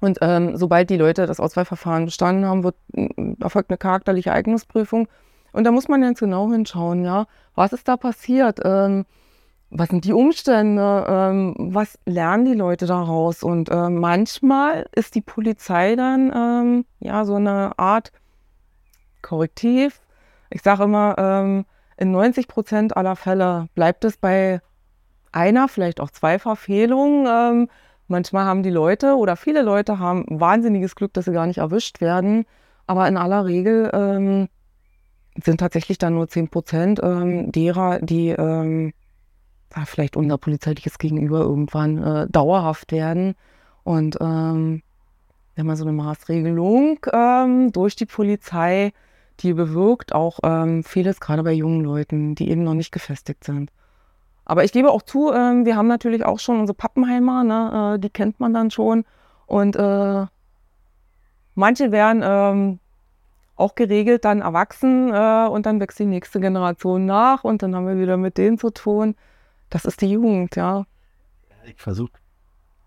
Und 0.00 0.18
ähm, 0.22 0.56
sobald 0.56 0.90
die 0.90 0.96
Leute 0.96 1.26
das 1.26 1.38
Auswahlverfahren 1.38 2.06
bestanden 2.06 2.46
haben, 2.46 2.64
wird, 2.64 2.74
erfolgt 3.40 3.70
eine 3.70 3.78
charakterliche 3.78 4.32
Eignungsprüfung. 4.32 5.08
Und 5.52 5.64
da 5.64 5.70
muss 5.70 5.88
man 5.88 6.00
ganz 6.00 6.18
genau 6.20 6.50
hinschauen, 6.50 7.04
ja, 7.04 7.26
was 7.54 7.72
ist 7.72 7.86
da 7.86 7.96
passiert? 7.96 8.60
Ähm, 8.64 9.04
was 9.70 9.88
sind 9.88 10.04
die 10.04 10.12
Umstände, 10.12 11.06
ähm, 11.08 11.54
was 11.56 11.98
lernen 12.04 12.44
die 12.44 12.54
Leute 12.54 12.86
daraus? 12.86 13.42
Und 13.42 13.68
äh, 13.70 13.88
manchmal 13.88 14.86
ist 14.94 15.14
die 15.14 15.20
Polizei 15.20 15.94
dann 15.94 16.32
ähm, 16.34 16.84
ja 16.98 17.24
so 17.24 17.36
eine 17.36 17.78
Art 17.78 18.12
Korrektiv. 19.22 20.00
Ich 20.50 20.62
sage 20.62 20.84
immer, 20.84 21.14
ähm, 21.18 21.64
in 21.96 22.10
90 22.10 22.48
Prozent 22.48 22.96
aller 22.96 23.14
Fälle 23.14 23.68
bleibt 23.74 24.04
es 24.04 24.16
bei 24.16 24.60
einer, 25.30 25.68
vielleicht 25.68 26.00
auch 26.00 26.10
zwei 26.10 26.40
Verfehlungen. 26.40 27.26
Ähm, 27.30 27.68
manchmal 28.08 28.46
haben 28.46 28.64
die 28.64 28.70
Leute 28.70 29.14
oder 29.14 29.36
viele 29.36 29.62
Leute 29.62 30.00
haben 30.00 30.24
wahnsinniges 30.28 30.96
Glück, 30.96 31.12
dass 31.12 31.26
sie 31.26 31.32
gar 31.32 31.46
nicht 31.46 31.58
erwischt 31.58 32.00
werden. 32.00 32.44
Aber 32.88 33.06
in 33.06 33.16
aller 33.16 33.44
Regel 33.44 33.88
ähm, 33.94 34.48
sind 35.40 35.58
tatsächlich 35.58 35.98
dann 35.98 36.14
nur 36.14 36.26
10 36.26 36.48
Prozent 36.48 37.00
ähm, 37.04 37.52
derer, 37.52 38.00
die 38.00 38.30
vielleicht 39.84 40.16
unser 40.16 40.38
polizeiliches 40.38 40.98
Gegenüber 40.98 41.40
irgendwann 41.40 42.02
äh, 42.02 42.26
dauerhaft 42.28 42.92
werden. 42.92 43.34
Und 43.84 44.18
ähm, 44.20 44.82
wenn 45.54 45.66
man 45.66 45.76
so 45.76 45.84
eine 45.84 45.92
Maßregelung 45.92 46.98
ähm, 47.12 47.72
durch 47.72 47.96
die 47.96 48.06
Polizei, 48.06 48.92
die 49.40 49.54
bewirkt 49.54 50.14
auch 50.14 50.38
ähm, 50.42 50.84
vieles, 50.84 51.20
gerade 51.20 51.42
bei 51.42 51.52
jungen 51.52 51.82
Leuten, 51.82 52.34
die 52.34 52.50
eben 52.50 52.64
noch 52.64 52.74
nicht 52.74 52.92
gefestigt 52.92 53.44
sind. 53.44 53.70
Aber 54.44 54.64
ich 54.64 54.72
gebe 54.72 54.90
auch 54.90 55.02
zu, 55.02 55.32
ähm, 55.32 55.64
wir 55.64 55.76
haben 55.76 55.86
natürlich 55.86 56.24
auch 56.24 56.38
schon 56.38 56.60
unsere 56.60 56.76
Pappenheimer, 56.76 57.44
ne, 57.44 57.94
äh, 57.94 57.98
die 57.98 58.10
kennt 58.10 58.40
man 58.40 58.52
dann 58.52 58.70
schon. 58.70 59.04
Und 59.46 59.76
äh, 59.76 60.26
manche 61.54 61.92
werden 61.92 62.22
ähm, 62.24 62.78
auch 63.56 63.74
geregelt 63.74 64.24
dann 64.24 64.40
erwachsen 64.40 65.12
äh, 65.12 65.46
und 65.48 65.66
dann 65.66 65.80
wächst 65.80 65.98
die 65.98 66.06
nächste 66.06 66.40
Generation 66.40 67.04
nach 67.06 67.44
und 67.44 67.62
dann 67.62 67.76
haben 67.76 67.86
wir 67.86 67.98
wieder 67.98 68.16
mit 68.16 68.38
denen 68.38 68.58
zu 68.58 68.70
tun. 68.70 69.14
Das 69.70 69.84
ist 69.84 70.00
die 70.00 70.10
Jugend, 70.10 70.56
ja. 70.56 70.84
Ich 71.64 71.80
versuche, 71.80 72.10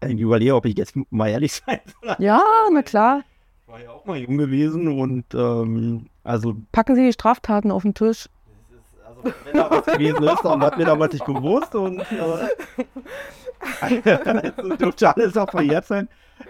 ich 0.06 0.20
überlege, 0.20 0.54
ob 0.56 0.66
ich 0.66 0.78
jetzt 0.78 0.94
mal 1.10 1.30
ehrlich 1.30 1.54
sein 1.66 1.80
soll. 2.02 2.16
Ja, 2.20 2.44
na 2.72 2.82
klar. 2.82 3.22
Ich 3.62 3.72
war 3.72 3.82
ja 3.82 3.90
auch 3.92 4.06
mal 4.06 4.18
jung 4.18 4.38
gewesen 4.38 5.00
und 5.00 5.26
ähm, 5.34 6.08
also. 6.24 6.56
Packen 6.72 6.96
Sie 6.96 7.06
die 7.06 7.14
Straftaten 7.14 7.72
auf 7.72 7.84
den 7.84 7.94
Tisch. 7.94 8.28
Also, 9.06 9.34
wenn 9.46 9.54
da 9.54 9.72
was 9.72 9.86
gewesen 9.86 10.24
ist, 10.24 10.44
dann 10.44 10.62
hat 10.62 10.78
mir 10.78 10.86
damals 10.86 11.14
nicht 11.14 11.26
gewusst 11.26 11.74
und 11.74 12.00
äh, 12.00 12.50
dürfte 14.78 15.16
alles 15.16 15.38
auch 15.38 15.50
verjährt 15.50 15.86
sein. 15.86 16.10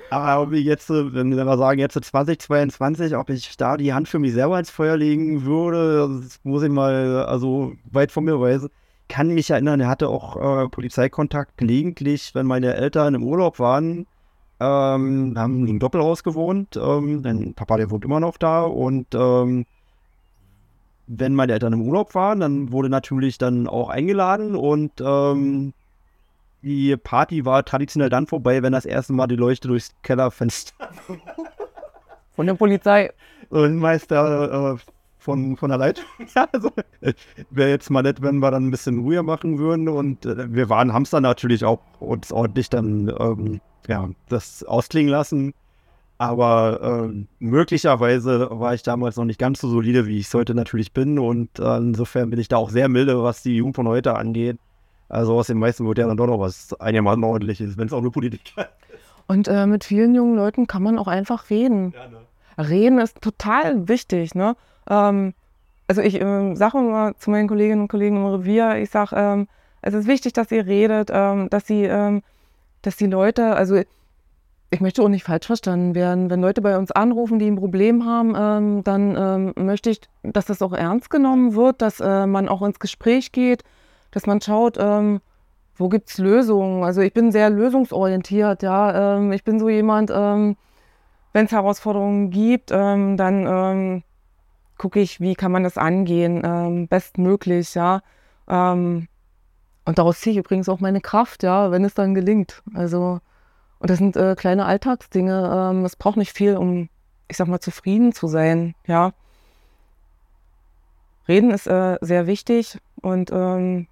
Aber 0.09 0.43
ob 0.43 0.53
ich 0.53 0.65
jetzt, 0.65 0.89
wenn 0.89 1.35
wir 1.35 1.57
sagen, 1.57 1.79
jetzt 1.79 1.93
2022, 2.03 3.15
ob 3.15 3.29
ich 3.29 3.55
da 3.57 3.77
die 3.77 3.93
Hand 3.93 4.07
für 4.07 4.17
mich 4.17 4.33
selber 4.33 4.57
ins 4.57 4.71
Feuer 4.71 4.97
legen 4.97 5.45
würde, 5.45 6.09
das 6.23 6.39
muss 6.43 6.63
ich 6.63 6.71
mal 6.71 7.25
also 7.25 7.73
weit 7.91 8.11
von 8.11 8.23
mir 8.23 8.39
weisen 8.39 8.71
kann 9.13 9.27
mich 9.27 9.51
erinnern, 9.51 9.79
er 9.79 9.89
hatte 9.89 10.09
auch 10.09 10.63
äh, 10.63 10.69
Polizeikontakt 10.69 11.55
gelegentlich, 11.55 12.33
wenn 12.33 12.47
meine 12.47 12.73
Eltern 12.73 13.13
im 13.13 13.23
Urlaub 13.23 13.59
waren. 13.59 14.07
Ähm, 14.59 15.35
haben 15.37 15.67
im 15.67 15.77
Doppelhaus 15.77 16.23
gewohnt. 16.23 16.75
Ähm, 16.77 17.21
denn 17.21 17.53
Papa, 17.53 17.77
der 17.77 17.91
wohnt 17.91 18.05
immer 18.05 18.19
noch 18.19 18.39
da. 18.39 18.63
Und 18.63 19.05
ähm, 19.13 19.67
wenn 21.05 21.35
meine 21.35 21.53
Eltern 21.53 21.73
im 21.73 21.83
Urlaub 21.83 22.15
waren, 22.15 22.39
dann 22.39 22.71
wurde 22.71 22.89
natürlich 22.89 23.37
dann 23.37 23.67
auch 23.67 23.89
eingeladen. 23.89 24.55
Und 24.55 24.93
ähm, 24.99 25.73
die 26.63 26.97
Party 26.97 27.45
war 27.45 27.63
traditionell 27.63 28.09
dann 28.09 28.25
vorbei, 28.25 28.63
wenn 28.63 28.73
das 28.73 28.87
erste 28.87 29.13
Mal 29.13 29.27
die 29.27 29.35
Leuchte 29.35 29.67
durchs 29.67 29.93
Kellerfenster. 30.01 30.73
Von 32.35 32.47
der 32.47 32.55
Polizei. 32.55 33.11
Und 33.49 33.77
meist 33.77 34.11
äh, 34.11 34.75
von, 35.23 35.57
von 35.57 35.69
der 35.69 35.79
Leitung. 35.79 36.05
Ja, 36.35 36.47
also, 36.51 36.71
wäre 37.49 37.69
jetzt 37.69 37.89
mal 37.89 38.01
nett, 38.01 38.21
wenn 38.21 38.39
wir 38.39 38.51
dann 38.51 38.67
ein 38.67 38.71
bisschen 38.71 38.99
ruhiger 38.99 39.23
machen 39.23 39.57
würden. 39.57 39.87
Und 39.87 40.25
äh, 40.25 40.53
wir 40.53 40.69
waren, 40.69 40.89
dann 40.89 41.23
natürlich 41.23 41.63
auch 41.63 41.79
uns 41.99 42.31
ordentlich 42.31 42.69
dann 42.69 43.13
ähm, 43.19 43.61
ja, 43.87 44.09
das 44.29 44.63
ausklingen 44.63 45.11
lassen. 45.11 45.53
Aber 46.17 47.09
äh, 47.09 47.25
möglicherweise 47.39 48.47
war 48.51 48.73
ich 48.73 48.83
damals 48.83 49.15
noch 49.17 49.25
nicht 49.25 49.39
ganz 49.39 49.59
so 49.59 49.69
solide, 49.69 50.05
wie 50.05 50.19
ich 50.19 50.27
es 50.27 50.33
heute 50.33 50.53
natürlich 50.53 50.93
bin. 50.93 51.19
Und 51.19 51.59
äh, 51.59 51.77
insofern 51.77 52.29
bin 52.29 52.39
ich 52.39 52.47
da 52.47 52.57
auch 52.57 52.69
sehr 52.69 52.89
milde, 52.89 53.23
was 53.23 53.43
die 53.43 53.57
Jugend 53.57 53.75
von 53.75 53.87
heute 53.87 54.15
angeht. 54.15 54.57
Also 55.09 55.37
aus 55.37 55.47
den 55.47 55.59
meisten 55.59 55.85
wird 55.85 55.97
ja 55.97 56.07
dann 56.07 56.17
doch 56.17 56.27
noch 56.27 56.39
was 56.39 56.73
einigermaßen 56.79 57.23
ordentliches, 57.23 57.77
wenn 57.77 57.87
es 57.87 57.93
auch 57.93 58.01
nur 58.01 58.11
Politik 58.11 58.53
ist. 58.55 58.67
Und 59.27 59.47
äh, 59.47 59.65
mit 59.67 59.83
vielen 59.83 60.15
jungen 60.15 60.35
Leuten 60.35 60.67
kann 60.67 60.83
man 60.83 60.97
auch 60.97 61.07
einfach 61.07 61.49
reden. 61.49 61.93
Ja, 61.95 62.07
ne? 62.07 62.17
Reden 62.57 62.99
ist 62.99 63.21
total 63.21 63.87
wichtig, 63.87 64.35
ne? 64.35 64.55
Ähm, 64.89 65.33
also 65.87 66.01
ich 66.01 66.19
ähm, 66.21 66.55
sage 66.55 66.77
immer 66.77 67.13
zu 67.17 67.29
meinen 67.29 67.47
Kolleginnen 67.47 67.81
und 67.81 67.87
Kollegen 67.87 68.17
im 68.17 68.25
Revier, 68.25 68.77
ich 68.77 68.89
sage, 68.89 69.15
ähm, 69.15 69.47
es 69.81 69.93
ist 69.93 70.07
wichtig, 70.07 70.33
dass 70.33 70.51
ihr 70.51 70.65
redet, 70.65 71.09
ähm, 71.11 71.49
dass 71.49 71.67
sie, 71.67 71.83
ähm, 71.83 72.23
dass 72.81 72.95
die 72.95 73.07
Leute, 73.07 73.55
also 73.55 73.81
ich 74.71 74.81
möchte 74.81 75.03
auch 75.03 75.09
nicht 75.09 75.23
falsch 75.25 75.45
verstanden 75.45 75.93
werden. 75.93 76.29
Wenn 76.29 76.41
Leute 76.41 76.61
bei 76.61 76.77
uns 76.77 76.91
anrufen, 76.91 77.37
die 77.37 77.47
ein 77.47 77.57
Problem 77.57 78.05
haben, 78.05 78.33
ähm, 78.35 78.83
dann 78.83 79.53
möchte 79.55 79.91
ich, 79.91 80.01
dass 80.23 80.45
das 80.45 80.63
auch 80.63 80.73
ernst 80.73 81.11
genommen 81.11 81.53
wird, 81.53 81.81
dass 81.81 81.99
äh, 81.99 82.25
man 82.25 82.49
auch 82.49 82.63
ins 82.63 82.79
Gespräch 82.79 83.31
geht, 83.31 83.63
dass 84.09 84.25
man 84.25 84.41
schaut, 84.41 84.77
wo 85.75 85.89
gibt 85.89 86.09
es 86.09 86.17
Lösungen. 86.17 86.83
Also 86.83 87.01
ich 87.01 87.13
bin 87.13 87.31
sehr 87.31 87.49
lösungsorientiert, 87.49 88.63
ja. 88.63 89.17
Ähm, 89.17 89.31
ich 89.31 89.43
bin 89.43 89.59
so 89.59 89.69
jemand, 89.69 90.11
ähm, 90.13 90.55
wenn 91.33 91.45
es 91.45 91.51
Herausforderungen 91.51 92.29
gibt, 92.29 92.71
ähm, 92.71 93.17
dann 93.17 94.03
gucke 94.77 94.99
ich, 94.99 95.19
wie 95.19 95.35
kann 95.35 95.51
man 95.51 95.63
das 95.63 95.77
angehen, 95.77 96.87
bestmöglich, 96.87 97.75
ja. 97.75 98.01
und 98.47 99.07
daraus 99.85 100.19
ziehe 100.19 100.33
ich 100.33 100.39
übrigens 100.39 100.69
auch 100.69 100.79
meine 100.79 101.01
Kraft, 101.01 101.43
ja, 101.43 101.71
wenn 101.71 101.85
es 101.85 101.93
dann 101.93 102.15
gelingt. 102.15 102.63
Also 102.73 103.19
und 103.83 103.89
das 103.89 103.97
sind 103.97 104.15
äh, 104.15 104.35
kleine 104.37 104.63
Alltagsdinge. 104.63 105.71
Ähm, 105.71 105.83
es 105.83 105.97
braucht 105.97 106.15
nicht 106.15 106.31
viel, 106.31 106.55
um, 106.55 106.87
ich 107.27 107.35
sag 107.35 107.49
mal, 107.49 107.59
zufrieden 107.59 108.13
zu 108.13 108.27
sein. 108.27 108.75
Ja. 108.87 109.11
Reden 111.27 111.51
ist 111.51 111.67
äh, 111.67 111.97
sehr 111.99 112.25
wichtig 112.25 112.77
und 113.01 113.29
ähm, 113.33 113.87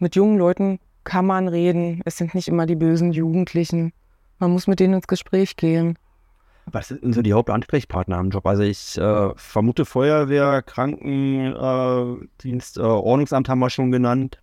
mit 0.00 0.16
jungen 0.16 0.38
Leuten 0.38 0.80
kann 1.04 1.24
man 1.24 1.46
reden. 1.46 2.02
Es 2.04 2.16
sind 2.16 2.34
nicht 2.34 2.48
immer 2.48 2.66
die 2.66 2.74
bösen 2.74 3.12
Jugendlichen. 3.12 3.92
Man 4.40 4.50
muss 4.50 4.66
mit 4.66 4.80
denen 4.80 4.94
ins 4.94 5.06
Gespräch 5.06 5.54
gehen. 5.54 5.96
Was 6.70 6.88
sind 6.88 7.14
so 7.14 7.22
die 7.22 7.32
Hauptansprechpartner 7.32 8.18
im 8.18 8.30
Job? 8.30 8.46
Also 8.46 8.62
ich 8.62 8.98
äh, 8.98 9.30
vermute 9.36 9.84
Feuerwehr, 9.84 10.62
Krankendienst, 10.62 12.78
äh, 12.78 12.80
Ordnungsamt 12.80 13.48
haben 13.48 13.60
wir 13.60 13.70
schon 13.70 13.92
genannt. 13.92 14.40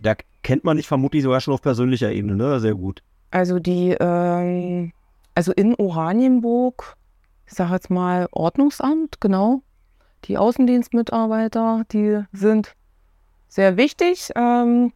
Da 0.00 0.14
kennt 0.42 0.64
man 0.64 0.76
dich 0.76 0.88
vermutlich 0.88 1.22
sogar 1.22 1.40
schon 1.40 1.54
auf 1.54 1.62
persönlicher 1.62 2.10
Ebene, 2.10 2.34
ne? 2.34 2.58
Sehr 2.58 2.74
gut. 2.74 3.02
Also 3.30 3.58
die, 3.58 3.96
ähm, 4.00 4.92
also 5.34 5.52
in 5.52 5.74
Oranienburg, 5.76 6.96
ich 7.46 7.52
sage 7.52 7.74
jetzt 7.74 7.90
mal 7.90 8.26
Ordnungsamt, 8.32 9.20
genau. 9.20 9.62
Die 10.24 10.38
Außendienstmitarbeiter, 10.38 11.84
die 11.92 12.24
sind 12.32 12.74
sehr 13.48 13.76
wichtig. 13.76 14.30
Ähm, 14.34 14.92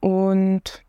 und 0.00 0.84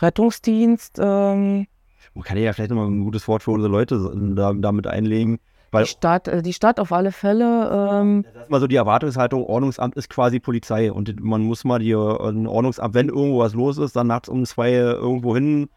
Rettungsdienst. 0.00 0.98
Ähm, 1.00 1.66
Man 2.14 2.24
kann 2.24 2.36
ja 2.36 2.52
vielleicht 2.52 2.70
nochmal 2.70 2.88
ein 2.88 3.04
gutes 3.04 3.26
Wort 3.28 3.42
für 3.42 3.52
unsere 3.52 3.72
Leute 3.72 4.12
damit 4.60 4.86
einlegen. 4.86 5.38
Weil 5.70 5.84
die 5.84 5.90
Stadt, 5.90 6.28
äh, 6.28 6.42
die 6.42 6.52
Stadt 6.52 6.78
auf 6.78 6.92
alle 6.92 7.12
Fälle. 7.12 7.70
Ähm, 7.72 8.26
das 8.34 8.44
ist 8.44 8.50
mal 8.50 8.60
so 8.60 8.66
die 8.66 8.76
Erwartungshaltung, 8.76 9.44
Ordnungsamt 9.44 9.96
ist 9.96 10.10
quasi 10.10 10.38
Polizei 10.38 10.92
und 10.92 11.22
man 11.22 11.40
muss 11.42 11.64
mal 11.64 11.78
die 11.78 11.92
äh, 11.92 12.28
ein 12.28 12.46
Ordnungsamt, 12.46 12.94
wenn 12.94 13.08
irgendwo 13.08 13.38
was 13.38 13.54
los 13.54 13.78
ist, 13.78 13.96
dann 13.96 14.08
nachts 14.08 14.28
um 14.28 14.44
zwei 14.44 14.72
irgendwo 14.72 15.34
hin 15.34 15.70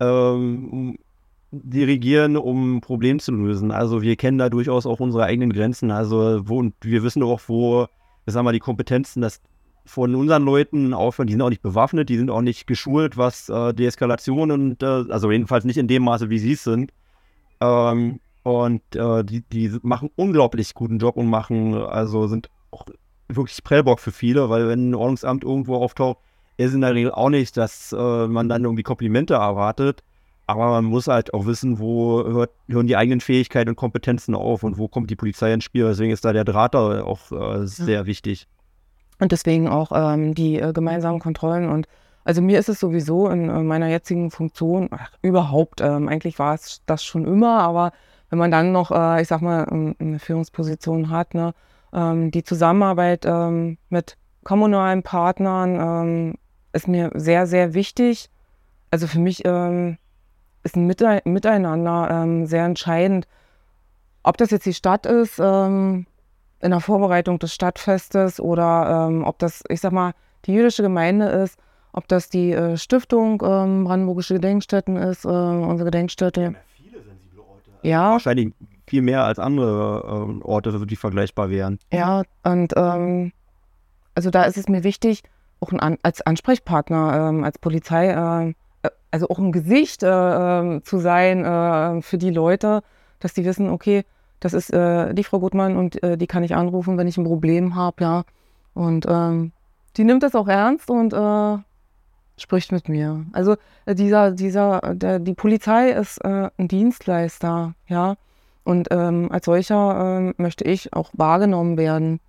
ähm, 0.00 0.96
dirigieren, 1.50 2.38
um 2.38 2.76
ein 2.76 2.80
Problem 2.80 3.18
zu 3.18 3.32
lösen. 3.32 3.70
Also 3.70 4.00
wir 4.00 4.16
kennen 4.16 4.38
da 4.38 4.48
durchaus 4.48 4.86
auch 4.86 4.98
unsere 5.00 5.24
eigenen 5.24 5.52
Grenzen. 5.52 5.90
Also 5.90 6.40
wo, 6.48 6.58
und 6.58 6.74
wir 6.80 7.02
wissen 7.02 7.22
auch, 7.22 7.42
wo, 7.46 7.86
sagen 8.26 8.46
wir, 8.46 8.52
die 8.52 8.58
Kompetenzen 8.60 9.20
das 9.20 9.42
von 9.84 10.14
unseren 10.14 10.44
Leuten 10.44 10.94
aufhören. 10.94 11.26
Die 11.26 11.34
sind 11.34 11.42
auch 11.42 11.50
nicht 11.50 11.62
bewaffnet, 11.62 12.08
die 12.08 12.16
sind 12.16 12.30
auch 12.30 12.40
nicht 12.40 12.66
geschult, 12.66 13.16
was 13.16 13.48
äh, 13.48 13.74
Deeskalation 13.74 14.50
und 14.50 14.82
äh, 14.82 14.86
also 14.86 15.30
jedenfalls 15.30 15.64
nicht 15.64 15.76
in 15.76 15.88
dem 15.88 16.04
Maße, 16.04 16.30
wie 16.30 16.38
sie 16.38 16.52
es 16.52 16.64
sind. 16.64 16.92
Ähm, 17.60 18.20
und 18.42 18.82
äh, 18.94 19.24
die, 19.24 19.42
die 19.42 19.78
machen 19.82 20.10
unglaublich 20.16 20.74
guten 20.74 20.98
Job 20.98 21.16
und 21.16 21.28
machen, 21.28 21.74
also 21.74 22.26
sind 22.26 22.50
auch 22.70 22.84
wirklich 23.28 23.62
Prellbock 23.64 24.00
für 24.00 24.12
viele, 24.12 24.50
weil 24.50 24.68
wenn 24.68 24.90
ein 24.90 24.94
Ordnungsamt 24.94 25.44
irgendwo 25.44 25.76
auftaucht, 25.76 26.18
ist 26.56 26.74
in 26.74 26.82
der 26.82 26.94
Regel 26.94 27.10
auch 27.10 27.30
nicht, 27.30 27.56
dass 27.56 27.92
äh, 27.92 28.28
man 28.28 28.48
dann 28.48 28.64
irgendwie 28.64 28.82
Komplimente 28.82 29.34
erwartet. 29.34 30.02
Aber 30.46 30.68
man 30.68 30.84
muss 30.84 31.08
halt 31.08 31.32
auch 31.32 31.46
wissen, 31.46 31.78
wo 31.78 32.22
hört, 32.22 32.50
hören 32.68 32.86
die 32.86 32.96
eigenen 32.96 33.22
Fähigkeiten 33.22 33.70
und 33.70 33.76
Kompetenzen 33.76 34.34
auf 34.34 34.62
und 34.62 34.76
wo 34.76 34.88
kommt 34.88 35.08
die 35.08 35.16
Polizei 35.16 35.54
ins 35.54 35.64
Spiel. 35.64 35.86
Deswegen 35.86 36.12
ist 36.12 36.24
da 36.24 36.34
der 36.34 36.44
Draht 36.44 36.76
auch 36.76 37.32
äh, 37.32 37.66
sehr 37.66 38.00
ja. 38.00 38.06
wichtig. 38.06 38.46
Und 39.18 39.32
deswegen 39.32 39.68
auch 39.68 39.92
ähm, 39.94 40.34
die 40.34 40.58
äh, 40.58 40.72
gemeinsamen 40.72 41.20
Kontrollen. 41.20 41.68
Und 41.68 41.86
also 42.24 42.42
mir 42.42 42.58
ist 42.58 42.68
es 42.68 42.80
sowieso 42.80 43.28
in 43.28 43.48
äh, 43.48 43.62
meiner 43.62 43.88
jetzigen 43.88 44.30
Funktion, 44.30 44.88
ach, 44.90 45.12
überhaupt, 45.22 45.80
ähm, 45.80 46.08
eigentlich 46.08 46.38
war 46.38 46.54
es 46.54 46.82
das 46.86 47.04
schon 47.04 47.26
immer, 47.26 47.60
aber 47.60 47.92
wenn 48.30 48.38
man 48.38 48.50
dann 48.50 48.72
noch, 48.72 48.90
äh, 48.90 49.22
ich 49.22 49.28
sag 49.28 49.42
mal, 49.42 49.66
ähm, 49.70 49.94
eine 49.98 50.18
Führungsposition 50.18 51.10
hat, 51.10 51.34
ne, 51.34 51.54
ähm, 51.92 52.30
die 52.30 52.42
Zusammenarbeit 52.42 53.24
ähm, 53.26 53.78
mit 53.88 54.16
kommunalen 54.42 55.02
Partnern 55.02 55.78
ähm, 55.80 56.34
ist 56.72 56.88
mir 56.88 57.10
sehr, 57.14 57.46
sehr 57.46 57.74
wichtig. 57.74 58.30
Also 58.90 59.06
für 59.06 59.20
mich 59.20 59.44
ähm, 59.44 59.98
ist 60.62 60.76
ein 60.76 60.86
Mite 60.86 61.22
Miteinander 61.24 62.08
ähm, 62.10 62.46
sehr 62.46 62.64
entscheidend. 62.64 63.26
Ob 64.22 64.36
das 64.38 64.50
jetzt 64.50 64.66
die 64.66 64.74
Stadt 64.74 65.06
ist, 65.06 65.38
in 66.64 66.70
der 66.70 66.80
Vorbereitung 66.80 67.38
des 67.38 67.52
Stadtfestes 67.52 68.40
oder 68.40 69.08
ob 69.24 69.38
das, 69.38 69.62
ich 69.68 69.80
sag 69.80 69.92
mal, 69.92 70.12
die 70.46 70.54
jüdische 70.54 70.82
Gemeinde 70.82 71.26
ist, 71.26 71.58
ob 71.92 72.08
das 72.08 72.28
die 72.28 72.52
äh, 72.52 72.76
Stiftung 72.76 73.38
Brandenburgische 73.38 74.34
Gedenkstätten 74.34 74.96
ist, 74.96 75.24
äh, 75.24 75.28
unsere 75.28 75.84
Gedenkstätte 75.90 76.56
ja. 77.84 78.12
Wahrscheinlich 78.12 78.52
viel 78.86 79.02
mehr 79.02 79.24
als 79.24 79.38
andere 79.38 80.38
äh, 80.40 80.44
Orte, 80.44 80.86
die 80.86 80.96
vergleichbar 80.96 81.50
wären. 81.50 81.78
Ja, 81.92 82.22
und 82.42 82.72
ähm, 82.76 83.32
also 84.14 84.30
da 84.30 84.44
ist 84.44 84.56
es 84.56 84.68
mir 84.68 84.84
wichtig, 84.84 85.22
auch 85.60 85.70
ein, 85.72 85.98
als 86.02 86.22
Ansprechpartner, 86.22 87.28
ähm, 87.28 87.44
als 87.44 87.58
Polizei, 87.58 88.08
äh, 88.08 88.48
äh 88.86 88.90
also 89.10 89.28
auch 89.28 89.38
ein 89.38 89.52
Gesicht 89.52 90.02
äh, 90.02 90.08
ähm, 90.08 90.82
zu 90.82 90.98
sein 90.98 92.02
für 92.02 92.18
die 92.18 92.30
Leute, 92.30 92.82
dass 93.20 93.32
die 93.32 93.44
wissen, 93.44 93.68
okay, 93.68 94.04
das 94.40 94.52
ist 94.52 94.72
äh, 94.72 95.14
die 95.14 95.24
Frau 95.24 95.40
Gutmann 95.40 95.76
und 95.76 95.98
die 96.02 96.26
kann 96.26 96.44
ich 96.44 96.54
anrufen, 96.54 96.98
wenn 96.98 97.08
ich 97.08 97.16
ein 97.16 97.24
Problem 97.24 97.74
habe, 97.74 98.02
ja. 98.02 98.24
Und 98.74 99.06
ähm, 99.08 99.52
die 99.96 100.04
nimmt 100.04 100.22
das 100.22 100.34
auch 100.34 100.48
ernst 100.48 100.90
und 100.90 101.14
spricht 102.36 102.72
mit 102.72 102.88
mir. 102.88 103.24
Also 103.32 103.56
äh, 103.86 103.94
dieser, 103.94 104.32
dieser, 104.32 104.80
der, 104.94 105.18
die 105.18 105.34
Polizei 105.34 105.90
ist 105.90 106.18
äh, 106.18 106.50
ein 106.56 106.68
Dienstleister, 106.68 107.74
ja. 107.88 108.16
Und 108.64 108.88
ähm, 108.90 109.30
als 109.30 109.44
solcher 109.44 110.32
äh, 110.38 110.42
möchte 110.42 110.64
ich 110.64 110.94
auch 110.94 111.10
wahrgenommen 111.12 111.76
werden. 111.76 112.20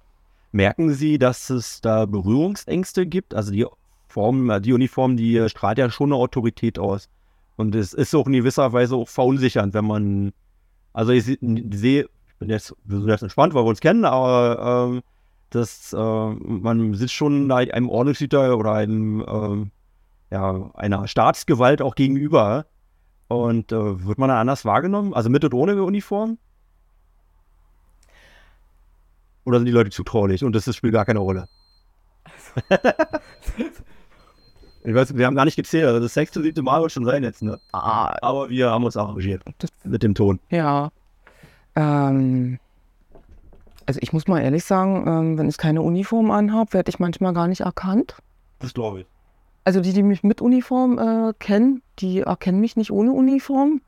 Merken 0.52 0.94
Sie, 0.94 1.18
dass 1.18 1.50
es 1.50 1.80
da 1.80 2.06
Berührungsängste 2.06 3.06
gibt? 3.06 3.34
Also 3.34 3.52
die 3.52 3.66
Form, 4.10 4.50
äh, 4.50 4.60
die 4.60 4.74
Uniform, 4.74 5.16
die 5.16 5.48
strahlt 5.50 5.78
ja 5.78 5.90
schon 5.90 6.12
eine 6.12 6.22
Autorität 6.22 6.78
aus. 6.78 7.08
Und 7.56 7.74
es 7.74 7.94
ist 7.94 8.14
auch 8.14 8.28
in 8.28 8.34
gewisser 8.34 8.74
Weise 8.74 8.96
auch 8.96 9.08
verunsichernd, 9.08 9.74
wenn 9.74 9.86
man, 9.86 10.34
also 10.96 11.12
ich 11.12 11.26
sehe, 11.26 11.36
ich 12.04 12.36
bin 12.40 12.50
jetzt, 12.50 12.74
wir 12.86 13.00
sind 13.00 13.10
jetzt 13.10 13.22
entspannt, 13.22 13.54
weil 13.54 13.64
wir 13.64 13.70
uns 13.70 13.82
kennen, 13.82 14.06
aber 14.06 14.88
ähm, 14.90 15.02
das, 15.50 15.92
äh, 15.92 15.98
man 15.98 16.94
sitzt 16.94 17.14
schon 17.14 17.52
einem 17.52 17.90
Ordnungshüter 17.90 18.58
oder 18.58 18.72
einem 18.74 19.24
ähm, 19.28 19.72
ja, 20.32 20.72
einer 20.74 21.08
Staatsgewalt 21.08 21.82
auch 21.82 21.96
gegenüber. 21.96 22.66
Und 23.28 23.74
äh, 23.74 24.06
wird 24.06 24.18
man 24.20 24.30
da 24.30 24.40
anders 24.40 24.64
wahrgenommen? 24.64 25.14
Also 25.14 25.30
mit 25.30 25.44
und 25.44 25.54
ohne 25.54 25.84
Uniform? 25.84 26.38
Oder 29.44 29.58
sind 29.58 29.66
die 29.66 29.72
Leute 29.72 29.90
zutraulich 29.90 30.44
und 30.46 30.56
das 30.56 30.74
spielt 30.74 30.94
gar 30.94 31.06
keine 31.06 31.20
Rolle? 31.20 31.50
ich 34.86 34.94
weiß, 34.94 35.18
wir 35.18 35.26
haben 35.26 35.36
gar 35.36 35.46
nicht 35.46 35.56
gezählt. 35.56 35.86
Also 35.86 36.00
das 36.00 36.14
sechste, 36.14 36.42
siebte 36.42 36.62
Mal 36.62 36.82
wird 36.82 36.92
schon 36.92 37.06
sein 37.06 37.24
jetzt. 37.24 37.42
Ne? 37.42 37.60
Ah, 37.72 38.16
aber 38.22 38.50
wir 38.50 38.70
haben 38.70 38.84
uns 38.84 38.96
arrangiert 38.96 39.44
mit 39.84 40.04
dem 40.04 40.14
Ton. 40.14 40.40
Ja. 40.50 40.92
Ähm, 41.76 42.60
also 43.88 44.00
ich 44.02 44.14
muss 44.14 44.28
mal 44.28 44.42
ehrlich 44.42 44.64
sagen, 44.64 45.06
ähm, 45.08 45.38
wenn 45.38 45.50
ich 45.50 45.58
keine 45.58 45.82
Uniform 45.82 46.30
anhabe, 46.32 46.74
werde 46.74 46.90
ich 46.90 47.00
manchmal 47.00 47.34
gar 47.34 47.48
nicht 47.48 47.62
erkannt. 47.62 48.16
Das 48.60 48.74
glaube 48.74 49.02
ich. 49.02 49.06
Also 49.64 49.82
die, 49.82 49.94
die 49.94 50.04
mich 50.04 50.24
mit 50.24 50.42
Uniform 50.42 51.00
äh, 51.00 51.34
kennen, 51.40 51.82
die 52.00 52.20
erkennen 52.20 52.60
mich 52.60 52.76
nicht 52.76 52.92
ohne 52.92 53.12
Uniform. 53.12 53.82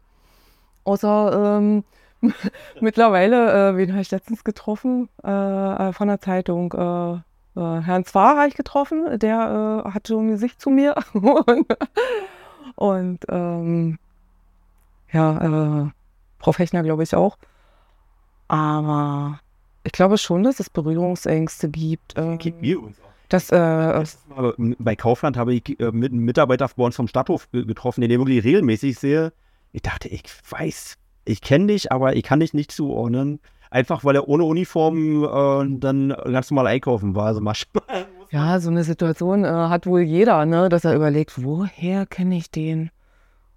Außer 0.83 1.59
ähm, 1.59 1.83
mittlerweile, 2.81 3.69
äh, 3.69 3.77
wen 3.77 3.91
habe 3.91 4.01
ich 4.01 4.09
letztens 4.09 4.43
getroffen? 4.43 5.09
Äh, 5.23 5.29
äh 5.29 5.93
von 5.93 6.07
der 6.07 6.19
Zeitung. 6.19 6.73
Äh, 7.57 7.77
äh, 7.77 7.81
Herrn 7.81 8.05
Zwar 8.05 8.37
habe 8.37 8.47
ich 8.47 8.55
getroffen, 8.55 9.19
der 9.19 9.83
hatte 9.85 10.15
ein 10.15 10.29
Gesicht 10.29 10.61
zu 10.61 10.69
mir. 10.69 10.95
und, 11.13 11.65
und 12.75 13.19
ähm, 13.29 13.99
ja, 15.11 15.91
Frau 16.39 16.51
Fechner 16.51 16.83
glaube 16.83 17.03
ich 17.03 17.15
auch. 17.15 17.37
Aber 18.47 19.39
ich 19.83 19.91
glaube 19.91 20.17
schon, 20.17 20.43
dass 20.43 20.59
es 20.59 20.69
Berührungsängste 20.69 21.69
gibt. 21.69 22.15
Gibt 22.39 22.61
mir 22.61 22.81
uns 22.81 22.99
auch. 22.99 23.07
Das, 23.29 23.51
äh, 23.51 24.05
bei 24.79 24.95
Kaufland 24.95 25.35
habe 25.35 25.53
ich 25.53 25.79
äh, 25.81 25.91
mit 25.91 26.13
einem 26.13 26.23
Mitarbeiter 26.23 26.69
bei 26.75 26.83
uns 26.83 26.95
vom 26.95 27.09
Stadthof 27.09 27.49
getroffen, 27.51 28.01
den 28.01 28.11
ich 28.11 28.17
wirklich 28.17 28.43
regelmäßig 28.43 28.97
sehe. 28.97 29.33
Ich 29.73 29.81
dachte, 29.81 30.07
ich 30.07 30.23
weiß, 30.49 30.95
ich 31.25 31.41
kenne 31.41 31.67
dich, 31.67 31.91
aber 31.91 32.15
ich 32.15 32.23
kann 32.23 32.39
dich 32.39 32.53
nicht 32.53 32.71
zuordnen. 32.71 33.39
Einfach 33.77 34.03
weil 34.03 34.15
er 34.15 34.27
ohne 34.27 34.43
Uniform 34.43 35.23
äh, 35.23 35.79
dann 35.79 36.09
ganz 36.09 36.49
normal 36.49 36.67
einkaufen 36.67 37.15
war. 37.15 37.27
Also 37.27 37.41
ja, 38.31 38.59
so 38.59 38.69
eine 38.71 38.83
Situation 38.83 39.45
äh, 39.45 39.47
hat 39.47 39.85
wohl 39.85 40.01
jeder, 40.01 40.45
ne, 40.45 40.69
dass 40.69 40.83
er 40.83 40.95
überlegt, 40.95 41.43
woher 41.43 42.05
kenne 42.05 42.37
ich 42.37 42.49
den? 42.49 42.89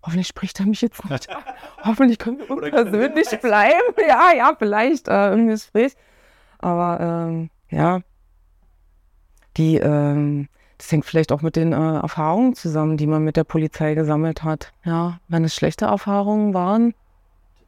hoffentlich 0.03 0.29
spricht 0.29 0.61
er 0.61 0.67
mich 0.67 0.81
jetzt 0.81 1.09
nicht. 1.09 1.29
hoffentlich 1.85 2.19
können 2.19 2.39
wir 2.39 2.71
persönlich 2.71 3.29
bleiben. 3.41 3.81
Ja, 4.09 4.31
ja, 4.37 4.55
vielleicht 4.59 5.09
äh, 5.09 5.33
im 5.33 5.49
Gespräch. 5.49 5.95
Aber 6.59 7.01
ähm, 7.01 7.51
ja, 7.71 8.01
die, 9.57 9.77
ähm, 9.77 10.49
das 10.79 10.91
hängt 10.91 11.05
vielleicht 11.05 11.33
auch 11.33 11.43
mit 11.43 11.57
den 11.57 11.73
äh, 11.73 12.01
Erfahrungen 12.01 12.55
zusammen, 12.55 12.97
die 12.97 13.07
man 13.07 13.25
mit 13.25 13.37
der 13.37 13.45
Polizei 13.45 13.95
gesammelt 13.95 14.43
hat. 14.43 14.73
Ja, 14.85 15.21
wenn 15.29 15.45
es 15.45 15.55
schlechte 15.55 15.87
Erfahrungen 15.87 16.55
waren. 16.55 16.95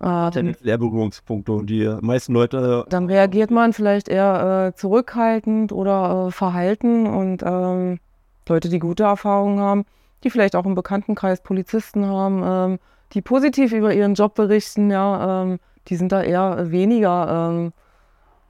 Äh, 0.02 0.54
Lehrberührungspunkte 0.62 1.52
und 1.52 1.70
die 1.70 1.88
meisten 2.00 2.32
Leute. 2.32 2.84
Dann 2.88 3.06
reagiert 3.06 3.50
man 3.50 3.72
vielleicht 3.72 4.08
eher 4.08 4.72
äh, 4.74 4.78
zurückhaltend 4.78 5.72
oder 5.72 6.26
äh, 6.26 6.30
verhalten 6.32 7.06
und 7.06 7.42
ähm, 7.44 7.98
Leute, 8.48 8.68
die 8.68 8.80
gute 8.80 9.04
Erfahrungen 9.04 9.60
haben, 9.60 9.84
die 10.24 10.30
vielleicht 10.30 10.56
auch 10.56 10.66
im 10.66 10.74
Bekanntenkreis 10.74 11.42
Polizisten 11.42 12.04
haben, 12.06 12.42
ähm, 12.44 12.78
die 13.12 13.22
positiv 13.22 13.72
über 13.72 13.94
ihren 13.94 14.14
Job 14.14 14.34
berichten, 14.34 14.90
ja, 14.90 15.42
ähm, 15.42 15.58
die 15.88 15.96
sind 15.96 16.10
da 16.10 16.22
eher 16.22 16.70
weniger 16.70 17.50
ähm, 17.50 17.72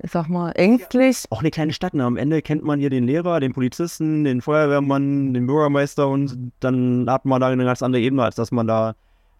ich 0.02 0.10
sag 0.10 0.28
mal, 0.28 0.50
ängstlich. 0.52 1.24
Auch 1.30 1.40
eine 1.40 1.50
kleine 1.50 1.72
Stadt. 1.72 1.94
Ne? 1.94 2.04
Am 2.04 2.16
Ende 2.16 2.42
kennt 2.42 2.64
man 2.64 2.80
hier 2.80 2.90
den 2.90 3.04
Lehrer, 3.04 3.38
den 3.38 3.52
Polizisten, 3.52 4.24
den 4.24 4.40
Feuerwehrmann, 4.40 5.32
den 5.32 5.46
Bürgermeister 5.46 6.08
und 6.08 6.52
dann 6.60 7.06
hat 7.08 7.24
man 7.24 7.40
da 7.40 7.48
eine 7.48 7.64
ganz 7.64 7.82
andere 7.82 8.02
Ebene, 8.02 8.24
als 8.24 8.34
dass 8.34 8.50
man 8.50 8.66
da 8.66 8.94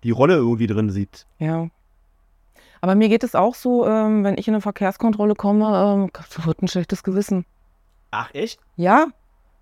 die 0.05 0.13
Rolle 0.13 0.35
irgendwie 0.35 0.69
drin 0.69 0.91
sieht. 0.91 1.27
Ja. 1.39 1.69
Aber 2.83 2.95
mir 2.95 3.09
geht 3.09 3.25
es 3.25 3.35
auch 3.35 3.55
so, 3.55 3.87
ähm, 3.87 4.25
wenn 4.25 4.37
ich 4.37 4.47
in 4.47 4.55
eine 4.55 4.61
Verkehrskontrolle 4.61 5.35
komme, 5.35 6.11
ähm, 6.13 6.45
wird 6.45 6.61
ein 6.61 6.69
schlechtes 6.69 7.03
Gewissen. 7.03 7.47
Ach, 8.11 8.29
echt? 8.35 8.61
Ja. 8.77 9.07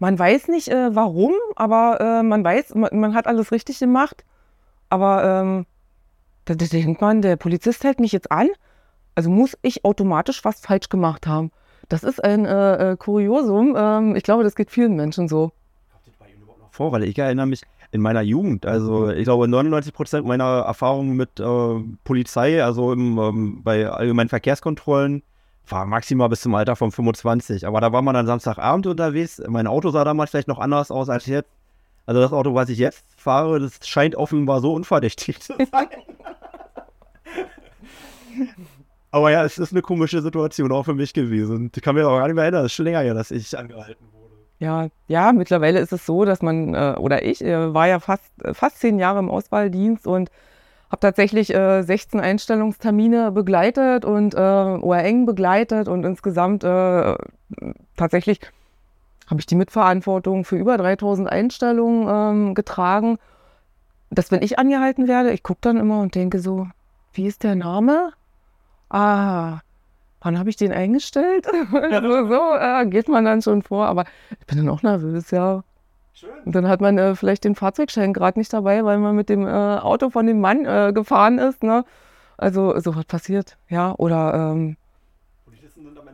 Man 0.01 0.19
weiß 0.19 0.49
nicht 0.49 0.69
äh, 0.69 0.95
warum, 0.97 1.35
aber 1.57 2.01
äh, 2.01 2.23
man 2.25 2.43
weiß, 2.43 2.75
man, 2.75 2.99
man, 2.99 3.15
hat 3.15 3.29
alles 3.29 3.53
richtig 3.53 3.79
gemacht. 3.79 4.25
Aber 4.89 5.23
ähm, 5.23 5.67
da, 6.47 6.55
da 6.55 6.67
denkt 6.67 7.01
man, 7.01 7.23
der 7.23 7.37
Polizist 7.37 7.85
hält 7.85 8.01
mich 8.01 8.11
jetzt 8.11 8.33
an 8.33 8.49
also 9.15 9.31
muss 9.31 9.57
ich 9.63 9.85
automatisch 9.85 10.45
was 10.45 10.61
falsch 10.61 10.89
gemacht 10.89 11.27
haben. 11.27 11.51
Das 11.89 12.05
ist 12.05 12.23
ein 12.23 12.47
äh, 12.47 12.93
äh, 12.93 12.97
Kuriosum. 12.97 13.75
Ähm, 13.77 14.17
ich 14.17 14.23
glaube, 14.23 14.45
das 14.45 14.55
geht 14.55 14.71
vielen 14.71 14.97
Menschen 14.97 15.29
so. 15.29 15.53
Vor, 16.71 16.93
weil 16.93 17.03
ich 17.03 17.19
erinnere 17.19 17.47
mich 17.47 17.63
in 17.93 18.01
meiner 18.01 18.23
Jugend, 18.23 18.67
also 18.67 19.11
ich 19.11 19.25
glaube 19.25 19.49
99 19.49 19.93
Prozent 19.93 20.27
meiner 20.27 20.61
Erfahrungen 20.61 21.17
mit 21.17 21.41
äh, 21.41 21.81
Polizei, 22.05 22.63
also 22.63 22.93
im, 22.93 23.19
ähm, 23.19 23.61
bei 23.65 23.89
allgemeinen 23.89 24.29
Verkehrskontrollen, 24.29 25.25
war 25.69 25.87
maximal 25.87 26.29
bis 26.29 26.43
zum 26.43 26.55
Alter 26.55 26.77
von 26.77 26.93
25. 26.93 27.67
Aber 27.67 27.81
da 27.81 27.93
war 27.93 28.03
man 28.03 28.15
dann 28.15 28.27
Samstagabend 28.27 28.87
unterwegs. 28.87 29.41
Mein 29.49 29.67
Auto 29.67 29.91
sah 29.91 30.05
damals 30.05 30.31
vielleicht 30.31 30.49
noch 30.49 30.59
anders 30.59 30.91
aus 30.91 31.09
als 31.09 31.27
jetzt. 31.27 31.49
Also 32.07 32.21
das 32.21 32.33
Auto, 32.33 32.55
was 32.55 32.69
ich 32.69 32.79
jetzt 32.79 33.05
fahre, 33.17 33.61
das 33.61 33.79
scheint 33.87 34.17
offenbar 34.17 34.61
so 34.61 34.75
unverdächtig 34.75 35.41
zu 35.41 35.55
sein. 35.71 35.89
Aber 39.13 39.31
ja, 39.31 39.45
es 39.45 39.59
ist 39.59 39.73
eine 39.73 39.83
komische 39.83 40.23
Situation 40.23 40.73
auch 40.73 40.85
für 40.85 40.95
mich 40.95 41.13
gewesen. 41.13 41.71
Ich 41.75 41.83
kann 41.83 41.97
mir 41.97 42.07
aber 42.07 42.19
gar 42.19 42.29
nicht 42.29 42.37
mehr 42.37 42.45
erinnern, 42.45 42.65
es 42.65 42.73
ist 42.73 42.77
schon 42.77 42.85
länger 42.85 43.01
her, 43.01 43.15
dass 43.15 43.33
ich 43.33 43.59
angehalten. 43.59 44.05
Ja, 44.61 44.89
ja, 45.09 45.33
mittlerweile 45.33 45.81
ist 45.81 45.93
es 45.93 46.05
so, 46.07 46.25
dass 46.25 46.43
man, 46.43 46.75
äh, 46.75 46.95
oder 46.99 47.25
ich, 47.25 47.43
äh, 47.43 47.75
war 47.75 47.89
ja 47.89 47.99
fast, 47.99 48.31
äh, 48.45 48.55
fast 48.55 48.79
zehn 48.79 48.99
Jahre 48.99 49.19
im 49.19 49.31
Auswahldienst 49.31 50.07
und 50.07 50.31
habe 50.91 51.01
tatsächlich 51.01 51.55
äh, 51.55 51.83
16 51.83 52.21
Einstellungstermine 52.21 53.33
begleitet 53.33 54.05
und 54.05 54.35
äh, 54.35 54.39
oder 54.39 55.25
begleitet 55.25 55.89
und 55.89 56.05
insgesamt 56.05 56.63
äh, 56.65 57.17
tatsächlich 57.97 58.41
habe 59.29 59.41
ich 59.41 59.47
die 59.47 59.55
Mitverantwortung 59.57 60.45
für 60.45 60.57
über 60.57 60.77
3000 60.77 61.29
Einstellungen 61.31 62.49
ähm, 62.49 62.55
getragen. 62.55 63.19
Dass 64.11 64.31
wenn 64.31 64.43
ich 64.43 64.59
angehalten 64.59 65.09
werde, 65.09 65.31
ich 65.33 65.43
gucke 65.43 65.61
dann 65.63 65.79
immer 65.79 66.01
und 66.01 66.15
denke 66.17 66.41
so, 66.41 66.69
wie 67.15 67.27
ist 67.27 67.45
der 67.45 67.55
Name? 67.55 68.13
ah, 68.91 69.61
wann 70.21 70.39
habe 70.39 70.51
ich 70.51 70.57
den 70.57 70.73
eingestellt? 70.73 71.47
also 71.73 72.29
so 72.29 72.41
äh, 72.59 72.87
geht 72.87 73.09
man 73.09 73.25
dann 73.25 73.43
schon 73.43 73.63
vor, 73.63 73.87
aber 73.87 74.05
ich 74.39 74.47
bin 74.47 74.59
dann 74.59 74.69
auch 74.69 74.83
nervös, 74.83 75.31
ja. 75.31 75.63
Schön. 76.13 76.31
Und 76.45 76.55
dann 76.55 76.69
hat 76.69 76.81
man 76.81 76.99
äh, 76.99 77.15
vielleicht 77.15 77.45
den 77.45 77.55
Fahrzeugschein 77.55 78.13
gerade 78.13 78.39
nicht 78.39 78.53
dabei, 78.53 78.85
weil 78.85 78.99
man 78.99 79.17
mit 79.17 79.29
dem 79.29 79.47
äh, 79.47 79.51
Auto 79.51 80.11
von 80.11 80.27
dem 80.27 80.41
Mann 80.41 80.67
äh, 80.67 80.93
gefahren 80.93 81.39
ist. 81.39 81.63
Ne? 81.63 81.85
Also 82.37 82.79
so 82.81 82.95
was 82.95 83.05
passiert, 83.07 83.57
ja. 83.69 83.95
Oder 83.97 84.53
ähm, 84.53 84.77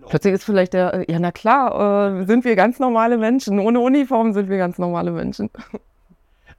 plötzlich 0.08 0.34
ist 0.34 0.44
vielleicht 0.44 0.74
der, 0.74 0.94
äh, 0.94 1.12
ja 1.12 1.18
na 1.18 1.32
klar, 1.32 2.20
äh, 2.20 2.24
sind 2.24 2.44
wir 2.44 2.54
ganz 2.56 2.78
normale 2.78 3.18
Menschen. 3.18 3.58
Ohne 3.58 3.80
Uniform 3.80 4.32
sind 4.32 4.48
wir 4.48 4.58
ganz 4.58 4.78
normale 4.78 5.10
Menschen. 5.10 5.50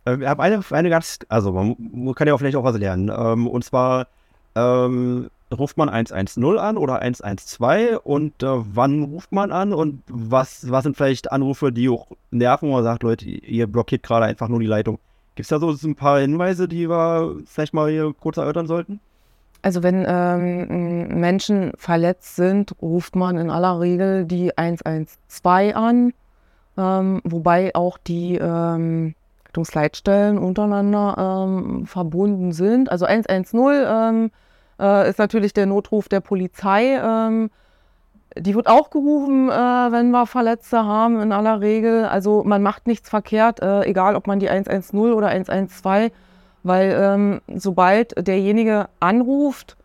Ich 0.10 0.26
habe 0.26 0.42
eine, 0.42 0.64
eine 0.72 0.90
ganz, 0.90 1.20
also 1.28 1.52
man, 1.52 1.76
man, 1.78 2.16
kann 2.16 2.30
ja 2.30 2.34
auch 2.34 2.38
vielleicht 2.38 2.56
auch 2.56 2.64
was 2.64 2.78
lernen. 2.78 3.12
Ähm, 3.14 3.46
und 3.46 3.66
zwar 3.66 4.08
ähm, 4.56 5.30
ruft 5.52 5.78
man 5.78 5.90
110 5.90 6.44
an 6.58 6.78
oder 6.78 7.02
112 7.02 8.00
und 8.04 8.44
äh, 8.44 8.48
wann 8.48 9.04
ruft 9.04 9.32
man 9.32 9.52
an 9.52 9.74
und 9.74 10.04
was, 10.08 10.70
was 10.70 10.84
sind 10.84 10.98
vielleicht 10.98 11.32
Anrufe, 11.32 11.72
die 11.72 11.90
auch 11.90 12.08
nerven 12.32 12.70
oder 12.70 12.84
sagt, 12.84 13.04
Leute, 13.04 13.26
ihr 13.26 13.68
blockiert 13.68 14.04
gerade 14.04 14.26
einfach 14.26 14.48
nur 14.48 14.60
die 14.60 14.66
Leitung. 14.66 15.00
Gibt 15.36 15.46
es 15.46 15.50
da 15.50 15.60
so 15.60 15.88
ein 15.88 15.96
paar 15.96 16.20
Hinweise, 16.20 16.68
die 16.68 16.90
wir 16.90 17.36
vielleicht 17.46 17.74
mal 17.74 17.90
hier 17.90 18.14
kurz 18.20 18.38
erörtern 18.38 18.68
sollten? 18.68 19.00
Also 19.62 19.84
wenn 19.84 20.06
ähm, 20.08 21.20
Menschen 21.20 21.72
verletzt 21.78 22.36
sind, 22.36 22.76
ruft 22.82 23.16
man 23.16 23.38
in 23.38 23.50
aller 23.50 23.80
Regel 23.80 24.26
die 24.26 24.58
112 24.58 25.76
an, 25.76 26.14
ähm, 26.78 27.22
wobei 27.24 27.74
auch 27.74 27.98
die 27.98 28.36
ähm, 28.36 29.16
Rettungsleitstellen 29.58 30.38
untereinander 30.38 31.46
ähm, 31.48 31.86
verbunden 31.86 32.52
sind. 32.52 32.92
Also 32.92 33.06
110 33.06 34.32
äh, 34.80 35.10
ist 35.10 35.20
natürlich 35.20 35.54
der 35.54 35.66
Notruf 35.66 36.10
der 36.10 36.20
Polizei. 36.20 37.00
Ähm, 37.04 37.50
die 38.38 38.56
wird 38.56 38.68
auch 38.68 38.90
gerufen, 38.90 39.50
äh, 39.50 39.54
wenn 39.54 40.12
wir 40.12 40.26
Verletzte 40.26 40.86
haben, 40.86 41.20
in 41.22 41.32
aller 41.32 41.62
Regel. 41.62 42.06
Also 42.06 42.44
man 42.44 42.62
macht 42.62 42.88
nichts 42.88 43.10
verkehrt, 43.10 43.62
äh, 43.62 43.84
egal 43.84 44.16
ob 44.16 44.28
man 44.28 44.40
die 44.40 44.50
110 44.50 45.14
oder 45.14 45.28
112, 45.28 46.12
weil 46.64 46.98
ähm, 47.00 47.42
sobald 47.56 48.28
derjenige 48.28 48.90
anruft, 49.00 49.78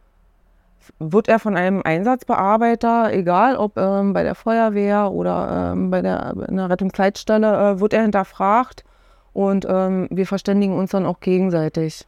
wird 0.99 1.29
er 1.29 1.39
von 1.39 1.57
einem 1.57 1.83
Einsatzbearbeiter, 1.83 3.13
egal 3.13 3.57
ob 3.57 3.77
ähm, 3.77 4.13
bei 4.13 4.23
der 4.25 4.35
Feuerwehr 4.35 5.13
oder 5.13 5.73
ähm, 5.73 5.91
bei 5.91 6.03
der, 6.03 6.35
einer 6.49 6.71
Rettungsleitstelle, 6.71 7.71
äh, 7.71 7.81
wird 7.81 7.93
er 7.93 8.03
hinterfragt 8.03 8.85
und 9.33 9.67
ähm, 9.69 10.09
wir 10.11 10.27
verständigen 10.27 10.77
uns 10.77 10.91
dann 10.91 11.07
auch 11.07 11.21
gegenseitig 11.21 12.07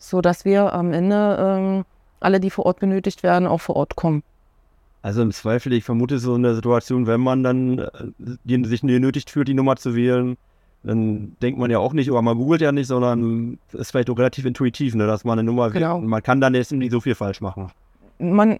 so 0.00 0.20
dass 0.20 0.44
wir 0.44 0.72
am 0.72 0.92
Ende 0.92 1.36
ähm, 1.38 1.84
alle, 2.18 2.40
die 2.40 2.50
vor 2.50 2.66
Ort 2.66 2.80
benötigt 2.80 3.22
werden, 3.22 3.46
auch 3.46 3.60
vor 3.60 3.76
Ort 3.76 3.94
kommen. 3.94 4.24
Also 5.02 5.22
im 5.22 5.30
Zweifel, 5.30 5.72
ich 5.72 5.84
vermute 5.84 6.18
so 6.18 6.34
in 6.34 6.42
der 6.42 6.54
Situation, 6.54 7.06
wenn 7.06 7.20
man 7.20 7.42
dann 7.42 7.78
äh, 7.78 7.88
die, 8.18 8.64
sich 8.64 8.80
genötigt 8.80 9.30
fühlt, 9.30 9.48
die 9.48 9.54
Nummer 9.54 9.76
zu 9.76 9.94
wählen, 9.94 10.36
dann 10.82 11.36
denkt 11.42 11.58
man 11.58 11.70
ja 11.70 11.78
auch 11.78 11.92
nicht, 11.92 12.10
oder 12.10 12.22
man 12.22 12.36
googelt 12.36 12.62
ja 12.62 12.72
nicht, 12.72 12.86
sondern 12.86 13.58
ist 13.72 13.90
vielleicht 13.90 14.10
auch 14.10 14.18
relativ 14.18 14.46
intuitiv, 14.46 14.94
ne, 14.94 15.06
dass 15.06 15.24
man 15.24 15.38
eine 15.38 15.46
Nummer 15.46 15.70
genau. 15.70 15.98
wählt. 15.98 16.08
Man 16.08 16.22
kann 16.22 16.40
dann 16.40 16.54
jetzt 16.54 16.72
nicht 16.72 16.90
so 16.90 17.00
viel 17.00 17.14
falsch 17.14 17.40
machen. 17.40 17.70
Man 18.18 18.58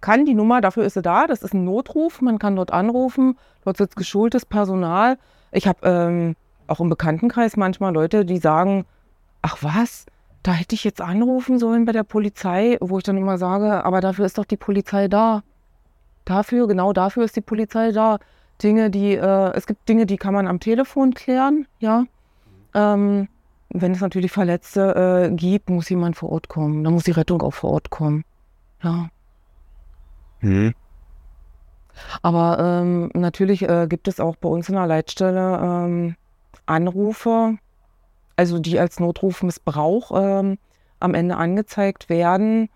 kann 0.00 0.24
die 0.24 0.34
Nummer, 0.34 0.60
dafür 0.60 0.84
ist 0.84 0.94
sie 0.94 1.02
da, 1.02 1.26
das 1.26 1.42
ist 1.42 1.52
ein 1.52 1.64
Notruf, 1.64 2.20
man 2.20 2.38
kann 2.38 2.56
dort 2.56 2.72
anrufen, 2.72 3.36
dort 3.64 3.76
sitzt 3.76 3.96
geschultes 3.96 4.46
Personal. 4.46 5.18
Ich 5.52 5.66
habe 5.66 5.78
ähm, 5.82 6.36
auch 6.68 6.80
im 6.80 6.88
Bekanntenkreis 6.88 7.56
manchmal 7.56 7.92
Leute, 7.92 8.24
die 8.24 8.38
sagen, 8.38 8.84
ach 9.42 9.58
was, 9.60 10.06
da 10.42 10.52
hätte 10.52 10.74
ich 10.74 10.84
jetzt 10.84 11.00
anrufen 11.00 11.58
sollen 11.58 11.84
bei 11.84 11.92
der 11.92 12.04
Polizei, 12.04 12.78
wo 12.80 12.98
ich 12.98 13.04
dann 13.04 13.16
immer 13.16 13.38
sage, 13.38 13.84
aber 13.84 14.00
dafür 14.00 14.26
ist 14.26 14.38
doch 14.38 14.44
die 14.44 14.56
Polizei 14.56 15.08
da. 15.08 15.42
Dafür, 16.24 16.66
genau 16.66 16.92
dafür 16.92 17.24
ist 17.24 17.36
die 17.36 17.40
Polizei 17.42 17.92
da. 17.92 18.18
Dinge, 18.62 18.90
die, 18.90 19.14
äh, 19.14 19.52
es 19.54 19.66
gibt 19.66 19.88
Dinge, 19.88 20.06
die 20.06 20.16
kann 20.16 20.34
man 20.34 20.46
am 20.46 20.60
Telefon 20.60 21.14
klären, 21.14 21.66
ja. 21.78 22.04
Ähm, 22.74 23.28
wenn 23.70 23.92
es 23.92 24.00
natürlich 24.00 24.32
Verletzte 24.32 25.28
äh, 25.30 25.34
gibt, 25.34 25.70
muss 25.70 25.88
jemand 25.88 26.16
vor 26.16 26.30
Ort 26.30 26.48
kommen. 26.48 26.84
Da 26.84 26.90
muss 26.90 27.04
die 27.04 27.12
Rettung 27.12 27.40
auch 27.42 27.54
vor 27.54 27.70
Ort 27.70 27.90
kommen. 27.90 28.24
Ja. 28.82 29.08
Mhm. 30.40 30.74
Aber 32.22 32.58
ähm, 32.60 33.10
natürlich 33.14 33.62
äh, 33.68 33.86
gibt 33.88 34.08
es 34.08 34.20
auch 34.20 34.36
bei 34.36 34.48
uns 34.48 34.68
in 34.68 34.74
der 34.74 34.86
Leitstelle 34.86 35.60
ähm, 35.62 36.16
Anrufe, 36.66 37.58
also 38.40 38.58
die 38.58 38.80
als 38.80 38.98
Notrufmissbrauch 38.98 40.12
ähm, 40.14 40.56
am 40.98 41.12
Ende 41.12 41.36
angezeigt 41.36 42.08
werden. 42.08 42.70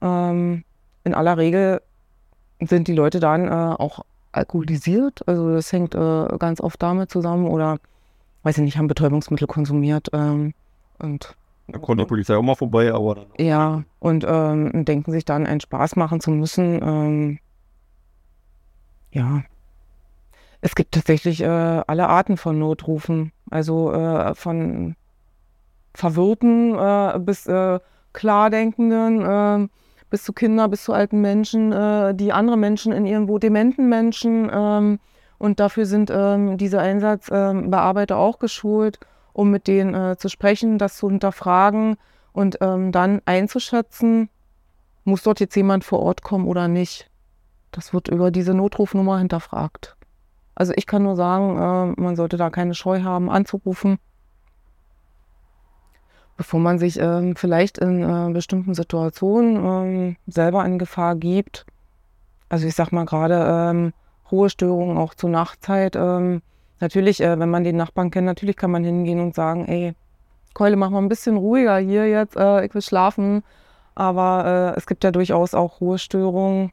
Ähm, 0.00 0.62
in 1.02 1.12
aller 1.12 1.36
Regel 1.36 1.82
sind 2.60 2.86
die 2.86 2.94
Leute 2.94 3.18
dann 3.18 3.48
äh, 3.48 3.50
auch 3.50 4.04
alkoholisiert. 4.30 5.26
Also 5.26 5.52
das 5.52 5.72
hängt 5.72 5.96
äh, 5.96 6.28
ganz 6.38 6.60
oft 6.60 6.80
damit 6.80 7.10
zusammen 7.10 7.48
oder, 7.48 7.78
weiß 8.44 8.58
ich 8.58 8.62
nicht, 8.62 8.78
haben 8.78 8.86
Betäubungsmittel 8.86 9.48
konsumiert. 9.48 10.08
Ähm, 10.12 10.54
und 11.00 11.34
da 11.66 11.80
kommt 11.80 12.00
die 12.00 12.04
Polizei 12.04 12.36
auch 12.36 12.42
mal 12.42 12.54
vorbei, 12.54 12.94
aber 12.94 13.16
dann. 13.16 13.26
Ja, 13.38 13.82
und 13.98 14.24
ähm, 14.24 14.84
denken 14.84 15.10
sich 15.10 15.24
dann, 15.24 15.48
einen 15.48 15.60
Spaß 15.60 15.96
machen 15.96 16.20
zu 16.20 16.30
müssen. 16.30 16.80
Ähm, 16.80 17.38
ja. 19.10 19.42
Es 20.60 20.76
gibt 20.76 20.94
tatsächlich 20.94 21.40
äh, 21.40 21.46
alle 21.46 22.08
Arten 22.08 22.36
von 22.36 22.56
Notrufen. 22.60 23.32
Also 23.50 23.92
äh, 23.92 24.34
von 24.36 24.94
Verwirrten 25.94 26.74
äh, 26.74 27.18
bis 27.18 27.46
äh, 27.46 27.78
Klardenkenden, 28.12 29.22
äh, 29.64 29.68
bis 30.10 30.24
zu 30.24 30.32
Kinder, 30.32 30.68
bis 30.68 30.84
zu 30.84 30.92
alten 30.92 31.20
Menschen, 31.20 31.72
äh, 31.72 32.14
die 32.14 32.32
andere 32.32 32.56
Menschen 32.56 32.92
in 32.92 33.06
irgendwo 33.06 33.38
dementen 33.38 33.88
Menschen. 33.88 34.50
Ähm, 34.52 34.98
und 35.38 35.60
dafür 35.60 35.86
sind 35.86 36.10
ähm, 36.12 36.56
diese 36.56 36.80
Einsatzbearbeiter 36.80 38.16
auch 38.16 38.38
geschult, 38.38 38.98
um 39.32 39.50
mit 39.50 39.68
denen 39.68 39.94
äh, 39.94 40.16
zu 40.16 40.28
sprechen, 40.28 40.78
das 40.78 40.96
zu 40.96 41.08
hinterfragen 41.08 41.96
und 42.32 42.58
ähm, 42.60 42.92
dann 42.92 43.22
einzuschätzen, 43.24 44.30
muss 45.04 45.22
dort 45.22 45.40
jetzt 45.40 45.54
jemand 45.54 45.84
vor 45.84 46.00
Ort 46.00 46.22
kommen 46.22 46.46
oder 46.46 46.68
nicht. 46.68 47.10
Das 47.70 47.92
wird 47.92 48.08
über 48.08 48.30
diese 48.30 48.54
Notrufnummer 48.54 49.18
hinterfragt. 49.18 49.96
Also 50.54 50.72
ich 50.74 50.86
kann 50.86 51.04
nur 51.04 51.14
sagen, 51.14 51.56
äh, 51.56 52.00
man 52.00 52.16
sollte 52.16 52.36
da 52.36 52.50
keine 52.50 52.74
Scheu 52.74 53.02
haben, 53.02 53.30
anzurufen, 53.30 53.98
bevor 56.38 56.60
man 56.60 56.78
sich 56.78 56.98
äh, 56.98 57.34
vielleicht 57.34 57.78
in 57.78 58.02
äh, 58.02 58.32
bestimmten 58.32 58.72
Situationen 58.72 59.56
ähm, 59.56 60.16
selber 60.28 60.64
in 60.64 60.78
Gefahr 60.78 61.16
gibt. 61.16 61.66
Also 62.48 62.66
ich 62.66 62.74
sag 62.74 62.92
mal 62.92 63.04
gerade 63.04 63.44
ähm, 63.46 63.92
Ruhestörungen 64.30 64.96
auch 64.96 65.14
zur 65.14 65.30
Nachtzeit. 65.30 65.96
Ähm, 65.96 66.40
natürlich, 66.78 67.20
äh, 67.20 67.38
wenn 67.38 67.50
man 67.50 67.64
den 67.64 67.76
Nachbarn 67.76 68.12
kennt, 68.12 68.26
natürlich 68.26 68.56
kann 68.56 68.70
man 68.70 68.84
hingehen 68.84 69.20
und 69.20 69.34
sagen, 69.34 69.66
ey, 69.66 69.94
Keule, 70.54 70.76
mach 70.76 70.90
mal 70.90 71.02
ein 71.02 71.08
bisschen 71.08 71.36
ruhiger 71.36 71.78
hier 71.78 72.08
jetzt, 72.08 72.36
äh, 72.36 72.64
ich 72.64 72.72
will 72.72 72.82
schlafen. 72.82 73.42
Aber 73.96 74.74
äh, 74.74 74.78
es 74.78 74.86
gibt 74.86 75.02
ja 75.02 75.10
durchaus 75.10 75.54
auch 75.54 75.80
Ruhestörungen, 75.80 76.70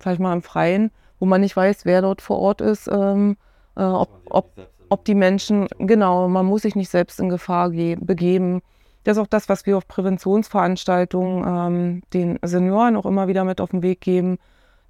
sag 0.00 0.14
ich 0.14 0.18
mal, 0.18 0.34
im 0.34 0.42
Freien, 0.42 0.90
wo 1.18 1.24
man 1.24 1.40
nicht 1.40 1.56
weiß, 1.56 1.86
wer 1.86 2.02
dort 2.02 2.20
vor 2.20 2.38
Ort 2.38 2.60
ist, 2.60 2.88
ähm, 2.92 3.38
äh, 3.74 3.82
ob, 3.82 4.10
ob, 4.28 4.50
ob 4.90 5.04
die 5.06 5.14
Menschen, 5.14 5.66
genau, 5.78 6.28
man 6.28 6.44
muss 6.44 6.62
sich 6.62 6.76
nicht 6.76 6.90
selbst 6.90 7.18
in 7.20 7.30
Gefahr 7.30 7.70
begeben. 7.70 8.60
Das 9.08 9.16
ist 9.16 9.22
auch 9.22 9.26
das, 9.26 9.48
was 9.48 9.64
wir 9.64 9.78
auf 9.78 9.88
Präventionsveranstaltungen 9.88 11.42
ähm, 11.46 12.02
den 12.12 12.38
Senioren 12.42 12.94
auch 12.94 13.06
immer 13.06 13.26
wieder 13.26 13.44
mit 13.44 13.58
auf 13.62 13.70
den 13.70 13.82
Weg 13.82 14.02
geben, 14.02 14.36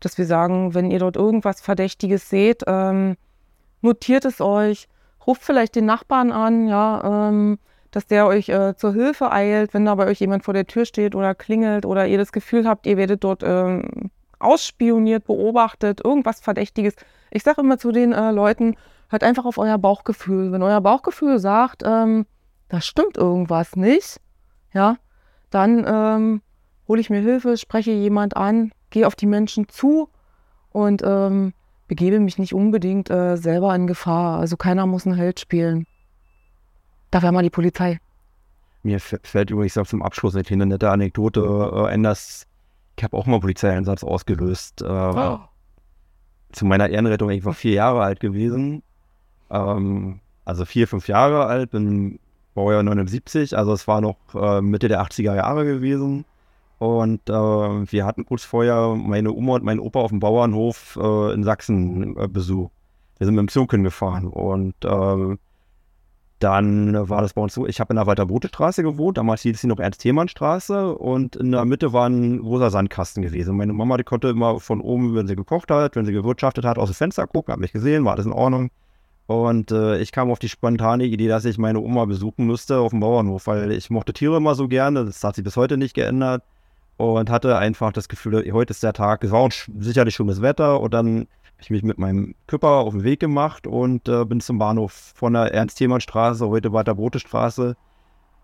dass 0.01 0.19
wir 0.19 0.27
sagen, 0.27 0.74
wenn 0.74 0.90
ihr 0.90 0.99
dort 0.99 1.15
irgendwas 1.15 1.61
Verdächtiges 1.61 2.28
seht, 2.28 2.65
ähm, 2.66 3.16
notiert 3.81 4.24
es 4.24 4.40
euch, 4.40 4.89
ruft 5.24 5.45
vielleicht 5.45 5.77
den 5.77 5.86
Nachbarn 5.86 6.32
an, 6.32 6.66
ja, 6.66 7.28
ähm, 7.28 7.61
dass 7.93 8.09
der 8.09 8.27
euch 8.27 8.49
äh, 8.49 8.74
zur 8.74 8.93
Hilfe 8.93 9.31
eilt, 9.31 9.73
wenn 9.73 9.85
da 9.85 9.95
bei 9.95 10.09
euch 10.09 10.19
jemand 10.19 10.45
vor 10.45 10.53
der 10.53 10.66
Tür 10.66 10.85
steht 10.85 11.15
oder 11.15 11.36
klingelt 11.36 11.86
oder 11.86 12.09
ihr 12.09 12.19
das 12.19 12.32
Gefühl 12.32 12.66
habt, 12.66 12.89
ihr 12.89 12.97
werdet 12.97 13.23
dort 13.23 13.45
ähm, 13.45 14.11
ausspioniert, 14.40 15.27
beobachtet, 15.27 16.05
irgendwas 16.05 16.40
Verdächtiges. 16.40 16.97
Ich 17.31 17.45
sage 17.45 17.61
immer 17.61 17.78
zu 17.78 17.93
den 17.93 18.12
äh, 18.12 18.32
Leuten, 18.32 18.74
hört 19.11 19.23
einfach 19.23 19.45
auf 19.45 19.59
euer 19.59 19.78
Bauchgefühl. 19.78 20.51
Wenn 20.51 20.65
euer 20.65 20.81
Bauchgefühl 20.81 21.39
sagt, 21.39 21.85
ähm, 21.86 22.27
da 22.69 22.81
stimmt 22.81 23.16
irgendwas 23.16 23.77
nicht, 23.77 24.20
ja, 24.73 24.97
dann 25.51 25.85
ähm, 25.86 26.43
hole 26.86 27.01
ich 27.01 27.11
mir 27.11 27.20
Hilfe, 27.20 27.57
spreche 27.57 27.93
jemand 27.93 28.36
an, 28.36 28.73
gehe 28.90 29.07
auf 29.07 29.15
die 29.15 29.27
Menschen 29.27 29.69
zu 29.69 30.09
und 30.70 31.03
ähm, 31.05 31.53
begebe 31.86 32.20
mich 32.20 32.39
nicht 32.39 32.55
unbedingt 32.55 33.11
äh, 33.11 33.36
selber 33.36 33.74
in 33.74 33.86
Gefahr. 33.86 34.39
Also 34.39 34.57
keiner 34.57 34.86
muss 34.86 35.07
einen 35.07 35.16
Held 35.16 35.40
spielen. 35.40 35.86
Da 37.11 37.23
wäre 37.23 37.32
mal 37.32 37.43
die 37.43 37.51
Polizei. 37.51 37.99
Mir 38.82 39.01
fällt 39.01 39.51
übrigens 39.51 39.77
auch 39.77 39.86
zum 39.86 40.03
Abschluss 40.03 40.36
eine 40.36 40.66
nette 40.66 40.90
Anekdote 40.90 41.89
äh, 41.90 42.03
dass 42.03 42.47
ich 42.97 43.05
habe 43.05 43.16
auch 43.16 43.27
mal 43.27 43.40
Polizeieinsatz 43.40 44.03
ausgelöst. 44.03 44.82
Äh, 44.82 44.86
oh. 44.86 45.39
Zu 46.51 46.66
meiner 46.66 46.89
Ehrenrettung, 46.89 47.31
ich 47.31 47.45
war 47.45 47.55
vier 47.55 47.74
Jahre 47.74 48.03
alt 48.03 48.19
gewesen. 48.20 48.82
Ähm, 49.51 50.20
also 50.45 50.65
vier, 50.65 50.89
fünf 50.89 51.07
Jahre 51.07 51.47
alt, 51.47 51.70
bin 51.70 52.19
Baujahr 52.59 52.82
79, 52.82 53.56
also 53.56 53.72
es 53.72 53.86
war 53.86 54.01
noch 54.01 54.16
äh, 54.35 54.60
Mitte 54.60 54.89
der 54.89 55.01
80er 55.01 55.36
Jahre 55.36 55.64
gewesen. 55.64 56.24
Und 56.78 57.28
äh, 57.28 57.32
wir 57.32 58.05
hatten 58.05 58.26
kurz 58.26 58.43
vorher 58.43 58.97
meine 58.97 59.32
Oma 59.32 59.55
und 59.55 59.64
mein 59.64 59.78
Opa 59.78 60.01
auf 60.01 60.10
dem 60.10 60.18
Bauernhof 60.18 60.98
äh, 61.01 61.35
in 61.35 61.44
Sachsen 61.44 62.16
äh, 62.16 62.26
besucht. 62.26 62.72
Wir 63.18 63.26
sind 63.26 63.36
mit 63.36 63.43
dem 63.43 63.48
Zug 63.48 63.70
hingefahren 63.70 64.26
und 64.26 64.74
ähm, 64.85 65.39
dann 66.40 67.09
war 67.09 67.22
das 67.22 67.35
bei 67.35 67.43
uns 67.43 67.55
so, 67.55 67.66
ich 67.66 67.78
habe 67.78 67.93
in 67.93 67.97
der 67.97 68.06
Walter-Bote-Straße 68.06 68.82
gewohnt, 68.82 69.18
damals 69.18 69.43
hieß 69.43 69.60
sie 69.60 69.66
noch 69.68 69.78
Ernst-Themann-Straße 69.78 70.94
und 70.97 71.36
in 71.36 71.52
der 71.52 71.64
Mitte 71.64 71.93
war 71.93 72.09
ein 72.09 72.40
großer 72.40 72.70
Sandkasten 72.70 73.22
gewesen. 73.22 73.56
Meine 73.56 73.72
Mama, 73.72 73.97
die 73.97 74.05
konnte 74.05 74.28
immer 74.28 74.59
von 74.59 74.80
oben, 74.80 75.14
wenn 75.14 75.28
sie 75.28 75.36
gekocht 75.36 75.70
hat, 75.70 75.94
wenn 75.94 76.06
sie 76.06 76.12
gewirtschaftet 76.12 76.64
hat, 76.64 76.78
aus 76.78 76.90
dem 76.90 76.94
Fenster 76.94 77.26
gucken, 77.28 77.52
hat 77.52 77.60
mich 77.60 77.72
gesehen, 77.72 78.05
war 78.05 78.14
alles 78.14 78.26
in 78.26 78.32
Ordnung. 78.32 78.70
Und 79.28 79.72
äh, 79.72 79.98
ich 79.98 80.10
kam 80.10 80.30
auf 80.30 80.38
die 80.38 80.48
spontane 80.48 81.05
Idee, 81.05 81.28
dass 81.28 81.44
ich 81.44 81.59
meine 81.59 81.80
Oma 81.80 82.06
besuchen 82.06 82.46
müsste 82.46 82.78
auf 82.78 82.92
dem 82.92 83.00
Bauernhof, 83.00 83.46
weil 83.46 83.70
ich 83.72 83.90
mochte 83.90 84.14
Tiere 84.14 84.38
immer 84.38 84.55
so 84.55 84.68
gerne, 84.68 85.05
das 85.05 85.22
hat 85.22 85.34
sich 85.34 85.44
bis 85.44 85.55
heute 85.55 85.76
nicht 85.76 85.92
geändert 85.92 86.42
und 86.96 87.28
hatte 87.28 87.59
einfach 87.59 87.92
das 87.92 88.09
Gefühl, 88.09 88.50
heute 88.55 88.70
ist 88.70 88.82
der 88.82 88.94
Tag, 88.94 89.22
es 89.22 89.30
war 89.30 89.40
auch 89.40 89.52
sicherlich 89.78 90.14
schönes 90.14 90.40
Wetter 90.40 90.80
und 90.80 90.94
dann 90.94 91.26
habe 91.59 91.60
ich 91.60 91.68
mich 91.68 91.82
mit 91.82 91.98
meinem 91.98 92.36
Küpper 92.46 92.68
auf 92.68 92.94
den 92.94 93.05
Weg 93.05 93.20
gemacht 93.20 93.66
und 93.66 94.09
äh, 94.09 94.24
bin 94.24 94.40
zum 94.40 94.59
Bahnhof 94.59 95.12
von 95.14 95.34
der 95.34 95.52
Ernst-Thiemann-Straße, 95.52 96.48
heute 96.48 96.72
weiter 96.72 96.94
Brote 96.94 97.18
Straße, 97.18 97.76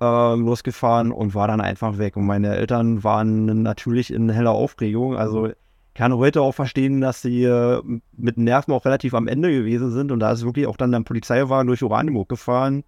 äh, 0.03 0.35
losgefahren 0.35 1.13
und 1.13 1.35
war 1.35 1.49
dann 1.49 1.63
einfach 1.63 1.97
weg. 1.97 2.19
Und 2.19 2.27
meine 2.27 2.57
Eltern 2.57 3.03
waren 3.03 3.63
natürlich 3.63 4.13
in 4.13 4.29
heller 4.29 4.51
Aufregung. 4.51 5.17
Also 5.17 5.49
kann 5.95 6.13
heute 6.17 6.43
auch 6.43 6.53
verstehen, 6.53 7.01
dass 7.01 7.23
sie 7.23 7.45
äh, 7.45 7.83
mit 8.17 8.37
Nerven 8.37 8.73
auch 8.75 8.85
relativ 8.85 9.15
am 9.15 9.29
Ende 9.29 9.51
gewesen 9.51 9.91
sind. 9.91 10.13
Und 10.13 10.21
da 10.21 10.33
ist 10.33 10.45
wirklich 10.45 10.67
auch 10.67 10.77
dann 10.77 10.95
ein 10.95 11.05
Polizeiwagen 11.05 11.67
durch 11.69 11.83
Oranienburg 11.83 12.29
gefahren 12.29 12.85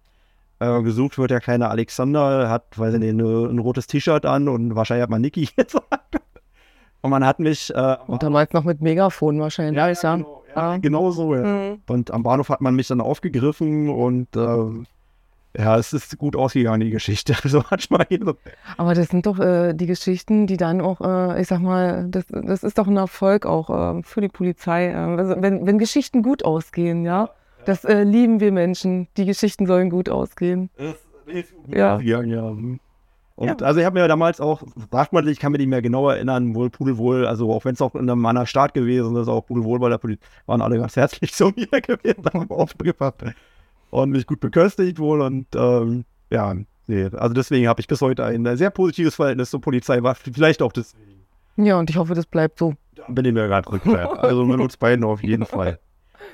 äh, 0.59 0.81
gesucht 0.81 1.17
wird 1.17 1.31
der 1.31 1.39
kleine 1.39 1.69
Alexander, 1.69 2.49
hat, 2.49 2.77
weiß 2.77 2.95
ich 2.95 2.99
nicht, 2.99 3.09
eine, 3.11 3.47
ein 3.47 3.59
rotes 3.59 3.87
T-Shirt 3.87 4.25
an 4.25 4.47
und 4.47 4.75
wahrscheinlich 4.75 5.03
hat 5.03 5.09
man 5.09 5.21
Niki 5.21 5.47
gesagt. 5.55 6.19
Und 7.01 7.11
man 7.11 7.25
hat 7.25 7.39
mich. 7.39 7.73
Äh, 7.73 7.97
und 8.07 8.23
damals 8.23 8.53
noch 8.53 8.63
mit 8.63 8.81
Megafon 8.81 9.39
wahrscheinlich. 9.39 9.77
Ja, 9.77 9.89
ja, 9.89 10.15
genau, 10.15 10.43
ja, 10.55 10.77
genau 10.77 11.11
so. 11.11 11.35
Ja. 11.35 11.43
Mhm. 11.43 11.81
Und 11.87 12.11
am 12.11 12.23
Bahnhof 12.23 12.49
hat 12.49 12.61
man 12.61 12.75
mich 12.75 12.87
dann 12.87 13.01
aufgegriffen 13.01 13.89
und 13.89 14.35
äh, 14.35 14.85
ja, 15.57 15.75
es 15.77 15.91
ist 15.91 16.17
gut 16.17 16.35
ausgegangen, 16.35 16.81
die 16.81 16.91
Geschichte. 16.91 17.35
Also 17.43 17.63
manchmal 17.69 18.05
Aber 18.77 18.93
das 18.93 19.07
sind 19.07 19.25
doch 19.25 19.39
äh, 19.39 19.73
die 19.73 19.87
Geschichten, 19.87 20.45
die 20.45 20.57
dann 20.57 20.81
auch, 20.81 21.01
äh, 21.01 21.41
ich 21.41 21.47
sag 21.47 21.59
mal, 21.59 22.07
das, 22.09 22.25
das 22.27 22.63
ist 22.63 22.77
doch 22.77 22.87
ein 22.87 22.97
Erfolg 22.97 23.45
auch 23.45 23.69
äh, 23.97 24.03
für 24.03 24.21
die 24.21 24.27
Polizei. 24.27 24.91
Äh, 24.91 24.95
also 24.95 25.35
wenn, 25.41 25.65
wenn 25.65 25.77
Geschichten 25.79 26.21
gut 26.21 26.45
ausgehen, 26.45 27.05
ja. 27.05 27.29
Das 27.65 27.83
äh, 27.83 28.03
lieben 28.03 28.39
wir 28.39 28.51
Menschen. 28.51 29.07
Die 29.17 29.25
Geschichten 29.25 29.65
sollen 29.65 29.89
gut 29.89 30.09
ausgehen. 30.09 30.69
Das 30.77 30.95
ist 31.25 31.53
ja. 31.67 31.99
ja, 31.99 32.21
ja. 32.21 32.43
Und 32.43 32.79
ja. 33.61 33.67
also 33.67 33.79
ich 33.79 33.85
habe 33.85 33.99
mir 33.99 34.07
damals 34.07 34.39
auch, 34.39 34.63
sagt 34.91 35.13
man, 35.13 35.27
ich 35.27 35.39
kann 35.39 35.51
mir 35.51 35.57
nicht 35.57 35.67
mehr 35.67 35.81
genau 35.81 36.09
erinnern, 36.09 36.55
wohl 36.55 36.69
Pudelwohl, 36.69 37.27
also 37.27 37.51
auch 37.51 37.65
wenn 37.65 37.73
es 37.73 37.81
auch 37.81 37.93
in 37.93 38.09
einem 38.09 38.25
anderen 38.25 38.47
Staat 38.47 38.73
gewesen 38.73 39.15
ist, 39.15 39.27
auch 39.27 39.41
Pudelwohl 39.41 39.79
bei 39.79 39.89
der 39.89 39.97
Polizei, 39.97 40.25
waren 40.45 40.61
alle 40.61 40.79
ganz 40.79 40.95
herzlich 40.95 41.33
zu 41.33 41.51
mir 41.55 41.67
gewesen, 41.81 42.25
haben 42.33 42.49
aufgepasst 42.49 43.23
und 43.89 44.11
mich 44.11 44.25
gut 44.27 44.39
beköstigt 44.39 44.99
wohl 44.99 45.21
und 45.21 45.47
ähm, 45.55 46.05
ja, 46.29 46.55
nee, 46.87 47.05
also 47.05 47.33
deswegen 47.33 47.67
habe 47.67 47.81
ich 47.81 47.87
bis 47.87 48.01
heute 48.01 48.23
ein 48.25 48.57
sehr 48.57 48.69
positives 48.69 49.15
Verhältnis 49.15 49.49
zur 49.49 49.61
Polizei, 49.61 50.03
war 50.03 50.15
vielleicht 50.15 50.61
auch 50.61 50.71
deswegen. 50.71 51.25
Ja, 51.57 51.79
und 51.79 51.89
ich 51.89 51.97
hoffe, 51.97 52.13
das 52.13 52.25
bleibt 52.25 52.59
so. 52.59 52.75
Da 52.95 53.05
bin 53.09 53.25
ich 53.25 53.33
mir 53.33 53.47
gerade 53.47 53.71
rückfällt. 53.71 54.07
Also 54.19 54.45
mit 54.45 54.59
uns 54.59 54.77
beiden 54.77 55.03
auf 55.03 55.23
jeden 55.23 55.45
Fall. 55.45 55.79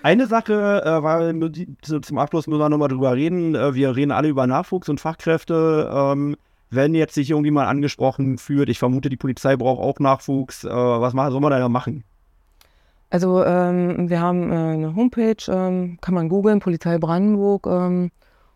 Eine 0.02 0.28
Sache 0.28 0.82
äh, 0.84 1.04
war, 1.04 1.34
zum 1.82 2.18
Abschluss 2.18 2.48
müssen 2.48 2.60
wir 2.60 2.70
nochmal 2.70 2.90
drüber 2.90 3.14
reden. 3.14 3.56
Äh, 3.56 3.74
wir 3.74 3.96
reden 3.96 4.12
alle 4.12 4.28
über 4.28 4.48
Nachwuchs 4.48 4.90
und 4.90 5.00
Fachkräfte. 5.00 5.90
Ähm, 5.94 6.36
wenn 6.70 6.96
jetzt 6.96 7.14
sich 7.14 7.30
irgendwie 7.30 7.52
mal 7.52 7.68
angesprochen 7.68 8.38
fühlt, 8.38 8.68
ich 8.68 8.80
vermute, 8.80 9.10
die 9.10 9.18
Polizei 9.18 9.56
braucht 9.56 9.80
auch 9.80 10.00
Nachwuchs. 10.00 10.64
Äh, 10.64 10.70
was 10.70 11.14
soll 11.14 11.40
man 11.40 11.52
da 11.52 11.70
machen? 11.70 12.04
Also 13.14 13.45
ähm, 13.45 14.10
wir 14.10 14.19
haben 14.22 14.52
äh, 14.52 14.56
eine 14.56 14.95
Homepage, 14.95 15.35
ähm, 15.48 15.99
kann 16.02 16.15
man 16.15 16.30
googeln, 16.30 16.60
Polizei 16.60 16.98
Brandenburg. 16.98 17.68
Ähm, 17.68 18.10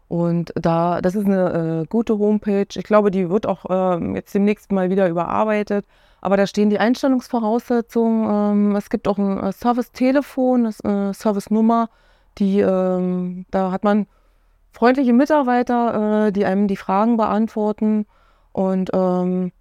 und 0.08 0.52
da, 0.56 1.00
das 1.00 1.14
ist 1.14 1.28
eine 1.28 1.84
äh, 1.84 1.86
gute 1.86 2.18
Homepage. 2.18 2.66
Ich 2.74 2.84
glaube, 2.84 3.12
die 3.12 3.30
wird 3.30 3.46
auch 3.46 3.66
ähm, 3.70 4.16
jetzt 4.16 4.34
demnächst 4.34 4.72
mal 4.72 4.90
wieder 4.90 5.10
überarbeitet. 5.10 5.86
Aber 6.22 6.38
da 6.38 6.48
stehen 6.48 6.72
die 6.72 6.80
Einstellungsvoraussetzungen. 6.80 8.72
Ähm, 8.72 8.76
es 8.76 8.90
gibt 8.90 9.08
auch 9.08 9.20
ein 9.20 9.38
äh, 9.38 9.52
Service-Telefon, 9.52 10.74
eine 10.84 11.10
äh, 11.10 11.14
Service-Nummer, 11.14 11.90
die, 12.40 12.60
ähm, 12.62 13.46
da 13.52 13.70
hat 13.72 13.84
man 13.84 14.08
freundliche 14.72 15.14
Mitarbeiter, 15.14 16.30
äh, 16.30 16.32
die 16.32 16.46
einem 16.46 16.68
die 16.68 16.78
Fragen 16.78 17.16
beantworten. 17.16 18.08
Und 18.54 18.90
ähm, 18.92 19.52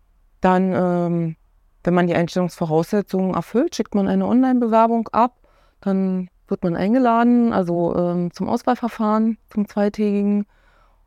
dann, 0.40 1.36
wenn 1.86 1.94
man 1.94 2.08
die 2.08 2.14
Einstellungsvoraussetzungen 2.14 3.34
erfüllt, 3.34 3.76
schickt 3.76 3.94
man 3.94 4.08
eine 4.08 4.26
Online-Bewerbung 4.26 5.08
ab. 5.12 5.34
Dann 5.80 6.28
wird 6.48 6.64
man 6.64 6.76
eingeladen, 6.76 7.52
also 7.52 7.94
ähm, 7.96 8.32
zum 8.32 8.48
Auswahlverfahren, 8.48 9.38
zum 9.50 9.68
zweitägigen. 9.68 10.46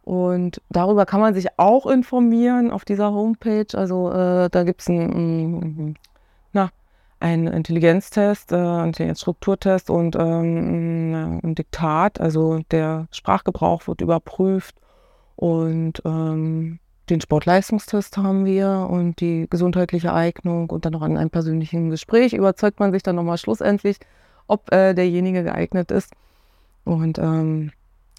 Und 0.04 0.62
darüber 0.70 1.06
kann 1.06 1.20
man 1.20 1.34
sich 1.34 1.48
auch 1.58 1.86
informieren 1.86 2.72
auf 2.72 2.86
dieser 2.86 3.12
Homepage. 3.12 3.68
Also 3.74 4.12
äh, 4.12 4.50
da 4.50 4.64
gibt 4.64 4.82
es 4.82 4.88
einen, 4.88 5.98
na, 6.54 6.70
einen 7.20 7.48
Intelligenztest, 7.48 8.52
äh, 8.52 8.56
einen 8.56 9.16
Strukturtest 9.16 9.90
und 9.90 10.16
ähm, 10.16 11.42
ein 11.44 11.56
Diktat. 11.56 12.20
Also 12.20 12.60
der 12.72 13.08
Sprachgebrauch 13.12 13.88
wird 13.88 14.02
überprüft. 14.02 14.76
Und 15.36 16.02
ähm, 16.06 16.80
den 17.10 17.22
Sportleistungstest 17.22 18.18
haben 18.18 18.46
wir 18.46 18.88
und 18.90 19.20
die 19.20 19.48
gesundheitliche 19.50 20.14
Eignung 20.14 20.70
und 20.70 20.86
dann 20.86 20.94
noch 20.94 21.02
an 21.02 21.18
einem 21.18 21.30
persönlichen 21.30 21.90
Gespräch 21.90 22.34
überzeugt 22.34 22.80
man 22.80 22.92
sich 22.92 23.04
dann 23.04 23.16
nochmal 23.16 23.38
schlussendlich, 23.38 23.98
ob 24.48 24.72
äh, 24.72 24.94
derjenige 24.94 25.44
geeignet 25.44 25.92
ist. 25.92 26.14
Und 26.86 27.20
ähm, 27.20 27.72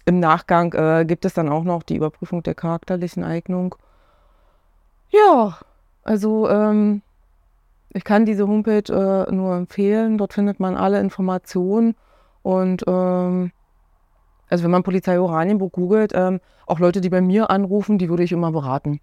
im 0.05 0.19
Nachgang 0.19 0.73
äh, 0.73 1.05
gibt 1.05 1.25
es 1.25 1.33
dann 1.33 1.49
auch 1.49 1.63
noch 1.63 1.83
die 1.83 1.95
Überprüfung 1.95 2.43
der 2.43 2.55
charakterlichen 2.55 3.23
Eignung. 3.23 3.75
Ja, 5.09 5.57
also 6.03 6.49
ähm, 6.49 7.01
ich 7.93 8.03
kann 8.03 8.25
diese 8.25 8.47
Homepage 8.47 8.91
äh, 8.91 9.31
nur 9.31 9.55
empfehlen. 9.55 10.17
Dort 10.17 10.33
findet 10.33 10.59
man 10.59 10.75
alle 10.75 10.99
Informationen 10.99 11.95
und 12.41 12.83
ähm, 12.87 13.51
also 14.51 14.63
wenn 14.63 14.71
man 14.71 14.83
Polizei 14.83 15.19
Oranienburg 15.19 15.71
googelt, 15.73 16.11
ähm, 16.13 16.39
auch 16.67 16.79
Leute, 16.79 17.01
die 17.01 17.09
bei 17.09 17.21
mir 17.21 17.49
anrufen, 17.49 17.97
die 17.97 18.09
würde 18.09 18.23
ich 18.23 18.31
immer 18.31 18.51
beraten. 18.51 18.99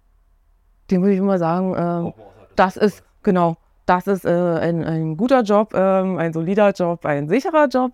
Den 0.91 1.01
würde 1.01 1.13
ich 1.13 1.19
immer 1.19 1.39
sagen, 1.39 1.75
ähm, 1.77 2.13
das 2.55 2.77
ist, 2.77 3.03
genau, 3.23 3.57
das 3.85 4.07
ist 4.07 4.25
äh, 4.25 4.29
ein, 4.29 4.83
ein 4.83 5.17
guter 5.17 5.41
Job, 5.41 5.73
ähm, 5.73 6.17
ein 6.17 6.33
solider 6.33 6.71
Job, 6.71 7.05
ein 7.05 7.27
sicherer 7.27 7.67
Job 7.67 7.93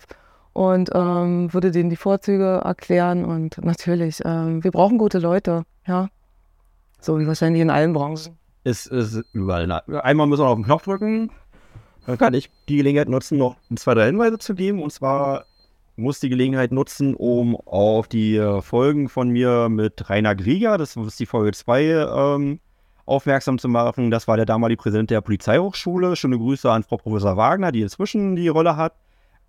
und 0.52 0.90
ähm, 0.94 1.54
würde 1.54 1.72
denen 1.72 1.90
die 1.90 1.96
Vorzüge 1.96 2.62
erklären 2.64 3.24
und 3.24 3.58
natürlich, 3.64 4.22
ähm, 4.26 4.64
wir 4.64 4.72
brauchen 4.72 4.98
gute 4.98 5.20
Leute, 5.20 5.64
ja. 5.88 6.10
So 7.00 7.20
wie 7.20 7.28
wahrscheinlich 7.28 7.62
in 7.62 7.70
allen 7.70 7.94
Branchen. 7.94 8.38
Es 8.64 8.88
ist 8.88 9.24
überall. 9.32 9.72
Einmal 9.72 10.28
müssen 10.28 10.44
wir 10.44 10.48
auf 10.48 10.56
den 10.56 10.66
Knopf 10.66 10.84
drücken. 10.84 11.30
Dann 12.08 12.18
kann 12.18 12.34
ich 12.34 12.50
die 12.68 12.78
Gelegenheit 12.78 13.10
nutzen, 13.10 13.38
noch 13.38 13.58
zwei, 13.76 13.94
drei 13.94 14.08
Hinweise 14.08 14.40
zu 14.40 14.56
geben. 14.56 14.82
Und 14.82 14.92
zwar 14.92 15.46
muss 15.96 16.20
die 16.20 16.30
Gelegenheit 16.30 16.72
nutzen, 16.72 17.16
um 17.16 17.56
auf 17.56 18.08
die 18.08 18.36
äh, 18.36 18.62
Folgen 18.62 19.10
von 19.10 19.30
mir 19.30 19.70
mit 19.70 20.10
Rainer 20.10 20.36
Grieger, 20.36 20.78
das 20.78 20.96
ist 20.96 21.20
die 21.20 21.26
Folge 21.26 21.54
2, 21.54 21.84
ähm, 21.84 22.60
aufmerksam 23.06 23.60
zu 23.60 23.68
machen. 23.68 24.12
Das 24.12 24.28
war 24.28 24.36
der 24.36 24.46
damalige 24.46 24.82
Präsident 24.82 25.10
der 25.10 25.22
Polizeihochschule. 25.22 26.16
Schöne 26.16 26.38
Grüße 26.38 26.70
an 26.72 26.84
Frau 26.84 26.98
Professor 26.98 27.38
Wagner, 27.38 27.72
die 27.72 27.82
inzwischen 27.82 28.36
die 28.36 28.48
Rolle 28.48 28.78
hat. 28.78 28.94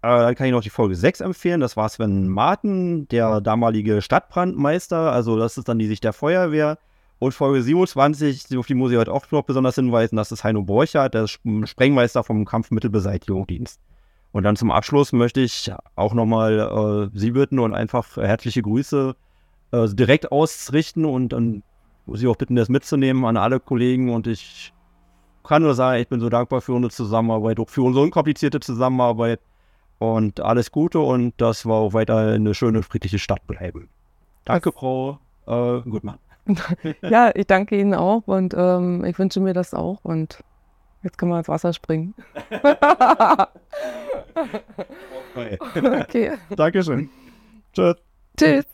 Äh, 0.02 0.08
dann 0.08 0.34
kann 0.34 0.46
ich 0.46 0.52
noch 0.52 0.62
die 0.62 0.70
Folge 0.70 0.94
6 0.94 1.20
empfehlen. 1.20 1.60
Das 1.60 1.76
war 1.76 1.88
Sven 1.88 2.28
Martin, 2.28 3.08
der 3.08 3.40
damalige 3.40 4.02
Stadtbrandmeister. 4.02 5.12
Also 5.12 5.38
das 5.38 5.56
ist 5.58 5.68
dann 5.68 5.78
die 5.78 5.86
Sicht 5.86 6.04
der 6.04 6.12
Feuerwehr. 6.12 6.78
Und 7.18 7.32
Folge 7.32 7.62
27, 7.62 8.58
auf 8.58 8.66
die 8.66 8.74
muss 8.74 8.92
ich 8.92 8.98
heute 8.98 9.12
auch 9.12 9.30
noch 9.30 9.42
besonders 9.42 9.76
hinweisen, 9.76 10.16
das 10.16 10.32
ist 10.32 10.44
Heino 10.44 10.62
Borchardt, 10.62 11.14
der 11.14 11.26
Sprengmeister 11.26 12.22
vom 12.22 12.44
Kampfmittelbeseitigungsdienst. 12.44 13.80
Und 14.36 14.42
dann 14.42 14.54
zum 14.54 14.70
Abschluss 14.70 15.14
möchte 15.14 15.40
ich 15.40 15.72
auch 15.94 16.12
nochmal 16.12 17.08
äh, 17.14 17.18
Sie 17.18 17.30
bitten 17.30 17.58
und 17.58 17.72
einfach 17.72 18.18
herzliche 18.18 18.60
Grüße 18.60 19.16
äh, 19.72 19.88
direkt 19.88 20.30
ausrichten 20.30 21.06
und 21.06 21.30
dann 21.30 21.62
ich 22.12 22.26
auch 22.26 22.36
bitten, 22.36 22.54
das 22.54 22.68
mitzunehmen 22.68 23.24
an 23.24 23.38
alle 23.38 23.60
Kollegen. 23.60 24.12
Und 24.12 24.26
ich 24.26 24.74
kann 25.42 25.62
nur 25.62 25.74
sagen, 25.74 26.02
ich 26.02 26.08
bin 26.08 26.20
so 26.20 26.28
dankbar 26.28 26.60
für 26.60 26.74
unsere 26.74 26.92
Zusammenarbeit, 26.92 27.58
auch 27.58 27.70
für 27.70 27.80
unsere 27.80 28.04
unkomplizierte 28.04 28.60
Zusammenarbeit. 28.60 29.40
Und 30.00 30.38
alles 30.40 30.70
Gute 30.70 30.98
und 31.00 31.32
das 31.38 31.64
war 31.64 31.76
auch 31.76 31.94
weiter 31.94 32.18
eine 32.18 32.52
schöne, 32.52 32.82
friedliche 32.82 33.18
Stadt 33.18 33.46
bleiben. 33.46 33.88
Danke? 34.44 34.70
Frau 34.70 35.18
äh, 35.46 35.80
Gutmann. 35.80 36.18
ja, 37.00 37.30
ich 37.34 37.46
danke 37.46 37.80
Ihnen 37.80 37.94
auch 37.94 38.24
und 38.26 38.52
ähm, 38.54 39.02
ich 39.06 39.18
wünsche 39.18 39.40
mir 39.40 39.54
das 39.54 39.72
auch 39.72 40.00
und 40.02 40.44
jetzt 41.02 41.18
können 41.18 41.32
wir 41.32 41.38
ins 41.38 41.48
Wasser 41.48 41.72
springen. 41.72 42.14
okay. 45.34 46.38
Dankeschön. 46.50 47.10
Tschüss. 47.72 47.96
Tschüss. 48.36 48.66